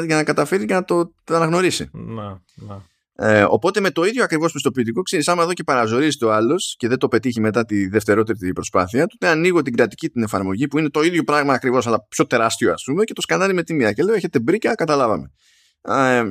για 0.07 0.16
να 0.16 0.24
καταφέρει 0.24 0.66
και 0.66 0.74
να 0.74 0.84
το, 0.84 1.14
το 1.24 1.34
αναγνωρίσει. 1.34 1.88
Να, 1.93 2.43
να. 2.55 2.88
Ε, 3.22 3.44
οπότε 3.48 3.80
με 3.80 3.90
το 3.90 4.04
ίδιο 4.04 4.24
ακριβώς 4.24 4.52
πιστοποιητικό, 4.52 5.02
ξέρεις, 5.02 5.28
άμα 5.28 5.42
εδώ 5.42 5.52
και 5.52 5.64
παραζορίζει 5.64 6.16
το 6.16 6.30
άλλος 6.30 6.74
και 6.78 6.88
δεν 6.88 6.98
το 6.98 7.08
πετύχει 7.08 7.40
μετά 7.40 7.64
τη 7.64 7.88
δευτερότερη 7.88 8.52
προσπάθεια, 8.52 9.06
τότε 9.06 9.28
ανοίγω 9.28 9.62
την 9.62 9.76
κρατική 9.76 10.08
την 10.08 10.22
εφαρμογή 10.22 10.68
που 10.68 10.78
είναι 10.78 10.88
το 10.90 11.02
ίδιο 11.02 11.22
πράγμα 11.22 11.52
ακριβώς, 11.52 11.86
αλλά 11.86 12.06
πιο 12.08 12.26
τεράστιο, 12.26 12.72
ας 12.72 12.82
πούμε, 12.86 13.04
και 13.04 13.12
το 13.12 13.20
σκανάρει 13.20 13.54
με 13.54 13.62
τη 13.62 13.74
μία. 13.74 13.92
Και 13.92 14.02
λέω: 14.02 14.14
Έχετε 14.14 14.40
μπρίκια, 14.40 14.74
καταλάβαμε. 14.74 15.32
Ε, 15.82 16.22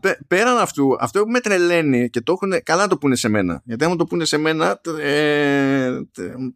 πέραν 0.28 0.58
αυτού, 0.58 0.96
αυτό 1.00 1.22
που 1.22 1.30
με 1.30 1.40
τρελαίνει 1.40 2.10
και 2.10 2.20
το 2.20 2.32
έχουν 2.32 2.62
καλά 2.62 2.82
να 2.82 2.88
το 2.88 2.98
πούνε 2.98 3.16
σε 3.16 3.28
μένα. 3.28 3.62
Γιατί 3.64 3.84
άμα 3.84 3.96
το 3.96 4.04
πούνε 4.04 4.24
σε 4.24 4.36
μένα, 4.36 4.80
ε, 5.00 5.98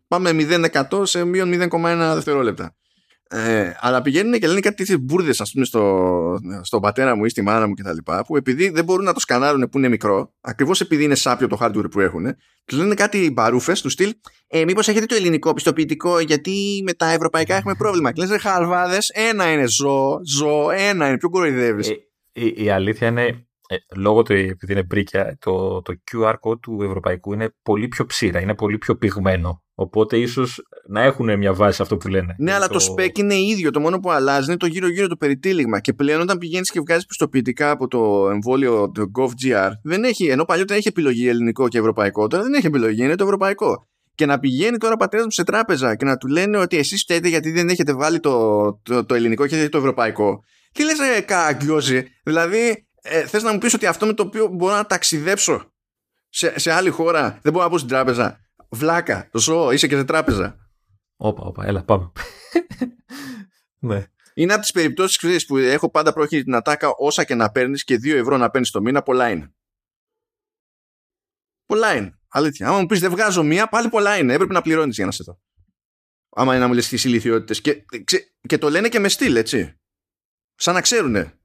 πάμε 0.09 0.31
0% 0.33 1.03
σε 1.03 1.25
μείον 1.25 1.51
0,1 1.53 2.13
δευτερόλεπτα. 2.15 2.75
Ε, 3.35 3.73
αλλά 3.81 4.03
πηγαίνουν 4.03 4.41
και 4.41 4.47
λένε 4.47 4.61
κάτι 4.61 4.77
τέτοιες 4.77 4.99
μπουρδες, 5.01 5.41
ας 5.41 5.53
πούμε, 5.53 5.65
στο, 5.65 6.39
στον 6.63 6.81
πατέρα 6.81 7.17
μου 7.17 7.25
ή 7.25 7.29
στη 7.29 7.43
μάνα 7.43 7.67
μου 7.67 7.75
κτλ. 7.75 8.13
Που 8.27 8.37
επειδή 8.37 8.69
δεν 8.69 8.85
μπορούν 8.85 9.05
να 9.05 9.13
το 9.13 9.21
σκανάρουν 9.21 9.69
που 9.69 9.79
είναι 9.79 9.89
μικρό, 9.89 10.35
ακριβώς 10.41 10.81
επειδή 10.81 11.05
είναι 11.05 11.15
σάπιο 11.15 11.47
το 11.47 11.59
hardware 11.61 11.91
που 11.91 12.01
έχουν, 12.01 12.37
τους 12.65 12.79
λένε 12.79 12.95
κάτι 12.95 13.31
μπαρούφες 13.33 13.81
τους 13.81 13.93
στυλ. 13.93 14.15
Ε, 14.47 14.65
Μήπως 14.65 14.89
έχετε 14.89 15.07
το 15.07 15.15
ελληνικό 15.15 15.53
πιστοποιητικό, 15.55 16.21
γιατί 16.21 16.83
με 16.85 16.93
τα 16.93 17.11
ευρωπαϊκά 17.11 17.55
έχουμε 17.55 17.75
πρόβλημα. 17.75 18.13
Και 18.13 18.27
λες, 18.27 18.43
χαλβάδες, 18.43 19.11
ένα 19.15 19.53
είναι 19.53 19.67
ζώο, 19.67 20.21
ζώο, 20.25 20.71
ένα 20.71 21.09
είναι, 21.09 21.19
πιο 21.19 21.31
κοροϊδεύεις. 21.31 21.89
Ε, 21.89 21.95
η, 22.33 22.55
η 22.57 22.71
αλήθεια 22.71 23.09
είναι 23.09 23.47
ε, 23.73 23.77
λόγω 23.97 24.23
του 24.23 24.33
επειδή 24.33 24.73
είναι 24.73 24.83
μπρίκια, 24.83 25.37
το, 25.41 25.83
το 25.83 25.95
QR 26.13 26.35
code 26.41 26.61
του 26.61 26.83
ευρωπαϊκού 26.83 27.33
είναι 27.33 27.55
πολύ 27.63 27.89
πιο 27.89 28.07
ψήρα, 28.07 28.41
είναι 28.41 28.55
πολύ 28.55 28.79
πιο 28.79 28.97
πυγμένο. 28.97 29.63
Οπότε 29.75 30.19
ίσως 30.19 30.63
να 30.89 31.03
έχουν 31.03 31.39
μια 31.39 31.53
βάση 31.53 31.83
αυτό 31.83 31.97
που 31.97 32.09
λένε. 32.09 32.35
Ναι, 32.39 32.53
αλλά 32.53 32.69
το... 32.69 32.79
το 32.79 32.95
spec 32.99 33.19
είναι 33.19 33.35
ίδιο. 33.35 33.71
Το 33.71 33.81
μόνο 33.81 33.99
που 33.99 34.11
αλλάζει 34.11 34.47
είναι 34.49 34.57
το 34.57 34.67
γύρω-γύρω 34.67 35.07
το 35.07 35.17
περιτύλιγμα. 35.17 35.81
Και 35.81 35.93
πλέον 35.93 36.21
όταν 36.21 36.39
πηγαίνεις 36.39 36.71
και 36.71 36.81
βγάζεις 36.81 37.07
πιστοποιητικά 37.07 37.71
από 37.71 37.89
το 37.89 38.29
εμβόλιο 38.31 38.91
το 38.91 39.11
GovGR, 39.19 39.71
δεν 39.83 40.05
έχει, 40.05 40.27
ενώ 40.27 40.45
παλιότερα 40.45 40.79
έχει 40.79 40.89
επιλογή 40.89 41.29
ελληνικό 41.29 41.69
και 41.69 41.79
ευρωπαϊκό, 41.79 42.27
τώρα 42.27 42.43
δεν 42.43 42.55
έχει 42.55 42.67
επιλογή, 42.67 43.05
είναι 43.05 43.15
το 43.15 43.25
ευρωπαϊκό. 43.25 43.87
Και 44.15 44.27
να 44.27 44.39
πηγαίνει 44.39 44.77
τώρα 44.77 44.95
ο 44.95 44.97
πατέρας 44.97 45.25
μου 45.25 45.31
σε 45.31 45.45
τράπεζα 45.45 45.97
και 45.97 46.05
να 46.05 46.17
του 46.17 46.27
λένε 46.27 46.59
ότι 46.59 46.77
εσείς 46.77 47.03
φταίτε 47.03 47.29
γιατί 47.29 47.51
δεν 47.51 47.69
έχετε 47.69 47.95
βάλει 47.95 48.21
το, 48.21 48.63
το, 48.83 49.05
το 49.05 49.15
ελληνικό 49.15 49.47
και 49.47 49.55
έχετε 49.55 49.69
το 49.69 49.79
ευρωπαϊκό. 49.79 50.45
Τι 50.73 50.85
λες, 50.85 50.99
ε, 50.99 52.07
Δηλαδή, 52.25 52.87
ε, 53.03 53.27
θες 53.27 53.43
να 53.43 53.53
μου 53.53 53.59
πεις 53.59 53.75
ότι 53.75 53.87
αυτό 53.87 54.07
με 54.07 54.13
το 54.13 54.23
οποίο 54.23 54.47
μπορώ 54.47 54.75
να 54.75 54.87
ταξιδέψω 54.87 55.73
σε, 56.29 56.59
σε 56.59 56.73
άλλη 56.73 56.91
χώρα 56.91 57.39
δεν 57.43 57.53
μπορώ 57.53 57.65
να 57.65 57.71
πω 57.71 57.77
στην 57.77 57.91
τράπεζα. 57.91 58.41
Βλάκα, 58.71 59.29
το 59.31 59.39
ζω, 59.39 59.71
είσαι 59.71 59.87
και 59.87 59.97
σε 59.97 60.05
τράπεζα. 60.05 60.57
Όπα, 61.17 61.43
όπα, 61.43 61.67
έλα 61.67 61.85
πάμε. 61.85 62.13
Ναι. 63.85 64.07
Είναι 64.35 64.53
από 64.53 64.63
τις 64.63 64.71
περιπτώσεις 64.71 65.47
που 65.47 65.57
έχω 65.57 65.91
πάντα 65.91 66.13
πρόχειρη 66.13 66.43
την 66.43 66.55
ατάκα 66.55 66.89
όσα 66.97 67.25
και 67.25 67.35
να 67.35 67.51
παίρνεις 67.51 67.85
και 67.85 67.95
2 67.95 68.15
ευρώ 68.15 68.37
να 68.37 68.51
παίρνεις 68.51 68.71
το 68.71 68.81
μήνα 68.81 69.03
πολλά 69.03 69.31
είναι. 69.31 69.55
Πολλά 71.67 71.97
είναι, 71.97 72.19
αλήθεια. 72.29 72.69
Άμα 72.69 72.79
μου 72.81 72.87
πεις 72.87 73.01
δεν 73.01 73.11
βγάζω 73.11 73.43
μία 73.43 73.69
πάλι 73.69 73.89
πολλά 73.89 74.19
είναι, 74.19 74.33
έπρεπε 74.33 74.53
να 74.53 74.63
πληρώνεις 74.63 74.97
για 74.97 75.05
να 75.05 75.11
σε 75.11 75.23
δω 75.27 75.41
άμα 76.35 76.53
είναι 76.53 76.63
να 76.63 76.69
μου 76.69 76.75
λες 76.75 76.89
τις 76.89 77.05
ηλικιότητες. 77.05 77.61
Και, 77.61 77.85
και 78.47 78.59
το 78.59 78.71
λένε 78.71 78.89
και 78.89 78.99
με 78.99 79.09
στυλ 79.09 79.37
έτσι. 79.37 79.81
Σαν 80.55 80.75
να 80.75 80.81
ξέρουνε 80.81 81.42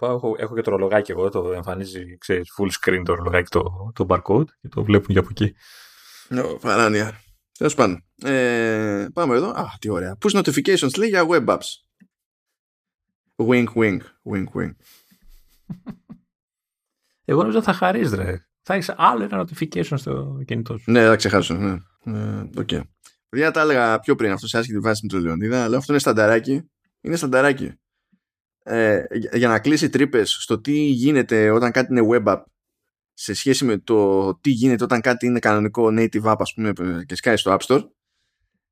πάω, 0.00 0.14
έχω, 0.14 0.34
έχω 0.38 0.54
και 0.54 0.60
το 0.60 0.70
ρολογάκι 0.70 1.10
εγώ, 1.10 1.28
το 1.28 1.52
εμφανίζει, 1.52 2.18
ξέρεις, 2.18 2.52
full 2.58 2.68
screen 2.80 3.02
το 3.04 3.14
ρολογάκι, 3.14 3.50
το, 3.50 3.92
το 3.94 4.06
barcode 4.08 4.48
και 4.60 4.68
το 4.68 4.84
βλέπουν 4.84 5.14
και 5.14 5.18
από 5.18 5.28
εκεί. 5.30 5.54
Ναι, 6.28 6.42
παράνοια. 6.42 7.20
Τέλος 7.58 7.74
πάντων. 7.74 8.04
Ε, 8.22 9.06
πάμε 9.12 9.34
εδώ. 9.34 9.48
Α, 9.48 9.68
τι 9.78 9.88
ωραία. 9.88 10.16
Push 10.20 10.42
notifications 10.42 10.98
λέει 10.98 11.08
για 11.08 11.26
web 11.28 11.46
apps. 11.46 11.58
Wink, 13.36 13.66
wink, 13.74 14.00
wink, 14.32 14.44
wink. 14.54 14.70
Εγώ 17.24 17.40
νομίζω 17.40 17.62
θα 17.62 17.72
χαρείς, 17.72 18.12
ρε. 18.12 18.46
Θα 18.62 18.74
έχεις 18.74 18.94
άλλο 18.96 19.24
ένα 19.24 19.44
notification 19.44 19.98
στο 19.98 20.42
κινητό 20.46 20.78
σου. 20.78 20.90
Ναι, 20.90 21.06
θα 21.06 21.16
ξεχάσω. 21.16 21.54
Ναι. 21.54 21.76
Ε, 22.04 22.50
okay. 22.56 22.80
Δεν 23.28 23.52
τα 23.52 23.60
έλεγα 23.60 24.00
πιο 24.00 24.14
πριν 24.14 24.32
αυτό 24.32 24.46
σε 24.46 24.58
άσχετη 24.58 24.78
βάση 24.78 25.00
με 25.02 25.08
τον 25.08 25.20
Λεωνίδα, 25.20 25.64
αλλά 25.64 25.76
αυτό 25.76 25.92
είναι 25.92 26.00
στανταράκι. 26.00 26.70
Είναι 27.00 27.16
στανταράκι 27.16 27.80
ε, 28.62 29.02
για 29.32 29.48
να 29.48 29.58
κλείσει 29.58 29.90
τρύπες 29.90 30.36
στο 30.40 30.60
τι 30.60 30.72
γίνεται 30.72 31.50
όταν 31.50 31.70
κάτι 31.70 31.92
είναι 31.92 32.08
web 32.10 32.24
app 32.32 32.42
σε 33.14 33.34
σχέση 33.34 33.64
με 33.64 33.78
το 33.78 34.34
τι 34.34 34.50
γίνεται 34.50 34.84
όταν 34.84 35.00
κάτι 35.00 35.26
είναι 35.26 35.38
κανονικό 35.38 35.86
native 35.86 36.22
app 36.22 36.36
ας 36.38 36.54
πούμε 36.54 36.72
και 37.06 37.14
σκάει 37.14 37.36
στο 37.36 37.56
App 37.58 37.66
Store 37.66 37.84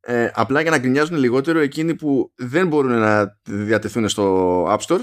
ε, 0.01 0.31
απλά 0.35 0.61
για 0.61 0.71
να 0.71 0.79
γκρινιάζουν 0.79 1.17
λιγότερο 1.17 1.59
εκείνοι 1.59 1.95
που 1.95 2.33
δεν 2.37 2.69
μπορούν 2.69 2.99
να 2.99 3.39
διατεθούν 3.43 4.09
στο 4.09 4.65
App 4.65 4.79
Store 4.79 5.01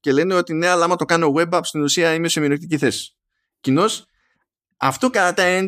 και 0.00 0.12
λένε 0.12 0.34
ότι 0.34 0.54
ναι 0.54 0.68
αλλά 0.68 0.84
άμα 0.84 0.96
το 0.96 1.04
κάνω 1.04 1.32
web 1.36 1.48
app 1.48 1.60
στην 1.62 1.82
ουσία 1.82 2.14
είμαι 2.14 2.28
σε 2.28 2.40
μειονεκτική 2.40 2.78
θέση. 2.78 3.16
Κοινώς, 3.60 4.06
αυτό 4.76 5.10
κατά 5.10 5.34
τα 5.34 5.66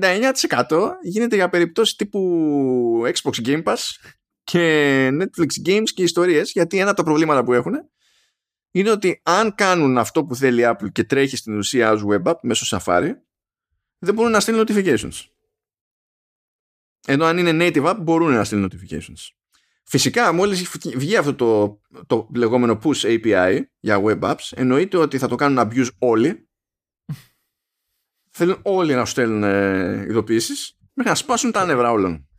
99% 0.69 0.91
γίνεται 1.03 1.37
για 1.37 1.49
περιπτώσεις 1.49 1.97
τύπου 1.97 3.03
Xbox 3.05 3.47
Game 3.47 3.63
Pass 3.63 3.79
και 4.45 5.09
Netflix 5.09 5.69
Games 5.69 5.89
και 5.95 6.03
ιστορίες 6.03 6.51
γιατί 6.53 6.79
ένα 6.79 6.89
από 6.89 6.97
τα 6.97 7.03
προβλήματα 7.05 7.45
που 7.45 7.53
έχουν 7.53 7.75
είναι 8.71 8.91
ότι 8.91 9.21
αν 9.23 9.55
κάνουν 9.55 9.99
αυτό 9.99 10.25
που 10.25 10.35
θέλει 10.35 10.63
η 10.63 10.65
Apple 10.67 10.93
και 10.93 11.05
τρέχει 11.05 11.37
στην 11.37 11.59
ουσία 11.59 11.93
ως 11.93 12.05
web 12.09 12.23
app 12.23 12.35
μέσω 12.43 12.79
Safari, 12.79 13.13
δεν 13.99 14.15
μπορούν 14.15 14.31
να 14.31 14.41
στείλουν 14.41 14.65
notifications. 14.69 15.27
Ενώ 17.07 17.25
αν 17.25 17.39
είναι 17.39 17.57
native 17.61 17.85
app 17.85 17.97
μπορούν 18.01 18.33
να 18.33 18.45
στείλουν 18.45 18.71
notifications. 18.73 19.29
Φυσικά 19.85 20.33
μόλις 20.33 20.71
βγει 20.97 21.17
αυτό 21.17 21.35
το, 21.35 21.81
το 22.07 22.29
λεγόμενο 22.35 22.79
push 22.83 23.01
API 23.03 23.61
για 23.81 24.03
web 24.05 24.21
apps 24.21 24.51
εννοείται 24.51 24.97
ότι 24.97 25.19
θα 25.19 25.29
το 25.29 25.35
κάνουν 25.35 25.59
abuse 25.59 25.89
όλοι 25.99 26.49
θέλουν 28.37 28.59
όλοι 28.63 28.95
να 28.95 29.05
σου 29.05 29.11
στέλνουν 29.11 29.43
ε, 29.43 30.07
ειδοποιήσεις 30.09 30.79
μέχρι 30.93 31.11
να 31.11 31.15
σπάσουν 31.15 31.53
τα 31.53 31.65
νεύρα 31.65 31.91
όλων. 31.91 32.30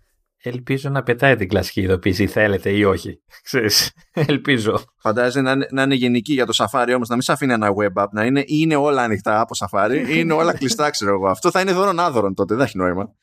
Ελπίζω 0.43 0.89
να 0.89 1.03
πετάει 1.03 1.35
την 1.35 1.47
κλασική 1.47 1.81
ειδοποίηση, 1.81 2.27
θέλετε 2.27 2.69
ή 2.69 2.83
όχι. 2.83 3.21
Ξέρεις, 3.43 3.91
ελπίζω. 4.13 4.83
Φαντάζεσαι 4.97 5.41
να, 5.41 5.55
να 5.71 5.81
είναι 5.81 5.95
γενική 5.95 6.33
για 6.33 6.45
το 6.45 6.53
Safari 6.55 6.91
όμως, 6.95 7.07
να 7.07 7.15
μην 7.15 7.23
σε 7.23 7.31
αφήνει 7.31 7.53
ένα 7.53 7.69
web 7.75 8.03
app, 8.03 8.07
να 8.11 8.25
είναι 8.25 8.39
ή 8.39 8.45
είναι 8.47 8.75
όλα 8.75 9.01
ανοιχτά 9.01 9.39
από 9.39 9.55
Safari 9.59 10.05
ή 10.07 10.13
είναι 10.15 10.33
όλα 10.33 10.53
κλειστά, 10.53 10.89
ξέρω 10.89 11.11
εγώ. 11.11 11.27
Αυτό 11.27 11.51
θα 11.51 11.61
είναι 11.61 11.71
δώρον 11.71 11.99
άδωρον 11.99 12.33
τότε, 12.33 12.55
δεν 12.55 12.65
έχει 12.65 12.77
νόημα. 12.77 13.15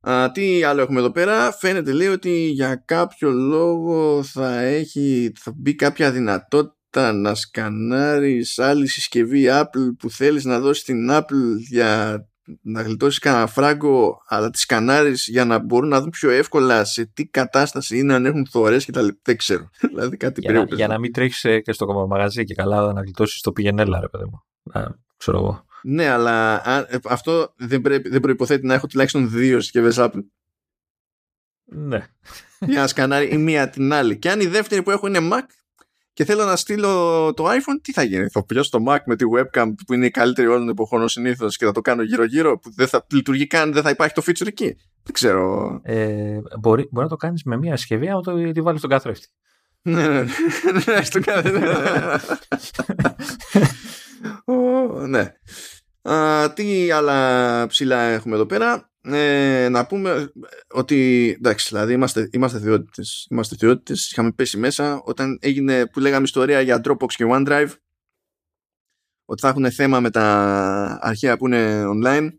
Α, 0.00 0.30
τι 0.32 0.62
άλλο 0.62 0.80
έχουμε 0.80 0.98
εδώ 0.98 1.10
πέρα; 1.10 1.52
Φαίνεται 1.52 1.92
λέει 1.92 2.08
ότι 2.08 2.30
για 2.30 2.82
κάποιο 2.84 3.30
λόγο 3.30 4.22
θα, 4.22 4.58
έχει, 4.60 5.32
θα 5.40 5.52
μπει 5.56 5.74
κάποια 5.74 6.12
δυνατότητα 6.12 7.12
να 7.12 7.34
σκανάρεις 7.34 8.58
άλλη 8.58 8.86
συσκευή 8.86 9.46
Apple 9.50 9.96
που 9.98 10.10
θέλεις 10.10 10.44
να 10.44 10.60
δώσεις 10.60 10.84
την 10.84 11.08
Apple 11.10 11.56
για 11.68 12.20
να 12.62 12.82
γλιτώσεις 12.82 13.18
κανένα 13.18 13.46
φράγκο, 13.46 14.22
αλλά 14.26 14.50
τη 14.50 14.58
σκανάρει 14.58 15.12
για 15.14 15.44
να 15.44 15.58
μπορούν 15.58 15.88
να 15.88 16.00
δουν 16.00 16.10
πιο 16.10 16.30
εύκολα 16.30 16.84
σε 16.84 17.04
τι 17.04 17.26
κατάσταση 17.26 17.98
είναι, 17.98 18.14
αν 18.14 18.26
έχουν 18.26 18.46
θωρές 18.46 18.84
και 18.84 18.92
τα 18.92 19.02
λοιπά. 19.02 19.18
Δεν 19.22 19.36
ξέρω. 19.36 19.70
δηλαδή 19.90 20.16
κάτι 20.16 20.40
για, 20.40 20.52
πρέπει. 20.52 20.70
Να, 20.70 20.76
για 20.76 20.86
να 20.86 20.98
μην 20.98 21.12
τρέχεις 21.12 21.46
και 21.62 21.72
στο 21.72 22.06
μαγαζί 22.06 22.44
και 22.44 22.54
καλά 22.54 22.92
να 22.92 23.00
γλιτώσεις 23.00 23.40
το 23.40 23.52
πηγενέλα, 23.52 24.00
ρε 24.00 24.08
παιδί 24.08 24.24
μου. 24.24 24.42
Να, 24.62 24.98
ξέρω 25.16 25.38
εγώ. 25.38 25.64
Ναι, 25.82 26.08
αλλά 26.08 26.62
ε, 26.90 26.98
αυτό 27.04 27.52
δεν, 27.56 27.80
πρέπει, 27.80 28.08
δεν 28.08 28.20
προϋποθέτει 28.20 28.66
να 28.66 28.74
έχω 28.74 28.86
τουλάχιστον 28.86 29.30
δύο 29.30 29.60
συσκευές 29.60 29.96
Apple. 29.98 30.24
Ναι. 31.64 32.06
Για 32.58 32.80
να 32.80 32.86
σκανάρει 32.92 33.28
η 33.28 33.36
μία 33.36 33.70
την 33.70 33.92
άλλη. 33.92 34.18
Και 34.18 34.30
αν 34.30 34.40
η 34.40 34.46
δεύτερη 34.46 34.82
που 34.82 34.90
έχω 34.90 35.06
είναι 35.06 35.28
Mac 35.32 35.44
και 36.16 36.24
θέλω 36.24 36.44
να 36.44 36.56
στείλω 36.56 37.32
το 37.34 37.44
iPhone, 37.44 37.80
τι 37.82 37.92
θα 37.92 38.02
γίνει. 38.02 38.28
Θα 38.28 38.44
πιάσω 38.44 38.70
το 38.70 38.78
Mac 38.88 38.98
με 39.04 39.16
τη 39.16 39.24
webcam 39.36 39.72
που 39.86 39.94
είναι 39.94 40.06
η 40.06 40.10
καλύτερη 40.10 40.46
όλων 40.48 40.60
των 40.60 40.68
εποχών 40.68 41.08
συνήθως 41.08 41.56
και 41.56 41.64
θα 41.64 41.72
το 41.72 41.80
κάνω 41.80 42.02
γύρω-γύρω 42.02 42.58
που 42.58 42.72
δεν 42.74 42.88
θα 42.88 43.06
λειτουργεί 43.12 43.46
καν, 43.46 43.72
δεν 43.72 43.82
θα 43.82 43.90
υπάρχει 43.90 44.14
το 44.14 44.22
feature 44.26 44.46
εκεί. 44.46 44.76
Δεν 45.02 45.12
ξέρω. 45.12 45.80
Ε, 45.82 46.38
μπορεί, 46.60 46.88
μπορεί 46.90 47.04
να 47.04 47.08
το 47.08 47.16
κάνεις 47.16 47.42
με 47.44 47.56
μία 47.56 47.76
συσκευή, 47.76 48.08
αλλά 48.08 48.20
το, 48.20 48.52
τη 48.52 48.60
βάλεις 48.60 48.78
στον 48.78 48.90
καθρέφτη. 48.90 49.28
ναι, 49.82 50.08
ναι, 50.08 50.24
ναι, 50.86 51.02
στον 51.02 51.22
καθρέφτη. 51.22 51.60
ναι. 55.08 55.32
Α, 56.12 56.52
τι 56.52 56.90
άλλα 56.90 57.66
ψηλά 57.66 58.02
έχουμε 58.02 58.34
εδώ 58.34 58.46
πέρα; 58.46 58.90
Ε, 59.08 59.68
να 59.68 59.86
πούμε 59.86 60.32
ότι 60.72 61.28
εντάξει, 61.38 61.68
δηλαδή 61.68 61.92
είμαστε, 61.92 62.28
είμαστε 62.32 62.58
θεότητες, 62.58 63.26
είμαστε 63.30 63.56
θεότητες, 63.56 64.10
είχαμε 64.10 64.32
πέσει 64.32 64.58
μέσα 64.58 65.02
όταν 65.04 65.38
έγινε 65.40 65.86
που 65.86 66.00
λέγαμε 66.00 66.24
ιστορία 66.24 66.60
για 66.60 66.80
Dropbox 66.84 67.12
και 67.16 67.24
OneDrive 67.28 67.70
ότι 69.24 69.40
θα 69.40 69.48
έχουν 69.48 69.70
θέμα 69.70 70.00
με 70.00 70.10
τα 70.10 70.98
αρχεία 71.00 71.36
που 71.36 71.46
είναι 71.46 71.84
online 71.86 72.30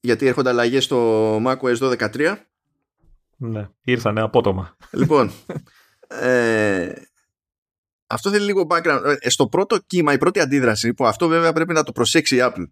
γιατί 0.00 0.26
έρχονται 0.26 0.48
αλλαγές 0.48 0.84
στο 0.84 1.36
macOS 1.36 1.78
12.13 1.78 2.36
Ναι, 3.36 3.68
ήρθανε 3.84 4.20
απότομα. 4.20 4.76
Λοιπόν, 4.90 5.30
ε, 6.08 6.92
αυτό 8.06 8.30
θέλει 8.30 8.44
λίγο 8.44 8.66
background. 8.70 9.16
Ε, 9.18 9.30
στο 9.30 9.48
πρώτο 9.48 9.78
κύμα, 9.78 10.12
η 10.12 10.18
πρώτη 10.18 10.40
αντίδραση, 10.40 10.94
που 10.94 11.06
αυτό 11.06 11.28
βέβαια 11.28 11.52
πρέπει 11.52 11.72
να 11.72 11.82
το 11.82 11.92
προσέξει 11.92 12.36
η 12.36 12.38
Apple. 12.42 12.64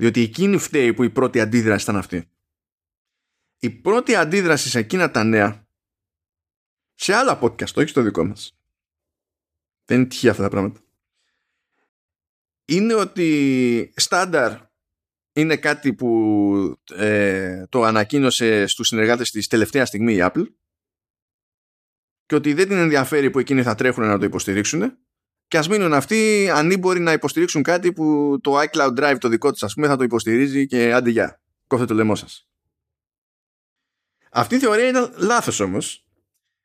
Διότι 0.00 0.20
εκείνη 0.20 0.58
φταίει 0.58 0.94
που 0.94 1.02
η 1.02 1.10
πρώτη 1.10 1.40
αντίδραση 1.40 1.82
ήταν 1.82 1.96
αυτή. 1.96 2.30
Η 3.58 3.70
πρώτη 3.70 4.14
αντίδραση 4.14 4.68
σε 4.68 4.78
εκείνα 4.78 5.10
τα 5.10 5.24
νέα, 5.24 5.66
σε 6.94 7.14
άλλα 7.14 7.38
podcast, 7.42 7.74
όχι 7.74 7.86
στο 7.86 8.02
δικό 8.02 8.24
μας. 8.24 8.58
Δεν 9.84 9.98
είναι 9.98 10.08
τυχαία 10.08 10.30
αυτά 10.30 10.42
τα 10.42 10.48
πράγματα. 10.48 10.80
Είναι 12.64 12.94
ότι 12.94 13.92
στάνταρ 13.96 14.60
είναι 15.32 15.56
κάτι 15.56 15.94
που 15.94 16.80
ε, 16.94 17.66
το 17.66 17.82
ανακοίνωσε 17.82 18.66
στους 18.66 18.88
συνεργάτες 18.88 19.30
της 19.30 19.46
τελευταία 19.46 19.84
στιγμή 19.84 20.14
η 20.14 20.18
Apple 20.20 20.46
και 22.26 22.34
ότι 22.34 22.54
δεν 22.54 22.68
την 22.68 22.76
ενδιαφέρει 22.76 23.30
που 23.30 23.38
εκείνοι 23.38 23.62
θα 23.62 23.74
τρέχουν 23.74 24.04
να 24.04 24.18
το 24.18 24.24
υποστηρίξουν 24.24 24.98
και 25.50 25.58
ας 25.58 25.68
μείνουν 25.68 25.92
αυτοί 25.92 26.50
ανήμποροι 26.54 27.00
να 27.00 27.12
υποστηρίξουν 27.12 27.62
κάτι 27.62 27.92
που 27.92 28.38
το 28.42 28.60
iCloud 28.60 28.98
Drive 28.98 29.16
το 29.20 29.28
δικό 29.28 29.52
τους 29.52 29.62
ας 29.62 29.74
πούμε 29.74 29.86
θα 29.86 29.96
το 29.96 30.04
υποστηρίζει 30.04 30.66
και 30.66 30.92
άντε 30.92 31.10
γεια, 31.10 31.40
κόφτε 31.66 31.86
το 31.86 31.94
λαιμό 31.94 32.14
σας. 32.14 32.48
Αυτή 34.32 34.54
η 34.54 34.58
θεωρία 34.58 34.88
ήταν 34.88 35.14
λάθος 35.16 35.60
όμως. 35.60 36.06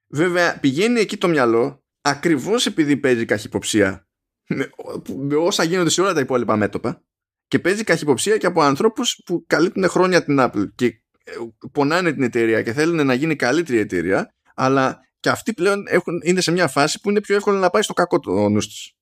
Βέβαια 0.07 0.59
πηγαίνει 0.59 0.99
εκεί 0.99 1.17
το 1.17 1.27
μυαλό 1.27 1.83
ακριβώς 2.01 2.65
επειδή 2.65 2.97
παίζει 2.97 3.25
καχυποψία 3.25 4.07
με, 4.47 4.69
με 5.15 5.35
όσα 5.35 5.63
γίνονται 5.63 5.89
σε 5.89 6.01
όλα 6.01 6.13
τα 6.13 6.19
υπόλοιπα 6.19 6.55
μέτωπα 6.55 7.03
και 7.47 7.59
παίζει 7.59 7.83
καχυποψία 7.83 8.37
και 8.37 8.45
από 8.45 8.61
ανθρώπους 8.61 9.21
που 9.25 9.43
καλύπτουν 9.47 9.89
χρόνια 9.89 10.23
την 10.23 10.37
Apple 10.39 10.65
και 10.75 10.85
ε, 10.85 11.31
πονάνε 11.71 12.13
την 12.13 12.23
εταιρεία 12.23 12.61
και 12.61 12.73
θέλουν 12.73 13.05
να 13.05 13.13
γίνει 13.13 13.35
καλύτερη 13.35 13.79
εταιρεία 13.79 14.35
αλλά 14.55 14.99
και 15.25 15.31
αυτοί 15.31 15.53
πλέον 15.53 15.85
έχουν, 15.87 16.21
είναι 16.23 16.41
σε 16.41 16.51
μια 16.51 16.67
φάση 16.67 17.01
που 17.01 17.09
είναι 17.09 17.21
πιο 17.21 17.35
εύκολο 17.35 17.57
να 17.57 17.69
πάει 17.69 17.81
στο 17.81 17.93
κακό 17.93 18.19
το 18.19 18.49
νους 18.49 18.67
τους. 18.67 18.95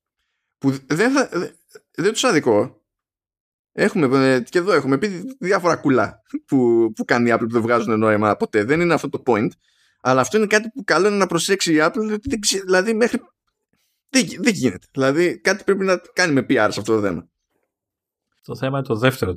Που 0.58 0.70
δεν, 0.86 1.12
θα, 1.12 1.28
δεν 1.94 2.12
τους 2.12 2.24
αδικό. 2.24 2.82
Έχουμε, 3.72 4.32
ε, 4.32 4.40
και 4.40 4.58
εδώ 4.58 4.72
έχουμε 4.72 4.98
πει 4.98 5.36
διάφορα 5.38 5.76
κουλά 5.76 6.22
που, 6.46 6.92
που 6.96 7.04
κάνει 7.04 7.30
η 7.30 7.32
Apple 7.34 7.38
που 7.40 7.52
δεν 7.52 7.62
βγάζουν 7.62 7.98
νόημα 7.98 8.36
ποτέ. 8.36 8.64
Δεν 8.64 8.80
είναι 8.80 8.94
αυτό 8.94 9.08
το 9.08 9.22
point. 9.26 9.48
Αλλά 10.00 10.20
αυτό 10.20 10.36
είναι 10.36 10.46
κάτι 10.46 10.68
που 10.68 10.84
καλό 10.84 11.06
είναι 11.06 11.16
να 11.16 11.26
προσέξει 11.26 11.74
η 11.74 11.78
Apple. 11.80 12.18
Δηλαδή 12.64 12.94
μέχρι... 12.94 13.20
Δεν, 14.08 14.26
δεν 14.38 14.52
γίνεται. 14.52 14.86
Δηλαδή 14.92 15.38
κάτι 15.38 15.64
πρέπει 15.64 15.84
να 15.84 15.96
κάνει 16.12 16.32
με 16.32 16.46
PR 16.48 16.68
σε 16.70 16.80
αυτό 16.80 16.94
το 16.94 17.00
θέμα. 17.00 17.28
Το 18.42 18.56
θέμα 18.56 18.78
είναι 18.78 18.86
το 18.86 18.96
δεύτερο, 18.96 19.32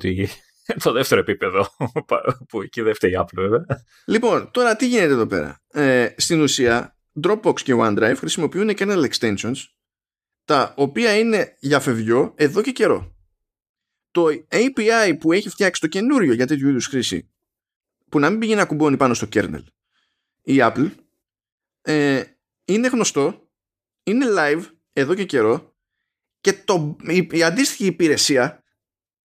το 0.84 0.92
δεύτερο 0.92 1.20
επίπεδο 1.20 1.76
που 2.48 2.62
εκεί 2.62 2.80
δεν 2.80 2.94
φταίει 2.94 3.10
η 3.10 3.16
Apple 3.18 3.34
βέβαια. 3.34 3.64
Λοιπόν, 4.06 4.50
τώρα 4.50 4.76
τι 4.76 4.88
γίνεται 4.88 5.12
εδώ 5.12 5.26
πέρα; 5.26 5.60
Ε, 5.68 6.08
στην 6.16 6.40
ουσία 6.40 6.96
Dropbox 7.22 7.60
και 7.60 7.74
OneDrive 7.76 8.14
χρησιμοποιούν 8.16 8.70
kernel 8.78 9.08
extensions 9.10 9.56
τα 10.44 10.74
οποία 10.76 11.18
είναι 11.18 11.56
για 11.58 11.80
φευγιό 11.80 12.32
εδώ 12.36 12.62
και 12.62 12.70
καιρό. 12.70 13.16
Το 14.10 14.26
API 14.48 15.18
που 15.20 15.32
έχει 15.32 15.48
φτιάξει 15.48 15.80
το 15.80 15.86
καινούριο 15.86 16.32
για 16.32 16.46
τέτοιου 16.46 16.68
είδους 16.68 16.86
χρήση 16.86 17.30
που 18.08 18.18
να 18.18 18.30
μην 18.30 18.38
πηγαίνει 18.38 18.58
να 18.58 18.66
κουμπώνει 18.66 18.96
πάνω 18.96 19.14
στο 19.14 19.26
kernel 19.32 19.62
η 20.42 20.56
Apple 20.60 20.90
ε, 21.82 22.22
είναι 22.64 22.88
γνωστό 22.88 23.48
είναι 24.02 24.26
live 24.38 24.62
εδώ 24.92 25.14
και 25.14 25.24
καιρό 25.24 25.76
και 26.40 26.52
το, 26.52 26.96
η, 27.08 27.28
η 27.30 27.42
αντίστοιχη 27.42 27.86
υπηρεσία 27.86 28.62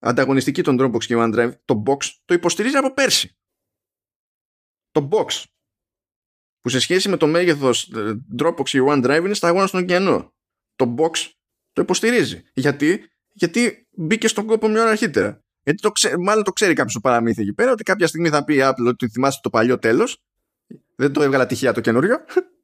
ανταγωνιστική 0.03 0.61
των 0.61 0.77
Dropbox 0.81 1.03
και 1.03 1.15
OneDrive, 1.17 1.51
το 1.65 1.83
Box, 1.85 1.97
το 2.25 2.33
υποστηρίζει 2.33 2.77
από 2.77 2.93
πέρσι. 2.93 3.37
Το 4.91 5.09
Box, 5.11 5.43
που 6.61 6.69
σε 6.69 6.79
σχέση 6.79 7.09
με 7.09 7.17
το 7.17 7.27
μέγεθος 7.27 7.89
ε, 7.89 8.25
Dropbox 8.39 8.63
και 8.63 8.79
OneDrive 8.87 9.21
είναι 9.25 9.33
σταγόνα 9.33 9.67
στον 9.67 9.81
ωκεανό. 9.81 10.33
Το 10.75 10.95
Box 10.97 11.11
το 11.73 11.81
υποστηρίζει. 11.81 12.43
Γιατί, 12.53 13.11
Γιατί 13.31 13.87
μπήκε 13.91 14.27
στον 14.27 14.45
κόπο 14.45 14.67
μια 14.67 14.81
ώρα 14.81 14.89
αρχίτερα. 14.89 15.43
Γιατί 15.63 15.81
το 15.81 15.91
ξέ, 15.91 16.17
μάλλον 16.17 16.43
το 16.43 16.51
ξέρει 16.51 16.73
κάποιος 16.73 16.93
το 16.93 16.99
παραμύθι 16.99 17.41
εκεί 17.41 17.53
πέρα, 17.53 17.71
ότι 17.71 17.83
κάποια 17.83 18.07
στιγμή 18.07 18.29
θα 18.29 18.43
πει 18.43 18.55
η 18.55 18.59
Apple 18.61 18.87
ότι 18.87 19.09
θυμάστε 19.09 19.39
το 19.43 19.49
παλιό 19.49 19.79
τέλος. 19.79 20.23
Δεν 20.95 21.13
το 21.13 21.21
έβγαλα 21.21 21.45
τυχαία 21.45 21.73
το 21.73 21.81
καινούριο. 21.81 22.17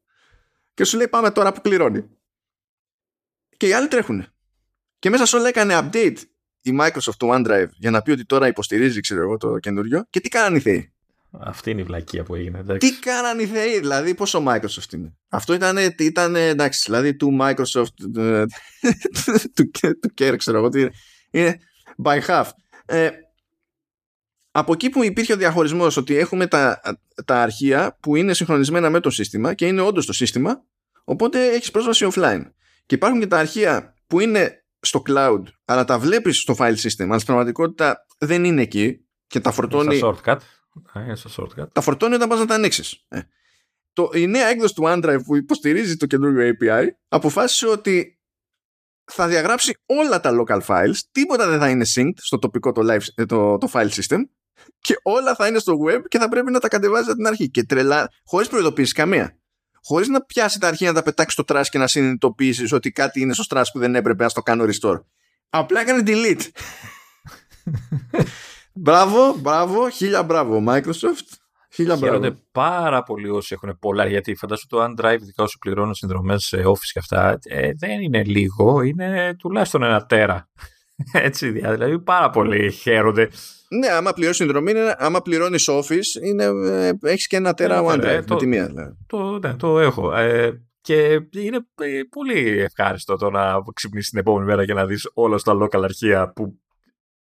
και 0.73 0.83
σου 0.83 0.97
λέει 0.97 1.07
πάμε 1.07 1.31
τώρα 1.31 1.51
που 1.53 1.61
κληρώνει. 1.61 2.09
Και 3.57 3.67
οι 3.67 3.73
άλλοι 3.73 3.87
τρέχουν. 3.87 4.27
Και 4.99 5.09
μέσα 5.09 5.25
σε 5.25 5.35
όλα 5.35 5.47
έκανε 5.47 5.79
update 5.81 6.17
η 6.69 6.77
Microsoft 6.81 7.15
το 7.17 7.33
OneDrive 7.33 7.69
για 7.71 7.91
να 7.91 8.01
πει 8.01 8.11
ότι 8.11 8.25
τώρα 8.25 8.47
υποστηρίζει 8.47 8.99
ξέρω 8.99 9.21
εγώ, 9.21 9.37
το 9.37 9.57
καινούριο 9.57 10.05
και 10.09 10.19
τι 10.19 10.29
κάνανε 10.29 10.57
οι 10.57 10.59
θεοί; 10.59 10.93
Αυτή 11.31 11.71
είναι 11.71 11.81
η 11.81 11.83
βλακεία 11.83 12.23
που 12.23 12.35
έγινε. 12.35 12.59
Εντάξει. 12.59 12.91
Τι 12.91 12.99
κάνανε 12.99 13.41
οι 13.41 13.45
θεοί, 13.45 13.79
δηλαδή 13.79 14.13
πόσο 14.15 14.43
Microsoft 14.47 14.93
είναι; 14.93 15.13
Αυτό 15.29 15.53
ήταν, 15.53 15.77
ήταν 15.99 16.35
εντάξει, 16.35 16.83
δηλαδή 16.85 17.15
του 17.15 17.37
Microsoft, 17.41 18.17
ε, 18.17 18.43
του, 19.55 19.71
του 19.99 20.13
Care, 20.21 20.35
ξέρω 20.37 20.57
εγώ, 20.57 20.69
είναι 21.31 21.59
by 22.03 22.19
half. 22.27 22.45
Ε, 22.85 23.09
από 24.51 24.73
εκεί 24.73 24.89
που 24.89 25.03
υπήρχε 25.03 25.33
ο 25.33 25.37
διαχωρισμός 25.37 25.97
ότι 25.97 26.17
έχουμε 26.17 26.47
τα, 26.47 26.81
τα 27.25 27.41
αρχεία 27.41 27.97
που 27.99 28.15
είναι 28.15 28.33
συγχρονισμένα 28.33 28.89
με 28.89 28.99
το 28.99 29.09
σύστημα 29.09 29.53
και 29.53 29.67
είναι 29.67 29.81
όντως 29.81 30.05
το 30.05 30.13
σύστημα, 30.13 30.63
οπότε 31.03 31.47
έχεις 31.47 31.71
πρόσβαση 31.71 32.07
offline. 32.13 32.41
Και 32.85 32.95
υπάρχουν 32.95 33.19
και 33.19 33.27
τα 33.27 33.37
αρχεία 33.37 33.93
που 34.07 34.19
είναι 34.19 34.58
στο 34.81 35.01
cloud, 35.07 35.43
αλλά 35.65 35.85
τα 35.85 35.99
βλέπεις 35.99 36.41
στο 36.41 36.55
file 36.57 36.75
system, 36.75 37.03
αλλά 37.03 37.19
στην 37.19 37.25
πραγματικότητα 37.25 38.05
δεν 38.17 38.43
είναι 38.43 38.61
εκεί 38.61 39.05
και 39.27 39.39
τα 39.39 39.51
φορτώνει. 39.51 39.97
Στα 39.97 40.15
shortcut. 40.23 40.37
Είναι 40.95 41.15
στο 41.15 41.29
shortcut. 41.37 41.71
Τα 41.71 41.81
φορτώνει 41.81 42.15
όταν 42.15 42.29
πας 42.29 42.39
να 42.39 42.45
τα 42.45 42.55
ανοίξεις. 42.55 43.05
Ε. 43.07 43.19
Το, 43.93 44.09
η 44.13 44.27
νέα 44.27 44.47
έκδοση 44.47 44.73
του 44.73 44.83
OneDrive 44.85 45.19
που 45.25 45.35
υποστηρίζει 45.35 45.97
το 45.97 46.05
καινούριο 46.05 46.53
API 46.53 46.85
αποφάσισε 47.07 47.67
ότι 47.67 48.19
θα 49.11 49.27
διαγράψει 49.27 49.77
όλα 49.85 50.19
τα 50.19 50.31
local 50.39 50.61
files, 50.65 50.95
τίποτα 51.11 51.49
δεν 51.49 51.59
θα 51.59 51.69
είναι 51.69 51.85
synced 51.95 52.13
στο 52.15 52.39
τοπικό 52.39 52.71
το, 52.71 52.81
live, 52.93 53.25
το, 53.25 53.57
το 53.57 53.69
file 53.73 53.89
system 53.89 54.19
και 54.79 54.99
όλα 55.03 55.35
θα 55.35 55.47
είναι 55.47 55.59
στο 55.59 55.77
web 55.87 56.01
και 56.07 56.17
θα 56.17 56.29
πρέπει 56.29 56.51
να 56.51 56.59
τα 56.59 56.67
κατεβάζει 56.67 57.07
από 57.07 57.15
την 57.15 57.27
αρχή. 57.27 57.49
Και 57.49 57.63
τρελά, 57.63 58.11
χωρίς 58.23 58.47
προειδοποίηση 58.47 58.93
καμία 58.93 59.38
χωρίς 59.83 60.07
να 60.07 60.21
πιάσει 60.21 60.59
τα 60.59 60.67
αρχεία 60.67 60.87
να 60.87 60.93
τα 60.93 61.03
πετάξει 61.03 61.41
στο 61.41 61.55
trash 61.55 61.65
και 61.69 61.77
να 61.77 61.87
συνειδητοποιήσεις 61.87 62.71
ότι 62.71 62.91
κάτι 62.91 63.21
είναι 63.21 63.33
στο 63.33 63.43
trash 63.49 63.63
που 63.73 63.79
δεν 63.79 63.95
έπρεπε 63.95 64.23
να 64.23 64.29
το 64.29 64.41
κάνω 64.41 64.63
restore. 64.63 64.99
Απλά 65.49 65.81
έκανε 65.81 66.03
delete. 66.05 66.47
μπράβο, 68.73 69.35
μπράβο, 69.37 69.89
χίλια 69.89 70.23
μπράβο, 70.23 70.63
Microsoft. 70.67 71.37
Χίλια 71.73 71.97
Χαίρονται 71.97 72.31
πάρα 72.51 73.03
πολύ 73.03 73.29
όσοι 73.29 73.53
έχουν 73.53 73.79
πολλά, 73.79 74.07
γιατί 74.07 74.35
φαντάζομαι 74.35 74.67
το 74.69 74.83
OneDrive, 74.83 75.19
δικά 75.19 75.43
όσοι 75.43 75.57
πληρώνουν 75.57 75.93
συνδρομές 75.93 76.43
σε 76.43 76.63
Office 76.65 76.89
και 76.93 76.99
αυτά, 76.99 77.39
ε, 77.43 77.71
δεν 77.77 78.01
είναι 78.01 78.23
λίγο, 78.23 78.81
είναι 78.81 79.35
τουλάχιστον 79.39 79.83
ένα 79.83 80.05
τέρα. 80.05 80.49
Έτσι, 81.11 81.49
δηλαδή 81.49 81.99
πάρα 81.99 82.29
πολύ 82.29 82.71
χαίρονται 82.71 83.29
ναι, 83.71 83.87
άμα 83.87 84.13
πληρώνει 84.13 84.35
συνδρομή, 84.35 84.73
άμα 84.97 85.21
πληρώνεις 85.21 85.69
Office, 85.69 86.23
είναι, 86.23 86.43
ε, 86.43 86.91
έχεις 87.01 87.27
και 87.27 87.35
ένα 87.35 87.53
τέρα 87.53 87.83
OneDrive 87.83 88.03
ε, 88.03 88.21
με 88.29 88.35
τη 88.35 88.47
μία. 88.47 88.65
Δηλαδή. 88.65 88.97
Το, 89.07 89.39
ναι, 89.39 89.53
το 89.53 89.79
έχω. 89.79 90.15
Ε, 90.15 90.61
και 90.81 91.19
είναι 91.31 91.67
ε, 91.75 92.01
πολύ 92.09 92.59
ευχάριστο 92.59 93.15
το 93.15 93.29
να 93.29 93.55
ξυπνήσεις 93.73 94.09
την 94.09 94.19
επόμενη 94.19 94.45
μέρα 94.45 94.65
και 94.65 94.73
να 94.73 94.85
δεις 94.85 95.09
όλα 95.13 95.37
στα 95.37 95.53
local 95.53 95.83
αρχεία 95.83 96.31
που 96.33 96.59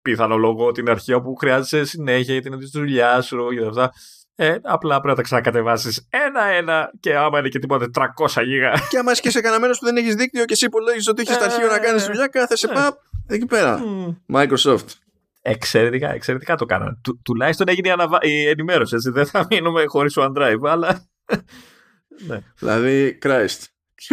πιθανολογώ 0.02 0.72
την 0.72 0.90
αρχαία 0.90 1.22
που 1.22 1.36
χρειάζεσαι 1.36 1.86
συνέχεια 1.86 2.34
για 2.34 2.42
την 2.42 2.60
δουλειάς 2.72 3.26
σου 3.26 3.50
και 3.50 3.66
αυτά. 3.66 3.92
Ε, 4.36 4.56
απλά 4.62 4.94
πρέπει 4.94 5.08
να 5.08 5.16
τα 5.16 5.22
ξανακατεβάσεις 5.22 6.08
ένα-ένα 6.10 6.92
και 7.00 7.16
άμα 7.16 7.40
είναι 7.40 7.48
και 7.48 7.60
τίποτα 7.60 7.90
300 7.94 8.44
γίγα. 8.44 8.74
Και 8.90 8.98
άμα 8.98 9.12
είσαι 9.12 9.22
και 9.22 9.30
σε 9.30 9.42
κανένα 9.42 9.68
που 9.68 9.86
δεν 9.86 9.98
έχεις 9.98 10.16
δίκτυο 10.16 10.46
και 10.46 10.54
εσύ 10.54 10.66
υπολογίζει 10.66 11.10
ότι 11.10 11.22
έχεις 11.22 11.38
τα 11.38 11.46
αρχείο 11.46 11.68
να 11.68 11.80
κάνεις 11.80 12.06
δουλειά, 12.06 12.28
κάθεσαι 12.28 12.68
ε. 12.72 12.74
παπ 12.74 12.98
εκεί 13.28 13.46
πέρα. 13.46 13.80
Microsoft. 14.34 14.86
Εξαιρετικά, 15.42 16.14
εξαιρετικά 16.14 16.56
το 16.56 16.66
κάνανε. 16.66 17.00
Του, 17.04 17.22
τουλάχιστον 17.24 17.68
έγινε 17.70 17.94
η, 18.22 18.48
ενημέρωση. 18.48 18.96
Έτσι. 18.96 19.10
Δεν 19.10 19.26
θα 19.26 19.46
μείνουμε 19.50 19.84
χωρίς 19.86 20.14
OneDrive, 20.18 20.64
αλλά. 20.64 21.06
ναι. 22.28 22.40
Δηλαδή, 22.60 23.18
Christ. 23.22 23.64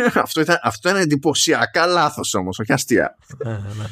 αυτό, 0.25 0.41
ήταν, 0.41 0.59
αυτό 0.63 0.89
ήταν 0.89 1.01
εντυπωσιακά 1.01 1.87
λάθος 1.87 2.35
όμως, 2.35 2.59
όχι 2.59 2.73
αστεία. 2.73 3.17
ναι, 3.45 3.51
ναι. 3.51 3.59
ναι. 3.59 3.87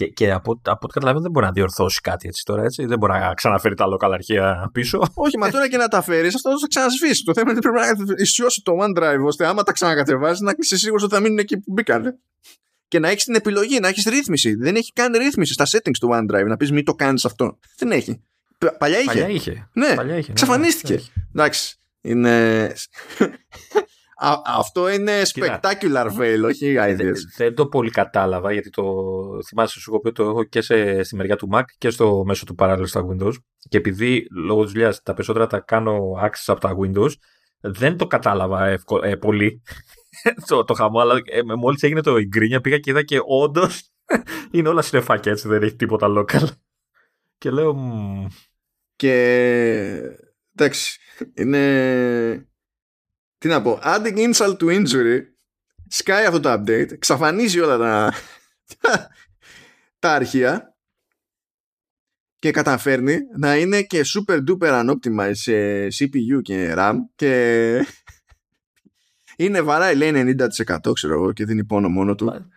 Και, 0.00 0.06
και 0.06 0.32
από, 0.32 0.60
από 0.64 0.78
ό,τι 0.82 0.92
καταλαβαίνω 0.92 1.22
δεν 1.22 1.30
μπορεί 1.30 1.46
να 1.46 1.52
διορθώσει 1.52 2.00
κάτι 2.00 2.28
έτσι 2.28 2.44
τώρα. 2.44 2.62
Έτσι. 2.62 2.86
Δεν 2.86 2.98
μπορεί 2.98 3.12
να 3.12 3.34
ξαναφέρει 3.34 3.74
τα 3.74 3.84
local 3.86 4.10
αρχεία 4.12 4.70
πίσω. 4.72 4.98
Όχι, 5.14 5.38
μα 5.38 5.50
τώρα 5.50 5.68
και 5.68 5.76
να 5.76 5.88
τα 5.88 6.02
φέρεις, 6.02 6.34
αυτό 6.34 6.50
θα 6.60 6.66
ξανασβήσει. 6.68 7.22
Το 7.24 7.32
θέμα 7.34 7.50
είναι 7.50 7.58
ότι 7.58 7.68
πρέπει 7.68 8.08
να 8.08 8.14
ισιώσει 8.16 8.62
το 8.62 8.72
OneDrive 8.80 9.24
ώστε 9.26 9.46
άμα 9.46 9.62
τα 9.62 9.72
ξανακατεβάζει 9.72 10.44
να 10.44 10.52
είσαι 10.56 10.76
σίγουρος 10.76 11.02
ότι 11.02 11.14
θα 11.14 11.20
μείνουν 11.20 11.38
εκεί 11.38 11.58
που 11.58 11.72
μπήκανε. 11.72 12.18
Και 12.90 12.98
να 12.98 13.08
έχεις 13.08 13.24
την 13.24 13.34
επιλογή, 13.34 13.80
να 13.80 13.88
έχεις 13.88 14.04
ρύθμιση. 14.04 14.54
Δεν 14.54 14.76
έχει 14.76 14.92
καν 14.92 15.12
ρύθμιση 15.12 15.52
στα 15.52 15.66
settings 15.66 15.98
του 16.00 16.08
OneDrive 16.12 16.46
να 16.46 16.56
πεις 16.56 16.72
μην 16.72 16.84
το 16.84 16.94
κάνεις 16.94 17.24
αυτό. 17.24 17.58
Δεν 17.78 17.90
έχει. 17.90 18.22
Παλιά 18.78 18.98
είχε. 18.98 19.06
Παλιά 19.06 19.28
είχε. 19.28 19.68
Ναι, 19.72 19.94
Παλιά 19.94 20.16
είχε, 20.16 20.26
ναι, 20.26 20.32
εξαφανίστηκε. 20.32 20.94
Ναι, 20.94 21.00
Εντάξει. 21.32 21.76
Είναι. 22.00 22.66
αυτό 24.58 24.88
είναι 24.88 25.12
spectacular 25.34 26.06
fail, 26.18 26.42
όχι 26.44 26.76
ideas. 26.78 27.16
Δεν 27.36 27.54
το 27.54 27.66
πολύ 27.66 27.90
κατάλαβα 27.90 28.52
γιατί 28.52 28.70
το 28.70 28.84
θυμάσαι 29.46 29.80
σου 29.80 30.00
ότι 30.04 30.12
το 30.12 30.22
έχω 30.22 30.44
και 30.44 30.60
σε, 30.60 31.02
στη 31.02 31.16
μεριά 31.16 31.36
του 31.36 31.48
Mac 31.52 31.62
και 31.78 31.90
στο 31.90 32.22
μέσο 32.26 32.44
του 32.44 32.54
παράλληλου 32.54 32.86
στα 32.86 33.06
Windows. 33.06 33.32
Και 33.68 33.76
επειδή 33.76 34.26
λόγω 34.46 34.62
της 34.62 34.72
δουλειάς 34.72 35.02
τα 35.02 35.12
περισσότερα 35.14 35.46
τα 35.46 35.58
κάνω 35.58 35.98
access 36.24 36.44
από 36.46 36.60
τα 36.60 36.76
Windows, 36.82 37.10
δεν 37.60 37.96
το 37.96 38.06
κατάλαβα 38.06 38.66
ευκο, 38.66 39.04
ε, 39.04 39.16
πολύ 39.16 39.62
το, 40.48 40.64
το 40.64 40.74
χαμό. 40.74 41.00
Αλλά 41.00 41.22
ε, 41.24 41.42
μόλις 41.42 41.82
έγινε 41.82 42.00
το 42.00 42.22
γκρίνια 42.22 42.60
πήγα 42.60 42.78
και 42.78 42.90
είδα 42.90 43.02
και 43.02 43.18
όντως 43.26 43.90
είναι 44.52 44.68
όλα 44.68 44.82
συνεφάκια 44.82 45.32
έτσι, 45.32 45.48
δεν 45.48 45.62
έχει 45.62 45.76
τίποτα 45.76 46.06
local. 46.08 46.48
Και 47.38 47.50
λέω. 47.50 47.76
Και 48.96 49.12
εντάξει, 50.54 50.98
είναι 51.34 52.48
τι 53.38 53.48
να 53.48 53.62
πω, 53.62 53.78
adding 53.82 54.32
insult 54.32 54.56
to 54.56 54.64
injury, 54.64 55.20
σκάει 55.88 56.24
αυτό 56.24 56.40
το 56.40 56.52
update, 56.52 56.92
εξαφανίζει 56.92 57.60
όλα 57.60 57.78
τα, 57.78 58.14
τα 59.98 60.12
αρχεία 60.12 60.74
και 62.38 62.50
καταφέρνει 62.50 63.18
να 63.38 63.56
είναι 63.56 63.82
και 63.82 64.02
super 64.04 64.38
duper 64.48 64.84
unoptimized 64.84 65.30
σε 65.32 65.86
CPU 65.86 66.42
και 66.42 66.74
RAM 66.76 66.94
και 67.14 67.86
είναι 69.44 69.60
βαράει 69.60 69.94
λέει 69.96 70.36
90% 70.56 70.92
ξέρω 70.92 71.14
εγώ 71.14 71.32
και 71.32 71.44
δίνει 71.44 71.64
πόνο 71.64 71.88
μόνο 71.88 72.14
του. 72.14 72.50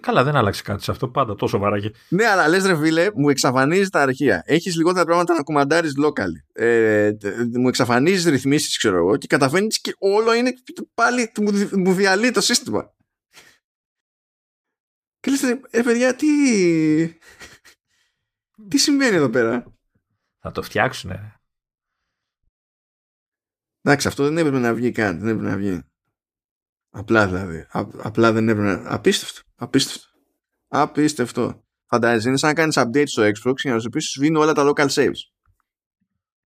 καλά 0.00 0.24
δεν 0.24 0.36
άλλαξε 0.36 0.62
κάτι 0.62 0.82
σε 0.82 0.90
αυτό 0.90 1.08
πάντα 1.08 1.34
τόσο 1.34 1.58
βαράγει. 1.58 1.92
Ναι 2.08 2.26
αλλά 2.26 2.48
λες 2.48 2.66
ρε 2.66 2.76
φίλε 2.76 3.10
μου 3.14 3.28
εξαφανίζει 3.28 3.88
τα 3.88 4.00
αρχεία. 4.00 4.42
Έχεις 4.46 4.76
λιγότερα 4.76 5.04
πράγματα 5.04 5.34
να 5.34 5.42
κουμαντάρεις 5.42 5.94
local. 6.04 6.62
Ε, 6.62 7.10
μου 7.58 7.68
εξαφανίζεις 7.68 8.24
ρυθμίσεις 8.24 8.78
ξέρω 8.78 8.96
εγώ 8.96 9.16
και 9.16 9.26
καταφέρνεις 9.26 9.80
και 9.80 9.94
όλο 9.98 10.32
είναι 10.34 10.52
πάλι 10.94 11.32
μου 11.72 11.92
διαλύει 11.92 12.30
το 12.30 12.40
σύστημα. 12.40 12.94
Και 15.20 15.30
λες 15.30 15.40
ρε 15.72 15.82
παιδιά 15.82 16.14
τι... 16.14 16.26
τι 18.68 18.78
συμβαίνει 18.78 19.16
εδώ 19.16 19.28
πέρα; 19.28 19.64
Θα 20.38 20.50
το 20.50 20.62
φτιάξουνε. 20.62 21.32
Εντάξει, 23.82 24.08
αυτό 24.08 24.24
δεν 24.24 24.38
έπρεπε 24.38 24.58
να 24.58 24.74
βγει 24.74 24.90
καν. 24.90 25.18
Δεν 25.18 25.28
έπρεπε 25.28 25.50
να 25.50 25.56
βγει. 25.56 25.82
Απλά 26.90 27.26
δηλαδή. 27.26 27.66
απλά 28.02 28.32
δεν 28.32 28.48
έπρεπε 28.48 28.68
να... 28.68 28.82
Απίστευτο. 28.94 29.40
Απίστευτο. 29.56 30.08
Απίστευτο. 30.68 31.62
Φαντάζεσαι, 31.86 32.28
είναι 32.28 32.38
σαν 32.38 32.48
να 32.48 32.54
κάνεις 32.54 32.78
update 32.78 33.08
στο 33.08 33.22
Xbox 33.22 33.54
για 33.56 33.72
να 33.72 33.78
σου 33.78 33.88
πεις 33.88 34.10
σβήνει 34.10 34.36
όλα 34.36 34.52
τα 34.52 34.72
local 34.72 34.88
saves. 34.88 35.20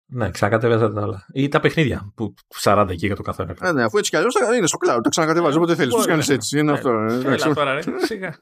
Ναι, 0.08 0.30
ξανακατεβάζα 0.30 0.92
τα 0.92 1.02
άλλα. 1.02 1.26
Ή 1.32 1.48
τα 1.48 1.60
παιχνίδια 1.60 2.12
που 2.14 2.34
40 2.62 2.86
εκεί 2.90 3.06
για 3.06 3.16
το 3.16 3.22
καθένα. 3.22 3.54
Ναι, 3.60 3.72
ναι, 3.72 3.84
αφού 3.84 3.98
έτσι 3.98 4.10
κι 4.10 4.16
αλλιώς 4.16 4.34
είναι 4.56 4.66
στο 4.66 4.78
cloud. 4.86 5.00
Τα 5.02 5.08
ξανακατεβάζεις 5.08 5.56
όποτε 5.56 5.74
θέλεις. 5.74 5.94
Πώς 5.94 6.06
κάνεις 6.06 6.28
έτσι. 6.28 6.58
Είναι 6.58 6.72
αυτό. 6.72 6.90
Έλα 6.90 7.54
τώρα, 7.54 7.74
ρε. 7.74 7.82
Σιγά. 8.04 8.36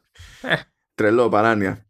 Τρελό, 0.94 1.28
παράνοια. 1.28 1.86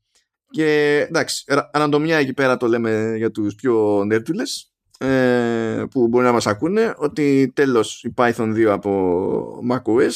Και 0.51 0.99
εντάξει, 1.09 1.45
ραντομιά 1.73 2.17
εκεί 2.17 2.35
πέρα 2.35 2.57
το 2.57 2.67
λέμε 2.67 3.15
για 3.17 3.31
τους 3.31 3.55
πιο 3.55 4.05
νέρτουλες 4.05 4.74
ε, 4.99 5.85
που 5.91 6.09
μπορεί 6.09 6.25
να 6.25 6.33
μας 6.33 6.47
ακούνε 6.47 6.95
ότι 6.97 7.53
τέλος 7.55 8.05
η 8.05 8.15
Python 8.17 8.55
2 8.55 8.63
από 8.63 9.61
macOS 9.71 10.13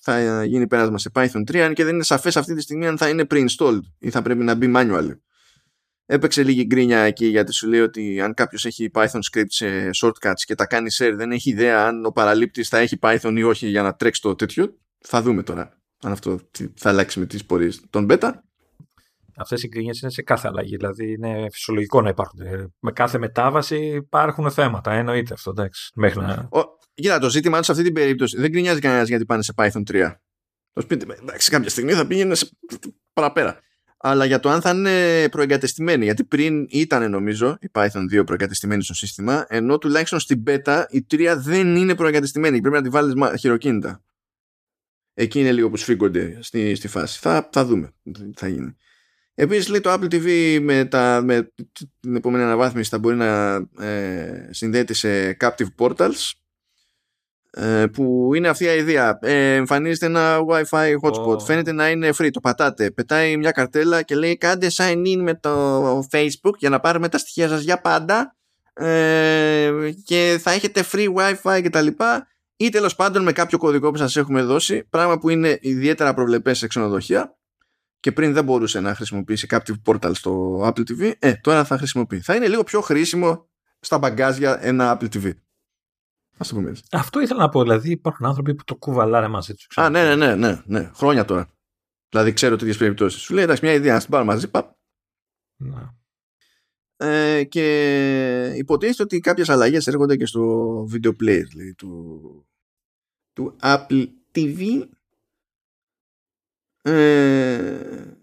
θα 0.00 0.44
γίνει 0.44 0.66
πέρασμα 0.66 0.98
σε 0.98 1.10
Python 1.14 1.40
3 1.50 1.58
αν 1.58 1.74
και 1.74 1.84
δεν 1.84 1.94
είναι 1.94 2.02
σαφές 2.02 2.36
αυτή 2.36 2.54
τη 2.54 2.60
στιγμή 2.60 2.86
αν 2.86 2.98
θα 2.98 3.08
είναι 3.08 3.26
pre-installed 3.30 3.80
ή 3.98 4.10
θα 4.10 4.22
πρέπει 4.22 4.44
να 4.44 4.54
μπει 4.54 4.72
manual. 4.74 5.08
Έπαιξε 6.06 6.42
λίγη 6.42 6.64
γκρίνια 6.64 6.98
εκεί 6.98 7.26
γιατί 7.26 7.52
σου 7.52 7.68
λέει 7.68 7.80
ότι 7.80 8.20
αν 8.20 8.34
κάποιος 8.34 8.64
έχει 8.64 8.90
Python 8.94 9.20
script 9.32 9.46
σε 9.46 9.90
shortcuts 10.02 10.42
και 10.44 10.54
τα 10.54 10.66
κάνει 10.66 10.90
share 10.98 11.12
δεν 11.16 11.32
έχει 11.32 11.50
ιδέα 11.50 11.86
αν 11.86 12.04
ο 12.04 12.10
παραλήπτης 12.10 12.68
θα 12.68 12.78
έχει 12.78 12.98
Python 13.00 13.34
ή 13.36 13.42
όχι 13.42 13.66
για 13.68 13.82
να 13.82 13.94
τρέξει 13.94 14.20
το 14.20 14.34
τέτοιο. 14.34 14.78
Θα 14.98 15.22
δούμε 15.22 15.42
τώρα 15.42 15.80
αν 16.02 16.12
αυτό 16.12 16.40
θα 16.74 16.88
αλλάξει 16.88 17.18
με 17.18 17.26
τις 17.26 17.44
πορείες 17.44 17.82
των 17.90 18.06
beta. 18.10 18.30
Αυτές 19.36 19.62
οι 19.62 19.68
γκρίνιε 19.68 19.92
είναι 20.02 20.10
σε 20.10 20.22
κάθε 20.22 20.48
αλλαγή. 20.48 20.76
Δηλαδή 20.76 21.12
είναι 21.12 21.46
φυσιολογικό 21.52 22.00
να 22.00 22.08
υπάρχουν. 22.08 22.40
Ε, 22.40 22.72
με 22.78 22.92
κάθε 22.92 23.18
μετάβαση 23.18 23.76
υπάρχουν 23.76 24.50
θέματα. 24.50 24.92
Εννοείται 24.92 25.34
αυτό. 25.34 25.50
Εντάξει. 25.50 25.90
Μέχρι 25.94 26.20
να... 26.20 26.48
Ο, 26.50 26.60
κοίτα, 26.94 27.18
το 27.18 27.30
ζήτημα 27.30 27.56
είναι 27.56 27.64
σε 27.64 27.72
αυτή 27.72 27.84
την 27.84 27.92
περίπτωση 27.92 28.40
δεν 28.40 28.50
γκρινιάζει 28.50 28.80
κανένας 28.80 29.08
γιατί 29.08 29.24
πάνε 29.24 29.42
σε 29.42 29.52
Python 29.56 29.82
3. 29.90 30.12
Το 30.72 30.80
σπίτι, 30.80 31.06
εντάξει, 31.20 31.50
κάποια 31.50 31.70
στιγμή 31.70 31.92
θα 31.92 32.06
πήγαινε 32.06 32.34
σε... 32.34 32.50
παραπέρα. 33.12 33.60
Αλλά 34.04 34.24
για 34.24 34.40
το 34.40 34.48
αν 34.48 34.60
θα 34.60 34.70
είναι 34.70 35.28
προεγκατεστημένη. 35.28 36.04
Γιατί 36.04 36.24
πριν 36.24 36.66
ήταν, 36.70 37.10
νομίζω, 37.10 37.56
η 37.60 37.68
Python 37.72 38.20
2 38.20 38.26
προεγκατεστημένη 38.26 38.82
στο 38.82 38.94
σύστημα, 38.94 39.44
ενώ 39.48 39.78
τουλάχιστον 39.78 40.20
στην 40.20 40.42
beta 40.46 40.84
η 40.88 41.06
3 41.10 41.34
δεν 41.38 41.76
είναι 41.76 41.94
προεγκατεστημένη. 41.94 42.60
Πρέπει 42.60 42.76
να 42.76 42.82
τη 42.82 42.88
βάλεις 42.88 43.40
χειροκίνητα. 43.40 44.02
Εκεί 45.14 45.40
είναι 45.40 45.52
λίγο 45.52 45.70
που 45.70 45.76
σφίγγονται 45.76 46.38
στη, 46.40 46.74
στη 46.74 46.88
φάση. 46.88 47.18
Θα, 47.20 47.48
θα 47.52 47.64
δούμε 47.64 47.92
τι 48.12 48.30
θα 48.36 48.48
γίνει. 48.48 48.76
Επίσης 49.34 49.68
λέει 49.68 49.80
το 49.80 49.92
Apple 49.92 50.14
TV 50.14 50.58
με, 50.62 50.84
τα, 50.84 51.22
με 51.24 51.52
την 52.00 52.16
επόμενη 52.16 52.44
αναβάθμιση 52.44 52.90
θα 52.90 52.98
μπορεί 52.98 53.16
να 53.16 53.54
ε, 53.78 54.48
συνδέεται 54.50 54.94
σε 54.94 55.36
captive 55.40 55.68
portals 55.78 56.30
ε, 57.54 57.86
που 57.86 58.34
είναι 58.34 58.48
αυτή 58.48 58.64
η 58.64 58.76
ιδέα. 58.76 59.18
Ε, 59.20 59.54
εμφανίζεται 59.54 60.06
ένα 60.06 60.38
Wi-Fi 60.48 60.94
hotspot. 61.02 61.36
Oh. 61.36 61.40
Φαίνεται 61.40 61.72
να 61.72 61.90
είναι 61.90 62.10
free. 62.18 62.30
Το 62.30 62.40
πατάτε. 62.40 62.90
Πετάει 62.90 63.36
μια 63.36 63.50
καρτέλα 63.50 64.02
και 64.02 64.14
λέει 64.14 64.36
κάντε 64.36 64.70
sign 64.72 65.06
in 65.06 65.16
με 65.16 65.34
το 65.34 65.98
Facebook 66.10 66.54
για 66.58 66.68
να 66.68 66.80
πάρουμε 66.80 67.08
τα 67.08 67.18
στοιχεία 67.18 67.48
σας 67.48 67.62
για 67.62 67.80
πάντα 67.80 68.36
ε, 68.72 69.72
και 70.04 70.38
θα 70.42 70.50
έχετε 70.50 70.84
free 70.92 71.08
Wi-Fi 71.14 71.60
κτλ. 71.64 71.86
Ή 72.56 72.68
τέλος 72.68 72.94
πάντων 72.94 73.22
με 73.22 73.32
κάποιο 73.32 73.58
κωδικό 73.58 73.90
που 73.90 73.96
σας 73.96 74.16
έχουμε 74.16 74.42
δώσει, 74.42 74.84
πράγμα 74.90 75.18
που 75.18 75.28
είναι 75.28 75.58
ιδιαίτερα 75.60 76.14
προβλεπές 76.14 76.58
σε 76.58 76.66
ξενοδοχεία 76.66 77.36
και 78.02 78.12
πριν 78.12 78.32
δεν 78.32 78.44
μπορούσε 78.44 78.80
να 78.80 78.94
χρησιμοποιήσει 78.94 79.46
Captive 79.50 79.82
Portal 79.84 80.10
στο 80.14 80.60
Apple 80.62 80.80
TV, 80.80 81.12
ε, 81.18 81.34
τώρα 81.34 81.64
θα 81.64 81.78
χρησιμοποιεί. 81.78 82.20
Θα 82.20 82.34
είναι 82.34 82.48
λίγο 82.48 82.64
πιο 82.64 82.80
χρήσιμο 82.80 83.48
στα 83.80 83.98
μπαγκάζια 83.98 84.58
ένα 84.64 84.98
Apple 84.98 85.08
TV. 85.14 85.32
Ας 86.36 86.48
το 86.48 86.54
πούμε 86.54 86.70
έτσι. 86.70 86.82
Αυτό 86.90 87.20
ήθελα 87.20 87.40
να 87.40 87.48
πω. 87.48 87.62
Δηλαδή 87.62 87.90
υπάρχουν 87.90 88.26
άνθρωποι 88.26 88.54
που 88.54 88.64
το 88.64 88.76
κουβαλάνε 88.76 89.28
μαζί 89.28 89.54
τους. 89.54 89.78
Α, 89.78 89.90
ναι, 89.90 90.02
ναι, 90.04 90.14
ναι, 90.14 90.34
ναι, 90.34 90.62
ναι. 90.66 90.90
Χρόνια 90.94 91.24
τώρα. 91.24 91.48
Δηλαδή 92.08 92.32
ξέρω 92.32 92.56
τέτοιες 92.56 92.76
περιπτώσεις. 92.76 93.22
Σου 93.22 93.34
λέει 93.34 93.44
εντάξει, 93.44 93.64
μια 93.64 93.74
ιδέα 93.74 93.92
να 93.94 94.00
την 94.00 94.10
πάρω 94.10 94.24
μαζί. 94.24 94.50
Παπ. 94.50 94.74
Να. 95.56 95.94
Ε, 96.96 97.44
και 97.44 98.54
υποτίθεται 98.56 99.02
ότι 99.02 99.20
κάποιες 99.20 99.48
αλλαγές 99.48 99.86
έρχονται 99.86 100.16
και 100.16 100.26
στο 100.26 100.88
video 100.92 101.10
player 101.10 101.44
δηλαδή, 101.48 101.74
του, 101.74 102.46
του 103.32 103.56
Apple 103.60 104.08
TV 104.34 104.88
ε, 106.82 108.14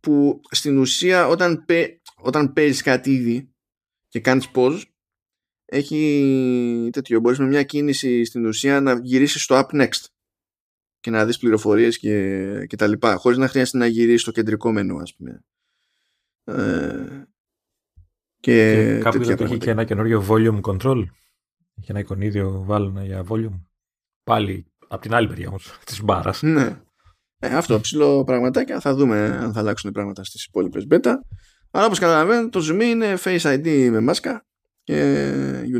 που 0.00 0.40
στην 0.50 0.78
ουσία 0.78 1.26
όταν, 1.26 1.64
πέ, 1.64 2.00
όταν 2.16 2.52
παίζεις 2.52 2.82
κάτι 2.82 3.12
ήδη 3.12 3.52
και 4.08 4.20
κάνεις 4.20 4.50
pause 4.54 4.82
έχει 5.64 6.90
τέτοιο 6.92 7.20
μπορείς 7.20 7.38
με 7.38 7.46
μια 7.46 7.62
κίνηση 7.62 8.24
στην 8.24 8.46
ουσία 8.46 8.80
να 8.80 9.00
γυρίσεις 9.02 9.42
στο 9.42 9.54
Up 9.68 9.82
Next 9.82 10.04
και 11.00 11.10
να 11.10 11.26
δεις 11.26 11.38
πληροφορίες 11.38 11.98
και, 11.98 12.66
και 12.66 12.76
τα 12.76 12.86
λοιπά 12.86 13.16
χωρίς 13.16 13.38
να 13.38 13.48
χρειάζεται 13.48 13.78
να 13.78 13.86
γυρίσεις 13.86 14.20
στο 14.20 14.30
κεντρικό 14.30 14.72
μενού 14.72 14.98
ας 14.98 15.14
πούμε. 15.14 15.44
Ε, 16.44 17.24
και, 18.40 18.94
και 18.94 19.00
κάπου 19.02 19.24
δεν 19.24 19.36
το 19.36 19.44
έχει 19.44 19.58
και 19.58 19.70
ένα 19.70 19.84
καινούριο 19.84 20.26
volume 20.28 20.60
control; 20.60 21.04
Έχει 21.80 21.90
ένα 21.90 21.98
εικονίδιο 21.98 22.62
βάλωνα 22.64 23.04
για 23.04 23.24
volume. 23.28 23.60
Πάλι 24.22 24.66
από 24.88 25.02
την 25.02 25.14
άλλη 25.14 25.28
μεριά 25.28 25.48
όμως 25.48 25.78
της 25.86 26.02
μπάρας. 26.02 26.42
Ναι 26.42 26.80
ε, 27.38 27.54
αυτό 27.54 27.80
ψηλό 27.80 28.24
πραγματάκια. 28.24 28.80
Θα 28.80 28.94
δούμε 28.94 29.38
αν 29.42 29.52
θα 29.52 29.60
αλλάξουν 29.60 29.92
πράγματα 29.92 30.24
στις 30.24 30.44
υπόλοιπες 30.44 30.86
beta. 30.90 31.12
Αλλά 31.70 31.86
όπως 31.86 31.98
καταλαβαίνετε 31.98 32.48
το 32.48 32.66
zoom 32.68 32.82
είναι 32.82 33.18
Face 33.24 33.40
ID 33.40 33.88
με 33.90 34.00
μάσκα 34.00 34.46
και 34.82 35.30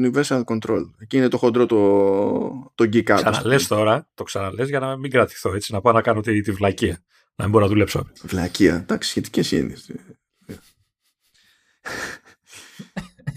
Universal 0.01 0.43
Control. 0.45 0.83
Εκεί 0.99 1.17
είναι 1.17 1.29
το 1.29 1.37
χοντρό 1.37 1.67
το, 1.67 2.73
το 2.75 2.85
geek 2.93 3.05
out. 3.05 3.15
Ξαναλές 3.15 3.67
τώρα, 3.67 4.09
το 4.15 4.23
ξαναλές 4.23 4.69
για 4.69 4.79
να 4.79 4.97
μην 4.97 5.11
κρατηθώ 5.11 5.55
έτσι, 5.55 5.73
να 5.73 5.81
πάω 5.81 5.93
να 5.93 6.03
κάνω 6.03 6.21
τη, 6.21 6.41
τη 6.41 6.51
βλακεία. 6.53 6.99
Να 7.35 7.45
μην 7.45 7.53
μπορώ 7.53 7.65
να 7.65 7.71
δουλέψω. 7.71 8.07
Βλακεία, 8.23 8.75
εντάξει, 8.75 9.09
σχετικές 9.09 9.53
είναι. 9.53 9.75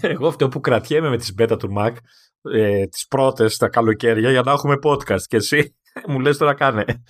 Εγώ 0.00 0.26
αυτό 0.26 0.48
που 0.48 0.60
κρατιέμαι 0.60 1.08
με 1.08 1.16
τις 1.16 1.34
beta 1.38 1.58
του 1.58 1.74
Mac, 1.78 1.92
ε, 2.42 2.86
τις 2.86 3.06
πρώτες 3.06 3.56
τα 3.56 3.68
καλοκαίρια 3.68 4.30
για 4.30 4.42
να 4.42 4.52
έχουμε 4.52 4.76
podcast 4.82 5.22
και 5.22 5.36
εσύ 5.36 5.76
μου 6.08 6.20
λες 6.20 6.36
τώρα 6.36 6.54
κάνε. 6.54 7.02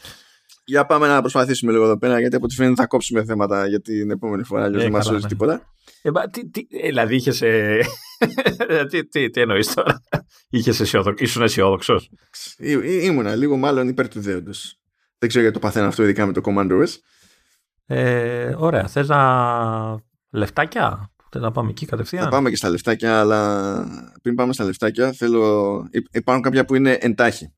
Για 0.64 0.86
πάμε 0.86 1.06
να 1.06 1.20
προσπαθήσουμε 1.20 1.72
λίγο 1.72 1.84
εδώ 1.84 1.98
πέρα, 1.98 2.20
γιατί 2.20 2.36
από 2.36 2.44
ό,τι 2.44 2.54
φαίνεται 2.54 2.74
θα 2.74 2.86
κόψουμε 2.86 3.24
θέματα 3.24 3.66
για 3.66 3.80
την 3.80 4.10
επόμενη 4.10 4.42
φορά, 4.42 4.62
αλλιώς 4.64 4.80
Ε, 4.80 4.84
δεν 4.84 4.92
μας 4.92 5.00
καλά, 5.06 5.12
σώζει 5.12 5.22
ναι. 5.22 5.28
τίποτα. 5.28 5.72
Ε, 6.02 6.10
μα, 6.10 6.26
τι, 6.26 6.50
τι, 6.50 6.66
ε, 6.70 6.86
δηλαδή 6.86 7.14
είχες... 7.16 7.42
Ε, 7.42 7.80
τι, 8.90 9.06
τι, 9.06 9.30
τι 9.30 9.40
εννοείς 9.40 9.74
τώρα; 9.74 10.02
Είχες 10.50 10.80
αισιόδοξο, 10.80 11.24
ήσουν 11.24 11.42
αισιόδοξος; 11.42 12.10
Ή, 12.58 12.70
ή- 12.70 13.00
ήμουνα 13.04 13.34
λίγο 13.34 13.56
μάλλον 13.56 13.88
υπέρ 13.88 14.08
του 14.08 14.20
δέοντος. 14.20 14.76
Δεν 15.18 15.28
ξέρω 15.28 15.44
γιατί 15.44 15.60
το 15.60 15.66
παθαίνω 15.66 15.86
αυτό, 15.86 16.02
ειδικά 16.02 16.26
με 16.26 16.32
το 16.32 16.40
Command 16.44 16.70
OS. 16.70 16.88
Ε, 17.86 18.54
ωραία, 18.58 18.86
θες 18.88 19.08
να... 19.08 20.00
Λεφτάκια, 20.30 21.12
θες 21.30 21.42
να 21.42 21.50
πάμε 21.50 21.70
εκεί 21.70 21.86
κατευθείαν; 21.86 22.22
Θα 22.24 22.28
πάμε 22.30 22.50
και 22.50 22.56
στα 22.56 22.68
λεφτάκια, 22.70 23.20
αλλά 23.20 23.84
πριν 24.22 24.34
πάμε 24.34 24.52
στα 24.52 24.64
λεφτάκια, 24.64 25.12
θέλω. 25.12 25.86
υ- 25.90 26.06
Υπάρχουν 26.16 26.42
κάποια 26.44 26.64
που 26.64 26.74
είναι 26.74 26.98
εντάχει. 27.00 27.52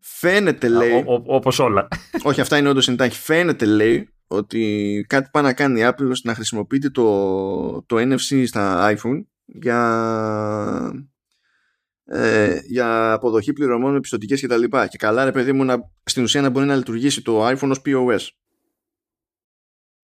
Φαίνεται, 0.00 0.68
λέει. 0.68 0.92
Ο- 1.06 1.12
ο- 1.14 1.22
όπως 1.34 1.58
όλα. 1.58 1.88
όχι, 2.22 2.40
αυτά 2.40 2.58
είναι 2.58 2.68
όντως 2.68 2.88
εντάχει. 2.88 3.18
Φαίνεται, 3.18 3.64
λέει, 3.64 4.08
ότι 4.26 5.04
κάτι 5.08 5.28
πάει 5.32 5.42
να 5.42 5.52
κάνει 5.52 5.80
η 5.80 5.84
Apple 5.86 6.08
ώστε 6.10 6.28
να 6.28 6.34
χρησιμοποιείται 6.34 6.90
το, 6.90 7.82
το 7.82 7.96
NFC 7.98 8.42
στα 8.46 8.94
iPhone 8.96 9.24
για, 9.44 11.02
ε, 12.04 12.60
για 12.66 13.12
αποδοχή 13.12 13.52
πληρωμών 13.52 13.92
με 13.92 14.00
πιστοτικές 14.00 14.40
και 14.40 14.46
τα 14.46 14.56
λοιπά. 14.56 14.86
Και 14.86 14.96
καλά, 14.98 15.24
ρε 15.24 15.32
παιδί 15.32 15.52
μου, 15.52 15.64
να, 15.64 15.90
στην 16.04 16.22
ουσία 16.22 16.40
να 16.40 16.50
μπορεί 16.50 16.66
να 16.66 16.76
λειτουργήσει 16.76 17.22
το 17.22 17.48
iPhone 17.48 17.70
ως 17.70 17.80
POS. 17.84 18.28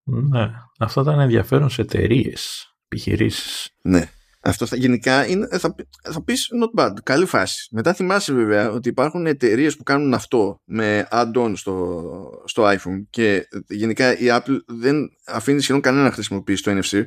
Ναι, 0.07 0.51
αυτό 0.79 1.01
ήταν 1.01 1.21
ενδιαφέρον 1.21 1.69
σε 1.71 1.83
εταιρείες, 1.83 2.75
επιχειρήσεις. 2.85 3.77
Ναι. 3.83 4.09
Αυτό 4.47 4.67
θα, 4.67 4.77
γενικά 4.77 5.27
είναι, 5.27 5.49
θα, 5.59 5.75
θα 6.03 6.23
πεις 6.25 6.49
not 6.63 6.81
bad, 6.81 6.93
καλή 7.03 7.27
φάση. 7.27 7.69
Μετά 7.71 7.95
θυμάσαι 7.95 8.33
βέβαια 8.33 8.71
ότι 8.71 8.89
υπάρχουν 8.89 9.27
εταιρείες 9.27 9.77
που 9.77 9.83
κάνουν 9.83 10.15
αυτό 10.15 10.61
με 10.65 11.09
add-on 11.11 11.53
στο, 11.57 12.43
στο 12.45 12.71
iPhone 12.71 13.05
και 13.11 13.49
γενικά 13.69 14.19
η 14.19 14.27
Apple 14.29 14.57
δεν 14.67 15.09
αφήνει 15.27 15.61
σχεδόν 15.61 15.81
κανένα 15.81 16.05
να 16.05 16.11
χρησιμοποιήσει 16.11 16.63
το 16.63 16.71
NFC 16.71 17.03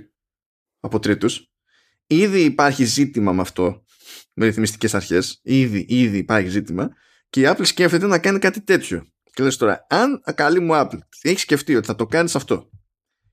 από 0.79 0.99
τρίτους. 0.99 1.51
Ήδη 2.07 2.43
υπάρχει 2.43 2.83
ζήτημα 2.83 3.31
με 3.31 3.41
αυτό 3.41 3.83
με 4.33 4.45
ρυθμιστικές 4.45 4.93
αρχές. 4.93 5.39
Ήδη, 5.43 5.85
ήδη 5.89 6.17
υπάρχει 6.17 6.49
ζήτημα 6.49 6.89
και 7.29 7.41
η 7.41 7.43
Apple 7.47 7.65
σκέφτεται 7.65 8.07
να 8.07 8.19
κάνει 8.19 8.39
κάτι 8.39 8.61
τέτοιο. 8.61 9.07
Και 9.33 9.43
λες 9.43 9.57
τώρα, 9.57 9.85
αν 9.89 10.21
καλή 10.35 10.59
μου 10.59 10.73
Apple 10.73 10.99
έχεις 11.21 11.41
σκεφτεί 11.41 11.75
ότι 11.75 11.87
θα 11.87 11.95
το 11.95 12.05
κάνεις 12.05 12.35
αυτό 12.35 12.69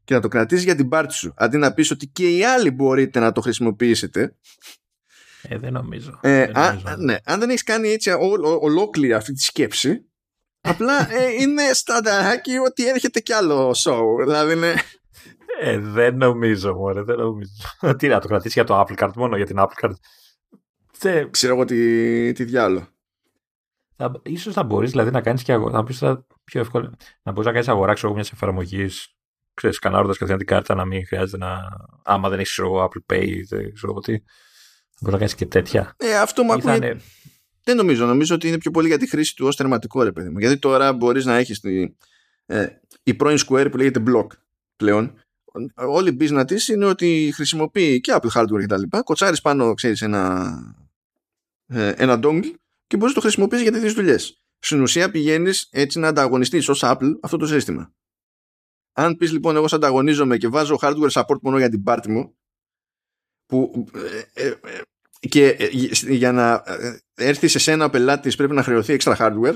και 0.05 0.15
να 0.15 0.21
το 0.21 0.29
κρατήσεις 0.29 0.65
για 0.65 0.75
την 0.75 0.89
πάρτι 0.89 1.13
σου 1.15 1.35
αντί 1.37 1.57
να 1.57 1.75
πεις 1.75 1.91
ότι 1.91 2.07
και 2.07 2.37
οι 2.37 2.45
άλλοι 2.45 2.71
μπορείτε 2.71 3.19
να 3.21 3.33
το 3.33 3.41
χρησιμοποιήσετε 3.41 4.37
Ε, 5.43 5.59
δεν 5.59 5.73
νομίζω. 5.73 6.19
ε, 6.23 6.47
δεν 6.47 6.57
α, 6.57 6.73
νομίζω. 6.73 6.97
ναι, 6.99 7.17
αν 7.25 7.41
δεν 7.41 7.49
έχεις 7.49 7.63
κάνει 7.63 7.89
έτσι 7.89 8.11
ο, 8.11 8.19
ο- 8.45 8.59
ολόκληρη 8.61 9.13
αυτή 9.13 9.33
τη 9.33 9.43
σκέψη 9.43 10.09
απλά 10.61 11.13
ε, 11.13 11.33
είναι 11.41 11.63
στανταράκι 11.73 12.57
ότι 12.59 12.89
έρχεται 12.89 13.21
κι 13.21 13.33
άλλο 13.33 13.75
show 13.85 14.03
δηλαδή 14.25 14.53
είναι 14.53 14.75
Ε, 15.61 15.79
δεν 15.79 16.17
νομίζω, 16.17 16.75
μωρέ, 16.75 17.03
δεν 17.03 17.17
νομίζω. 17.17 17.53
Τι 17.99 18.09
να 18.09 18.21
το 18.21 18.29
κρατήσεις 18.29 18.53
για 18.55 18.65
το 18.65 18.81
Apple 18.81 18.99
Card, 19.05 19.13
μόνο 19.17 19.37
για 19.37 19.47
την 19.47 19.57
Apple 19.59 19.85
Card. 19.85 19.93
Θε, 20.93 21.27
ξέρω 21.31 21.55
εγώ 21.55 21.65
τι, 21.65 22.33
τι 22.33 22.45
διάλογο 22.45 22.87
θα, 23.97 24.21
ίσως 24.23 24.55
θα 24.55 24.63
μπορείς 24.63 24.91
δηλαδή 24.91 25.11
να 25.11 25.21
κάνεις 25.21 25.43
και 25.43 25.53
αγορά, 25.53 25.73
θα 25.75 25.85
πεις 25.85 25.99
τώρα 25.99 26.27
πιο 26.45 26.61
εύκολο, 26.61 26.95
να 27.23 27.33
μπορείς 27.33 27.47
να 27.47 27.53
κάνεις 27.53 27.69
αγορά 27.69 27.93
ξέρω, 27.93 28.07
εγώ, 28.07 28.17
μιας 28.17 28.33
εφαρμογής, 28.33 29.15
ξέρεις, 29.55 29.77
σκανάροντας 29.77 30.13
κατευθείαν 30.19 30.39
την 30.39 30.47
κάρτα 30.47 30.75
να 30.75 30.85
μην 30.85 31.07
χρειάζεται 31.07 31.37
να, 31.39 31.59
άμα 32.03 32.29
δεν 32.29 32.39
έχεις 32.39 32.51
ξέρω, 32.51 32.69
εγώ, 32.69 32.85
Apple 32.85 33.15
Pay, 33.15 33.27
δεν 33.49 33.73
ξέρω 33.75 33.93
εγώ 33.93 34.01
τι, 34.01 34.13
θα 34.19 35.01
μπορείς 35.01 35.13
να 35.13 35.19
κάνεις 35.19 35.35
και 35.35 35.47
τέτοια. 35.47 35.95
ε, 35.97 36.17
αυτό 36.19 36.43
μου 36.43 36.55
Ή 36.57 36.61
θα 36.61 36.69
ακούγεται 36.71 36.87
είναι- 36.93 37.01
Δεν 37.65 37.77
νομίζω. 37.77 38.07
Νομίζω 38.07 38.35
ότι 38.35 38.49
είναι 38.49 38.59
πιο 38.59 38.71
πολύ 38.71 38.89
για 38.89 38.99
τη 38.99 39.09
χρήση 39.09 39.37
του 39.37 39.47
ως 39.47 39.57
τερματικό 39.57 40.03
ρε 40.03 40.13
παιδί 40.13 40.29
μου. 40.29 40.39
Γιατί 40.39 40.59
τώρα 40.59 40.93
μπορείς 40.93 41.25
να 41.25 41.37
έχεις 41.37 41.61
τη, 41.61 41.83
ε, 42.47 42.67
η 43.03 43.15
πρώην 43.15 43.39
Square 43.49 43.69
που 43.71 43.77
λέγεται 43.77 44.03
Block 44.07 44.27
πλέον. 44.77 45.15
Όλη 45.75 46.09
η 46.09 46.17
business 46.21 46.45
της 46.47 46.69
είναι 46.69 46.85
ότι 46.85 47.33
χρησιμοποιεί 47.35 48.01
και 48.01 48.17
Apple 48.17 48.41
hardware 48.41 48.61
και 48.61 48.67
τα 48.67 48.79
λοιπά. 48.79 49.03
Κοτσάρεις 49.03 49.41
πάνω, 49.41 49.75
ξέρεις, 49.75 50.03
ένα, 50.03 50.53
ε, 51.67 51.89
ένα 51.89 52.19
dongle 52.23 52.51
και 52.87 52.97
μπορείς 52.97 53.15
να 53.15 53.21
το 53.21 53.21
χρησιμοποιήσει 53.21 53.63
για 53.63 53.73
τέτοιες 53.73 53.93
δουλειές. 53.93 54.43
Στην 54.59 54.83
ουσία 54.83 55.11
πηγαίνεις 55.11 55.69
έτσι 55.71 55.99
να 55.99 56.09
ανταγωνιστείς 56.09 56.69
ως 56.69 56.81
Apple 56.85 57.11
αυτό 57.23 57.37
το 57.37 57.47
σύστημα. 57.47 57.93
Αν 58.97 59.17
πεις 59.17 59.33
λοιπόν, 59.33 59.57
εγώ 59.57 59.69
σε 59.69 59.75
ανταγωνίζομαι 59.75 60.37
και 60.37 60.49
βάζω 60.49 60.79
hardware 60.81 61.11
support 61.11 61.41
μόνο 61.43 61.59
για 61.59 61.69
την 61.69 61.83
πάρτι 61.83 62.11
μου, 62.11 62.37
που 63.47 63.87
ε, 64.35 64.47
ε, 64.47 64.49
ε, 64.49 64.83
και 65.29 65.49
ε, 65.49 65.69
για 66.13 66.33
να 66.33 66.63
ε, 66.67 66.99
έρθει 67.15 67.49
σε 67.49 67.59
σένα 67.59 67.85
ο 67.85 67.91
πελάτης 67.91 68.37
πρέπει 68.37 68.55
να 68.55 68.63
χρεωθεί 68.63 68.97
extra 69.01 69.17
hardware 69.17 69.55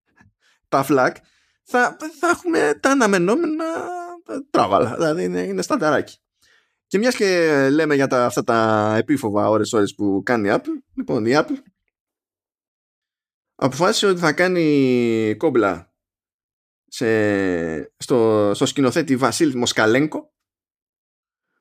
τα 0.68 0.86
flag 0.88 1.12
θα, 1.62 1.96
θα 2.18 2.28
έχουμε 2.28 2.78
τα 2.80 2.90
αναμενόμενα 2.90 3.64
τράβαλα. 4.50 4.94
Δηλαδή 4.94 5.24
είναι, 5.24 5.40
είναι 5.40 5.62
στανταράκι. 5.62 6.16
Και 6.86 6.98
μιας 6.98 7.16
και 7.16 7.68
λέμε 7.70 7.94
για 7.94 8.06
τα, 8.06 8.24
αυτά 8.24 8.44
τα 8.44 8.94
επίφοβα 8.98 9.48
ώρες 9.48 9.72
ώρες 9.72 9.94
που 9.94 10.22
κάνει 10.24 10.48
η 10.48 10.52
Apple 10.54 10.82
λοιπόν 10.94 11.26
η 11.26 11.32
Apple 11.34 11.62
αποφάσισε 13.54 14.06
ότι 14.06 14.20
θα 14.20 14.32
κάνει 14.32 15.34
κόμπλα 15.38 15.91
σε, 16.94 17.94
στο, 17.96 18.50
στο 18.54 18.66
σκηνοθέτη 18.66 19.16
Βασίλη 19.16 19.56
Μοσκαλένκο 19.56 20.34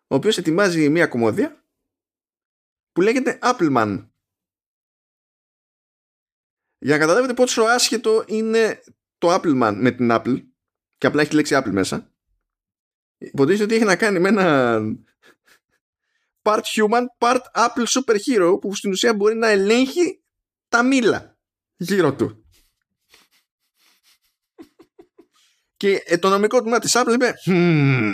ο 0.07 0.15
οποίος 0.15 0.37
ετοιμάζει 0.37 0.89
μια 0.89 1.07
κομμωδία 1.07 1.65
που 2.91 3.01
λέγεται 3.01 3.39
Appleman. 3.41 4.09
Για 6.77 6.93
να 6.93 6.97
καταλάβετε 6.97 7.33
πόσο 7.33 7.61
άσχετο 7.61 8.23
είναι 8.27 8.83
το 9.17 9.35
Appleman 9.35 9.73
με 9.77 9.91
την 9.91 10.09
Apple 10.11 10.45
και 10.97 11.07
απλά 11.07 11.21
έχει 11.21 11.29
τη 11.29 11.35
λέξη 11.35 11.55
Apple 11.57 11.71
μέσα. 11.71 12.13
Υποτίθεται 13.17 13.63
ότι 13.63 13.75
έχει 13.75 13.83
να 13.83 13.95
κάνει 13.95 14.19
με 14.19 14.29
ένα 14.29 14.79
part 16.41 16.61
human, 16.61 17.05
part 17.17 17.41
Apple 17.53 17.85
superhero 17.85 18.61
που 18.61 18.75
στην 18.75 18.91
ουσία 18.91 19.15
μπορεί 19.15 19.35
να 19.35 19.47
ελέγχει 19.47 20.23
τα 20.67 20.83
μήλα 20.83 21.39
γύρω 21.75 22.15
του. 22.15 22.40
Και 25.81 26.03
ε, 26.05 26.17
το 26.17 26.29
νομικό 26.29 26.61
τμήμα 26.61 26.79
της 26.79 26.93
Apple 26.95 27.13
είπε 27.13 27.33
«Μμμ, 27.45 28.11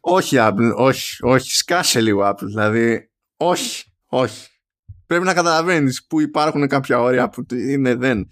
όχι 0.00 0.36
Apple, 0.38 0.72
όχι, 0.76 1.16
όχι, 1.20 1.50
σκάσε 1.50 2.00
λίγο 2.00 2.28
Apple, 2.28 2.46
δηλαδή, 2.46 3.10
όχι, 3.36 3.92
όχι. 4.06 4.48
Πρέπει 5.06 5.24
να 5.24 5.34
καταλαβαίνεις 5.34 6.06
που 6.06 6.20
υπάρχουν 6.20 6.68
κάποια 6.68 7.00
όρια 7.00 7.28
που 7.28 7.46
είναι 7.54 7.94
δεν. 7.94 8.28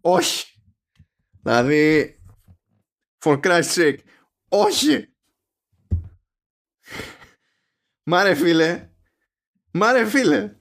Όχι. 0.00 0.46
Δηλαδή, 1.42 2.14
for 3.24 3.40
Christ's 3.40 3.74
sake, 3.74 3.98
όχι. 4.48 5.14
Μάρε 8.02 8.34
φίλε, 8.34 8.90
μάρε 9.70 10.06
φίλε, 10.06 10.56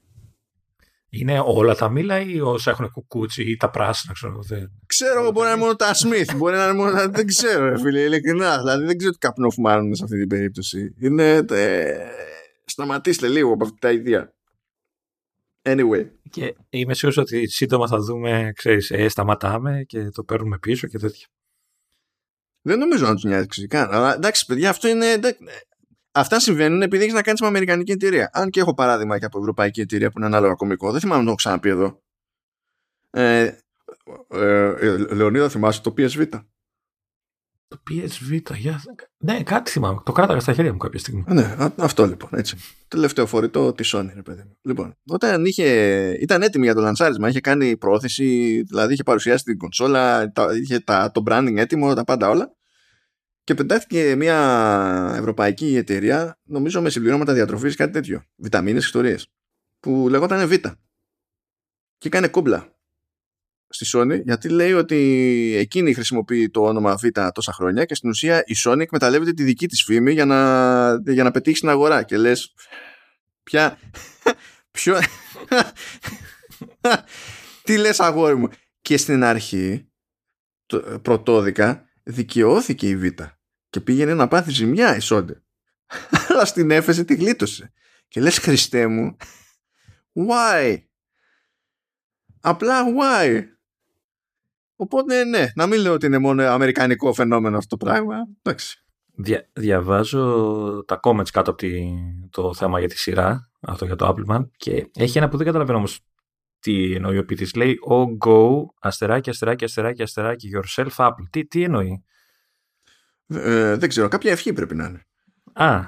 Είναι 1.15 1.40
όλα 1.45 1.76
τα 1.76 1.90
μήλα 1.90 2.19
ή 2.19 2.40
όσα 2.41 2.72
έχουν 2.72 2.90
κουκούτσι 2.91 3.44
ή 3.44 3.56
τα 3.57 3.69
πράσινα, 3.69 4.14
ξέρω 4.14 4.31
εγώ. 4.31 4.41
δεν- 4.44 4.72
ξέρω 4.85 5.22
εγώ 5.22 5.31
μπορεί 5.31 5.45
να 5.48 5.52
είναι 5.53 5.61
μόνο 5.61 5.76
τα 5.76 5.91
Smith, 5.94 6.35
μπορεί 6.38 6.56
να 6.56 6.64
είναι 6.64 6.73
μόνο, 6.73 7.10
δεν 7.10 7.27
ξέρω 7.27 7.69
ρε 7.69 7.80
φίλε, 7.80 8.02
ειλικρινά, 8.02 8.57
δηλαδή 8.57 8.85
δεν 8.85 8.98
ξέρω 8.98 9.11
τι 9.11 9.18
καπνό 9.18 9.49
φουμάρουν 9.49 9.95
σε 9.95 10.03
αυτή 10.03 10.18
την 10.19 10.27
περίπτωση. 10.27 10.95
Είναι, 10.99 11.45
ε, 11.49 12.07
σταματήστε 12.65 13.27
λίγο 13.27 13.53
από 13.53 13.64
αυτή 13.64 13.80
τα 13.80 13.91
ιδέα. 13.91 14.34
Anyway. 15.61 16.10
Και 16.30 16.56
είμαι 16.69 16.94
σίγουρος 16.94 17.23
ότι 17.23 17.48
σύντομα 17.48 17.88
θα 17.88 17.98
δούμε, 17.99 18.52
ξέρεις, 18.56 18.91
ε, 18.91 19.07
σταματάμε 19.07 19.84
και 19.88 20.10
το 20.10 20.23
παίρνουμε 20.23 20.57
πίσω 20.60 20.88
και 20.88 20.98
τέτοια. 20.98 21.27
Δεν 22.61 22.80
νομίζω 22.80 23.06
να 23.06 23.14
τους 23.14 23.23
νοιάζει 23.23 23.48
φυσικά. 23.49 23.88
Αλλά 23.91 24.14
εντάξει, 24.15 24.45
παιδιά, 24.45 24.69
αυτό 24.69 24.88
είναι. 24.88 25.06
Εντάξει, 26.14 26.35
Αυτά 26.35 26.40
συμβαίνουν 26.40 26.81
επειδή 26.81 27.03
έχεις 27.03 27.15
να 27.15 27.22
κάνεις 27.22 27.41
με 27.41 27.48
Αμερικανική 27.48 27.91
εταιρεία. 27.91 28.30
Αν 28.34 28.49
και 28.49 28.60
έχω 28.60 28.73
παράδειγμα 28.73 29.19
και 29.19 29.26
από 29.26 29.40
Ευρωπαϊκή 29.40 29.81
εταιρεία 29.81 30.10
που 30.10 30.18
είναι 30.18 30.27
ανάλογα 30.27 30.53
κωμικό, 30.53 30.91
δεν 30.91 30.99
θυμάμαι 30.99 31.18
να 31.18 31.23
το 31.23 31.30
έχω 31.30 31.38
ξαναπεί 31.38 31.69
εδώ. 31.69 32.02
Ε, 33.10 33.52
ε, 34.30 34.73
ε, 34.80 34.98
Λεωνίδα, 34.98 35.49
θυμάσαι 35.49 35.81
το 35.81 35.94
PSV. 35.98 36.27
Το 37.68 37.81
PSV, 37.90 38.41
για... 38.56 38.81
ναι, 39.18 39.44
κάτι 39.44 39.72
θυμάμαι. 39.72 40.02
Το 40.06 40.11
κράταγα 40.11 40.40
στα 40.40 40.53
χέρια 40.53 40.72
μου 40.72 40.77
κάποια 40.77 40.99
στιγμή. 40.99 41.23
Ναι, 41.27 41.56
α- 41.57 41.73
αυτό 41.77 42.06
λοιπόν, 42.06 42.30
έτσι. 42.34 42.57
Τελευταίο 42.88 43.26
φορητό 43.26 43.73
της 43.73 43.95
Sony, 43.95 44.11
ρε 44.15 44.22
παιδί 44.22 44.41
μου. 44.45 44.57
Λοιπόν, 44.61 44.95
όταν 45.07 45.45
είχε, 45.45 45.68
ήταν 46.19 46.41
έτοιμη 46.41 46.65
για 46.65 46.76
το 46.76 46.81
λανσάρισμα, 46.81 47.30
είχε 47.30 47.40
κάνει 47.40 47.77
πρόθεση, 47.77 48.61
δηλαδή 48.61 48.94
είχε 48.94 49.03
παρουσιάσει 49.03 49.44
την 49.44 49.57
κονσόλα, 49.57 50.31
τα, 50.31 50.48
είχε 50.61 50.80
τα, 50.80 51.11
το 51.11 51.23
branding 51.27 51.56
έτοιμο, 51.56 51.94
τα 51.94 52.03
πάντα 52.03 52.30
όλα. 52.30 52.56
Και 53.44 53.53
πετάχτηκε 53.53 54.15
μια 54.15 55.15
ευρωπαϊκή 55.18 55.76
εταιρεία, 55.76 56.40
νομίζω 56.44 56.82
με 56.82 56.90
συμπληρώματα 56.90 57.34
διατροφής, 57.34 57.76
κάτι 57.76 57.91
τέτοιο. 57.91 58.24
Βιταμίνες, 58.36 58.84
ιστορίες. 58.84 59.28
Που 59.80 60.07
λεγόταν 60.10 60.48
Β. 60.48 60.52
Και 61.98 62.07
έκανε 62.07 62.28
κόμπλα 62.28 62.74
στη 63.74 63.86
Sony 63.94 64.22
γιατί 64.24 64.49
λέει 64.49 64.74
ότι 64.74 64.98
εκείνη 65.57 65.94
χρησιμοποιεί 65.94 66.49
το 66.49 66.64
όνομα 66.64 66.95
Β 66.95 67.03
τόσα 67.34 67.53
χρόνια 67.53 67.86
και 67.86 67.95
στην 67.95 68.10
ουσία 68.10 68.44
η 68.45 68.56
Sony 68.65 68.80
εκμεταλλεύεται 68.80 69.34
τη 69.34 69.44
δική 69.44 69.68
της 69.68 69.84
φήμη 69.84 70.11
για 70.11 70.26
να, 70.26 71.11
για 71.11 71.24
να 71.24 71.32
πετύχει 71.32 71.57
στην 71.57 71.70
αγορά 71.70 72.03
και 72.03 72.18
λες 72.18 72.53
πια 73.44 73.80
ποιο 74.72 74.99
τι 77.64 77.78
λες 77.78 77.99
αγόρι 77.99 78.36
μου 78.36 78.48
και 78.82 78.98
στην 78.98 79.24
αρχή 79.24 79.88
το, 80.65 80.99
πρωτόδικα 81.02 81.86
δικαιώθηκε 82.03 82.89
η 82.89 82.97
Β 82.97 83.05
και 83.69 83.81
πήγαινε 83.81 84.13
να 84.13 84.27
πάθει 84.27 84.51
ζημιά 84.51 84.95
η 84.95 84.99
Sony 85.01 85.35
αλλά 86.30 86.45
στην 86.45 86.71
έφεση 86.71 87.05
τη 87.05 87.15
γλίτωσε 87.15 87.73
και 88.07 88.21
λες 88.21 88.38
Χριστέ 88.38 88.88
μου 88.88 89.17
why; 90.13 90.77
Απλά 92.41 92.84
why; 92.84 93.43
Οπότε 94.75 95.23
ναι, 95.23 95.51
να 95.55 95.67
μην 95.67 95.80
λέω 95.80 95.93
ότι 95.93 96.05
είναι 96.05 96.17
μόνο 96.17 96.43
αμερικανικό 96.43 97.13
φαινόμενο 97.13 97.57
αυτό 97.57 97.77
το 97.77 97.85
πράγμα. 97.85 98.15
Εντάξει. 98.41 98.84
Δια, 99.15 99.49
διαβάζω 99.53 100.84
τα 100.88 100.99
comments 101.03 101.30
κάτω 101.31 101.51
από 101.51 101.65
το 102.30 102.53
θέμα 102.53 102.80
για 102.80 102.88
τη 102.88 102.97
σειρά, 102.97 103.51
αυτό 103.61 103.85
για 103.85 103.95
το 103.95 104.07
Appleman, 104.07 104.49
και 104.57 104.89
έχει 104.95 105.17
ένα 105.17 105.30
που 105.30 105.38
δεν 105.38 105.45
καταλαβαίνω 105.45 105.77
όμως 105.77 105.99
τι 106.64 106.94
εννοεί 106.94 107.18
ο 107.18 107.26
ποιητής. 107.26 107.56
Λέει 107.56 107.80
«Oh, 107.90 108.27
go, 108.27 108.65
αστεράκι, 108.80 109.30
αστεράκι, 109.30 109.64
αστεράκι, 109.64 110.02
αστεράκι, 110.02 110.49
yourself 110.53 110.95
Apple». 110.95 111.26
Τι, 111.30 111.45
τι 111.45 111.64
εννοεί; 111.64 112.03
Ε, 113.27 113.76
δεν 113.76 113.90
ξέρω, 113.90 114.07
κάποια 114.07 114.31
ευχή 114.31 114.53
πρέπει 114.53 114.76
να 114.76 114.85
είναι. 114.85 115.06
Α, 115.53 115.81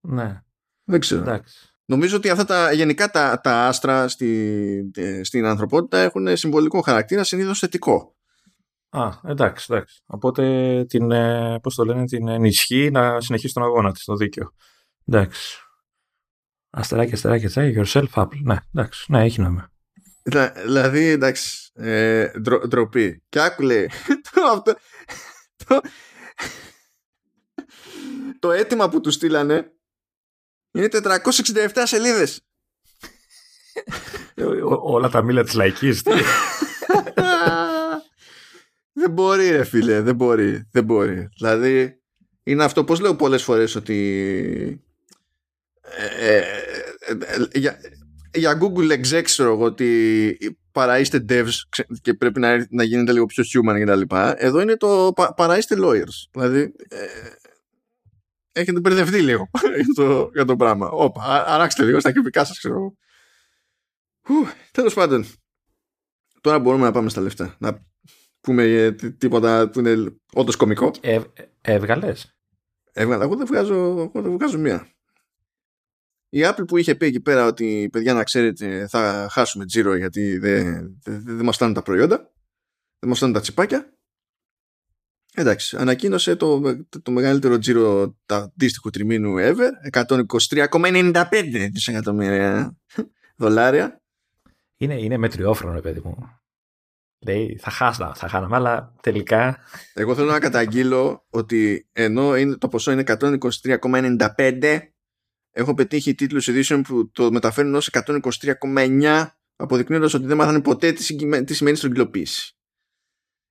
ναι. 0.00 0.42
Δεν 0.84 1.00
ξέρω. 1.00 1.20
Εντάξει. 1.20 1.56
Νομίζω 1.84 2.16
ότι 2.16 2.30
αυτά 2.30 2.44
τα 2.44 2.72
γενικά 2.72 3.10
τα, 3.10 3.40
τα 3.40 3.66
άστρα 3.66 4.08
στη, 4.08 4.90
στην 5.22 5.44
ανθρωπότητα 5.44 5.98
έχουν 5.98 6.36
συμβολικό 6.36 6.80
χαρακτήρα, 6.80 7.24
συνήθως 7.24 7.58
θετικό. 7.58 8.16
Α, 8.88 9.08
εντάξει, 9.24 9.66
εντάξει. 9.70 10.02
Οπότε 10.06 10.84
την, 10.88 11.10
ε, 11.10 11.58
πώς 11.62 11.74
το 11.74 11.84
λένε, 11.84 12.04
την 12.04 12.28
ενισχύει 12.28 12.90
να 12.90 13.20
συνεχίσει 13.20 13.54
τον 13.54 13.62
αγώνα 13.62 13.92
της, 13.92 14.04
το 14.04 14.14
δίκαιο. 14.14 14.54
Εντάξει. 15.06 15.58
Αστεράκι, 16.74 17.12
αστεράκι, 17.12 17.46
αστεράκι, 17.46 17.80
yourself 17.84 18.22
Apple. 18.22 18.40
Ναι, 18.42 18.56
εντάξει, 18.74 19.12
ναι, 19.12 19.24
έχει 19.24 19.40
νόημα. 19.40 19.70
Δηλαδή, 20.64 21.04
εντάξει, 21.04 21.70
ε, 21.74 22.30
ντροπή. 22.68 23.22
Και 23.28 23.40
άκουλε 23.40 23.86
το, 24.32 24.42
αυτό, 24.42 24.74
το, 25.64 25.80
το 28.38 28.50
αίτημα 28.50 28.88
που 28.88 29.00
τους 29.00 29.14
στείλανε 29.14 29.72
είναι 30.72 30.88
467 30.92 31.68
σελίδες. 31.82 32.40
Όλα 34.82 35.08
τα 35.08 35.22
μήλα 35.22 35.42
της 35.44 35.54
λαϊκής. 35.54 36.02
δεν 38.92 39.10
μπορεί 39.10 39.50
ρε 39.50 39.64
φίλε, 39.64 40.00
δεν 40.00 40.14
μπορεί, 40.14 40.68
δεν 40.70 40.84
μπορεί. 40.84 41.28
Δηλαδή, 41.36 42.02
είναι 42.42 42.64
αυτό, 42.64 42.84
πώς 42.84 43.00
λέω 43.00 43.16
πολλές 43.16 43.42
φορές 43.42 43.74
ότι 43.74 44.82
ε, 45.96 46.06
ε, 46.06 46.36
ε, 46.36 46.61
για, 47.52 47.78
για 48.34 48.58
Google 48.60 48.98
exec 48.98 49.22
ξέρω 49.22 49.52
εγώ 49.52 49.64
ότι 49.64 50.36
παρά 50.72 50.98
είστε 50.98 51.24
devs 51.28 51.52
και 52.02 52.14
πρέπει 52.14 52.40
να, 52.40 52.66
να 52.70 52.82
γίνετε 52.82 53.12
λίγο 53.12 53.26
πιο 53.26 53.44
human 53.44 53.78
και 53.78 53.84
τα 53.84 53.96
λοιπά, 53.96 54.34
εδώ 54.38 54.60
είναι 54.60 54.76
το 54.76 55.12
παρά 55.36 55.58
είστε 55.58 55.76
lawyers. 55.78 56.30
Δηλαδή, 56.30 56.72
έχετε 58.52 58.80
μπερδευτεί 58.80 59.20
λίγο 59.22 59.50
για, 59.84 59.94
το, 59.94 60.30
για 60.32 60.44
το 60.44 60.56
πράγμα. 60.56 60.88
Όπα, 60.88 61.44
αράξτε 61.46 61.84
λίγο 61.84 62.00
στα 62.00 62.12
κυβικά 62.12 62.44
σας, 62.44 62.58
ξέρω 62.58 62.74
εγώ. 62.74 62.96
Τέλος 64.70 64.94
πάντων, 64.94 65.26
τώρα 66.40 66.58
μπορούμε 66.58 66.84
να 66.84 66.92
πάμε 66.92 67.08
στα 67.08 67.20
λεφτά. 67.20 67.56
Να 67.58 67.86
πούμε 68.40 68.94
τίποτα 69.18 69.68
που 69.68 69.78
είναι 69.78 70.16
όντως 70.32 70.56
κωμικό. 70.56 70.90
Ε, 71.00 71.20
Έβγαλες; 71.60 72.36
Έβγαλα. 72.92 73.24
Εγώ 73.24 73.36
δεν 73.36 73.46
βγάζω, 73.46 73.74
εγώ 73.74 74.22
δεν 74.22 74.32
βγάζω 74.32 74.58
μία. 74.58 74.91
Η 76.34 76.40
Apple 76.44 76.64
που 76.66 76.76
είχε 76.76 76.94
πει 76.94 77.06
εκεί 77.06 77.20
πέρα 77.20 77.46
ότι 77.46 77.88
παιδιά 77.92 78.14
να 78.14 78.24
ξέρετε 78.24 78.86
θα 78.88 79.28
χάσουμε 79.30 79.64
τζίρο 79.64 79.94
γιατί 79.94 80.38
δεν, 80.38 80.98
δεν, 81.02 81.22
δεν 81.24 81.44
μας 81.44 81.56
φτάνουν 81.56 81.74
τα 81.74 81.82
προϊόντα, 81.82 82.16
δεν 82.98 83.08
μας 83.08 83.16
φτάνουν 83.16 83.34
τα 83.34 83.40
τσιπάκια 83.40 83.92
Εντάξει, 85.34 85.76
ανακοίνωσε 85.76 86.36
το, 86.36 86.60
το, 87.02 87.10
μεγαλύτερο 87.10 87.58
τζίρο 87.58 88.16
τα 88.26 88.36
αντίστοιχου 88.36 88.90
τριμήνου 88.90 89.34
ever, 89.38 89.70
123,95 90.04 91.24
δισεκατομμύρια 91.72 92.76
δολάρια. 93.36 94.02
Είναι, 94.76 94.94
είναι 94.94 95.16
μετριόφρονο, 95.16 95.80
παιδί 95.80 96.00
μου. 96.04 96.40
Λέει, 97.26 97.58
θα 97.60 97.70
χάσαμε, 97.70 98.12
θα 98.14 98.28
χάναμε, 98.28 98.56
αλλά 98.56 98.94
τελικά... 99.00 99.58
Εγώ 99.94 100.14
θέλω 100.14 100.30
να 100.30 100.40
καταγγείλω 100.40 101.26
ότι 101.30 101.88
ενώ 101.92 102.36
είναι, 102.36 102.56
το 102.56 102.68
ποσό 102.68 102.92
είναι 102.92 103.02
123,95, 103.06 104.78
έχω 105.52 105.74
πετύχει 105.74 106.14
τίτλους 106.14 106.48
edition 106.50 106.80
που 106.84 107.10
το 107.10 107.32
μεταφέρουν 107.32 107.74
ως 107.74 107.90
123,9, 107.92 109.26
αποδεικνύοντας 109.56 110.14
ότι 110.14 110.26
δεν 110.26 110.36
μάθανε 110.36 110.60
ποτέ 110.60 110.92
τι, 110.92 111.16
τι 111.44 111.54
σημαίνει 111.54 111.76
στρογγυλοποίηση. 111.76 112.56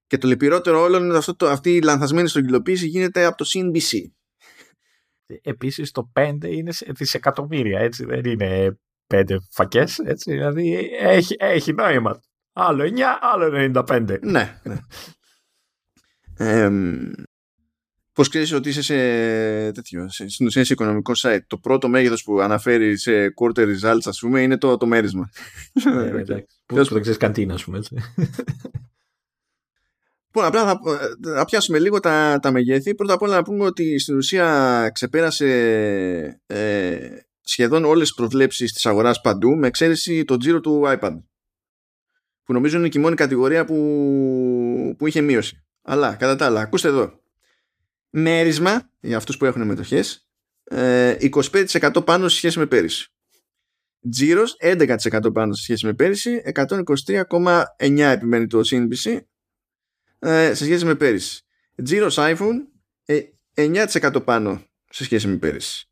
Και 0.08 0.18
το 0.18 0.28
λυπηρότερο 0.28 0.82
όλων 0.82 1.04
είναι 1.04 1.18
αυτό, 1.18 1.36
το, 1.36 1.48
αυτή 1.48 1.76
η 1.76 1.82
λανθασμένη 1.82 2.28
στρογγυλοποίηση 2.28 2.88
γίνεται 2.88 3.26
από 3.26 3.38
το 3.38 3.46
CNBC. 3.48 4.00
Επίσης 5.42 5.92
το 5.92 6.12
5 6.16 6.38
είναι 6.44 6.72
δισεκατομμύρια, 6.88 7.80
έτσι 7.80 8.06
δεν 8.06 8.26
είναι 8.26 8.80
5 9.08 9.38
φακές, 9.50 9.98
έτσι, 10.00 10.32
δηλαδή 10.32 10.90
έχει, 11.00 11.36
έχει 11.40 11.74
νόημα. 11.74 12.22
Άλλο 12.54 12.84
9, 12.84 13.00
άλλο 13.22 13.72
95. 13.88 14.20
Ναι, 14.22 14.60
ναι. 14.64 14.80
ε, 16.48 16.70
πώς 18.14 18.30
ξέρεις 18.30 18.54
ότι 18.54 18.70
είσαι 18.70 18.82
σε 18.82 18.96
τέτοιο, 19.72 20.10
στην 20.10 20.46
ουσία 20.46 20.66
σε 20.66 20.74
οικονομικό 20.74 21.14
site. 21.18 21.40
Το 21.48 21.58
πρώτο 21.58 21.88
μέγεθος 21.88 22.24
που 22.24 22.40
αναφέρει 22.40 22.98
σε 22.98 23.12
quarter 23.12 23.66
results, 23.66 24.06
ας 24.06 24.20
πούμε, 24.20 24.42
είναι 24.42 24.58
το, 24.58 24.78
το 24.78 24.86
μέρισμα. 24.86 25.30
Ναι, 25.84 26.20
εντάξει. 26.20 26.46
Που 26.66 26.76
δεν 26.76 27.02
ξέρεις 27.02 27.18
καντίνα, 27.18 27.54
ας 27.54 27.64
πούμε, 27.64 27.78
έτσι. 27.78 27.96
Λοιπόν, 30.34 30.50
απλά 30.50 30.64
θα, 30.66 30.80
θα 31.36 31.46
πιάσουμε 31.46 31.80
λίγο 31.80 32.00
τα, 32.00 32.40
τα 32.42 32.52
μεγέθη. 32.52 32.96
Πρώτα 32.96 33.14
απ' 33.14 33.22
όλα 33.22 33.36
να 33.36 33.44
πούμε 33.44 33.66
ότι 33.66 34.00
στην 34.00 34.18
ουσία 34.18 34.90
ξεπέρασε 34.94 35.48
ε, 36.46 36.98
σχεδόν 37.42 37.86
όλες 37.86 38.08
τις 38.08 38.14
προβλέψεις 38.14 38.74
της 38.74 38.86
αγοράς 38.86 39.22
παντού 39.22 39.56
με 39.56 39.68
εξαίρεση 39.68 40.26
το 40.26 40.38
τζίρο 40.38 40.60
του 40.60 40.84
iPad 40.86 41.18
που 42.44 42.54
νομίζω 42.54 42.78
είναι 42.78 42.90
και 42.90 42.98
η 42.98 43.02
μόνη 43.02 43.16
κατηγορία 43.16 43.66
που, 43.66 43.76
που 44.98 45.08
είχε 45.08 45.22
μείωση. 45.22 45.64
Αλλά 45.82 46.16
κατά 46.16 46.36
τα 46.36 46.46
άλλα, 46.46 46.62
ακούστε 46.62 46.88
εδώ. 46.88 47.21
Μέρισμα 48.14 48.90
για 49.00 49.18
αυτούς 49.18 49.38
που 49.38 49.46
έχουν 49.46 49.62
μετοχές 49.62 50.28
ε, 50.64 51.16
25% 51.20 52.06
πάνω 52.06 52.28
σε 52.28 52.38
σχέση 52.38 52.60
με 52.60 52.66
πέρυσι. 52.66 53.14
Τζίρος 54.10 54.58
11% 54.62 55.34
πάνω 55.34 55.54
σε 55.54 55.64
σχέση 55.64 55.86
με 55.86 55.94
πέρυσι 55.94 56.42
123,9 56.54 58.00
επιμένει 58.00 58.48
το 58.48 58.62
CNBC 58.66 59.20
ε, 60.20 60.54
σε 60.54 60.64
σχέση 60.64 60.86
με 60.86 60.96
πέρυσι. 60.96 61.42
Τζίρος 61.84 62.16
iPhone 62.20 62.56
9% 63.56 64.16
ε, 64.16 64.20
πάνω 64.24 64.64
σε 64.90 65.04
σχέση 65.04 65.28
με 65.28 65.38
πέρυσι. 65.38 65.90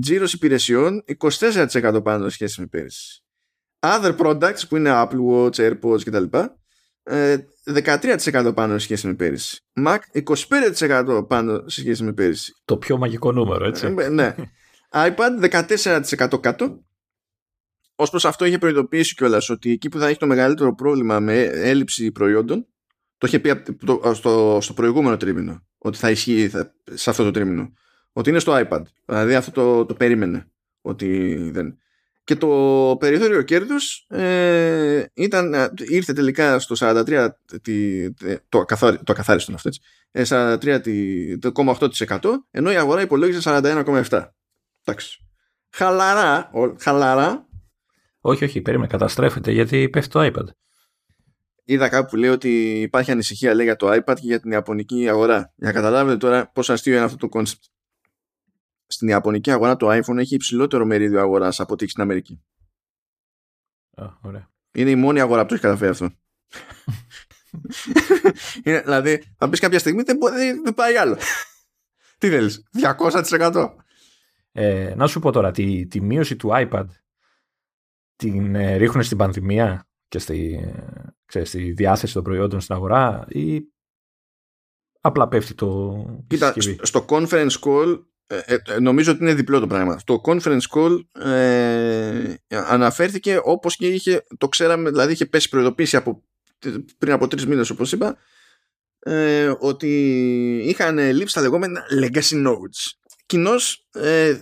Τζίρος 0.00 0.32
υπηρεσιών 0.32 1.04
24% 1.18 2.00
πάνω 2.04 2.24
σε 2.24 2.30
σχέση 2.30 2.60
με 2.60 2.66
πέρυσι. 2.66 3.24
Other 3.80 4.16
products 4.16 4.68
που 4.68 4.76
είναι 4.76 4.90
Apple 4.92 5.20
Watch, 5.30 5.54
AirPods 5.54 6.02
κτλ. 6.04 6.24
13% 7.66 8.44
ε, 8.44 8.52
πάνω 8.54 8.72
σε 8.72 8.78
σχέση 8.78 9.06
με 9.06 9.14
πέρυσι. 9.14 9.60
Mac 9.86 9.98
25% 10.22 11.26
πάνω 11.28 11.62
σε 11.66 11.80
σχέση 11.80 12.04
με 12.04 12.12
πέρυσι. 12.12 12.54
Το 12.64 12.76
πιο 12.76 12.98
μαγικό 12.98 13.32
νούμερο, 13.32 13.66
έτσι. 13.66 13.94
ναι. 14.10 14.34
iPad 14.90 15.64
14% 15.66 16.40
κάτω. 16.40 16.84
Ω 17.96 18.10
προς 18.10 18.24
αυτό 18.24 18.44
είχε 18.44 18.58
προειδοποιήσει 18.58 19.14
κιόλας 19.14 19.50
ότι 19.50 19.70
εκεί 19.70 19.88
που 19.88 19.98
θα 19.98 20.08
έχει 20.08 20.18
το 20.18 20.26
μεγαλύτερο 20.26 20.74
πρόβλημα 20.74 21.20
με 21.20 21.42
έλλειψη 21.42 22.12
προϊόντων 22.12 22.66
το 23.18 23.26
είχε 23.26 23.38
πει 23.38 23.62
στο, 24.14 24.58
στο 24.60 24.72
προηγούμενο 24.74 25.16
τρίμηνο 25.16 25.66
ότι 25.78 25.98
θα 25.98 26.10
ισχύει 26.10 26.50
σε 26.94 27.10
αυτό 27.10 27.24
το 27.24 27.30
τρίμηνο. 27.30 27.72
Ότι 28.12 28.30
είναι 28.30 28.38
στο 28.38 28.52
iPad. 28.68 28.82
Δηλαδή 29.06 29.34
αυτό 29.34 29.50
το, 29.50 29.84
το 29.84 29.94
περίμενε. 29.94 30.50
Ότι 30.80 31.34
δεν. 31.52 31.78
Και 32.24 32.36
το 32.36 32.96
περιθώριο 33.00 33.42
κέρδους 33.42 34.06
ε, 34.08 35.04
ήταν, 35.14 35.54
ε, 35.54 35.72
ήρθε 35.76 36.12
τελικά 36.12 36.58
στο 36.58 36.74
43, 36.78 37.28
το, 38.48 38.64
καθάρι, 38.64 38.96
το 38.96 39.12
ακαθάριστο 39.12 39.52
αυτό 39.54 39.68
έτσι, 39.68 39.80
43,8% 40.12 42.24
ε, 42.24 42.28
ενώ 42.50 42.72
η 42.72 42.76
αγορά 42.76 43.00
υπολόγιζε 43.00 43.40
41,7%. 43.44 44.28
Εντάξει. 44.84 45.18
Χαλαρά, 45.70 46.50
χαλαρά. 46.78 47.46
Όχι, 48.20 48.44
όχι, 48.44 48.60
περίμενε, 48.60 48.88
καταστρέφεται 48.88 49.52
γιατί 49.52 49.88
πέφτει 49.88 50.10
το 50.10 50.24
iPad. 50.24 50.46
είδα 51.64 51.88
κάπου 51.88 52.10
που 52.10 52.16
λέει 52.16 52.30
ότι 52.30 52.80
υπάρχει 52.80 53.10
ανησυχία 53.10 53.54
λέει, 53.54 53.64
για 53.64 53.76
το 53.76 53.92
iPad 53.92 54.14
και 54.14 54.26
για 54.26 54.40
την 54.40 54.50
Ιαπωνική 54.50 55.08
αγορά. 55.08 55.52
Για 55.56 55.66
να 55.66 55.72
καταλάβετε 55.72 56.16
τώρα 56.16 56.50
πόσο 56.52 56.72
αστείο 56.72 56.94
είναι 56.94 57.04
αυτό 57.04 57.28
το 57.28 57.40
concept. 57.40 57.73
Στην 58.86 59.08
Ιαπωνική 59.08 59.50
αγορά 59.50 59.76
το 59.76 59.90
iPhone 59.90 60.16
έχει 60.16 60.34
υψηλότερο 60.34 60.84
μερίδιο 60.84 61.20
αγοράς 61.20 61.60
από 61.60 61.72
ό,τι 61.72 61.82
έχει 61.82 61.92
στην 61.92 62.02
Αμερική. 62.02 62.42
Α, 63.94 64.06
ωραία. 64.20 64.52
Είναι 64.72 64.90
η 64.90 64.96
μόνη 64.96 65.20
αγορά 65.20 65.42
που 65.42 65.48
το 65.48 65.54
έχει 65.54 65.62
καταφέρει 65.62 65.90
αυτό. 65.90 66.10
είναι, 68.64 68.80
δηλαδή, 68.80 69.22
θα 69.36 69.48
πεις 69.48 69.60
κάποια 69.60 69.78
στιγμή 69.78 70.02
δεν, 70.02 70.18
δεν, 70.18 70.62
δεν 70.62 70.74
πάει 70.74 70.96
άλλο. 70.96 71.16
Τι 72.18 72.28
θέλεις, 72.28 72.62
200%. 72.98 73.74
Ε, 74.52 74.94
να 74.96 75.06
σου 75.06 75.20
πω 75.20 75.30
τώρα, 75.30 75.50
τη, 75.50 75.86
τη 75.86 76.00
μείωση 76.00 76.36
του 76.36 76.50
iPad 76.52 76.86
την 78.16 78.54
ε, 78.54 78.76
ρίχνουν 78.76 79.04
στην 79.04 79.16
πανδημία 79.16 79.88
και 80.08 80.18
στη, 80.18 80.60
ξέρεις, 81.24 81.48
στη 81.48 81.72
διάθεση 81.72 82.12
των 82.12 82.22
προϊόντων 82.22 82.60
στην 82.60 82.74
αγορά 82.74 83.24
ή 83.28 83.60
απλά 85.00 85.28
πέφτει 85.28 85.54
το 85.54 86.04
Κοίτα, 86.26 86.54
στο 86.82 87.04
conference 87.08 87.58
call 87.60 88.02
ε, 88.26 88.40
ε, 88.46 88.78
νομίζω 88.78 89.12
ότι 89.12 89.22
είναι 89.22 89.34
διπλό 89.34 89.60
το 89.60 89.66
πράγμα. 89.66 90.00
Το 90.04 90.20
conference 90.24 90.60
call 90.74 90.98
ε, 91.12 92.34
αναφέρθηκε 92.48 93.40
όπως 93.42 93.76
και 93.76 93.86
είχε, 93.86 94.24
το 94.38 94.48
ξέραμε, 94.48 94.90
δηλαδή 94.90 95.12
είχε 95.12 95.26
πέσει 95.26 95.48
προειδοποίηση 95.48 95.96
από, 95.96 96.22
πριν 96.98 97.12
από 97.12 97.28
τρεις 97.28 97.46
μήνες 97.46 97.70
όπως 97.70 97.92
είπα, 97.92 98.16
ε, 98.98 99.54
ότι 99.58 99.88
είχαν 100.66 100.98
λείψει 100.98 101.34
τα 101.34 101.40
λεγόμενα 101.40 101.82
legacy 102.00 102.46
nodes. 102.46 102.92
Κοινώς, 103.26 103.88
ε, 103.92 104.36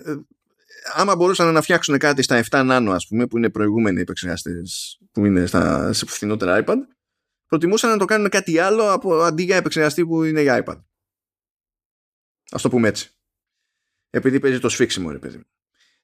άμα 0.95 1.17
μπορούσαν 1.17 1.53
να 1.53 1.63
φτιάξουν 1.63 1.99
κάτι 1.99 2.23
στα 2.23 2.37
7 2.51 2.61
nano, 2.61 2.91
ας 2.95 3.07
πούμε, 3.07 3.27
που 3.27 3.37
είναι 3.37 3.51
προηγούμενοι 3.51 4.01
επεξεργαστές 4.01 4.99
που 5.13 5.27
είναι 5.27 5.47
στα, 5.47 5.93
σε 5.93 6.07
φθηνότερα 6.07 6.65
iPad, 6.67 6.77
προτιμούσαν 7.47 7.91
να 7.91 7.97
το 7.97 8.05
κάνουν 8.05 8.29
κάτι 8.29 8.59
άλλο 8.59 8.93
από, 8.93 9.15
αντί 9.15 9.43
για 9.43 9.57
επεξεργαστή 9.57 10.07
που 10.07 10.25
είναι 10.25 10.43
για 10.43 10.65
iPad. 10.67 10.83
Ας 12.51 12.63
το 12.63 12.69
πούμε 12.69 12.89
έτσι. 12.89 13.17
Επειδή 14.15 14.41
παίζει 14.41 14.59
το 14.59 14.69
σφίξιμο, 14.69 15.11
ρε 15.11 15.19
παιδί. 15.19 15.41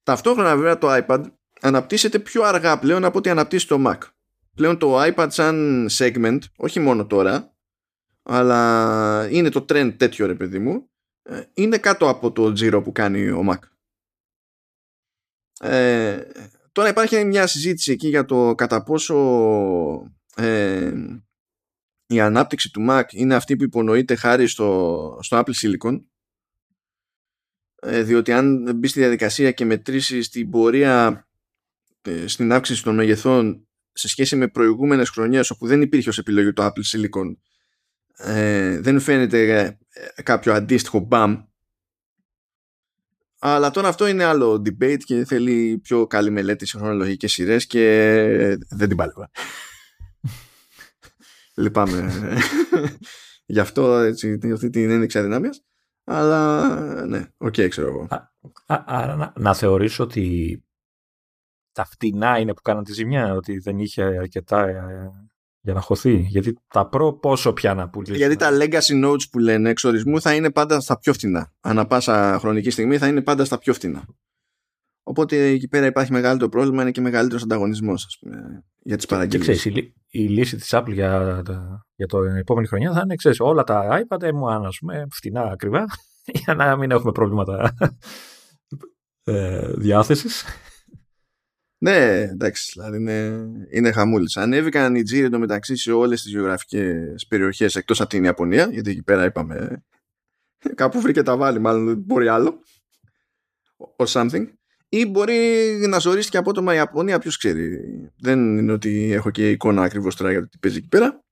Ταυτόχρονα 0.02 0.56
βέβαια 0.56 0.78
το 0.78 1.04
iPad 1.06 1.24
αναπτύσσεται 1.60 2.18
πιο 2.18 2.42
αργά 2.42 2.78
πλέον 2.78 3.04
από 3.04 3.18
ό,τι 3.18 3.30
αναπτύσσει 3.30 3.68
το 3.68 3.82
Mac. 3.86 3.98
Πλέον 4.54 4.78
το 4.78 5.02
iPad 5.02 5.26
σαν 5.30 5.86
segment, 5.98 6.38
όχι 6.56 6.80
μόνο 6.80 7.06
τώρα, 7.06 7.54
αλλά 8.22 9.28
είναι 9.30 9.48
το 9.48 9.64
trend 9.68 9.94
τέτοιο 9.96 10.26
ρε 10.26 10.34
παιδί 10.34 10.58
μου, 10.58 10.90
ε, 11.22 11.42
είναι 11.54 11.78
κάτω 11.78 12.08
από 12.08 12.32
το 12.32 12.44
Giro 12.46 12.80
που 12.84 12.92
κάνει 12.92 13.30
ο 13.30 13.44
Mac. 13.50 13.58
Ε, 15.60 16.22
τώρα 16.72 16.88
υπάρχει 16.88 17.24
μια 17.24 17.46
συζήτηση 17.46 17.92
εκεί 17.92 18.08
για 18.08 18.24
το 18.24 18.54
κατά 18.54 18.82
πόσο 18.82 19.16
ε, 20.36 20.92
η 22.06 22.20
ανάπτυξη 22.20 22.70
του 22.70 22.86
Mac 22.88 23.02
είναι 23.10 23.34
αυτή 23.34 23.56
που 23.56 23.62
υπονοείται 23.62 24.14
χάρη 24.14 24.46
στο, 24.46 25.18
στο 25.22 25.42
Apple 25.44 25.52
Silicon 25.62 25.94
ε, 25.94 26.07
διότι 27.82 28.32
αν 28.32 28.76
μπει 28.76 28.88
στη 28.88 29.00
διαδικασία 29.00 29.50
και 29.50 29.64
μετρήσεις 29.64 30.28
την 30.28 30.50
πορεία 30.50 31.28
ε, 32.02 32.26
στην 32.26 32.52
αύξηση 32.52 32.82
των 32.82 32.94
μεγεθών 32.94 33.66
σε 33.92 34.08
σχέση 34.08 34.36
με 34.36 34.48
προηγούμενες 34.48 35.10
χρονιές 35.10 35.50
όπου 35.50 35.66
δεν 35.66 35.82
υπήρχε 35.82 36.08
ως 36.08 36.18
επιλογή 36.18 36.52
το 36.52 36.64
Apple 36.64 36.96
Silicon 36.96 37.36
ε, 38.16 38.80
δεν 38.80 39.00
φαίνεται 39.00 39.78
ε, 39.88 40.22
κάποιο 40.22 40.52
αντίστοιχο 40.52 41.08
bump 41.10 41.42
αλλά 43.40 43.70
τώρα 43.70 43.88
αυτό 43.88 44.06
είναι 44.06 44.24
άλλο 44.24 44.52
debate 44.52 45.02
και 45.04 45.24
θέλει 45.24 45.78
πιο 45.78 46.06
καλή 46.06 46.30
μελέτη 46.30 46.66
σε 46.66 46.78
χρονολογικές 46.78 47.32
σειρές 47.32 47.66
και 47.66 48.58
δεν 48.68 48.88
την 48.88 48.96
πάλευα. 48.96 49.30
Λυπάμαι 51.54 52.12
γι' 53.46 53.60
αυτό 53.60 53.96
έτσι, 53.96 54.38
αυτή 54.52 54.70
την 54.70 54.90
ένδειξη 54.90 55.18
αδυναμίας. 55.18 55.67
Αλλά 56.10 57.06
ναι, 57.06 57.26
οκ, 57.36 57.54
okay, 57.54 57.68
ξέρω 57.68 57.88
εγώ. 57.88 58.08
Άρα 58.66 59.16
να, 59.16 59.32
να 59.36 59.54
θεωρήσω 59.54 60.04
ότι 60.04 60.62
τα 61.72 61.84
φτηνά 61.84 62.38
είναι 62.38 62.54
που 62.54 62.62
κάναν 62.62 62.84
τη 62.84 62.92
ζημιά, 62.92 63.34
ότι 63.34 63.58
δεν 63.58 63.78
είχε 63.78 64.02
αρκετά 64.02 64.68
ε, 64.68 65.10
για 65.60 65.74
να 65.74 65.80
χωθεί. 65.80 66.16
Γιατί 66.16 66.58
τα 66.68 66.88
προ 66.88 67.12
πόσο 67.12 67.52
πια 67.52 67.74
να 67.74 67.88
πουλήσει. 67.88 68.16
Γιατί 68.16 68.36
τα 68.36 68.50
legacy 68.52 69.04
notes 69.04 69.28
που 69.30 69.38
λένε 69.38 69.70
εξορισμού 69.70 70.20
θα 70.20 70.34
είναι 70.34 70.50
πάντα 70.50 70.80
στα 70.80 70.98
πιο 70.98 71.12
φτηνά. 71.12 71.52
Ανά 71.60 71.86
πάσα 71.86 72.38
χρονική 72.38 72.70
στιγμή 72.70 72.98
θα 72.98 73.06
είναι 73.06 73.22
πάντα 73.22 73.44
στα 73.44 73.58
πιο 73.58 73.74
φτηνά. 73.74 74.04
Οπότε 75.08 75.46
εκεί 75.46 75.68
πέρα 75.68 75.86
υπάρχει 75.86 76.12
μεγαλύτερο 76.12 76.48
πρόβλημα, 76.50 76.82
είναι 76.82 76.90
και 76.90 77.00
μεγαλύτερος 77.00 77.42
ανταγωνισμός 77.42 78.22
για 78.82 78.96
τις 78.96 79.06
παραγγελίες. 79.06 79.62
Και 79.62 79.68
η, 79.68 79.94
η, 80.08 80.28
λύση 80.28 80.56
της 80.56 80.70
Apple 80.72 80.92
για, 80.92 81.42
για 81.94 82.06
το 82.06 82.22
επόμενη 82.22 82.66
χρονιά 82.66 82.92
θα 82.92 83.00
είναι 83.04 83.14
ξέρεις, 83.14 83.40
όλα 83.40 83.64
τα 83.64 84.02
iPad 84.02 84.22
M1, 84.22 84.64
ας 84.64 84.78
πούμε, 84.78 85.06
φτηνά 85.10 85.42
ακριβά, 85.42 85.84
για 86.44 86.54
να 86.54 86.76
μην 86.76 86.90
έχουμε 86.90 87.12
προβλήματα 87.12 87.74
ε, 89.24 89.72
διάθεσης. 89.72 90.44
Ναι, 91.78 91.96
εντάξει, 92.20 92.70
δηλαδή 92.74 92.96
είναι, 92.96 93.46
είναι 93.70 93.92
χαμούλης. 93.92 94.36
Ανέβηκαν 94.36 94.94
οι 94.94 95.02
τζίροι 95.02 95.24
εντωμεταξύ 95.24 95.76
σε 95.76 95.92
όλες 95.92 96.22
τις 96.22 96.32
γεωγραφικές 96.32 97.26
περιοχές 97.28 97.76
εκτός 97.76 98.00
από 98.00 98.10
την 98.10 98.24
Ιαπωνία, 98.24 98.68
γιατί 98.70 98.90
εκεί 98.90 99.02
πέρα 99.02 99.24
είπαμε 99.24 99.84
κάπου 100.74 101.00
βρήκε 101.00 101.22
τα 101.22 101.36
βάλει, 101.36 101.58
μάλλον 101.58 101.86
δεν 101.86 101.98
μπορεί 101.98 102.28
άλλο. 102.28 102.62
Or 103.96 104.06
something. 104.06 104.46
Ή 104.88 105.06
μπορεί 105.06 105.36
να 105.88 105.98
ζωρίσει 105.98 106.30
και 106.30 106.36
απότομα 106.36 106.72
η 106.72 106.76
Ιαπωνία, 106.76 107.18
ποιος 107.18 107.36
ξέρει. 107.36 107.80
Δεν 108.16 108.58
είναι 108.58 108.72
ότι 108.72 109.12
έχω 109.12 109.30
και 109.30 109.50
εικόνα 109.50 109.82
ακριβώς 109.82 110.16
τώρα 110.16 110.30
για 110.30 110.40
το 110.40 110.48
τι 110.48 110.58
παίζει 110.58 110.78
εκεί 110.78 110.88
πέρα. 110.88 111.22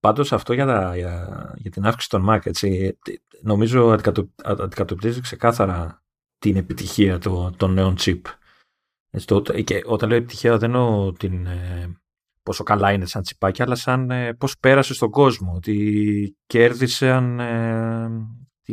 Πάντως 0.00 0.32
αυτό 0.32 0.52
για, 0.52 0.66
τα, 0.66 0.96
για, 0.96 1.52
για 1.56 1.70
την 1.70 1.84
αύξηση 1.84 2.08
των 2.08 2.26
Mac, 2.28 2.46
έτσι, 2.46 2.98
νομίζω 3.42 3.98
αντικατοπτρίζει 4.42 5.20
ξεκάθαρα 5.20 6.02
την 6.38 6.56
επιτυχία 6.56 7.18
των, 7.18 7.56
των 7.56 7.72
νέων 7.72 7.96
chip 7.98 8.20
έτσι, 9.14 9.64
και 9.64 9.82
όταν 9.84 10.08
λέω 10.08 10.18
επιτυχία 10.18 10.58
δεν 10.58 10.74
εννοώ 10.74 11.12
την, 11.12 11.46
ε, 11.46 12.00
πόσο 12.42 12.62
καλά 12.62 12.92
είναι 12.92 13.06
σαν 13.06 13.22
τσιπάκι, 13.22 13.62
αλλά 13.62 13.74
σαν 13.74 14.10
ε, 14.10 14.34
πώς 14.34 14.58
πέρασε 14.58 14.94
στον 14.94 15.10
κόσμο, 15.10 15.52
ότι 15.54 16.36
κέρδισαν 16.46 17.40
ε, 17.40 18.10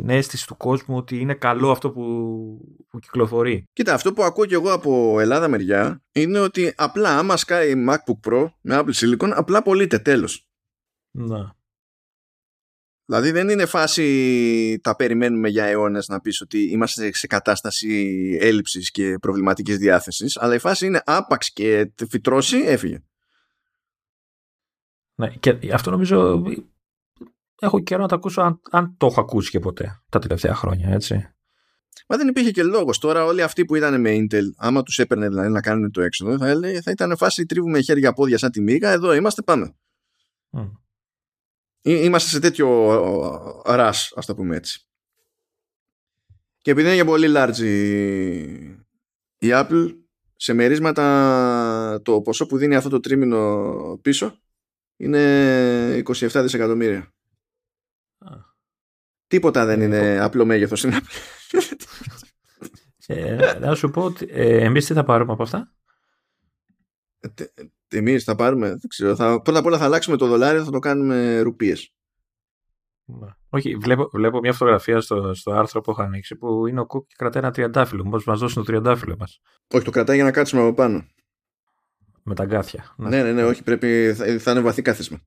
την 0.00 0.10
αίσθηση 0.10 0.46
του 0.46 0.56
κόσμου 0.56 0.96
ότι 0.96 1.20
είναι 1.20 1.34
καλό 1.34 1.70
αυτό 1.70 1.90
που, 1.90 2.04
που 2.88 2.98
κυκλοφορεί. 2.98 3.64
Κοίτα, 3.72 3.94
αυτό 3.94 4.12
που 4.12 4.22
ακούω 4.22 4.46
και 4.46 4.54
εγώ 4.54 4.72
από 4.72 5.20
Ελλάδα 5.20 5.48
μεριά 5.48 6.02
είναι 6.12 6.38
ότι 6.38 6.72
απλά 6.76 7.18
άμα 7.18 7.36
σκάει 7.36 7.72
MacBook 7.88 8.30
Pro 8.30 8.50
με 8.60 8.80
Apple 8.80 8.92
Silicon, 8.94 9.30
απλά 9.34 9.62
πωλείται 9.62 9.98
τέλος. 9.98 10.48
Να. 11.10 11.58
Δηλαδή 13.04 13.30
δεν 13.30 13.48
είναι 13.48 13.66
φάση 13.66 14.80
τα 14.82 14.96
περιμένουμε 14.96 15.48
για 15.48 15.64
αιώνες 15.64 16.08
να 16.08 16.20
πεις 16.20 16.40
ότι 16.40 16.70
είμαστε 16.70 17.12
σε 17.14 17.26
κατάσταση 17.26 18.38
έλλειψης 18.40 18.90
και 18.90 19.18
προβληματικής 19.20 19.78
διάθεσης, 19.78 20.36
αλλά 20.36 20.54
η 20.54 20.58
φάση 20.58 20.86
είναι 20.86 21.02
άπαξ 21.04 21.52
και 21.52 21.92
φυτρώσει, 22.08 22.56
έφυγε. 22.56 23.02
Ναι, 25.14 25.28
και 25.28 25.58
αυτό 25.72 25.90
νομίζω 25.90 26.42
έχω 27.60 27.80
καιρό 27.80 28.02
να 28.02 28.08
το 28.08 28.14
ακούσω 28.14 28.40
αν, 28.40 28.60
αν 28.70 28.94
το 28.96 29.06
έχω 29.06 29.20
ακούσει 29.20 29.50
και 29.50 29.58
ποτέ 29.58 30.02
τα 30.08 30.18
τελευταία 30.18 30.54
χρόνια, 30.54 30.88
έτσι. 30.88 31.34
Μα 32.08 32.16
δεν 32.16 32.28
υπήρχε 32.28 32.50
και 32.50 32.62
λόγος. 32.62 32.98
Τώρα 32.98 33.24
όλοι 33.24 33.42
αυτοί 33.42 33.64
που 33.64 33.74
ήταν 33.74 34.00
με 34.00 34.16
Intel, 34.16 34.44
άμα 34.56 34.82
τους 34.82 34.98
έπαιρνε 34.98 35.28
δηλαδή 35.28 35.48
να 35.48 35.60
κάνουν 35.60 35.90
το 35.90 36.00
έξοδο, 36.00 36.38
θα, 36.38 36.60
θα 36.82 36.90
ήταν 36.90 37.16
φάση 37.16 37.46
τρίβουμε 37.46 37.80
χέρια 37.80 38.12
πόδια 38.12 38.38
σαν 38.38 38.50
τη 38.50 38.60
μίγα, 38.60 38.90
εδώ 38.90 39.14
είμαστε, 39.14 39.42
πάμε. 39.42 39.74
Mm. 40.52 40.70
Είμαστε 41.82 42.28
σε 42.28 42.40
τέτοιο 42.40 43.62
ρας, 43.64 44.12
ας 44.16 44.26
το 44.26 44.34
πούμε 44.34 44.56
έτσι. 44.56 44.84
Και 46.58 46.70
επειδή 46.70 46.86
είναι 46.86 46.94
για 46.94 47.04
πολύ 47.04 47.32
large 47.36 47.58
η, 49.38 49.48
Apple, 49.52 49.94
σε 50.36 50.52
μερίσματα 50.52 52.00
το 52.04 52.20
ποσό 52.20 52.46
που 52.46 52.56
δίνει 52.56 52.74
αυτό 52.74 52.88
το 52.88 53.00
τρίμηνο 53.00 53.98
πίσω 54.02 54.38
είναι 54.96 56.02
27 56.06 56.40
δισεκατομμύρια. 56.42 57.14
Τίποτα 59.30 59.64
δεν 59.64 59.80
είναι 59.80 60.14
ε, 60.14 60.20
απλό 60.20 60.44
μέγεθος 60.44 60.78
στην 60.78 60.92
Apple. 60.92 61.58
Ε, 63.06 63.58
να 63.58 63.74
σου 63.74 63.90
πω 63.90 64.04
ότι 64.04 64.26
ε, 64.30 64.64
εμείς 64.64 64.86
τι 64.86 64.94
θα 64.94 65.04
πάρουμε 65.04 65.32
από 65.32 65.42
αυτά; 65.42 65.72
Ε, 67.20 67.28
Εμείς 67.98 68.24
θα 68.24 68.34
πάρουμε. 68.34 68.68
Δεν 68.68 68.88
ξέρω, 68.88 69.16
θα, 69.16 69.42
πρώτα 69.42 69.58
απ' 69.58 69.66
όλα 69.66 69.78
θα 69.78 69.84
αλλάξουμε 69.84 70.16
το 70.16 70.26
δολάριο, 70.26 70.64
θα 70.64 70.70
το 70.70 70.78
κάνουμε 70.78 71.40
ρουπίες. 71.40 71.94
Ναι. 73.04 73.28
Όχι, 73.48 73.76
βλέπω, 73.76 74.08
βλέπω 74.12 74.38
μια 74.38 74.52
φωτογραφία 74.52 75.00
στο, 75.00 75.34
στο 75.34 75.52
άρθρο 75.52 75.80
που 75.80 75.90
έχω 75.90 76.02
ανοίξει 76.02 76.36
που 76.36 76.66
είναι 76.66 76.80
ο 76.80 76.86
Κουκ 76.86 77.06
και 77.06 77.14
κρατάει 77.18 77.42
ένα 77.42 77.52
τριαντάφυλλο. 77.52 78.02
Πώ 78.02 78.18
μας 78.26 78.38
δώσουν 78.38 78.62
το 78.62 78.62
τριαντάφυλλο 78.62 79.16
μας. 79.18 79.40
Όχι, 79.74 79.84
το 79.84 79.90
κρατάει 79.90 80.16
για 80.16 80.24
να 80.24 80.30
κάτσουμε 80.30 80.62
από 80.62 80.74
πάνω. 80.74 81.06
Με 82.22 82.34
τα 82.34 82.44
γκάθια. 82.44 82.94
Ναι, 82.96 83.08
ναι, 83.08 83.22
ναι, 83.22 83.32
ναι 83.32 83.44
όχι, 83.44 83.62
πρέπει, 83.62 84.14
θα, 84.14 84.38
θα 84.38 84.50
είναι 84.50 84.60
βαθύ 84.60 84.82
κάθισμα. 84.82 85.20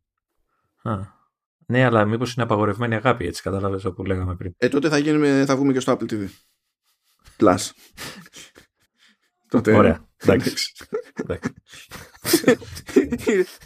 Α. 0.84 1.22
Ναι, 1.68 1.86
αλλά 1.86 2.06
μήπως 2.06 2.34
είναι 2.34 2.44
απαγορευμένη 2.44 2.96
αγάπη, 2.96 3.26
έτσι 3.26 3.42
κατάλαβες 3.42 3.86
όπου 3.86 4.04
λέγαμε 4.04 4.36
πριν. 4.36 4.54
Ε, 4.58 4.70
τότε 4.70 4.90
θα, 4.90 4.98
γίνουμε, 4.98 5.44
θα 5.46 5.56
βγούμε 5.56 5.74
και 5.74 5.80
στο 5.80 5.98
Apple 5.98 6.14
TV. 6.14 6.28
Plus. 7.38 7.58
τότε... 9.50 9.76
Ωραία. 9.76 10.08
Εντάξει. 10.18 10.72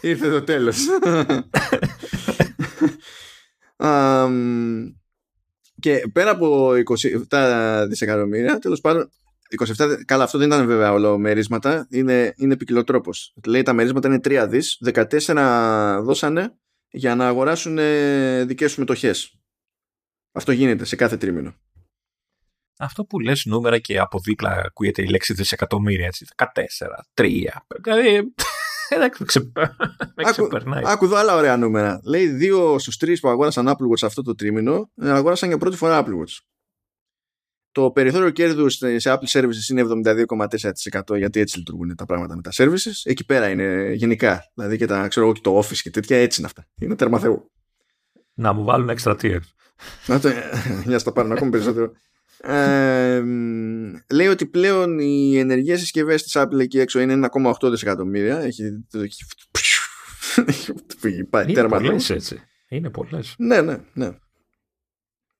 Ήρθε 0.00 0.30
το 0.30 0.42
τέλος. 0.42 0.78
και 5.80 6.02
πέρα 6.12 6.30
από 6.30 6.70
27 7.28 7.84
δισεκατομμύρια, 7.88 8.58
τέλος 8.58 8.80
πάντων, 8.80 9.10
27, 9.76 9.88
καλά, 10.04 10.24
αυτό 10.24 10.38
δεν 10.38 10.46
ήταν 10.46 10.66
βέβαια 10.66 10.92
όλο 10.92 11.18
μερίσματα, 11.18 11.86
είναι, 11.90 12.34
είναι 12.36 12.56
ποικιλοτρόπο. 12.56 13.10
Λέει 13.46 13.62
τα 13.62 13.72
μερίσματα 13.72 14.08
είναι 14.08 14.20
3 14.24 14.46
δις, 14.48 14.80
14 14.94 16.00
δώσανε 16.02 16.52
για 16.90 17.14
να 17.14 17.28
αγοράσουν 17.28 17.78
δικές 18.46 18.72
σου 18.72 18.80
μετοχές. 18.80 19.38
Αυτό 20.32 20.52
γίνεται 20.52 20.84
σε 20.84 20.96
κάθε 20.96 21.16
τρίμηνο. 21.16 21.54
Αυτό 22.78 23.04
που 23.04 23.18
λες 23.18 23.44
νούμερα 23.44 23.78
και 23.78 23.98
από 23.98 24.18
δίπλα 24.20 24.62
ακούγεται 24.64 25.02
η 25.02 25.06
λέξη 25.06 25.34
δισεκατομμύρια, 25.34 26.06
έτσι, 26.06 26.26
14, 26.36 26.44
3. 27.14 27.46
Δηλαδή, 27.82 28.34
εντάξει, 28.88 29.52
με 30.14 30.22
ξεπερνάει. 30.22 30.82
Άκου 30.86 31.04
εδώ 31.04 31.16
άλλα 31.16 31.34
ωραία 31.36 31.56
νούμερα. 31.56 32.00
Λέει 32.04 32.26
δύο 32.26 32.78
στους 32.78 32.96
τρεις 32.96 33.20
που 33.20 33.28
αγόρασαν 33.28 33.68
Apple 33.68 33.72
Watch 33.72 34.02
αυτό 34.02 34.22
το 34.22 34.34
τρίμηνο, 34.34 34.90
αγόρασαν 34.96 35.48
για 35.48 35.58
πρώτη 35.58 35.76
φορά 35.76 36.04
Apple 36.04 36.18
Watch. 36.18 36.38
Το 37.78 37.90
περιθώριο 37.90 38.30
κέρδους 38.30 38.74
σε 38.74 38.98
Apple 39.04 39.40
Services 39.40 39.70
είναι 39.70 39.84
72,4% 41.06 41.16
γιατί 41.16 41.40
έτσι 41.40 41.58
λειτουργούν 41.58 41.96
τα 41.96 42.04
πράγματα 42.04 42.36
με 42.36 42.42
τα 42.42 42.50
services. 42.54 43.00
Εκεί 43.04 43.24
πέρα 43.26 43.48
είναι 43.48 43.92
γενικά. 43.92 44.50
Δηλαδή 44.54 44.76
και, 44.76 44.86
τα, 44.86 45.08
ξέρω, 45.08 45.32
και 45.32 45.40
το 45.40 45.58
Office 45.58 45.76
και 45.76 45.90
τέτοια 45.90 46.16
έτσι 46.16 46.40
είναι 46.40 46.48
αυτά. 46.48 46.68
Είναι 46.80 46.94
τέρμα 46.94 47.18
θεού. 47.18 47.50
Να 48.34 48.52
μου 48.52 48.64
βάλουν 48.64 48.90
extra 48.98 49.16
tiers. 49.22 49.38
Για 50.86 51.00
να 51.04 51.12
πάρουν 51.12 51.32
ακόμη 51.32 51.50
περισσότερο. 51.50 51.92
Ε, 52.40 53.22
λέει 54.14 54.26
ότι 54.26 54.46
πλέον 54.46 54.98
οι 54.98 55.38
ενεργές 55.38 55.80
συσκευές 55.80 56.22
της 56.22 56.36
Apple 56.36 56.58
εκεί 56.58 56.78
έξω 56.78 57.00
είναι 57.00 57.28
1,8 57.60 57.70
δισεκατομμύρια. 57.70 58.38
Έχει, 58.38 58.62
έχει, 58.94 59.24
είναι 61.04 61.52
τέρμα 61.52 61.78
πολλές, 61.78 62.10
έτσι. 62.10 62.40
Είναι 62.68 62.90
πολλές. 62.90 63.34
Ναι, 63.38 63.60
ναι, 63.60 63.76
ναι. 63.92 64.10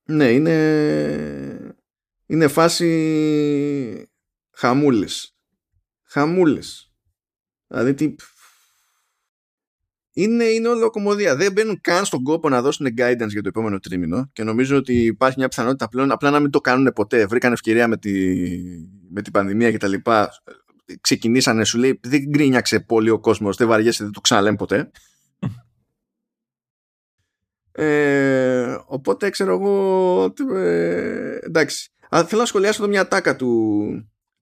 Ναι, 0.05 0.31
είναι 0.31 1.68
είναι 2.29 2.49
φάση 2.49 4.09
χαμούλες. 4.51 5.37
Χαμούλες. 6.03 6.93
Δηλαδή 7.67 7.95
τι... 7.95 8.15
Είναι, 10.13 10.45
είναι 10.45 10.69
όλο 10.69 10.91
κομμωδία. 10.91 11.37
Δεν 11.37 11.53
μπαίνουν 11.53 11.81
καν 11.81 12.05
στον 12.05 12.23
κόπο 12.23 12.49
να 12.49 12.63
δώσουν 12.63 12.87
guidance 12.87 13.29
για 13.29 13.43
το 13.43 13.49
επόμενο 13.49 13.79
τρίμηνο 13.79 14.31
και 14.33 14.43
νομίζω 14.43 14.77
ότι 14.77 15.05
υπάρχει 15.05 15.39
μια 15.39 15.49
πιθανότητα 15.49 15.89
πλέον 15.89 16.11
απλά 16.11 16.31
να 16.31 16.41
μην 16.41 16.51
το 16.51 16.61
κάνουν 16.61 16.93
ποτέ. 16.93 17.27
Βρήκαν 17.27 17.53
ευκαιρία 17.53 17.89
με, 17.89 17.97
τη, 17.97 18.37
με 19.11 19.23
την 19.23 19.33
πανδημία 19.33 19.71
και 19.71 19.79
τα 19.79 19.89
λοιπά. 19.89 20.31
Ξεκινήσανε, 21.01 21.65
σου 21.65 21.79
λέει, 21.79 22.01
δεν 22.03 22.25
γκρίνιαξε 22.29 22.81
πολύ 22.81 23.11
ο 23.11 23.21
κόσμος, 23.21 23.57
δεν 23.57 23.69
βαριέσαι, 23.69 24.05
δεν 24.05 24.13
το 24.13 24.21
ξαναλέμε 24.21 24.57
ποτέ. 24.57 24.91
Ε, 27.81 28.77
οπότε 28.87 29.31
ξέρω 29.31 29.53
εγώ 29.53 30.35
ε, 30.55 31.39
εντάξει 31.43 31.93
αλλά 32.09 32.25
θέλω 32.25 32.41
να 32.41 32.47
σχολιάσω 32.47 32.83
εδώ 32.83 32.91
μια 32.93 33.09
τάκα 33.09 33.37
του, 33.37 33.89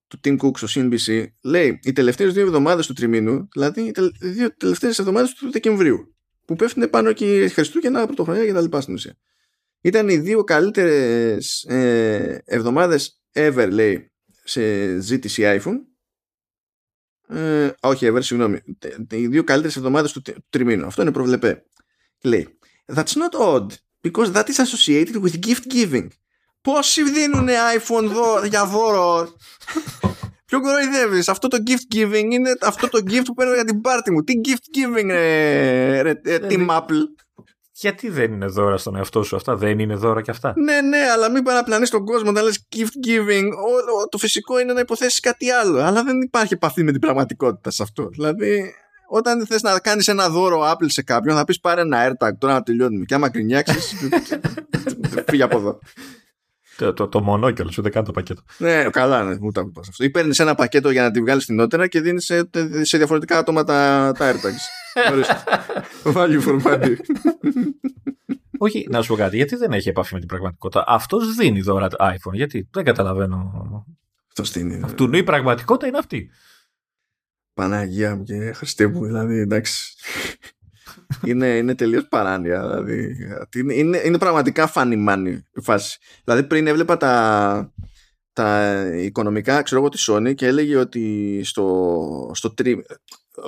του 0.07 0.21
Tim 0.25 0.37
Cook 0.39 0.57
στο 0.57 0.67
CNBC. 0.71 1.27
Λέει 1.43 1.79
οι 1.83 1.93
τελευταίες 1.93 2.33
δύο 2.33 2.43
εβδομάδες 2.43 2.87
του 2.87 2.93
τριμήνου, 2.93 3.49
δηλαδή 3.53 3.81
οι 3.83 3.93
δύο 4.29 4.57
τελευταίες 4.57 4.99
εβδομάδες 4.99 5.33
του 5.33 5.51
Δεκεμβρίου, 5.51 6.15
που 6.45 6.57
πέφτουν 6.57 6.91
πάνω 6.91 7.13
και 7.13 7.49
Χριστούγεννα, 7.49 8.07
Πρωτοχρονιά 8.07 8.45
και 8.45 8.53
τα 8.53 8.61
λοιπά 8.61 8.81
στην 8.81 8.95
ουσία. 8.95 9.17
Ήταν 9.81 10.09
οι 10.09 10.19
δύο 10.19 10.45
καλύτερες 10.45 11.63
ε, 11.63 12.43
εβδομάδες 12.45 13.21
ever, 13.33 13.69
λέει, 13.71 14.13
σε 14.45 14.99
ζήτηση 15.01 15.61
iPhone. 15.63 15.79
Ε, 17.37 17.71
όχι, 17.81 18.07
ever, 18.11 18.23
συγγνώμη. 18.23 18.61
Οι 19.11 19.27
δύο 19.27 19.45
καλύτερες 19.45 19.77
εβδομάδες 19.77 20.13
του 20.13 20.23
τριμήνου. 20.49 20.87
Αυτό 20.87 21.03
είναι 21.03 21.13
προβλεπέ. 21.13 21.65
Λέει, 22.23 22.59
That's 22.87 23.17
not 23.17 23.35
odd, 23.35 23.69
because 24.03 24.33
that 24.33 24.49
is 24.49 24.61
associated 24.61 25.17
with 25.17 25.41
gift 25.41 25.69
giving. 25.69 26.09
Πόσοι 26.67 27.03
δίνουν 27.11 27.49
iPhone 27.49 28.05
δω, 28.05 28.45
για 28.45 28.67
δώρο; 28.67 29.29
Ποιο 30.45 30.61
κοροϊδεύεις; 30.61 31.29
Αυτό 31.29 31.49
το 31.49 31.57
gift 31.67 31.97
giving 31.97 32.31
είναι 32.31 32.51
αυτό 32.63 32.89
το 32.89 32.99
gift 33.11 33.25
που 33.25 33.35
παίρνω 33.35 33.55
για 33.55 33.65
την 33.65 33.81
πάρτι 33.81 34.11
μου. 34.11 34.23
Τι 34.23 34.33
gift 34.45 34.77
giving, 34.77 35.07
ρε, 35.07 36.01
ρε, 36.03 36.21
ρε 36.25 36.39
Team 36.43 36.67
Apple; 36.69 37.03
Γιατί 37.73 38.09
δεν 38.09 38.33
είναι 38.33 38.47
δώρα 38.47 38.77
στον 38.77 38.97
εαυτό 38.97 39.23
σου 39.23 39.37
αυτά, 39.37 39.57
δεν 39.57 39.79
είναι 39.79 39.95
δώρα 39.95 40.23
κι 40.23 40.31
αυτά; 40.31 40.53
Ναι, 40.57 40.81
ναι, 40.81 40.99
αλλά 41.15 41.31
μην 41.31 41.43
παραπλανείς 41.43 41.91
τον 41.91 42.05
κόσμο 42.05 42.33
να 42.33 42.43
λες 42.43 42.67
gift 42.77 43.09
giving. 43.09 43.49
Όλο, 43.67 44.09
το 44.11 44.19
φυσικό 44.19 44.61
είναι 44.61 44.73
να 44.73 44.81
υποθέσεις 44.81 45.21
κάτι 45.21 45.51
άλλο. 45.51 45.81
Αλλά 45.81 46.03
δεν 46.03 46.21
υπάρχει 46.21 46.55
επαφή 46.55 46.83
με 46.83 46.93
την 46.93 47.01
πραγματικότητα 47.01 47.71
σε 47.71 47.83
αυτό. 47.83 48.09
Δηλαδή, 48.09 48.75
όταν 49.09 49.47
θες 49.47 49.63
να 49.63 49.79
κάνεις 49.79 50.09
ένα 50.09 50.29
δώρο 50.29 50.73
Apple 50.73 50.87
σε 50.87 51.03
κάποιον, 51.03 51.37
θα 51.37 51.45
πεις 51.45 51.61
πάρε 51.61 51.81
ένα 51.81 52.09
AirTag 52.09 52.31
τώρα 52.39 52.53
να 52.53 52.63
τελειώνουμε. 52.63 53.05
Και 53.05 53.15
άμα 53.15 53.31
κρινιάξεις, 53.31 53.95
φύγει 55.29 55.43
από 55.43 55.57
εδώ. 55.57 55.79
Το, 56.77 56.93
το, 56.93 57.09
το 57.09 57.23
μονόκελο, 57.23 57.73
ούτε 57.79 57.89
καν 57.89 58.05
το 58.05 58.13
πακέτο. 58.13 58.43
Ναι, 58.59 58.85
καλά, 58.91 59.25
ναι, 59.25 59.37
μου 59.41 59.51
τα 59.51 59.71
αυτό. 59.79 60.05
Ή 60.05 60.11
παίρνεις 60.11 60.39
ένα 60.39 60.55
πακέτο 60.55 60.91
για 60.91 61.03
να 61.03 61.11
τη 61.11 61.21
βγάλεις 61.21 61.43
στην 61.43 61.61
ότερα 61.61 61.87
και 61.87 62.01
δίνεις 62.01 62.25
σε, 62.25 62.51
σε 62.83 62.97
διαφορετικά 62.97 63.39
άτομα 63.39 63.65
τα, 63.65 64.13
τα 64.19 64.33
AirTags. 64.33 64.65
Value 66.15 66.43
for 66.43 66.63
money. 66.63 66.97
Όχι, 68.59 68.87
να 68.91 69.03
σου 69.03 69.09
πω 69.09 69.17
κάτι, 69.17 69.37
γιατί 69.37 69.57
δεν 69.57 69.73
έχει 69.73 69.89
επαφή 69.89 70.15
με 70.15 70.19
την 70.19 70.29
πραγματικότητα; 70.29 70.85
Αυτός 70.87 71.35
δίνει 71.35 71.61
δώρα 71.61 71.89
το 71.89 71.97
iPhone. 72.01 72.33
Γιατί 72.33 72.69
δεν 72.73 72.85
καταλαβαίνω. 72.85 73.87
Αυτός 74.29 74.51
δίνει. 74.51 74.81
Αυτού 74.85 75.11
η 75.13 75.23
πραγματικότητα 75.23 75.87
είναι 75.87 75.99
αυτή. 75.99 76.31
Παναγία 77.55 78.17
μου 78.17 78.23
και 78.23 78.53
Χριστέ 78.53 78.87
μου, 78.87 79.05
δηλαδή 79.05 79.39
εντάξει 79.39 79.97
είναι, 81.25 81.57
είναι 81.57 81.75
τελείως 81.75 82.09
παράνοια. 82.09 82.61
Δηλαδή, 82.61 83.17
είναι, 83.55 83.75
είναι, 83.75 84.03
είναι 84.05 84.19
πραγματικά 84.19 84.73
funny 84.75 85.09
money 85.09 85.39
η 85.53 85.61
φάση. 85.61 85.99
Δηλαδή 86.25 86.43
πριν 86.43 86.67
έβλεπα 86.67 86.97
τα, 86.97 87.73
τα 88.33 88.81
οικονομικά, 88.97 89.63
ξέρω 89.63 89.81
εγώ, 89.81 89.91
τη 89.91 90.05
Sony 90.07 90.35
και 90.35 90.47
έλεγε 90.47 90.77
ότι 90.77 91.41
στο, 91.45 92.31
στο, 92.35 92.55
τρί, 92.55 92.85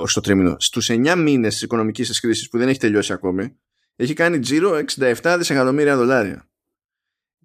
στο 0.05 0.21
τρίμηνο, 0.21 0.57
στους 0.59 0.89
9 0.91 1.15
μήνες 1.17 1.53
της 1.53 1.63
οικονομικής 1.63 2.09
της 2.09 2.21
κρίσης 2.21 2.49
που 2.49 2.59
δεν 2.59 2.69
έχει 2.69 2.79
τελειώσει 2.79 3.13
ακόμη, 3.13 3.57
έχει 3.97 4.13
κάνει 4.13 4.39
τζίρο 4.39 4.81
67 4.97 5.35
δισεκατομμύρια 5.39 5.97
δολάρια. 5.97 6.49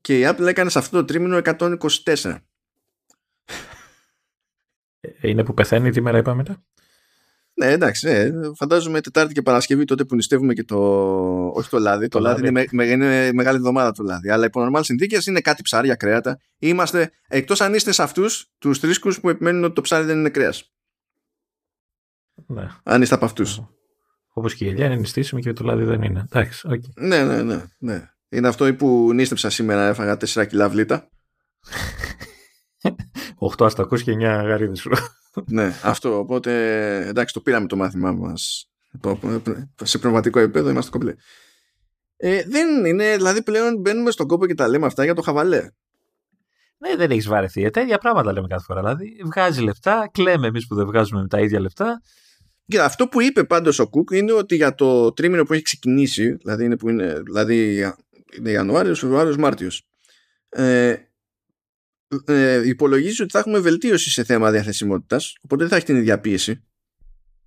Και 0.02 0.20
η 0.20 0.24
Apple 0.28 0.46
έκανε 0.46 0.70
σε 0.70 0.80
αυτό 0.80 0.98
το 0.98 1.06
τρίμηνο 1.06 1.42
124. 1.44 2.36
Ε, 5.00 5.30
είναι 5.30 5.44
που 5.44 5.54
πεθαίνει 5.54 5.92
τι 5.92 6.02
μέρα 6.02 6.18
είπαμε 6.18 6.36
μετά; 6.36 6.64
Ναι, 7.64 7.72
εντάξει. 7.72 8.08
Ναι. 8.08 8.32
Φαντάζομαι 8.56 9.02
Τετάρτη 9.02 9.34
και 9.34 9.42
Παρασκευή 9.42 9.86
τότε 9.86 10.06
που 10.06 10.16
νηστεύουμε 10.16 10.54
και 10.54 10.64
το. 10.64 10.78
Όχι 11.48 11.70
το 11.70 11.80
λάδι. 11.80 12.08
Το, 12.08 12.18
το 12.18 12.24
λάδι, 12.24 12.48
Είναι, 12.48 12.66
με, 12.72 12.86
είναι 12.86 13.32
μεγάλη 13.34 13.58
εβδομάδα 13.58 13.92
το 13.92 14.04
λάδι. 14.04 14.30
Αλλά 14.30 14.46
υπό 14.46 14.60
νορμάλ 14.60 14.84
συνθήκες 14.84 15.26
είναι 15.26 15.40
κάτι 15.40 15.62
ψάρια, 15.62 15.96
κρέατα. 15.96 16.40
Είμαστε 16.58 17.12
εκτός 17.28 17.62
αν 17.62 17.74
είστε 17.74 17.92
σε 17.92 18.04
αυτούς 18.04 18.52
τους 18.58 18.80
τρίσκου 18.80 19.14
που 19.22 19.30
επιμένουν 19.30 19.64
ότι 19.64 19.74
το 19.74 19.82
ψάρι 19.82 20.06
δεν 20.06 20.18
είναι 20.18 20.30
κρέας. 20.30 20.74
Ναι. 22.48 22.68
Αν 22.84 23.02
είστε 23.02 23.16
από 23.16 23.26
αυτούς. 23.26 23.62
Όπως 24.34 24.56
και 24.56 24.66
η 24.66 24.70
ελιά 24.70 24.86
είναι 24.86 24.96
νηστίσιμη 24.96 25.42
και 25.42 25.54
το 25.54 25.64
λάδι 25.64 25.84
δεν 25.84 26.02
είναι. 26.02 26.26
Εντάξει, 26.32 26.68
okay. 26.72 26.92
ναι, 26.96 27.24
ναι, 27.24 27.42
ναι, 27.44 27.64
ναι. 27.78 28.08
Είναι 28.30 28.48
αυτό 28.48 28.76
που 28.76 29.12
νίστεψα 29.14 29.50
σήμερα, 29.50 29.88
έφαγα 29.88 30.18
4 30.34 30.48
κιλά 30.48 30.70
βλήτα. 30.70 31.10
8 33.58 33.66
αστακούς 33.66 34.04
και 34.04 34.12
9 34.12 34.20
γαρίδες 34.20 34.88
ναι, 35.46 35.74
αυτό. 35.84 36.20
Οπότε 36.20 36.52
εντάξει, 37.08 37.34
το 37.34 37.40
πήραμε 37.40 37.68
το 37.68 37.76
μάθημά 37.76 38.12
μας. 38.12 38.70
Σε 39.84 39.98
πνευματικό 39.98 40.40
επίπεδο 40.40 40.70
είμαστε 40.70 40.92
κομπλέ. 40.92 41.14
Ε, 42.18 42.44
δεν 42.48 42.86
είναι, 42.86 43.16
δηλαδή 43.16 43.44
πλέον 43.44 43.78
μπαίνουμε 43.80 44.12
στον 44.12 44.28
κόπο 44.28 44.46
και 44.46 44.56
τα 44.56 44.68
λέμε 44.68 44.86
αυτά 44.86 45.04
για 45.04 45.14
το 45.14 45.22
χαβαλέ. 45.22 45.68
Ναι, 46.78 46.96
δεν 46.96 47.12
έχεις 47.12 47.28
βαρεθεί. 47.28 47.64
Ε, 47.64 47.70
τα 47.70 47.82
ίδια 47.82 47.98
πράγματα 47.98 48.32
λέμε 48.32 48.48
κάθε 48.48 48.64
φορά. 48.64 48.80
Δηλαδή, 48.80 49.22
βγάζει 49.26 49.62
λεφτά, 49.62 50.10
κλαίμε 50.14 50.48
εμείς 50.48 50.68
που 50.68 50.76
δεν 50.76 50.86
βγάζουμε 50.86 51.22
με 51.22 51.28
τα 51.28 51.40
ίδια 51.40 51.60
λεφτά. 51.60 52.02
Και 52.66 52.82
αυτό 52.82 53.08
που 53.08 53.22
είπε 53.22 53.44
πάντως 53.44 53.80
ο 53.80 53.88
Κουκ 53.88 54.10
είναι 54.12 54.32
ότι 54.32 54.56
για 54.56 54.76
το 54.76 55.14
τρίμηνο 55.14 55.44
που 55.44 55.54
έχει 55.54 55.62
ξεκινήσει, 55.62 56.34
δηλαδή 56.34 56.66
είναι, 56.66 56.78
που 56.78 56.90
είναι, 56.90 57.22
δηλαδή 57.26 57.78
είναι 58.38 58.52
Ιανουάριος, 58.52 59.00
Φεβρουάριος, 59.00 59.38
Μάρτιος, 59.38 59.88
ε, 60.50 60.96
ε, 62.26 62.68
υπολογίζεις 62.68 63.20
ότι 63.20 63.32
θα 63.32 63.40
έχουμε 63.40 63.60
βελτίωση 63.60 64.10
σε 64.10 64.24
θέμα 64.24 64.52
διαθεσιμότητας, 64.52 65.36
οπότε 65.42 65.62
δεν 65.62 65.72
θα 65.72 65.76
έχει 65.76 65.86
την 65.86 65.96
ίδια 65.96 66.20
πίεση. 66.20 66.64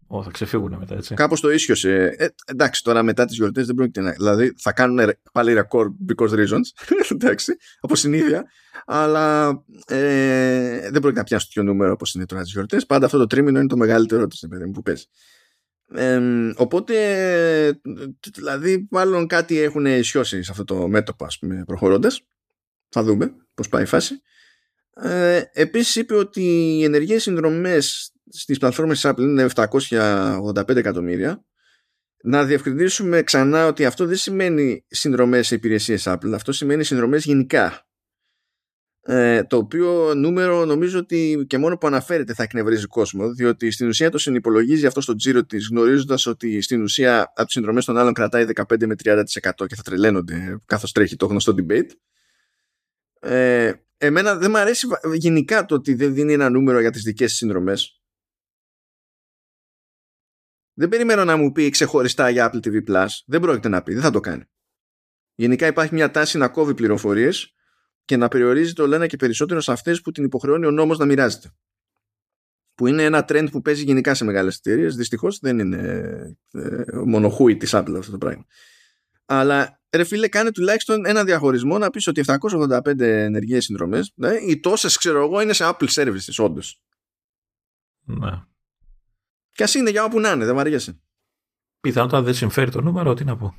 Ω, 0.09 0.23
θα 0.23 0.31
ξεφύγουν 0.31 0.77
μετά, 0.79 0.95
έτσι. 0.95 1.15
Κάπως 1.15 1.41
το 1.41 1.51
ίσιοσε. 1.51 2.15
Ε, 2.19 2.27
εντάξει, 2.47 2.83
τώρα 2.83 3.03
μετά 3.03 3.25
τις 3.25 3.37
γιορτές 3.37 3.67
δεν 3.67 3.75
πρόκειται 3.75 4.01
να. 4.01 4.11
Δηλαδή 4.11 4.55
θα 4.59 4.73
κάνουν 4.73 5.13
πάλι 5.33 5.53
ρεκόρ 5.53 5.93
because 6.09 6.31
reasons. 6.31 6.85
εντάξει, 7.11 7.57
από 7.81 7.97
συνήθεια. 7.97 8.45
Αλλά 8.87 9.49
ε, 9.87 10.91
δεν 10.91 11.01
πρόκειται 11.01 11.19
να 11.19 11.25
πιάσουν 11.25 11.49
τέτοιο 11.53 11.73
νούμερο 11.73 11.93
όπως 11.93 12.15
είναι 12.15 12.27
τώρα 12.27 12.43
τις 12.43 12.53
γιορτές. 12.53 12.87
Πάντα 12.87 13.07
αυτό 13.07 13.19
το 13.19 13.27
τρίμηνο 13.27 13.59
είναι 13.59 13.69
το 13.69 13.77
μεγαλύτερο 13.77 14.27
της 14.27 14.47
παιδί 14.49 14.65
μου 14.65 14.71
που 14.71 14.83
παίζει. 14.83 15.05
Ε, 15.95 16.21
οπότε, 16.57 17.81
δηλαδή, 18.35 18.89
μάλλον 18.91 19.27
κάτι 19.27 19.59
έχουν 19.59 19.87
ισιώσει 19.87 20.43
σε 20.43 20.51
αυτό 20.51 20.65
το 20.65 20.89
μέτωπο, 20.89 21.25
ας 21.25 21.39
πούμε, 21.39 21.65
προχωρώντας. 21.67 22.21
Θα 22.89 23.03
δούμε 23.03 23.35
πώς 23.55 23.69
πάει 23.69 23.83
η 23.83 23.87
φάση. 23.87 24.21
Ε, 25.01 25.43
επίσης 25.53 25.95
είπε 25.95 26.15
ότι 26.15 26.43
οι 26.79 26.85
ενεργές 26.85 27.23
συνδρομές 27.23 28.13
στις 28.29 28.59
πλατφόρμες 28.59 29.01
της 29.01 29.11
Apple 29.11 29.21
είναι 29.21 29.47
785 29.55 30.77
εκατομμύρια. 30.77 31.45
Να 32.23 32.45
διευκρινίσουμε 32.45 33.23
ξανά 33.23 33.67
ότι 33.67 33.85
αυτό 33.85 34.07
δεν 34.07 34.17
σημαίνει 34.17 34.85
συνδρομές 34.89 35.47
σε 35.47 35.55
υπηρεσίες 35.55 36.05
Apple 36.07 36.33
αυτό 36.35 36.53
σημαίνει 36.53 36.85
συνδρομές 36.85 37.25
γενικά. 37.25 37.87
Ε, 39.09 39.43
το 39.43 39.57
οποίο 39.57 40.15
νούμερο 40.15 40.65
νομίζω 40.65 40.99
ότι 40.99 41.45
και 41.49 41.59
μόνο 41.59 41.79
που 41.79 41.87
αναφέρεται 41.87 42.35
θα 42.35 42.43
εκνευρίζει 42.43 42.87
κόσμο 42.87 43.33
διότι 43.33 43.71
στην 43.71 43.89
ουσία 43.89 44.11
το 44.11 44.19
συνυπολογίζει 44.19 44.87
αυτό 44.87 45.01
στο 45.01 45.15
τζίρο 45.15 45.45
της 45.45 45.69
γνωρίζοντας 45.71 46.27
ότι 46.27 46.61
στην 46.61 46.83
ουσία 46.83 47.21
από 47.21 47.45
τις 47.45 47.53
συνδρομές 47.53 47.85
των 47.85 47.97
άλλων 47.97 48.13
κρατάει 48.13 48.47
15 48.55 48.87
με 48.87 48.95
30% 49.05 49.23
και 49.67 49.75
θα 49.75 49.83
τρελαίνονται 49.85 50.59
καθώς 50.67 50.93
τρέχει 50.93 51.17
το 51.17 51.27
γνωστό 51.27 51.55
debate. 51.59 51.91
Ε, 53.21 53.73
εμένα 53.97 54.37
δεν 54.37 54.51
μου 54.51 54.59
αρέσει 54.59 54.87
γενικά 55.15 55.65
το 55.65 55.75
ότι 55.75 55.95
δεν 55.95 56.15
δίνει 56.15 56.33
ένα 56.33 56.51
νούμερο 56.51 56.81
για 56.81 56.91
τις 56.91 57.03
δικές 57.03 57.33
συνδρομές 57.33 58.01
δεν 60.79 60.89
περιμένω 60.89 61.25
να 61.25 61.37
μου 61.37 61.53
πει 61.53 61.71
ξεχωριστά 61.71 62.31
για 62.31 62.51
Apple 62.51 62.67
TV 62.67 62.85
Plus. 62.89 63.07
Δεν 63.27 63.41
πρόκειται 63.41 63.69
να 63.69 63.83
πει, 63.83 63.93
δεν 63.93 64.03
θα 64.03 64.11
το 64.11 64.21
κάνει. 64.21 64.45
Γενικά 65.35 65.67
υπάρχει 65.67 65.95
μια 65.95 66.11
τάση 66.11 66.39
να 66.39 66.49
κόβει 66.49 66.75
πληροφορίες 66.75 67.55
και 68.05 68.17
να 68.17 68.29
περιορίζει 68.29 68.73
το 68.73 68.87
λένε 68.87 69.07
και 69.07 69.17
περισσότερο 69.17 69.61
σε 69.61 69.73
αυτές 69.73 70.01
που 70.01 70.13
την 70.13 70.25
υποχρεώνει 70.25 70.67
ο 70.67 70.71
νόμος 70.71 70.99
να 70.99 71.05
μοιράζεται. 71.05 71.51
Που 72.75 72.87
είναι 72.87 73.05
ένα 73.05 73.25
trend 73.29 73.49
που 73.51 73.63
παίζει 73.63 73.83
γενικά 73.83 74.15
σε 74.15 74.25
μεγάλες 74.25 74.57
εταιρείες. 74.57 74.97
Δυστυχώς 74.97 75.39
δεν 75.39 75.59
είναι 75.59 75.79
ε, 76.53 76.85
μονοχούι 77.05 77.57
της 77.57 77.71
Apple 77.75 77.95
αυτό 77.99 78.11
το 78.11 78.19
πράγμα. 78.19 78.47
Αλλά 79.25 79.81
ρε 79.97 80.05
φίλε, 80.05 80.29
κάνει 80.29 80.51
τουλάχιστον 80.51 81.07
ένα 81.07 81.25
διαχωρισμό 81.25 81.79
να 81.79 81.91
πεις 81.91 82.07
ότι 82.07 82.25
785 82.27 83.01
ενεργέ 83.01 83.61
συνδρομές, 83.61 84.13
ναι, 84.15 84.35
οι 84.35 84.61
τόσες 84.61 84.97
ξέρω 84.97 85.25
εγώ 85.25 85.41
είναι 85.41 85.53
σε 85.53 85.65
Apple 85.67 85.89
Services, 85.89 86.45
όντως. 86.45 86.81
Ναι. 88.05 88.43
Και 89.51 89.63
ας 89.63 89.75
είναι 89.75 89.91
για 89.91 90.05
όπου 90.05 90.21
να 90.21 90.31
είναι, 90.31 90.45
δεν 90.45 90.55
βαριέσαι. 90.55 91.01
Πιθανότατα 91.81 92.23
δεν 92.23 92.35
συμφέρει 92.35 92.71
το 92.71 92.81
νούμερο, 92.81 93.15
τι 93.15 93.25
να 93.25 93.37
πω. 93.37 93.55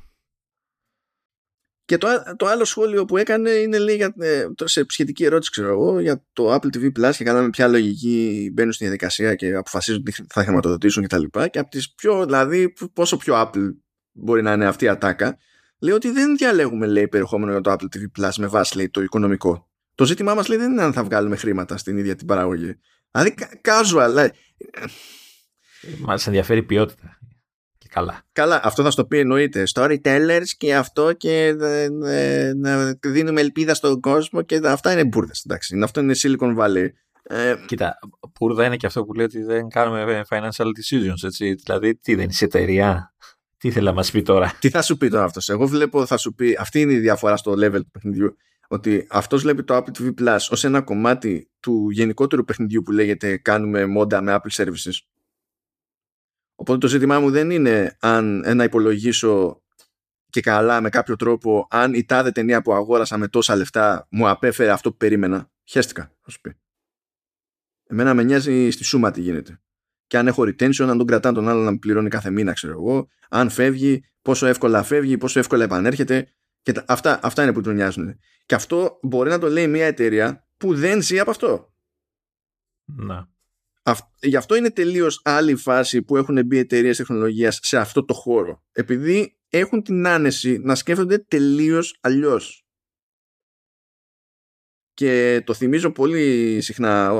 Και 1.84 1.98
το, 1.98 2.08
το 2.36 2.46
άλλο 2.46 2.64
σχόλιο 2.64 3.04
που 3.04 3.16
έκανε 3.16 3.50
είναι 3.50 3.78
λέει, 3.78 3.96
για, 3.96 4.14
ε, 4.18 4.46
σε 4.64 4.84
σχετική 4.88 5.24
ερώτηση, 5.24 5.50
ξέρω 5.50 5.68
εγώ, 5.68 6.00
για 6.00 6.24
το 6.32 6.54
Apple 6.54 6.76
TV 6.76 6.86
Plus 6.98 7.12
και 7.16 7.24
κάναμε 7.24 7.50
ποια 7.50 7.68
λογική 7.68 8.50
μπαίνουν 8.52 8.72
στην 8.72 8.86
διαδικασία 8.86 9.34
και 9.34 9.54
αποφασίζουν 9.54 10.02
τι 10.02 10.12
θα 10.28 10.42
χρηματοδοτήσουν 10.42 11.02
κτλ. 11.02 11.22
Και, 11.22 11.48
και 11.48 11.58
από 11.58 11.70
τις 11.70 11.94
πιο, 11.94 12.24
δηλαδή, 12.24 12.72
πόσο 12.92 13.16
πιο 13.16 13.34
Apple 13.36 13.74
μπορεί 14.12 14.42
να 14.42 14.52
είναι 14.52 14.66
αυτή 14.66 14.84
η 14.84 14.88
ατάκα, 14.88 15.38
λέει 15.80 15.94
ότι 15.94 16.10
δεν 16.10 16.36
διαλέγουμε 16.36 16.86
λέει, 16.86 17.08
περιεχόμενο 17.08 17.50
για 17.50 17.60
το 17.60 17.72
Apple 17.72 17.96
TV 17.96 18.22
Plus 18.22 18.30
με 18.38 18.46
βάση 18.46 18.76
λέει, 18.76 18.90
το 18.90 19.02
οικονομικό. 19.02 19.68
Το 19.94 20.04
ζήτημά 20.04 20.34
μας 20.34 20.48
λέει 20.48 20.58
δεν 20.58 20.70
είναι 20.70 20.82
αν 20.82 20.92
θα 20.92 21.04
βγάλουμε 21.04 21.36
χρήματα 21.36 21.76
στην 21.76 21.98
ίδια 21.98 22.14
την 22.14 22.26
παραγωγή. 22.26 22.78
Δηλαδή, 23.10 23.34
casual. 23.62 24.06
Δηλαδή, 24.08 24.30
Μα 25.98 26.18
ενδιαφέρει 26.26 26.58
η 26.58 26.62
ποιότητα. 26.62 27.18
Και 27.78 27.88
καλά. 27.90 28.22
Καλά, 28.32 28.60
αυτό 28.64 28.82
θα 28.82 28.90
στο 28.90 29.04
πει 29.04 29.18
εννοείται. 29.18 29.62
Storytellers 29.74 30.46
και 30.56 30.74
αυτό 30.74 31.12
και 31.12 31.54
να 32.56 32.94
δίνουμε 33.00 33.40
ελπίδα 33.40 33.74
στον 33.74 34.00
κόσμο 34.00 34.42
και 34.42 34.60
αυτά 34.64 34.92
είναι 34.92 35.04
μπουρδες. 35.04 35.46
Αυτό 35.82 36.00
είναι 36.00 36.14
Silicon 36.22 36.56
Valley. 36.58 36.86
Ε, 37.22 37.54
Κοίτα, 37.66 37.98
μπουρδα 38.38 38.64
είναι 38.64 38.76
και 38.76 38.86
αυτό 38.86 39.04
που 39.04 39.14
λέει 39.14 39.24
ότι 39.24 39.42
δεν 39.42 39.68
κάνουμε 39.68 40.22
financial 40.28 40.66
decisions. 40.66 41.24
Έτσι. 41.24 41.54
Δηλαδή, 41.54 41.96
τι 41.96 42.14
δεν 42.14 42.28
είσαι 42.28 42.44
εταιρεία; 42.44 43.14
Τι 43.58 43.70
θέλει 43.70 43.84
να 43.84 43.92
μας 43.92 44.10
πει 44.10 44.22
τώρα; 44.22 44.56
Τι 44.60 44.70
θα 44.70 44.82
σου 44.82 44.96
πει 44.96 45.08
τώρα 45.08 45.24
αυτός; 45.24 45.48
Εγώ 45.48 45.66
βλέπω, 45.66 46.06
θα 46.06 46.16
σου 46.16 46.34
πει, 46.34 46.56
αυτή 46.60 46.80
είναι 46.80 46.92
η 46.92 46.98
διαφορά 46.98 47.36
στο 47.36 47.52
level 47.52 47.80
του 47.80 47.90
παιχνιδιού. 47.90 48.36
Ότι 48.68 49.06
αυτός 49.10 49.42
βλέπει 49.42 49.64
το 49.64 49.76
Apple 49.76 49.98
TV 49.98 50.14
Plus 50.20 50.38
ως 50.50 50.64
ένα 50.64 50.82
κομμάτι 50.82 51.50
του 51.60 51.90
γενικότερου 51.90 52.44
παιχνιδιού 52.44 52.82
που 52.82 52.92
λέγεται 52.92 53.36
Κάνουμε 53.36 53.86
μόντα 53.86 54.20
με 54.20 54.38
Apple 54.40 54.64
Services 54.64 54.98
Οπότε 56.54 56.78
το 56.78 56.88
ζήτημά 56.88 57.20
μου 57.20 57.30
δεν 57.30 57.50
είναι 57.50 57.96
αν 58.00 58.56
να 58.56 58.64
υπολογίσω 58.64 59.62
και 60.30 60.40
καλά 60.40 60.80
με 60.80 60.88
κάποιο 60.88 61.16
τρόπο 61.16 61.66
αν 61.70 61.94
η 61.94 62.04
τάδε 62.04 62.30
ταινία 62.30 62.62
που 62.62 62.72
αγόρασα 62.72 63.18
με 63.18 63.28
τόσα 63.28 63.56
λεφτά 63.56 64.06
μου 64.10 64.28
απέφερε 64.28 64.70
αυτό 64.70 64.90
που 64.90 64.96
περίμενα. 64.96 65.50
Χαίστηκα, 65.64 66.12
θα 66.20 66.30
σου 66.30 66.40
πει. 66.40 66.56
Εμένα 67.84 68.14
με 68.14 68.22
νοιάζει 68.22 68.70
στη 68.70 68.84
σούμα 68.84 69.10
τι 69.10 69.20
γίνεται. 69.20 69.60
Και 70.08 70.18
αν 70.18 70.26
έχω 70.26 70.42
retention, 70.42 70.86
αν 70.88 70.98
τον 70.98 71.06
κρατάνε 71.06 71.34
τον 71.34 71.48
άλλον 71.48 71.64
να 71.64 71.70
με 71.70 71.76
πληρώνει 71.76 72.08
κάθε 72.08 72.30
μήνα, 72.30 72.52
ξέρω 72.52 72.72
εγώ. 72.72 73.08
Αν 73.28 73.50
φεύγει, 73.50 74.04
πόσο 74.22 74.46
εύκολα 74.46 74.82
φεύγει, 74.82 75.18
πόσο 75.18 75.38
εύκολα 75.38 75.64
επανέρχεται. 75.64 76.32
Και 76.62 76.72
αυτά, 76.86 77.20
αυτά 77.22 77.42
είναι 77.42 77.52
που 77.52 77.60
του 77.60 77.70
νοιάζουν. 77.70 78.18
Και 78.46 78.54
αυτό 78.54 78.98
μπορεί 79.02 79.30
να 79.30 79.38
το 79.38 79.48
λέει 79.48 79.68
μια 79.68 79.86
εταιρεία 79.86 80.46
που 80.56 80.74
δεν 80.74 81.02
ζει 81.02 81.18
από 81.18 81.30
αυτό. 81.30 81.72
Να. 82.84 83.28
Γι' 84.20 84.36
αυτό 84.36 84.54
είναι 84.54 84.70
τελείως 84.70 85.20
άλλη 85.24 85.54
φάση 85.54 86.02
που 86.02 86.16
έχουν 86.16 86.46
μπει 86.46 86.58
εταιρείες 86.58 86.96
τεχνολογίας 86.96 87.58
σε 87.62 87.78
αυτό 87.78 88.04
το 88.04 88.14
χώρο. 88.14 88.62
Επειδή 88.72 89.36
έχουν 89.48 89.82
την 89.82 90.06
άνεση 90.06 90.58
να 90.62 90.74
σκέφτονται 90.74 91.18
τελείως 91.18 91.98
αλλιώς. 92.00 92.67
Και 94.98 95.42
το 95.46 95.54
θυμίζω 95.54 95.90
πολύ 95.90 96.58
συχνά 96.60 97.12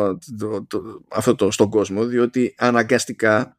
αυτό 1.09 1.35
το, 1.35 1.51
στον 1.51 1.71
κόσμο, 1.71 2.05
διότι 2.05 2.55
αναγκαστικά 2.59 3.57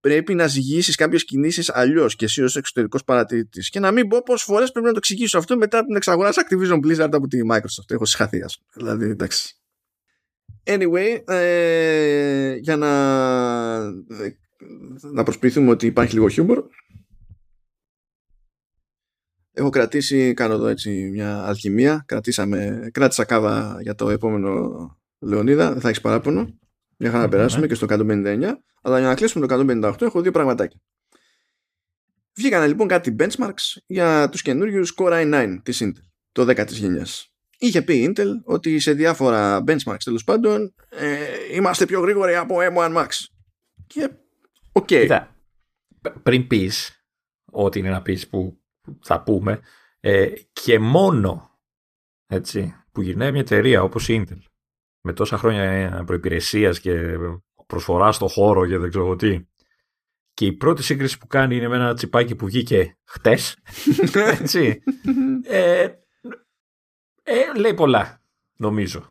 πρέπει 0.00 0.34
να 0.34 0.46
ζυγίσεις 0.46 0.94
κάποιες 0.96 1.24
κινήσεις 1.24 1.70
αλλιώς 1.70 2.16
και 2.16 2.24
εσύ 2.24 2.42
ως 2.42 2.56
εξωτερικός 2.56 3.04
παρατηρητής. 3.04 3.70
Και 3.70 3.80
να 3.80 3.90
μην 3.90 4.08
πω 4.08 4.22
πόσες 4.22 4.46
φορές 4.46 4.70
πρέπει 4.70 4.86
να 4.86 4.92
το 4.92 4.98
εξηγήσω 4.98 5.38
αυτό 5.38 5.56
μετά 5.56 5.84
την 5.84 5.96
εξαγορά 5.96 6.30
Activision 6.32 6.78
Blizzard 6.86 7.10
από 7.12 7.26
τη 7.26 7.38
Microsoft. 7.52 7.90
Έχω 7.90 8.04
συγχαθεί, 8.04 8.40
Δηλαδή, 8.74 9.10
εντάξει. 9.10 9.56
Anyway, 10.64 11.22
ε, 11.26 12.54
για 12.54 12.76
να, 12.76 12.90
να 15.12 15.22
προσποιηθούμε 15.22 15.70
ότι 15.70 15.86
υπάρχει 15.86 16.14
λίγο 16.14 16.28
χιούμορ, 16.28 16.64
έχω 19.58 19.70
κρατήσει, 19.70 20.34
κάνω 20.34 20.54
εδώ 20.54 20.66
έτσι 20.66 21.10
μια 21.12 21.42
αλχημία, 21.46 22.04
κρατήσαμε, 22.06 22.88
κράτησα 22.92 23.24
κάβα 23.24 23.78
για 23.80 23.94
το 23.94 24.10
επόμενο 24.10 24.70
Λεωνίδα, 25.18 25.72
δεν 25.72 25.80
θα 25.80 25.88
έχεις 25.88 26.00
παράπονο, 26.00 26.58
μια 26.96 27.10
χαρά 27.10 27.22
να 27.22 27.28
περάσουμε 27.28 27.66
και 27.66 27.74
στο 27.74 27.86
159, 27.88 28.52
αλλά 28.82 28.98
για 28.98 29.08
να 29.08 29.14
κλείσουμε 29.14 29.46
το 29.46 29.64
158 29.84 30.02
έχω 30.02 30.20
δύο 30.20 30.30
πραγματάκια. 30.30 30.80
Βγήκαν 32.36 32.66
λοιπόν 32.66 32.88
κάτι 32.88 33.16
benchmarks 33.18 33.76
για 33.86 34.28
τους 34.28 34.42
καινούριους 34.42 34.94
Core 34.96 35.32
i9 35.32 35.58
της 35.62 35.82
Intel, 35.84 36.02
δωδέκατης 36.32 36.78
γενιάς 36.78 37.32
είχε 37.58 37.82
πει 37.82 37.96
η 37.96 38.12
Intel 38.12 38.28
ότι 38.44 38.78
σε 38.78 38.92
διάφορα 38.92 39.64
benchmarks 39.66 40.02
τέλος 40.04 40.24
πάντων 40.24 40.74
ε, 40.88 41.16
είμαστε 41.52 41.86
πιο 41.86 42.00
γρήγοροι 42.00 42.34
από 42.34 42.56
M1 42.60 42.96
Max. 42.96 43.08
Και 43.86 44.10
οκ. 44.72 44.88
Okay. 44.90 45.26
πριν 46.22 46.46
πεις 46.46 47.02
ό,τι 47.44 47.78
είναι 47.78 47.90
να 47.90 48.02
πεις 48.02 48.28
που 48.28 48.57
θα 49.02 49.22
πούμε 49.22 49.60
ε, 50.00 50.30
και 50.52 50.78
μόνο 50.78 51.58
έτσι, 52.26 52.74
που 52.92 53.02
γυρνάει 53.02 53.30
μια 53.30 53.40
εταιρεία 53.40 53.82
όπως 53.82 54.08
η 54.08 54.24
Intel 54.24 54.42
με 55.00 55.12
τόσα 55.12 55.38
χρόνια 55.38 56.02
προϋπηρεσίας 56.06 56.80
και 56.80 57.16
προσφορά 57.66 58.12
στο 58.12 58.28
χώρο 58.28 58.66
και 58.66 58.78
δεν 58.78 58.90
ξέρω 58.90 59.16
τι 59.16 59.46
και 60.32 60.46
η 60.46 60.52
πρώτη 60.52 60.82
σύγκριση 60.82 61.18
που 61.18 61.26
κάνει 61.26 61.56
είναι 61.56 61.68
με 61.68 61.76
ένα 61.76 61.94
τσιπάκι 61.94 62.34
που 62.34 62.46
βγήκε 62.46 62.98
χτες 63.04 63.56
έτσι 64.40 64.82
ε, 65.44 65.88
ε, 67.30 67.58
λέει 67.58 67.74
πολλά, 67.74 68.22
νομίζω. 68.56 69.06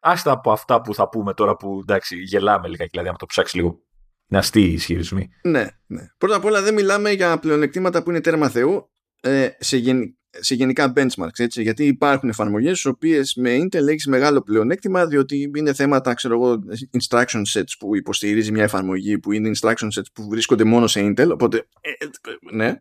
Άστα 0.00 0.30
από 0.30 0.52
αυτά 0.52 0.80
που 0.80 0.94
θα 0.94 1.08
πούμε 1.08 1.34
τώρα 1.34 1.56
που 1.56 1.78
εντάξει, 1.82 2.16
γελάμε 2.16 2.68
λίγα, 2.68 2.86
δηλαδή, 2.90 3.08
άμα 3.08 3.18
το 3.18 3.26
ψάξεις 3.26 3.54
λίγο. 3.54 3.82
Να 4.26 4.38
αστεί 4.38 4.60
οι 4.60 4.72
ισχυρισμοί. 4.72 5.28
Ναι, 5.42 5.66
ναι. 5.86 6.06
Πρώτα 6.18 6.36
απ' 6.36 6.44
όλα 6.44 6.62
δεν 6.62 6.74
μιλάμε 6.74 7.10
για 7.10 7.38
πλεονεκτήματα 7.38 8.02
που 8.02 8.10
είναι 8.10 8.20
τέρμα 8.20 8.48
Θεού 8.48 8.90
ε, 9.20 9.48
σε, 9.58 9.76
γεν, 9.76 10.16
σε 10.30 10.54
γενικά 10.54 10.92
benchmarks. 10.96 11.38
Έτσι, 11.38 11.62
γιατί 11.62 11.86
υπάρχουν 11.86 12.28
εφαρμογές 12.28 12.78
στις 12.78 12.90
οποίες 12.90 13.34
με 13.34 13.56
Intel 13.56 13.86
έχεις 13.86 14.06
μεγάλο 14.06 14.42
πλεονέκτημα, 14.42 15.06
διότι 15.06 15.50
είναι 15.56 15.72
θέματα, 15.72 16.14
ξέρω 16.14 16.34
εγώ, 16.34 16.58
instruction 16.98 17.42
sets 17.52 17.72
που 17.78 17.96
υποστηρίζει 17.96 18.52
μια 18.52 18.62
εφαρμογή 18.62 19.18
που 19.18 19.32
είναι 19.32 19.50
instruction 19.54 19.88
sets 19.98 20.10
που 20.12 20.28
βρίσκονται 20.28 20.64
μόνο 20.64 20.86
σε 20.86 21.00
Intel. 21.00 21.28
Οπότε, 21.32 21.68
ε, 21.80 21.90
ε 21.90 22.54
ναι 22.56 22.78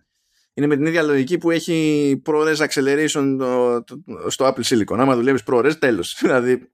είναι 0.58 0.68
με 0.68 0.76
την 0.76 0.86
ίδια 0.86 1.02
λογική 1.02 1.38
που 1.38 1.52
έχει 1.52 2.22
ProRes 2.26 2.56
Acceleration 2.56 3.38
στο 4.28 4.54
Apple 4.56 4.64
Silicon. 4.64 4.98
Άμα 4.98 5.16
δουλεύεις 5.16 5.44
ProRes, 5.48 5.74
τέλος. 5.80 6.18
δηλαδή, 6.22 6.72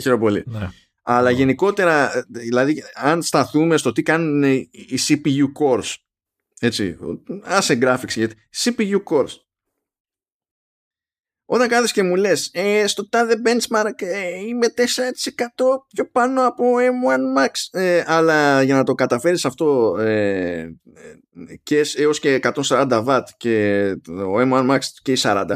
χαίρομαι 0.00 0.22
πολύ. 0.22 0.42
Ναι. 0.46 0.68
Αλλά 1.02 1.30
γενικότερα, 1.30 2.24
δηλαδή, 2.28 2.82
αν 2.94 3.22
σταθούμε 3.22 3.76
στο 3.76 3.92
τι 3.92 4.02
κάνουν 4.02 4.42
οι 4.42 4.98
CPU 5.08 5.44
cores, 5.60 5.94
έτσι, 6.62 6.98
άσε 7.42 7.78
graphics, 7.82 8.14
γιατί 8.14 8.34
CPU 8.64 9.02
cores, 9.04 9.36
όταν 11.54 11.68
κάθεσαι 11.68 11.92
και 11.92 12.02
μου 12.02 12.16
λες 12.16 12.50
ε, 12.52 12.86
στο 12.86 13.08
τάδε 13.08 13.34
benchmark 13.44 14.02
ε, 14.02 14.38
είμαι 14.46 14.66
4% 14.76 14.82
πιο 15.94 16.10
πάνω 16.12 16.46
από 16.46 16.64
M1 16.76 17.42
Max 17.42 17.80
ε, 17.80 18.02
αλλά 18.06 18.62
για 18.62 18.74
να 18.74 18.84
το 18.84 18.94
καταφέρεις 18.94 19.44
αυτό 19.44 19.96
ε, 19.98 20.66
και 21.62 21.80
έως 21.96 22.18
και 22.18 22.40
140 22.42 23.04
W 23.06 23.20
και 23.36 23.86
ο 24.08 24.34
M1 24.36 24.70
Max 24.70 24.78
και 25.02 25.18
40 25.22 25.46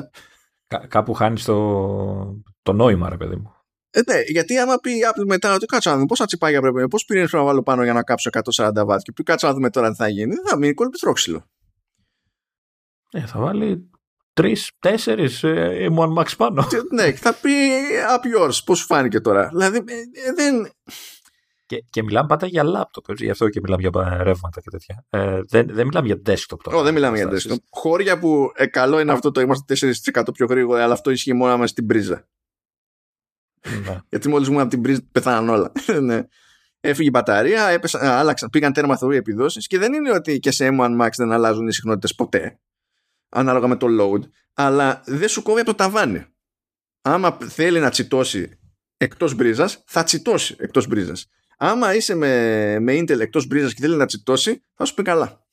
Κά, 0.66 0.86
κάπου 0.88 1.14
χάνεις 1.14 1.44
το, 1.44 2.42
το 2.62 2.72
νόημα 2.72 3.08
ρε 3.08 3.16
παιδί 3.16 3.36
μου 3.36 3.55
Ε, 3.96 4.00
ναι, 4.12 4.20
γιατί 4.26 4.58
άμα 4.58 4.76
πει 4.76 4.90
η 4.90 5.00
Apple 5.12 5.24
μετά 5.26 5.54
ότι 5.54 5.66
κάτσε 5.66 5.88
να 5.88 5.94
δούμε 5.94 6.06
πόσα 6.06 6.24
τσιπάκια 6.24 6.60
πρέπει, 6.60 6.88
πώς 6.88 7.04
πήρε 7.04 7.26
να 7.30 7.42
βάλω 7.42 7.62
πάνω 7.62 7.82
για 7.82 7.92
να 7.92 8.02
κάψω 8.02 8.30
140 8.54 8.70
βάτ 8.86 9.00
και 9.02 9.12
πει 9.12 9.22
κάτσε 9.22 9.46
να 9.46 9.52
δούμε 9.52 9.70
τώρα 9.70 9.90
τι 9.90 9.96
θα 9.96 10.08
γίνει, 10.08 10.34
δεν 10.34 10.44
θα 10.46 10.56
μείνει 10.56 10.74
κολπιτρόξυλο. 10.74 11.44
Ε, 13.10 13.20
θα 13.26 13.40
βάλει 13.40 13.90
τρεις, 14.32 14.70
τέσσερις 14.78 15.42
ε, 15.42 15.88
M1 15.90 16.18
Max 16.18 16.36
πάνω. 16.36 16.66
ναι, 16.94 17.12
θα 17.12 17.34
πει 17.34 17.50
up 18.16 18.44
yours, 18.44 18.58
πώς 18.64 18.78
σου 18.78 18.86
φάνηκε 18.86 19.20
τώρα. 19.20 19.48
Δηλαδή 19.48 19.76
ε, 19.76 20.32
δεν. 20.34 20.70
Και, 21.66 21.84
και 21.90 22.02
μιλάμε 22.02 22.26
πάντα 22.28 22.46
για 22.46 22.62
λάπτοπ, 22.62 23.04
γι' 23.12 23.30
αυτό 23.30 23.48
και 23.48 23.60
μιλάμε 23.62 23.88
για 23.88 24.22
ρεύματα 24.22 24.60
και 24.60 24.70
τέτοια. 24.70 25.04
Ε, 25.10 25.40
δεν, 25.48 25.66
δεν 25.70 25.86
μιλάμε 25.86 26.06
για 26.06 26.16
desktop 26.26 26.58
τώρα. 26.62 26.76
Όχι, 26.76 26.84
δεν 26.84 26.94
μιλάμε 26.94 27.16
για 27.16 27.28
desktop. 27.30 27.56
Χώρια 27.70 28.18
που 28.18 28.50
ε, 28.54 28.66
καλό 28.66 29.00
είναι 29.00 29.12
αυτό 29.12 29.30
το 29.30 29.40
είμαστε 29.40 29.74
4% 30.14 30.22
πιο 30.32 30.46
γρήγορα, 30.46 30.82
αλλά 30.82 30.92
αυτό 30.92 31.10
ισχύει 31.10 31.32
μόνο 31.32 31.56
μέσα 31.56 31.66
στην 31.66 31.86
πρίζα. 31.86 32.26
Ναι. 33.86 34.00
Γιατί 34.10 34.28
μόλις 34.28 34.48
μου 34.48 34.60
από 34.60 34.70
την 34.70 34.80
πρίζα 34.80 35.00
πεθάναν 35.12 35.48
όλα. 35.48 35.72
ναι. 36.02 36.22
Έφυγε 36.80 37.08
η 37.08 37.10
μπαταρία, 37.12 37.68
έπεσα, 37.68 38.18
άλλαξαν, 38.18 38.50
πήγαν 38.50 38.72
τέρμα 38.72 38.96
θεωρεί 38.96 39.16
επιδόσεις 39.16 39.66
και 39.66 39.78
δεν 39.78 39.92
είναι 39.92 40.12
ότι 40.12 40.38
και 40.38 40.50
σε 40.50 40.68
M1 40.72 41.00
Max 41.00 41.08
δεν 41.16 41.32
αλλάζουν 41.32 41.68
οι 41.68 41.72
συχνότητες 41.72 42.14
ποτέ. 42.14 42.58
Ανάλογα 43.28 43.66
με 43.66 43.76
το 43.76 43.86
load, 44.00 44.28
αλλά 44.54 45.02
δεν 45.06 45.28
σου 45.28 45.42
κόβει 45.42 45.60
από 45.60 45.70
το 45.70 45.76
ταβάνι. 45.76 46.26
Άμα 47.02 47.38
θέλει 47.48 47.80
να 47.80 47.90
τσιτώσει 47.90 48.58
εκτός 48.96 49.34
μπρίζας, 49.34 49.82
θα 49.86 50.02
τσιτώσει 50.02 50.56
εκτός 50.58 50.86
μπρίζας. 50.86 51.26
Άμα 51.58 51.94
είσαι 51.94 52.14
με, 52.14 52.78
με 52.80 52.98
Intel 52.98 53.20
εκτός 53.20 53.46
μπρίζας 53.46 53.74
και 53.74 53.80
θέλει 53.80 53.96
να 53.96 54.06
τσιτώσει, 54.06 54.62
θα 54.74 54.84
σου 54.84 54.94
πει 54.94 55.02
καλά. 55.02 55.45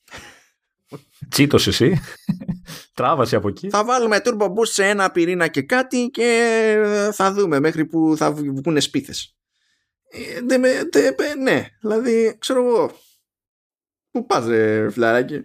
Τσίτωσες 1.28 1.80
εσύ. 1.80 2.00
Τράβασε 2.94 3.36
από 3.36 3.48
εκεί. 3.48 3.70
Θα 3.70 3.84
βάλουμε 3.84 4.20
turbo 4.24 4.46
boost 4.46 4.66
σε 4.66 4.88
ένα 4.88 5.10
πυρήνα 5.10 5.48
και 5.48 5.62
κάτι 5.62 6.08
και 6.12 7.10
θα 7.12 7.32
δούμε 7.32 7.60
μέχρι 7.60 7.86
που 7.86 8.14
θα 8.16 8.32
βγουν 8.32 8.80
σπίθες. 8.80 9.36
Ε, 10.10 11.34
ναι, 11.42 11.68
δηλαδή 11.80 12.36
ξέρω 12.38 12.66
εγώ. 12.66 12.90
Πού 14.10 14.26
πας 14.26 14.46
ρε 14.46 14.90
φιλαράκι. 14.90 15.42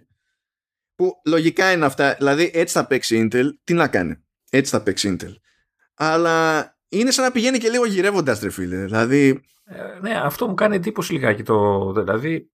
Που 0.94 1.12
λογικά 1.24 1.72
είναι 1.72 1.84
αυτά. 1.84 2.14
Δηλαδή 2.14 2.50
έτσι 2.54 2.74
θα 2.74 2.86
παίξει 2.86 3.28
Intel. 3.32 3.44
Τι 3.64 3.72
να 3.72 3.88
κάνει. 3.88 4.16
Έτσι 4.50 4.70
θα 4.70 4.82
παίξει 4.82 5.16
Intel. 5.16 5.32
Αλλά 5.94 6.64
είναι 6.88 7.10
σαν 7.10 7.24
να 7.24 7.30
πηγαίνει 7.30 7.58
και 7.58 7.68
λίγο 7.68 7.86
γυρεύοντας 7.86 8.40
ρε 8.40 8.50
φίλε. 8.50 8.84
Δηλαδή 8.84 9.42
ε, 9.72 9.98
ναι, 10.00 10.20
αυτό 10.24 10.48
μου 10.48 10.54
κάνει 10.54 10.76
εντύπωση 10.76 11.12
λιγάκι. 11.12 11.42
Το, 11.42 11.92
δηλαδή, 11.92 12.50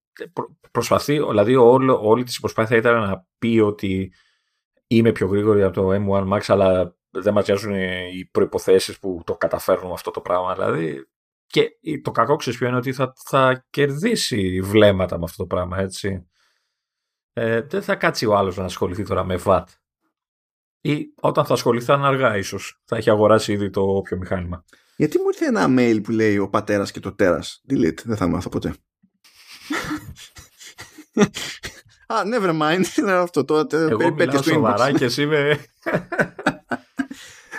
προσπαθεί, 0.70 1.18
δηλαδή 1.18 1.56
όλο, 1.56 2.00
όλη 2.02 2.24
της 2.24 2.40
προσπάθεια 2.40 2.76
ήταν 2.76 3.00
να 3.00 3.26
πει 3.38 3.58
ότι 3.58 4.12
είμαι 4.86 5.12
πιο 5.12 5.26
γρήγορη 5.26 5.62
από 5.62 5.74
το 5.74 5.90
M1 5.92 6.32
Max, 6.32 6.40
αλλά 6.46 6.96
δεν 7.10 7.32
μας 7.32 7.46
νοιάζουν 7.46 7.74
οι 8.14 8.28
προϋποθέσεις 8.32 8.98
που 8.98 9.22
το 9.26 9.36
καταφέρνουν 9.36 9.92
αυτό 9.92 10.10
το 10.10 10.20
πράγμα. 10.20 10.54
Δηλαδή, 10.54 11.08
και 11.46 11.70
το 12.02 12.10
κακό 12.10 12.36
ξέρεις 12.36 12.58
ποιο 12.58 12.68
είναι 12.68 12.76
ότι 12.76 12.92
θα, 12.92 13.12
θα 13.24 13.66
κερδίσει 13.70 14.60
βλέμματα 14.60 15.18
με 15.18 15.24
αυτό 15.24 15.36
το 15.36 15.46
πράγμα, 15.46 15.78
έτσι. 15.78 16.26
Ε, 17.32 17.60
δεν 17.60 17.82
θα 17.82 17.94
κάτσει 17.94 18.26
ο 18.26 18.36
άλλος 18.36 18.56
να 18.56 18.64
ασχοληθεί 18.64 19.02
τώρα 19.02 19.24
με 19.24 19.40
VAT. 19.44 19.64
Ή 20.80 21.12
όταν 21.20 21.44
θα 21.44 21.52
ασχοληθεί 21.52 21.84
θα 21.84 21.94
είναι 21.94 22.06
αργά 22.06 22.36
ίσως. 22.36 22.80
Θα 22.84 22.96
έχει 22.96 23.10
αγοράσει 23.10 23.52
ήδη 23.52 23.70
το 23.70 23.80
όποιο 23.80 24.16
μηχάνημα. 24.16 24.64
Γιατί 24.96 25.18
μου 25.18 25.24
ήρθε 25.26 25.46
ένα 25.46 25.66
mail 25.68 26.00
που 26.02 26.10
λέει 26.10 26.38
ο 26.38 26.48
πατέρας 26.48 26.90
και 26.90 27.00
το 27.00 27.14
τέρας. 27.14 27.64
Delete, 27.70 28.02
δεν 28.04 28.16
θα 28.16 28.26
μάθω 28.26 28.48
ποτέ. 28.48 28.74
Α, 32.06 32.22
never 32.24 32.60
mind. 32.62 32.84
Είναι 32.98 33.12
αυτό 33.12 33.44
το 33.44 33.66
Εγώ 33.70 34.12
μιλάω 34.12 34.42
σοβαρά 34.42 34.92
και 34.92 35.04
εσύ 35.04 35.26
με... 35.26 35.58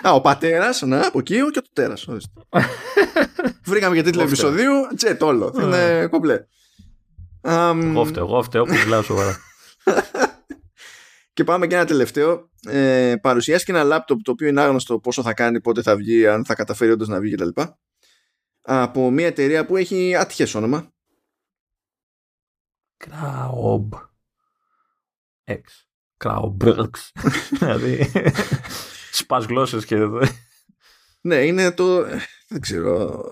Α, 0.02 0.12
ο 0.12 0.20
πατέρας, 0.20 0.82
ναι, 0.82 1.00
από 1.06 1.18
εκεί 1.18 1.34
και 1.34 1.60
το 1.60 1.68
τέρας. 1.72 2.06
Βρήκαμε 3.64 3.94
για 3.94 4.04
τίτλο 4.04 4.22
επεισοδίου, 4.22 4.72
τσέτ 4.96 5.22
όλο. 5.22 5.54
Είναι 5.62 6.06
κομπλέ. 6.06 6.44
Εγώ 7.40 8.04
φταίω, 8.04 8.24
εγώ 8.24 8.42
φταίω 8.42 8.64
που 8.64 8.72
μιλάω 8.72 9.02
σοβαρά. 9.02 9.36
Και 11.32 11.44
πάμε 11.44 11.66
και 11.66 11.74
ένα 11.74 11.84
τελευταίο. 11.84 12.50
Ε, 12.66 13.14
παρουσιάστηκε 13.20 13.72
ένα 13.72 13.82
λάπτοπ 13.82 14.22
το 14.22 14.30
οποίο 14.30 14.48
είναι 14.48 14.60
άγνωστο 14.60 14.98
πόσο 14.98 15.22
θα 15.22 15.34
κάνει, 15.34 15.60
πότε 15.60 15.82
θα 15.82 15.96
βγει, 15.96 16.26
αν 16.26 16.44
θα 16.44 16.54
καταφέρει 16.54 16.90
όντως 16.90 17.08
να 17.08 17.20
βγει 17.20 17.34
κτλ. 17.34 17.60
Από 18.62 19.10
μια 19.10 19.26
εταιρεία 19.26 19.66
που 19.66 19.76
έχει 19.76 20.16
άτυχε 20.16 20.58
όνομα. 20.58 20.92
Κραομπ. 22.98 23.92
Εξ. 25.44 25.88
Κραομπρξ. 26.16 27.12
Δηλαδή. 27.58 28.10
Σπα 29.12 29.38
γλώσσες 29.38 29.84
και 29.84 29.94
εδώ. 29.94 30.20
Ναι, 31.20 31.36
είναι 31.36 31.72
το. 31.72 32.02
Δεν 32.48 32.60
ξέρω 32.60 33.24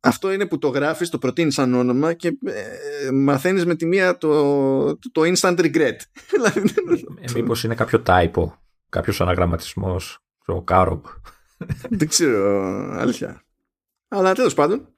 αυτό 0.00 0.32
είναι 0.32 0.46
που 0.46 0.58
το 0.58 0.68
γράφεις, 0.68 1.08
το 1.08 1.18
προτείνεις 1.18 1.54
σαν 1.54 1.74
όνομα 1.74 2.12
και 2.12 2.38
ε, 2.44 3.10
μαθαίνεις 3.10 3.66
με 3.66 3.74
τη 3.74 3.86
μία 3.86 4.18
το, 4.18 4.98
το, 4.98 5.22
instant 5.22 5.58
regret. 5.58 5.96
Δηλαδή, 6.30 6.74
ε, 7.20 7.32
μήπως 7.34 7.64
είναι 7.64 7.74
κάποιο 7.74 8.02
typo, 8.06 8.52
κάποιος 8.88 9.20
αναγραμματισμός, 9.20 10.18
το 10.44 10.62
κάρομπ. 10.62 11.04
Δεν 11.90 12.08
ξέρω, 12.08 12.72
αλήθεια. 12.92 13.42
Αλλά 14.08 14.34
τέλος 14.34 14.54
πάντων, 14.54 14.88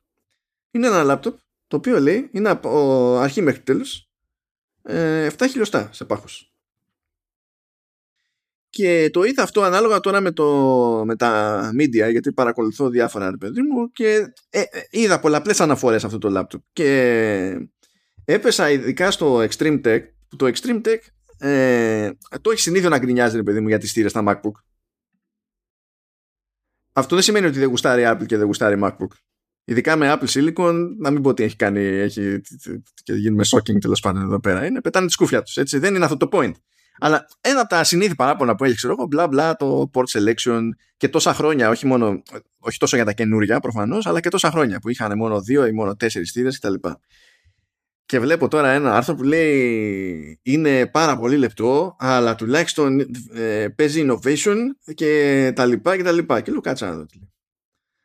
είναι 0.71 0.87
ένα 0.87 1.03
λάπτοπ 1.03 1.39
το 1.73 1.79
οποίο 1.79 2.01
λέει, 2.01 2.29
είναι 2.33 2.49
από 2.49 3.17
αρχή 3.17 3.43
μέχρι 3.43 3.63
τέλος, 3.63 4.11
ε, 4.83 5.29
7 5.39 5.47
χιλιοστά 5.49 5.89
σε 5.93 6.05
πάχος. 6.05 6.53
Και 8.69 9.11
το 9.13 9.23
είδα 9.23 9.43
αυτό 9.43 9.63
ανάλογα 9.63 10.01
τώρα 10.01 10.21
με, 10.21 10.31
το, 10.31 10.47
με 11.05 11.17
τα 11.17 11.71
media, 11.79 12.11
γιατί 12.11 12.33
παρακολουθώ 12.33 12.89
διάφορα 12.89 13.31
ρε 13.31 13.37
παιδί 13.37 13.63
μου 13.63 13.91
και 13.91 14.33
ε, 14.51 14.61
ε, 14.61 14.81
είδα 14.91 15.21
πολλαπλές 15.21 15.61
αναφορές 15.61 16.05
αυτό 16.05 16.19
το 16.19 16.39
laptop. 16.39 16.61
Και 16.73 17.69
έπεσα 18.25 18.71
ειδικά 18.71 19.11
στο 19.11 19.39
Extreme 19.39 19.81
Tech, 19.85 20.03
που 20.29 20.37
το 20.37 20.47
Extreme 20.47 20.83
Tech 20.87 20.99
ε, 21.39 22.11
το 22.41 22.51
έχει 22.51 22.61
συνήθω 22.61 22.89
να 22.89 22.99
γκρινιάζει 22.99 23.37
ρε 23.37 23.43
παιδί 23.43 23.61
μου 23.61 23.69
για 23.69 23.79
τις 23.79 23.91
στήρες 23.91 24.11
στα 24.11 24.23
MacBook. 24.27 24.63
Αυτό 26.93 27.15
δεν 27.15 27.25
σημαίνει 27.25 27.47
ότι 27.47 27.59
δεν 27.59 27.69
γουστάρει 27.69 28.03
Apple 28.07 28.27
και 28.27 28.37
δεν 28.37 28.47
γουστάρει 28.47 28.81
MacBook. 28.83 29.32
Ειδικά 29.65 29.97
με 29.97 30.17
Apple 30.17 30.29
Silicon, 30.29 30.75
να 30.99 31.11
μην 31.11 31.23
πω 31.23 31.29
ότι 31.29 31.43
έχει 31.43 31.57
κάνει, 31.57 31.81
έχει, 31.81 32.41
και 33.03 33.13
γίνουμε 33.13 33.45
shocking 33.47 33.81
τέλος 33.81 34.01
πάντων 34.01 34.23
εδώ 34.23 34.41
πέρα. 34.41 34.67
Είναι 34.67 34.81
πετάνε 34.81 35.07
τη 35.07 35.13
σκούφια 35.13 35.43
τους. 35.43 35.79
Δεν 35.79 35.95
είναι 35.95 36.05
αυτό 36.05 36.17
το 36.17 36.29
point. 36.33 36.53
Αλλά 36.99 37.27
ένα 37.41 37.61
από 37.61 37.69
τα 37.69 37.85
συνήθι 37.85 38.15
παράπονα 38.15 38.55
που 38.55 38.65
έχει, 38.65 38.75
ξέρω 38.75 38.95
εγώ, 38.99 39.07
μπλα 39.07 39.29
μπλα 39.29 39.57
το 39.57 39.91
port 39.95 40.19
selection 40.19 40.61
και 40.97 41.09
τόσα 41.09 41.35
χρόνια, 41.35 41.69
όχι, 41.69 41.87
μόνο, 41.87 42.23
όχι 42.59 42.79
τόσο 42.79 42.97
για 42.97 43.05
τα 43.05 43.13
καινούργια 43.13 43.61
προφανώς, 43.61 44.07
αλλά 44.07 44.21
και 44.21 44.29
τόσα 44.29 44.51
χρόνια 44.51 44.79
που 44.79 44.89
είχαν 44.89 45.17
μόνο 45.17 45.41
δύο 45.41 45.67
ή 45.67 45.73
μόνο 45.73 45.97
τέσσερις 45.97 46.33
θύρες 46.33 46.59
κτλ. 46.59 46.75
Και 48.07 48.21
βλέπω 48.21 48.49
τώρα 48.49 48.71
ένα 48.71 48.97
άρθρο 48.97 49.15
που 49.15 49.23
λέει 49.23 50.41
είναι 50.43 50.87
πάρα 50.87 51.19
πολύ 51.19 51.37
λεπτό, 51.37 51.97
αλλά 51.99 52.35
τουλάχιστον 52.35 53.01
ε, 53.35 53.69
παίζει 53.69 54.07
innovation 54.09 54.57
και 54.95 55.53
τα 55.55 55.67
λοιπά 55.67 55.97
και 55.97 56.03
τα 56.03 56.13
λοιπά. 56.13 56.41
Και 56.41 56.51
λέω 56.51 56.61
κάτσα 56.61 56.87
να 56.87 56.97
δω 56.97 57.07
τι 57.07 57.19
λέει. 57.19 57.32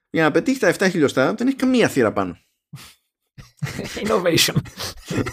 Για 0.10 0.24
να 0.24 0.32
πετύχει 0.32 0.60
τα 0.60 0.74
7 0.74 0.88
χιλιοστά 0.90 1.34
δεν 1.34 1.48
έχει 1.48 1.56
καμία 1.56 1.88
θύρα 1.88 2.14
πάνω. 2.14 2.38
innovation. 4.04 4.56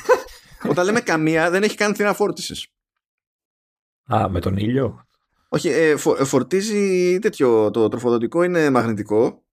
Όταν 0.70 0.84
λέμε 0.84 1.00
καμία 1.00 1.50
δεν 1.50 1.62
έχει 1.62 1.76
καν 1.76 1.94
θύρα 1.94 2.14
φόρτισης. 2.14 2.68
Α, 4.14 4.28
με 4.28 4.40
τον 4.40 4.56
ήλιο. 4.56 5.06
Όχι, 5.48 5.68
ε, 5.68 5.96
φο, 5.96 6.16
ε, 6.18 6.24
φορτίζει 6.24 7.18
τέτοιο. 7.18 7.70
Το 7.70 7.88
τροφοδοτικό 7.88 8.42
είναι 8.42 8.70
μαγνητικό 8.70 9.44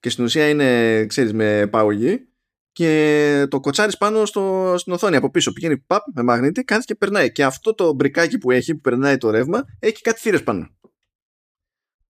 και 0.00 0.10
στην 0.10 0.24
ουσία 0.24 0.48
είναι, 0.48 1.06
ξέρεις, 1.06 1.32
με 1.32 1.66
πάγωγη 1.66 2.28
και 2.72 3.46
το 3.50 3.60
κοτσάρεις 3.60 3.96
πάνω 3.96 4.24
στο, 4.24 4.74
στην 4.78 4.92
οθόνη 4.92 5.16
από 5.16 5.30
πίσω. 5.30 5.52
Πηγαίνει 5.52 5.78
παπ 5.78 6.02
με 6.14 6.22
μαγνήτη, 6.22 6.64
κάνει 6.64 6.82
και 6.82 6.94
περνάει. 6.94 7.32
Και 7.32 7.44
αυτό 7.44 7.74
το 7.74 7.92
μπρικάκι 7.92 8.38
που 8.38 8.50
έχει, 8.50 8.74
που 8.74 8.80
περνάει 8.80 9.16
το 9.16 9.30
ρεύμα, 9.30 9.64
έχει 9.78 10.02
κάτι 10.02 10.20
θύρες 10.20 10.42
πάνω. 10.42 10.68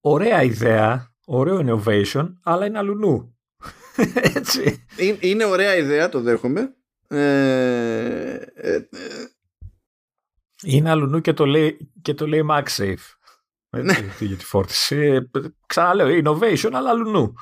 Ωραία 0.01 0.43
ιδέα, 0.43 1.10
ωραίο 1.31 1.61
innovation, 1.67 2.33
αλλά 2.43 2.67
είναι 2.67 2.79
αλουνού. 2.79 3.39
Έτσι. 4.35 4.85
Είναι, 4.97 5.19
είναι 5.21 5.45
ωραία 5.45 5.77
ιδέα, 5.77 6.09
το 6.09 6.21
δέχομαι. 6.21 6.75
Ε, 7.09 8.35
ε, 8.55 8.75
ε 8.75 8.89
είναι 10.63 10.91
αλλού 10.91 11.21
και 11.21 11.33
το 11.33 11.47
λέει, 11.47 11.93
και 12.03 12.15
το 12.15 12.27
λέει 12.27 12.47
MagSafe. 12.51 12.95
Ναι. 13.71 13.95
Για 14.19 14.37
τη 14.37 14.45
φόρτιση. 14.45 14.97
Ε, 14.97 15.21
ξαναλέω, 15.67 16.23
innovation, 16.25 16.71
αλλά 16.73 16.91
αλλού. 16.91 17.35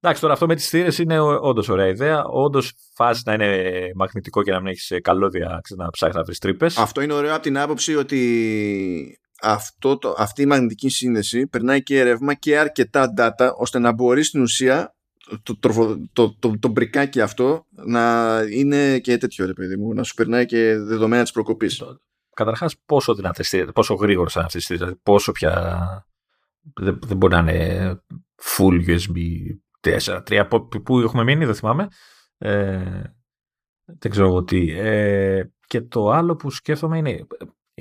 Εντάξει, 0.00 0.20
τώρα 0.20 0.32
αυτό 0.32 0.46
με 0.46 0.54
τις 0.54 0.68
θύρες 0.68 0.98
είναι 0.98 1.20
όντως 1.20 1.68
ωραία 1.68 1.86
ιδέα. 1.86 2.24
Όντως 2.24 2.72
φάση 2.94 3.22
να 3.26 3.32
είναι 3.32 3.90
μαγνητικό 3.94 4.42
και 4.42 4.50
να 4.50 4.60
μην 4.60 4.66
έχεις 4.66 4.92
καλώδια 5.02 5.60
να 5.76 5.90
ψάχνεις 5.90 6.16
να 6.16 6.22
βρεις 6.22 6.38
τρύπες. 6.38 6.76
Αυτό 6.78 7.00
είναι 7.00 7.12
ωραίο 7.12 7.34
από 7.34 7.42
την 7.42 7.58
άποψη 7.58 7.96
ότι 7.96 9.20
αυτό 9.42 9.98
το, 9.98 10.14
αυτή 10.18 10.42
η 10.42 10.46
μαγνητική 10.46 10.88
σύνδεση 10.88 11.46
περνάει 11.46 11.82
και 11.82 12.02
ρεύμα 12.02 12.34
και 12.34 12.58
αρκετά 12.58 13.14
data 13.16 13.50
ώστε 13.56 13.78
να 13.78 13.92
μπορεί 13.92 14.22
στην 14.22 14.42
ουσία 14.42 14.94
το, 15.42 15.58
το, 15.58 15.98
το, 16.12 16.36
το, 16.38 16.58
το 16.58 16.68
μπρικάκι 16.68 17.20
αυτό 17.20 17.66
να 17.70 18.38
είναι 18.50 18.98
και 18.98 19.16
τέτοιο 19.16 19.46
ρε 19.46 19.52
παιδί 19.52 19.76
μου, 19.76 19.94
να 19.94 20.02
σου 20.02 20.14
περνάει 20.14 20.46
και 20.46 20.76
δεδομένα 20.76 21.22
της 21.22 21.32
προκοπής. 21.32 21.82
Καταρχάς, 22.34 22.76
πόσο 22.86 23.14
δυνατέ 23.14 23.44
πόσο 23.74 23.94
γρήγορο 23.94 24.28
θα 24.28 24.40
είναι 24.40 24.48
αυτή 24.54 24.74
δηλαδή 24.74 24.96
πόσο 25.02 25.32
πια 25.32 26.06
δεν, 26.74 26.98
δεν 27.06 27.16
μπορεί 27.16 27.34
να 27.34 27.38
είναι 27.38 28.00
full 28.42 28.88
USB 28.88 29.16
τέσσερα, 29.80 30.22
τρία, 30.22 30.48
που 30.84 31.00
έχουμε 31.00 31.24
μείνει, 31.24 31.44
δεν 31.44 31.54
θυμάμαι. 31.54 31.88
Ε, 32.38 33.02
δεν 33.84 34.10
ξέρω 34.10 34.26
εγώ 34.26 34.44
τι. 34.44 34.70
Ε, 34.70 35.52
και 35.66 35.80
το 35.80 36.10
άλλο 36.10 36.36
που 36.36 36.50
σκέφτομαι 36.50 36.98
είναι, 36.98 37.26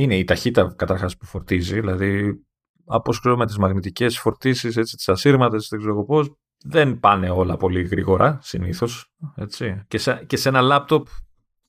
είναι 0.02 0.18
η 0.18 0.24
ταχύτητα 0.24 0.74
καταρχάς 0.78 1.18
που 1.18 1.26
φορτίζει, 1.26 1.80
δηλαδή 1.80 2.44
όπως 2.86 3.20
ξέρω 3.20 3.38
με 3.38 3.46
τις 3.46 3.58
μαγνητικές 3.58 4.20
φορτίσεις, 4.20 4.78
έτσι, 4.78 4.96
τις 4.96 5.10
ασύρματες, 5.10 5.68
δεν 5.70 5.80
ξέρω 5.80 6.04
πώς, 6.04 6.32
δεν 6.64 7.00
πάνε 7.00 7.30
όλα 7.30 7.58
πολύ 7.58 7.84
γρήγορα 7.84 8.40
συνήθως, 8.42 9.12
έτσι. 9.36 9.84
Και 9.88 9.98
σε, 9.98 10.24
και 10.28 10.38
σε 10.38 10.50
ένα 10.50 10.62
λάπτοπ, 10.62 11.08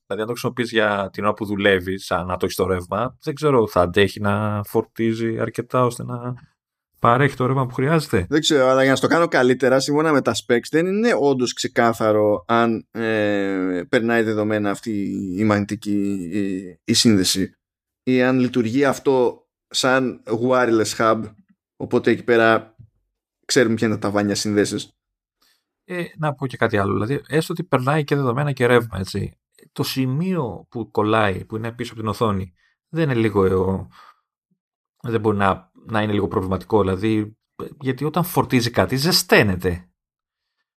δηλαδή 0.05 0.21
αν 0.21 0.25
το 0.25 0.31
χρησιμοποιείς 0.31 0.71
για 0.71 1.09
την 1.13 1.23
ώρα 1.23 1.33
που 1.33 1.45
δουλεύεις, 1.45 2.05
σαν 2.05 2.25
να 2.25 2.37
το 2.37 2.45
έχεις 2.45 2.55
το 2.55 2.67
ρεύμα, 2.67 3.17
δεν 3.21 3.33
ξέρω 3.33 3.67
θα 3.67 3.81
αντέχει 3.81 4.19
να 4.19 4.61
φορτίζει 4.63 5.39
αρκετά 5.39 5.85
ώστε 5.85 6.03
να 6.03 6.33
παρέχει 6.99 7.35
το 7.35 7.45
ρεύμα 7.45 7.65
που 7.65 7.73
χρειάζεται. 7.73 8.25
Δεν 8.29 8.39
ξέρω, 8.39 8.67
αλλά 8.67 8.83
για 8.83 8.91
να 8.91 8.97
το 8.97 9.07
κάνω 9.07 9.27
καλύτερα, 9.27 9.79
σύμφωνα 9.79 10.11
με 10.11 10.21
τα 10.21 10.33
specs, 10.33 10.67
δεν 10.71 10.85
είναι 10.85 11.09
όντως 11.19 11.53
ξεκάθαρο 11.53 12.43
αν 12.47 12.87
ε, 12.91 13.81
περνάει 13.89 14.23
δεδομένα 14.23 14.69
αυτή 14.69 14.91
η 15.37 15.43
μαγνητική 15.43 15.91
η, 16.31 16.79
η 16.83 16.93
σύνδεση 16.93 17.57
ή 18.03 18.21
αν 18.21 18.39
λειτουργεί 18.39 18.85
αυτό 18.85 19.45
σαν 19.67 20.23
wireless 20.25 20.95
hub 20.97 21.23
οπότε 21.75 22.11
εκεί 22.11 22.23
πέρα 22.23 22.75
ξέρουμε 23.45 23.75
ποια 23.75 23.87
είναι 23.87 23.97
τα 23.97 24.11
βάνια 24.11 24.35
συνδέσεις. 24.35 24.91
Ε, 25.85 26.03
να 26.17 26.33
πω 26.33 26.47
και 26.47 26.57
κάτι 26.57 26.77
άλλο 26.77 26.93
δηλαδή 26.93 27.21
έστω 27.27 27.53
ότι 27.53 27.63
περνάει 27.63 28.03
και 28.03 28.15
δεδομένα 28.15 28.51
και 28.51 28.65
ρεύμα 28.65 28.99
έτσι 28.99 29.37
το 29.71 29.83
σημείο 29.83 30.67
που 30.69 30.91
κολλάει 30.91 31.45
που 31.45 31.55
είναι 31.55 31.71
πίσω 31.71 31.91
από 31.91 32.01
την 32.01 32.09
οθόνη 32.09 32.53
δεν 32.89 33.03
είναι 33.03 33.19
λίγο 33.19 33.45
ε, 33.45 33.87
δεν 35.09 35.19
μπορεί 35.19 35.37
να, 35.37 35.71
να 35.73 36.01
είναι 36.01 36.13
λίγο 36.13 36.27
προβληματικό 36.27 36.81
δηλαδή 36.81 37.37
γιατί 37.79 38.03
όταν 38.03 38.23
φορτίζει 38.23 38.69
κάτι 38.69 38.95
ζεσταίνεται. 38.95 39.87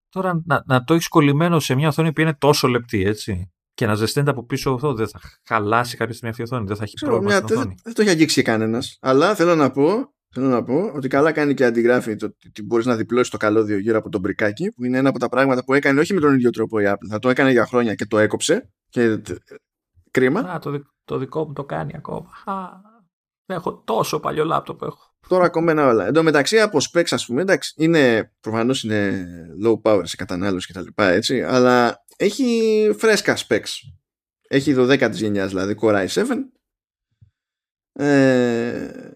Τώρα 0.09 0.43
να, 0.45 0.63
να 0.67 0.85
το 0.85 0.95
έχεις 0.95 1.09
κολλημένο 1.09 1.61
σε 1.61 1.75
μια 1.75 1.89
οθόνη 1.89 2.13
που 2.13 2.21
είναι 2.21 2.35
τόσο 2.35 2.69
λεπτή 2.69 3.03
έτσι 3.03 3.53
και 3.77 3.87
να 3.87 3.95
ζεσταίνεται 3.95 4.31
από 4.31 4.45
πίσω 4.45 4.71
αυτό, 4.71 4.95
δεν 4.95 5.09
θα 5.09 5.21
χαλάσει 5.47 5.97
κάποια 5.97 6.15
στιγμή 6.15 6.31
αυτή 6.31 6.43
η 6.43 6.45
οθόνη, 6.45 6.67
δεν 6.67 6.77
θα 6.77 6.83
έχει 6.83 6.95
πρόβλημα 7.01 7.25
μια, 7.25 7.37
στην 7.37 7.57
οθόνη. 7.57 7.75
Δεν, 7.83 7.95
το 7.95 8.03
έχει 8.03 8.11
αγγίξει 8.11 8.43
κανένας. 8.43 8.99
Αλλά 9.01 9.35
θέλω 9.35 9.55
να 9.55 9.71
πω 9.71 10.15
Θέλω 10.31 10.49
να 10.49 10.65
πω 10.65 10.93
ότι 10.95 11.09
καλά 11.09 11.33
κάνει 11.33 11.55
και 11.55 11.65
αντιγράφει 11.65 12.17
το 12.17 12.27
ότι 12.47 12.63
μπορείς 12.63 12.87
να 12.87 12.97
διπλώσεις 12.97 13.31
το 13.31 13.37
καλώδιο 13.37 13.79
γύρω 13.79 13.99
από 13.99 14.09
τον 14.09 14.21
μπρικάκι, 14.21 14.73
που 14.73 14.85
είναι 14.85 14.99
ένα 14.99 15.09
από 15.09 15.19
τα 15.19 15.29
πράγματα 15.29 15.65
που 15.65 15.75
έκανε 15.75 16.01
όχι 16.01 16.15
με 16.15 16.21
τον 16.21 16.35
ίδιο 16.35 16.51
τρόπο 16.51 16.81
η 16.81 16.85
Apple. 16.87 17.07
Θα 17.11 17.19
το 17.19 17.29
έκανε 17.29 17.51
για 17.51 17.67
χρόνια 17.67 17.95
και 17.95 18.07
το 18.07 18.19
έκοψε. 18.19 18.71
Και 18.89 19.23
κρίμα. 20.11 20.41
Α, 20.41 20.59
το, 20.59 20.83
το 21.05 21.19
δικό 21.19 21.47
μου 21.47 21.53
το 21.53 21.65
κάνει 21.65 21.93
ακόμα. 21.97 22.29
Α, 22.45 22.55
έχω 23.47 23.83
τόσο 23.85 24.21
παλιό 24.21 24.45
λάπτοπ 24.45 24.83
έχω. 24.83 25.15
Τώρα 25.29 25.49
κομμένα 25.49 25.87
όλα. 25.87 26.07
Εν 26.07 26.13
τω 26.13 26.23
μεταξύ 26.23 26.61
από 26.61 26.79
specs, 26.93 27.09
ας 27.11 27.27
πούμε, 27.27 27.43
εντάξει, 27.43 27.75
είναι, 27.77 28.33
προφανώς 28.41 28.83
είναι 28.83 29.27
low 29.65 29.81
power 29.83 30.03
σε 30.03 30.17
κατανάλωση 30.17 30.73
κτλ. 30.73 31.03
Έτσι, 31.03 31.43
αλλά 31.43 32.05
έχει 32.17 32.91
φρέσκα 32.99 33.37
specs. 33.37 33.71
Έχει 34.49 34.75
12 34.77 35.09
της 35.11 35.21
γενιάς 35.21 35.49
δηλαδή 35.49 35.75
Core 35.81 36.07
i7 36.09 36.25
ε, 37.93 39.11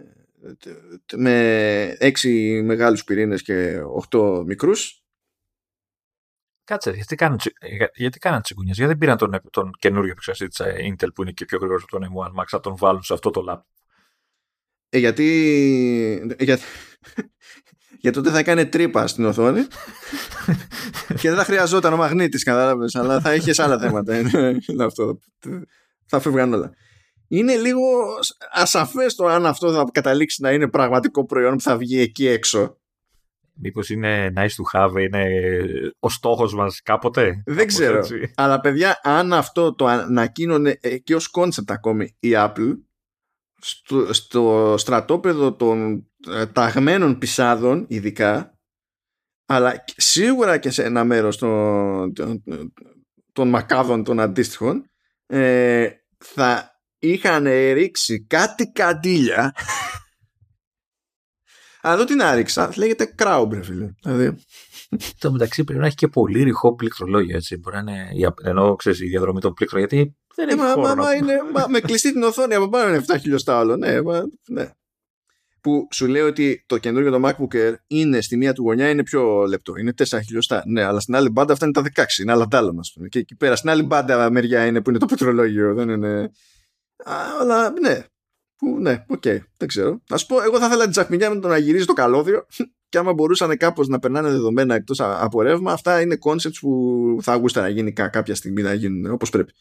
με 1.16 1.96
6 2.00 2.62
μεγάλους 2.64 3.04
πυρήνες 3.04 3.42
και 3.42 3.80
8 4.10 4.42
μικρούς 4.46 5.00
Κάτσε, 6.70 6.90
γιατί 6.90 7.14
κάνουν, 7.14 7.38
γιατί 7.94 8.18
κάνουν 8.18 8.42
τσιγκούνιες, 8.42 8.76
γιατί 8.76 8.90
δεν 8.92 9.00
πήραν 9.00 9.16
τον, 9.16 9.40
τον 9.50 9.70
καινούριο 9.78 10.10
επεξεργαστή 10.10 10.48
της 10.48 10.60
ε, 10.60 10.94
Intel 10.94 11.08
που 11.14 11.22
είναι 11.22 11.32
και 11.32 11.44
πιο 11.44 11.58
γρήγορος 11.58 11.82
από 11.82 11.98
τον 11.98 12.12
M1 12.12 12.40
Max 12.40 12.44
να 12.50 12.60
τον 12.60 12.76
βάλουν 12.76 13.02
σε 13.02 13.12
αυτό 13.12 13.30
το 13.30 13.44
lab. 13.48 13.60
Ε, 14.88 14.98
γιατί, 14.98 16.34
γιατί, 16.38 16.62
γιατί 18.00 18.16
τότε 18.16 18.30
θα 18.30 18.38
έκανε 18.38 18.64
τρύπα 18.64 19.06
στην 19.06 19.24
οθόνη. 19.24 19.60
Και 21.20 21.28
δεν 21.28 21.36
θα 21.36 21.44
χρειαζόταν 21.44 21.92
ο 21.92 21.96
μαγνήτης 21.96 22.44
κατάλαβες 22.44 22.94
αλλά 22.94 23.20
θα 23.20 23.34
είχες 23.34 23.58
άλλα 23.58 23.78
θέματα. 23.78 24.18
Είναι 24.18 24.84
αυτό. 24.84 25.18
Θα 26.06 26.20
φεύγαν 26.20 26.52
όλα. 26.52 26.70
Είναι 27.28 27.56
λίγο 27.56 27.82
ασαφές 28.52 29.14
το 29.14 29.26
αν 29.26 29.46
αυτό 29.46 29.72
θα 29.72 29.84
καταλήξει 29.92 30.42
να 30.42 30.52
είναι 30.52 30.68
πραγματικό 30.68 31.26
προϊόν 31.26 31.54
που 31.54 31.60
θα 31.60 31.76
βγει 31.76 32.00
εκεί 32.00 32.26
έξω. 32.26 32.74
Μήπως 33.62 33.90
είναι 33.90 34.32
nice 34.36 34.40
to 34.40 34.80
have, 34.80 35.00
είναι 35.00 35.26
ο 35.98 36.08
στόχος 36.08 36.54
μας 36.54 36.82
κάποτε; 36.82 37.42
Δεν 37.46 37.66
ξέρω. 37.66 38.06
Αλλά 38.34 38.60
παιδιά, 38.60 39.00
αν 39.02 39.32
αυτό 39.32 39.74
το 39.74 39.86
ανακοίνωνε 39.86 40.78
και 41.04 41.14
ως 41.14 41.30
concept 41.38 41.64
ακόμη 41.66 42.16
η 42.20 42.30
Apple, 42.34 42.74
στο, 43.60 44.12
στο 44.12 44.74
στρατόπεδο 44.78 45.54
των 45.54 46.06
ε, 46.28 46.46
ταγμένων 46.46 47.18
πισάδων 47.18 47.84
ειδικά 47.88 48.60
αλλά 49.52 49.84
σίγουρα 49.96 50.58
και 50.58 50.70
σε 50.70 50.84
ένα 50.84 51.04
μέρος 51.04 51.38
των, 51.38 52.12
των, 53.32 53.48
μακάβων 53.48 54.04
των 54.04 54.20
αντίστοιχων 54.20 54.90
ε, 55.26 55.88
θα 56.18 56.70
είχαν 56.98 57.44
ρίξει 57.72 58.26
κάτι 58.26 58.72
καντήλια. 58.72 59.52
Αλλά 61.82 61.94
εδώ 61.94 62.04
τι 62.04 62.14
να 62.14 62.34
ρίξα 62.34 62.72
λέγεται 62.76 63.04
κράουμπρε 63.04 63.62
φίλε. 63.62 63.90
Δηλαδή. 64.02 64.36
Το 65.18 65.32
μεταξύ 65.32 65.64
πρέπει 65.64 65.80
να 65.80 65.86
έχει 65.86 65.96
και 65.96 66.08
πολύ 66.08 66.42
ρηχό 66.42 66.74
πληκτρολόγιο 66.74 67.36
έτσι. 67.36 67.56
Μπορεί 67.56 67.82
να 67.82 67.92
είναι 67.92 68.32
ενώ 68.44 68.76
ξέρεις 68.76 69.00
η 69.00 69.06
διαδρομή 69.06 69.40
των 69.40 69.52
πλήκτρων 69.52 69.80
γιατί 69.80 70.16
δεν 70.34 70.48
ε, 70.48 70.54
μα, 70.54 70.76
μα, 70.76 70.94
μα, 70.94 71.14
είναι, 71.14 71.32
μα, 71.52 71.66
με 71.68 71.80
κλειστή 71.80 72.12
την 72.12 72.22
οθόνη 72.22 72.54
από 72.54 72.68
πάνω 72.68 72.88
είναι 72.88 73.04
7 73.06 73.16
χιλιοστά 73.20 73.58
όλο. 73.58 73.76
Ναι, 73.76 74.02
μα, 74.02 74.22
ναι. 74.48 74.70
Που 75.60 75.88
σου 75.90 76.06
λέει 76.06 76.22
ότι 76.22 76.64
το 76.66 76.78
καινούργιο 76.78 77.10
το 77.10 77.28
MacBook 77.28 77.54
Air 77.56 77.74
είναι 77.86 78.20
στη 78.20 78.36
μία 78.36 78.52
του 78.52 78.62
γωνιά 78.62 78.88
είναι 78.88 79.02
πιο 79.02 79.44
λεπτό. 79.46 79.76
Είναι 79.76 79.92
4 80.08 80.18
χιλιοστά. 80.26 80.62
Ναι, 80.66 80.82
αλλά 80.82 81.00
στην 81.00 81.14
άλλη 81.14 81.28
μπάντα 81.28 81.52
αυτά 81.52 81.64
είναι 81.64 81.74
τα 81.74 82.04
16. 82.04 82.18
Είναι 82.20 82.32
άλλα 82.32 82.46
τάλα, 82.46 82.72
πούμε. 82.94 83.08
Και 83.08 83.18
εκεί 83.18 83.36
πέρα 83.36 83.56
στην 83.56 83.70
άλλη 83.70 83.82
μπάντα 83.82 84.30
μεριά 84.30 84.66
είναι 84.66 84.80
που 84.80 84.90
είναι 84.90 84.98
το 84.98 85.06
πετρολόγιο. 85.06 85.74
Δεν 85.74 85.88
είναι. 85.88 86.30
Α, 87.04 87.14
αλλά 87.40 87.70
ναι. 87.80 88.04
Που, 88.56 88.80
ναι, 88.80 89.04
οκ, 89.08 89.22
okay, 89.24 89.38
δεν 89.56 89.68
ξέρω. 89.68 90.00
Να 90.10 90.16
σου 90.16 90.26
πω, 90.26 90.42
εγώ 90.42 90.58
θα 90.58 90.66
ήθελα 90.66 90.82
την 90.82 90.90
τσακμινιά 90.90 91.34
με 91.34 91.40
το 91.40 91.48
να 91.48 91.56
γυρίζει 91.58 91.84
το 91.84 91.92
καλώδιο 91.92 92.46
και 92.88 92.98
άμα 92.98 93.12
μπορούσαν 93.12 93.56
κάπως 93.56 93.88
να 93.88 93.98
περνάνε 93.98 94.30
δεδομένα 94.30 94.74
εκτός 94.74 95.00
από 95.00 95.42
ρεύμα, 95.42 95.72
αυτά 95.72 96.00
είναι 96.00 96.18
concepts 96.24 96.58
που 96.60 97.18
θα 97.22 97.32
γούσταρα 97.32 97.60
να 97.60 97.68
γίνει 97.68 97.92
κάποια 97.92 98.34
στιγμή 98.34 98.62
να 98.62 98.74
γίνουν 98.74 99.12
όπως 99.12 99.30
πρέπει. 99.30 99.52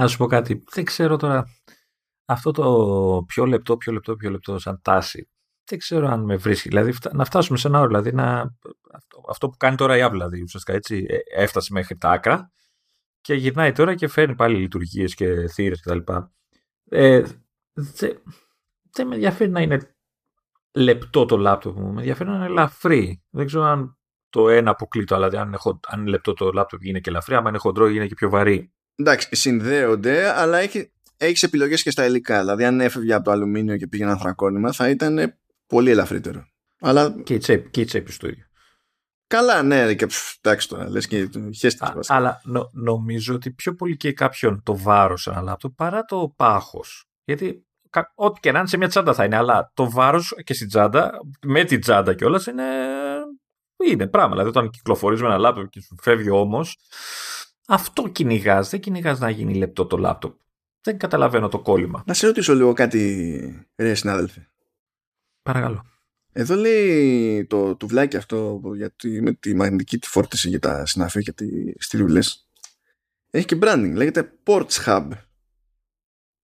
Να 0.00 0.06
σου 0.06 0.16
πω 0.16 0.26
κάτι. 0.26 0.64
Δεν 0.70 0.84
ξέρω 0.84 1.16
τώρα 1.16 1.44
αυτό 2.24 2.50
το 2.50 3.24
πιο 3.26 3.46
λεπτό, 3.46 3.76
πιο 3.76 3.92
λεπτό, 3.92 4.16
πιο 4.16 4.30
λεπτό 4.30 4.58
σαν 4.58 4.80
τάση. 4.82 5.30
Δεν 5.64 5.78
ξέρω 5.78 6.08
αν 6.08 6.24
με 6.24 6.36
βρίσκει. 6.36 6.68
Δηλαδή 6.68 6.94
να 7.12 7.24
φτάσουμε 7.24 7.58
σε 7.58 7.68
ένα 7.68 7.78
όριο. 7.78 7.88
Δηλαδή 7.88 8.12
να, 8.12 8.56
αυτό 9.28 9.48
που 9.48 9.56
κάνει 9.56 9.76
τώρα 9.76 9.96
η 9.96 10.00
Apple, 10.04 10.10
δηλαδή 10.10 10.42
ουσιαστικά 10.42 10.76
έτσι, 10.76 11.06
ε, 11.08 11.42
έφτασε 11.42 11.72
μέχρι 11.72 11.96
τα 11.96 12.10
άκρα 12.10 12.52
και 13.20 13.34
γυρνάει 13.34 13.72
τώρα 13.72 13.94
και 13.94 14.08
φέρνει 14.08 14.34
πάλι 14.34 14.56
λειτουργίες 14.56 15.14
και 15.14 15.48
θύρες 15.48 15.80
κτλ. 15.80 16.12
Ε, 16.84 17.22
δεν 17.72 18.22
δε 18.92 19.04
με 19.04 19.14
ενδιαφέρει 19.14 19.50
να 19.50 19.60
είναι 19.60 19.96
λεπτό 20.74 21.24
το 21.24 21.36
λάπτοπ 21.36 21.76
μου. 21.78 21.92
Με 21.92 22.00
ενδιαφέρει 22.00 22.28
να 22.28 22.36
είναι 22.36 22.44
ελαφρύ. 22.44 23.22
Δεν 23.30 23.46
ξέρω 23.46 23.64
αν 23.64 23.98
το 24.28 24.48
ένα 24.48 24.70
αποκλεί 24.70 25.04
το, 25.04 25.14
δηλαδή 25.14 25.36
αν, 25.36 25.52
έχω, 25.52 25.80
αν 25.86 26.00
είναι 26.00 26.10
λεπτό 26.10 26.32
το 26.32 26.50
λάπτοπ 26.52 26.82
γίνεται 26.82 27.00
και 27.00 27.10
ελαφρύ, 27.10 27.34
άμα 27.34 27.48
είναι 27.48 27.58
χοντρό 27.58 27.88
γίνεται 27.88 28.08
και 28.08 28.14
πιο 28.14 28.30
βαρύ 28.30 28.72
εντάξει, 29.00 29.28
συνδέονται, 29.36 30.40
αλλά 30.40 30.58
έχει, 30.58 30.92
έχεις 31.16 31.42
επιλογές 31.42 31.82
και 31.82 31.90
στα 31.90 32.04
υλικά. 32.04 32.40
Δηλαδή, 32.40 32.64
αν 32.64 32.80
έφευγε 32.80 33.14
από 33.14 33.24
το 33.24 33.30
αλουμίνιο 33.30 33.76
και 33.76 33.86
πήγε 33.86 34.02
ένα 34.02 34.12
ανθρακόνημα, 34.12 34.72
θα 34.72 34.88
ήταν 34.88 35.34
πολύ 35.66 35.90
ελαφρύτερο. 35.90 36.44
Αλλά... 36.80 37.14
Και 37.24 37.34
η 37.34 37.38
τσέπη, 37.38 37.70
και 37.70 37.80
η 37.80 37.84
τσέπη 37.84 38.12
στο 38.12 38.28
ίδιο. 38.28 38.44
Καλά, 39.26 39.62
ναι, 39.62 39.94
και 39.94 40.06
εντάξει 40.40 40.68
τώρα, 40.68 40.90
λες 40.90 41.06
και 41.06 41.28
χέστηκες 41.54 41.92
βασικά. 41.94 42.14
Αλλά 42.14 42.40
νο, 42.44 42.70
νομίζω 42.72 43.34
ότι 43.34 43.50
πιο 43.50 43.74
πολύ 43.74 43.96
και 43.96 44.12
κάποιον 44.12 44.62
το 44.62 44.76
βάρος 44.76 45.26
ένα 45.26 45.40
λάπτο 45.40 45.70
παρά 45.70 46.04
το 46.04 46.32
πάχος. 46.36 47.04
Γιατί 47.24 47.66
ό,τι 48.14 48.40
και 48.40 48.52
να 48.52 48.58
είναι 48.58 48.68
σε 48.68 48.76
μια 48.76 48.88
τσάντα 48.88 49.14
θα 49.14 49.24
είναι, 49.24 49.36
αλλά 49.36 49.70
το 49.74 49.90
βάρος 49.90 50.34
και 50.44 50.54
στην 50.54 50.68
τσάντα, 50.68 51.10
με 51.46 51.64
την 51.64 51.80
τσάντα 51.80 52.14
κιόλας 52.14 52.46
είναι, 52.46 52.64
είναι 53.86 54.06
πράγμα. 54.06 54.30
Δηλαδή 54.30 54.48
όταν 54.48 54.70
κυκλοφορείς 54.70 55.20
με 55.20 55.26
ένα 55.26 55.38
λάπτο 55.38 55.64
και 55.64 55.80
σου 55.80 55.96
φεύγει 56.02 56.30
όμως, 56.30 56.78
αυτό 57.70 58.08
κυνηγάς. 58.08 58.70
Δεν 58.70 58.80
κυνηγάς 58.80 59.18
να 59.18 59.30
γίνει 59.30 59.54
λεπτό 59.54 59.86
το 59.86 59.96
λάπτοπ. 59.96 60.38
Δεν 60.80 60.98
καταλαβαίνω 60.98 61.48
το 61.48 61.60
κόλλημα. 61.60 62.02
Να 62.06 62.14
σε 62.14 62.26
ρωτήσω 62.26 62.54
λίγο 62.54 62.72
κάτι, 62.72 63.68
ρε 63.76 63.94
συνάδελφε. 63.94 64.50
Παρακαλώ. 65.42 65.84
Εδώ 66.32 66.54
λέει 66.54 67.46
το 67.46 67.76
τουβλάκι 67.76 68.16
αυτό 68.16 68.60
γιατί 68.76 69.22
με 69.22 69.32
τη 69.32 69.54
μαγνητική 69.54 69.98
τη 69.98 70.08
φόρτιση 70.08 70.48
για 70.48 70.58
τα 70.58 70.86
συναφή 70.86 71.22
και 71.22 71.32
τι 71.32 71.72
στήλουλε. 71.78 72.20
Έχει 73.30 73.46
και 73.46 73.58
branding. 73.60 73.92
Λέγεται 73.94 74.32
Ports 74.44 74.84
Hub. 74.86 75.08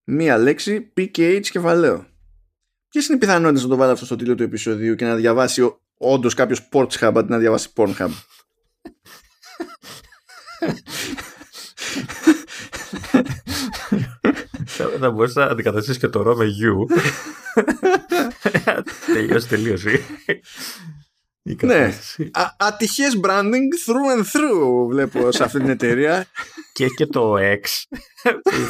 Μία 0.03 0.37
λέξη 0.37 0.93
PKH 0.97 1.41
κεφαλαίο. 1.51 2.05
Ποιες 2.89 3.07
είναι 3.07 3.15
οι 3.15 3.19
πιθανότητες 3.19 3.63
να 3.63 3.69
το 3.69 3.75
βάλω 3.75 3.91
αυτό 3.91 4.05
στο 4.05 4.15
τίτλο 4.15 4.35
του 4.35 4.43
επεισοδίου 4.43 4.95
και 4.95 5.05
να 5.05 5.15
διαβάσει 5.15 5.77
όντως 5.97 6.33
κάποιος 6.33 6.69
Ports 6.71 6.99
Hub 6.99 7.13
αντί 7.15 7.31
να 7.31 7.37
διαβάσει 7.37 7.69
Pornhub; 7.75 8.09
Θα 14.99 15.11
μπορούσε 15.11 15.39
να 15.39 15.45
αντικαταστήσεις 15.45 15.97
και 15.97 16.07
το 16.07 16.21
ρο 16.21 16.35
με 16.35 16.45
γιου. 16.45 16.85
Τελείωσε, 19.13 19.47
τελείωσε. 19.47 20.01
Ναι. 21.61 21.93
Ατυχές 22.57 23.19
branding 23.23 23.69
through 23.85 24.17
and 24.17 24.23
through 24.23 24.87
βλέπω 24.89 25.31
σε 25.31 25.43
αυτή 25.43 25.59
την 25.59 25.69
εταιρεία. 25.69 26.25
και 26.73 26.83
έχει 26.83 26.93
και 26.93 27.05
το 27.05 27.35
X. 27.37 27.97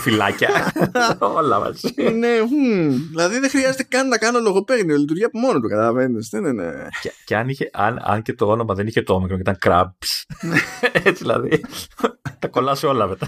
φυλάκια. 0.02 0.74
Όλα 1.20 1.60
μαζί. 1.60 1.94
Ναι, 2.14 2.30
δηλαδή 3.10 3.40
δεν 3.40 3.50
χρειάζεται 3.50 3.84
καν 3.84 4.08
να 4.08 4.18
κάνω 4.18 4.40
λογοπαίγνιο. 4.40 4.98
Λειτουργεί 4.98 5.24
από 5.24 5.40
μόνο 5.40 5.60
του, 5.60 5.68
καταλαβαίνεις. 5.68 6.32
Ναι, 6.32 6.40
ναι, 6.40 6.52
ναι. 6.52 6.88
Και, 7.02 7.12
και 7.26 7.36
αν, 7.36 7.50
είχε, 7.50 7.70
αν, 7.74 8.00
αν 8.04 8.22
και 8.22 8.34
το 8.34 8.48
όνομα 8.48 8.74
δεν 8.74 8.88
είχε 8.88 9.02
το 9.02 9.14
όμικρο 9.14 9.36
και 9.36 9.42
ήταν 9.42 9.58
Krabs. 9.66 10.24
Έτσι 11.04 11.24
δηλαδή. 11.24 11.62
τα 12.40 12.48
κολλάς 12.48 12.84
όλα 12.84 13.08
μετά. 13.08 13.28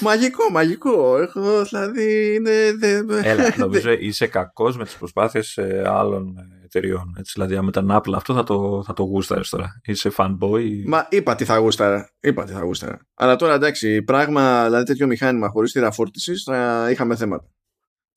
Μαγικό, 0.00 0.50
μαγικό. 0.50 1.18
Έχω, 1.18 1.64
δηλαδή 1.64 2.34
είναι. 2.34 2.52
Έλα, 3.22 3.54
νομίζω 3.64 3.92
είσαι 3.92 4.26
κακός 4.26 4.76
με 4.76 4.84
τις 4.84 4.96
προσπάθειες 4.96 5.58
άλλων 5.84 6.34
εταιριών. 6.76 7.14
Έτσι, 7.18 7.32
δηλαδή, 7.34 7.64
με 7.64 7.70
την 7.70 7.88
Apple 7.90 8.12
αυτό 8.14 8.34
θα 8.34 8.42
το, 8.42 8.82
θα 8.86 8.92
το 8.92 9.02
γούσταρες 9.02 9.48
τώρα. 9.48 9.80
Είσαι 9.84 10.10
fanboy. 10.16 10.82
Μα 10.86 11.06
είπα 11.10 11.34
τι 11.34 11.44
θα 11.44 11.56
γούσταρα. 11.56 12.10
Είπα 12.20 12.44
τι 12.44 12.52
θα 12.52 12.60
γούσταρα. 12.60 13.06
Αλλά 13.14 13.36
τώρα 13.36 13.54
εντάξει, 13.54 14.02
πράγμα, 14.02 14.64
δηλαδή 14.64 14.84
τέτοιο 14.84 15.06
μηχάνημα 15.06 15.48
χωρίς 15.48 15.72
τη 15.72 15.80
φόρτιση 15.92 16.34
θα 16.34 16.88
είχαμε 16.90 17.16
θέματα. 17.16 17.50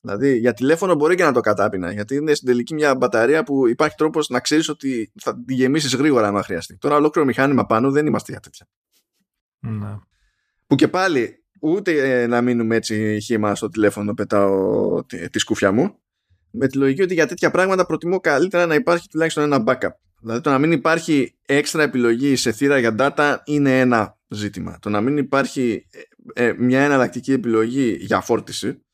Δηλαδή 0.00 0.38
για 0.38 0.52
τηλέφωνο 0.52 0.94
μπορεί 0.94 1.14
και 1.14 1.24
να 1.24 1.32
το 1.32 1.40
κατάπινα, 1.40 1.92
γιατί 1.92 2.14
είναι 2.14 2.34
στην 2.34 2.48
τελική 2.48 2.74
μια 2.74 2.94
μπαταρία 2.94 3.42
που 3.42 3.68
υπάρχει 3.68 3.94
τρόπος 3.96 4.28
να 4.28 4.40
ξέρεις 4.40 4.68
ότι 4.68 5.12
θα 5.20 5.44
τη 5.46 5.54
γεμίσεις 5.54 5.94
γρήγορα 5.94 6.28
αν 6.28 6.42
χρειαστεί. 6.42 6.76
Τώρα 6.78 6.96
ολόκληρο 6.96 7.26
μηχάνημα 7.26 7.66
πάνω 7.66 7.90
δεν 7.90 8.06
είμαστε 8.06 8.32
για 8.32 8.40
τέτοια. 8.40 8.66
Ναι. 9.58 9.96
Που 10.66 10.74
και 10.74 10.88
πάλι 10.88 11.44
ούτε 11.60 12.22
ε, 12.22 12.26
να 12.26 12.40
μείνουμε 12.40 12.76
έτσι 12.76 13.18
χήμα 13.22 13.54
στο 13.54 13.68
τηλέφωνο 13.68 14.14
πετάω 14.14 15.04
τη, 15.04 15.30
τη 15.30 15.38
σκούφια 15.38 15.72
μου 15.72 15.98
με 16.50 16.66
τη 16.66 16.78
λογική 16.78 17.02
ότι 17.02 17.14
για 17.14 17.26
τέτοια 17.26 17.50
πράγματα 17.50 17.86
προτιμώ 17.86 18.20
καλύτερα 18.20 18.66
να 18.66 18.74
υπάρχει 18.74 19.08
τουλάχιστον 19.08 19.44
ένα 19.44 19.64
backup. 19.66 19.94
Δηλαδή 20.20 20.40
το 20.40 20.50
να 20.50 20.58
μην 20.58 20.72
υπάρχει 20.72 21.36
έξτρα 21.46 21.82
επιλογή 21.82 22.36
σε 22.36 22.52
θύρα 22.52 22.78
για 22.78 22.94
data 22.98 23.36
είναι 23.44 23.80
ένα 23.80 24.18
ζήτημα. 24.28 24.78
Το 24.80 24.88
να 24.88 25.00
μην 25.00 25.16
υπάρχει 25.16 25.86
ε, 26.34 26.44
ε, 26.44 26.54
μια 26.58 26.80
εναλλακτική 26.80 27.32
επιλογή 27.32 27.96
για 28.00 28.20
φόρτιση 28.20 28.84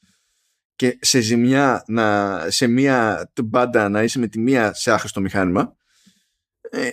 και 0.76 0.98
σε 1.00 1.20
ζημιά 1.20 1.84
να, 1.86 2.38
σε 2.48 2.66
μία 2.66 3.30
μπάντα 3.44 3.88
να 3.88 4.02
είσαι 4.02 4.18
με 4.18 4.26
τη 4.26 4.38
μία 4.38 4.74
σε 4.74 4.92
άχρηστο 4.92 5.20
μηχάνημα 5.20 5.76
ε, 6.70 6.90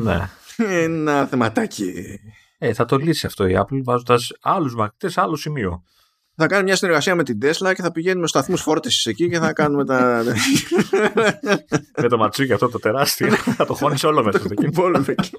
ναι. 0.00 0.28
ένα 0.56 1.26
θεματάκι 1.26 2.20
ε, 2.64 2.72
θα 2.72 2.84
το 2.84 2.96
λύσει 2.96 3.26
αυτό 3.26 3.46
η 3.46 3.54
Apple 3.56 3.80
βάζοντας 3.82 4.32
άλλους 4.40 4.74
μαθητές 4.74 5.12
σε 5.12 5.20
άλλο 5.20 5.36
σημείο. 5.36 5.84
Θα 6.36 6.46
κάνουμε 6.46 6.62
μια 6.62 6.76
συνεργασία 6.76 7.14
με 7.14 7.22
την 7.22 7.38
Tesla 7.42 7.72
και 7.74 7.82
θα 7.82 7.92
πηγαίνουμε 7.92 8.26
σταθμούς 8.26 8.62
φόρτισης 8.62 9.06
εκεί 9.06 9.28
και 9.28 9.38
θα 9.38 9.52
κάνουμε 9.52 9.84
τα. 9.84 10.22
με 12.02 12.08
το 12.08 12.16
ματσούκι 12.16 12.52
αυτό 12.52 12.68
το 12.68 12.78
τεράστιο. 12.78 13.30
θα 13.30 13.66
το 13.66 13.74
χώνεις 13.74 14.04
όλο 14.04 14.24
μέσα 14.24 14.40
εκεί. 15.08 15.36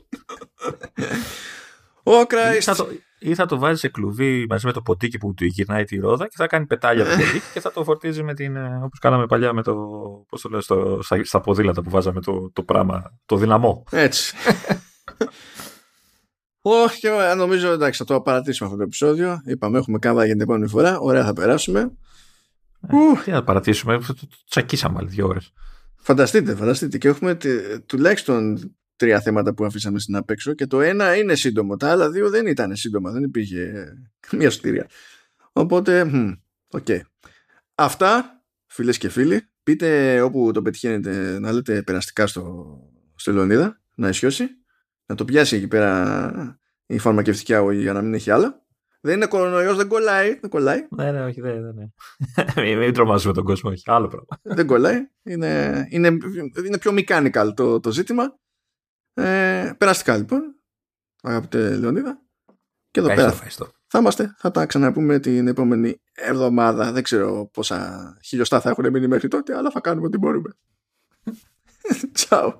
Ο 2.04 2.20
Christ. 2.20 2.56
Ή 2.58 2.62
θα 2.62 2.76
το, 2.76 2.88
ή 3.20 3.36
θα 3.36 3.46
το 3.46 3.58
βάζει 3.58 3.80
σε 3.80 3.88
κλουβί 3.88 4.46
μαζί 4.50 4.66
με 4.66 4.72
το 4.72 4.82
ποτίκι 4.82 5.18
που 5.18 5.34
του 5.34 5.46
γυρνάει 5.46 5.84
τη 5.84 5.98
ρόδα 5.98 6.28
και 6.28 6.36
θα 6.36 6.48
κάνει 6.48 6.66
πετάλια 6.66 7.04
το 7.04 7.10
ποτίκι 7.10 7.42
και 7.54 7.60
θα 7.60 7.72
το 7.72 7.84
φορτίζει 7.84 8.24
με 8.24 8.34
την. 8.34 8.56
Ε, 8.56 8.82
όπως 8.84 9.00
κάναμε 9.00 9.26
παλιά 9.26 9.54
με 9.54 9.64
το. 9.64 9.76
Πώς 10.30 10.42
το 10.42 10.50
λέω, 10.50 10.62
στο, 10.62 11.00
στα, 11.02 11.24
στα 11.24 11.42
ποδήλατα 11.42 11.82
που 11.82 11.90
βάζαμε 11.90 12.22
το, 12.22 12.52
το 12.54 12.64
πράγμα. 12.64 13.20
Το 13.26 13.36
δυναμό. 13.36 13.84
Έτσι. 13.92 14.36
Όχι, 16.66 17.08
νομίζω 17.36 17.72
εντάξει, 17.72 18.00
θα 18.00 18.14
το 18.14 18.22
παρατήσουμε 18.22 18.68
αυτό 18.68 18.80
το 18.80 18.86
επεισόδιο. 18.88 19.42
Είπαμε, 19.46 19.78
έχουμε 19.78 20.00
κάβα 20.00 20.26
για 20.26 20.34
την 20.34 20.42
επόμενη 20.42 20.68
φορά. 20.68 21.00
Ωραία, 21.00 21.24
θα 21.26 21.34
περάσουμε. 21.34 21.92
Ε, 22.88 23.22
τι 23.24 23.32
θα 23.32 23.44
παρατήσουμε, 23.44 23.98
το, 23.98 24.28
τσακίσαμε 24.50 24.98
άλλοι 25.00 25.10
δύο 25.10 25.28
ώρες. 25.28 25.54
Φανταστείτε, 25.96 26.56
φανταστείτε. 26.56 26.98
Και 26.98 27.08
έχουμε 27.08 27.38
τουλάχιστον 27.86 28.72
τρία 28.96 29.22
θέματα 29.22 29.54
που 29.54 29.66
αφήσαμε 29.66 30.00
στην 30.00 30.16
απέξω 30.16 30.54
και 30.54 30.68
το 30.68 30.82
ένα 30.82 31.16
είναι 31.16 31.36
σύντομο. 31.36 31.76
Τα 31.78 31.92
άλλα 31.92 32.10
δύο 32.10 32.30
δεν 32.30 32.48
ήταν 32.48 32.76
σύντομα, 32.76 33.12
δεν 33.12 33.24
υπήρχε 33.24 33.94
καμία 34.30 34.50
σωτηρία. 34.50 34.88
Οπότε, 35.52 36.02
οκ. 36.68 36.86
Okay. 36.88 37.00
Αυτά, 37.76 38.44
φίλες 38.66 38.98
και 38.98 39.10
φίλοι, 39.10 39.48
πείτε 39.64 40.22
όπου 40.22 40.52
το 40.54 40.62
πετυχαίνετε 40.62 41.40
να 41.40 41.52
λέτε 41.52 41.82
περαστικά 41.82 42.28
στο, 42.28 42.78
στο 43.16 43.32
Λεωνίδα, 43.32 43.82
να 43.96 44.10
ισιώσει 44.10 44.63
να 45.14 45.20
το 45.20 45.26
πιάσει 45.26 45.56
εκεί 45.56 45.68
πέρα 45.68 46.60
η 46.86 46.98
φαρμακευτική 46.98 47.54
αγωγή 47.54 47.82
για 47.82 47.94
να 47.94 48.02
μην 48.02 48.14
έχει 48.14 48.32
άλλα. 48.32 48.62
Δεν 49.02 49.16
είναι 49.16 49.26
κορονοϊός, 49.26 49.78
δεν 49.78 49.88
κολλάει. 49.88 50.40
Δεν 50.42 50.50
κολλάει. 50.50 50.88
Ναι, 50.90 51.12
ναι, 51.12 51.24
όχι, 51.24 51.42
δεν 51.42 51.56
είναι. 51.56 51.94
μην, 52.68 52.78
μην 52.78 52.94
τρομάζουμε 52.94 53.34
τον 53.34 53.44
κόσμο, 53.44 53.70
όχι. 53.70 53.84
Άλλο 53.86 54.08
πράγμα. 54.08 54.40
δεν 54.58 54.66
κολλάει. 54.66 55.08
Είναι, 55.24 55.86
είναι, 55.90 56.08
είναι 56.66 56.78
πιο 56.80 56.92
mechanical 56.96 57.52
το, 57.56 57.80
το 57.80 57.92
ζήτημα. 57.92 58.40
Ε, 59.14 59.72
περαστικά 59.78 60.18
λοιπόν, 60.18 60.56
αγαπητέ 61.22 61.76
Λεωνίδα. 61.78 62.22
Και 62.92 63.00
εδώ 63.00 63.16
πέρα 63.16 63.32
θα 63.88 64.00
είμαστε. 64.00 64.36
Θα 64.38 64.52
τα 64.52 64.66
ξαναπούμε 64.66 65.20
την 65.20 65.48
επόμενη 65.48 66.02
εβδομάδα. 66.14 66.92
Δεν 66.92 67.04
ξέρω 67.04 67.50
πόσα 67.54 68.18
χιλιοστά 68.24 68.62
θα 68.62 68.70
έχουν 68.70 68.90
μείνει 68.90 69.08
μέχρι 69.08 69.28
τότε, 69.28 69.58
αλλά 69.58 69.72
θα 69.72 69.80
κάνουμε 69.80 70.08
ό,τι 70.08 70.18
μπορούμε. 70.18 70.50
Ciao. 72.30 72.54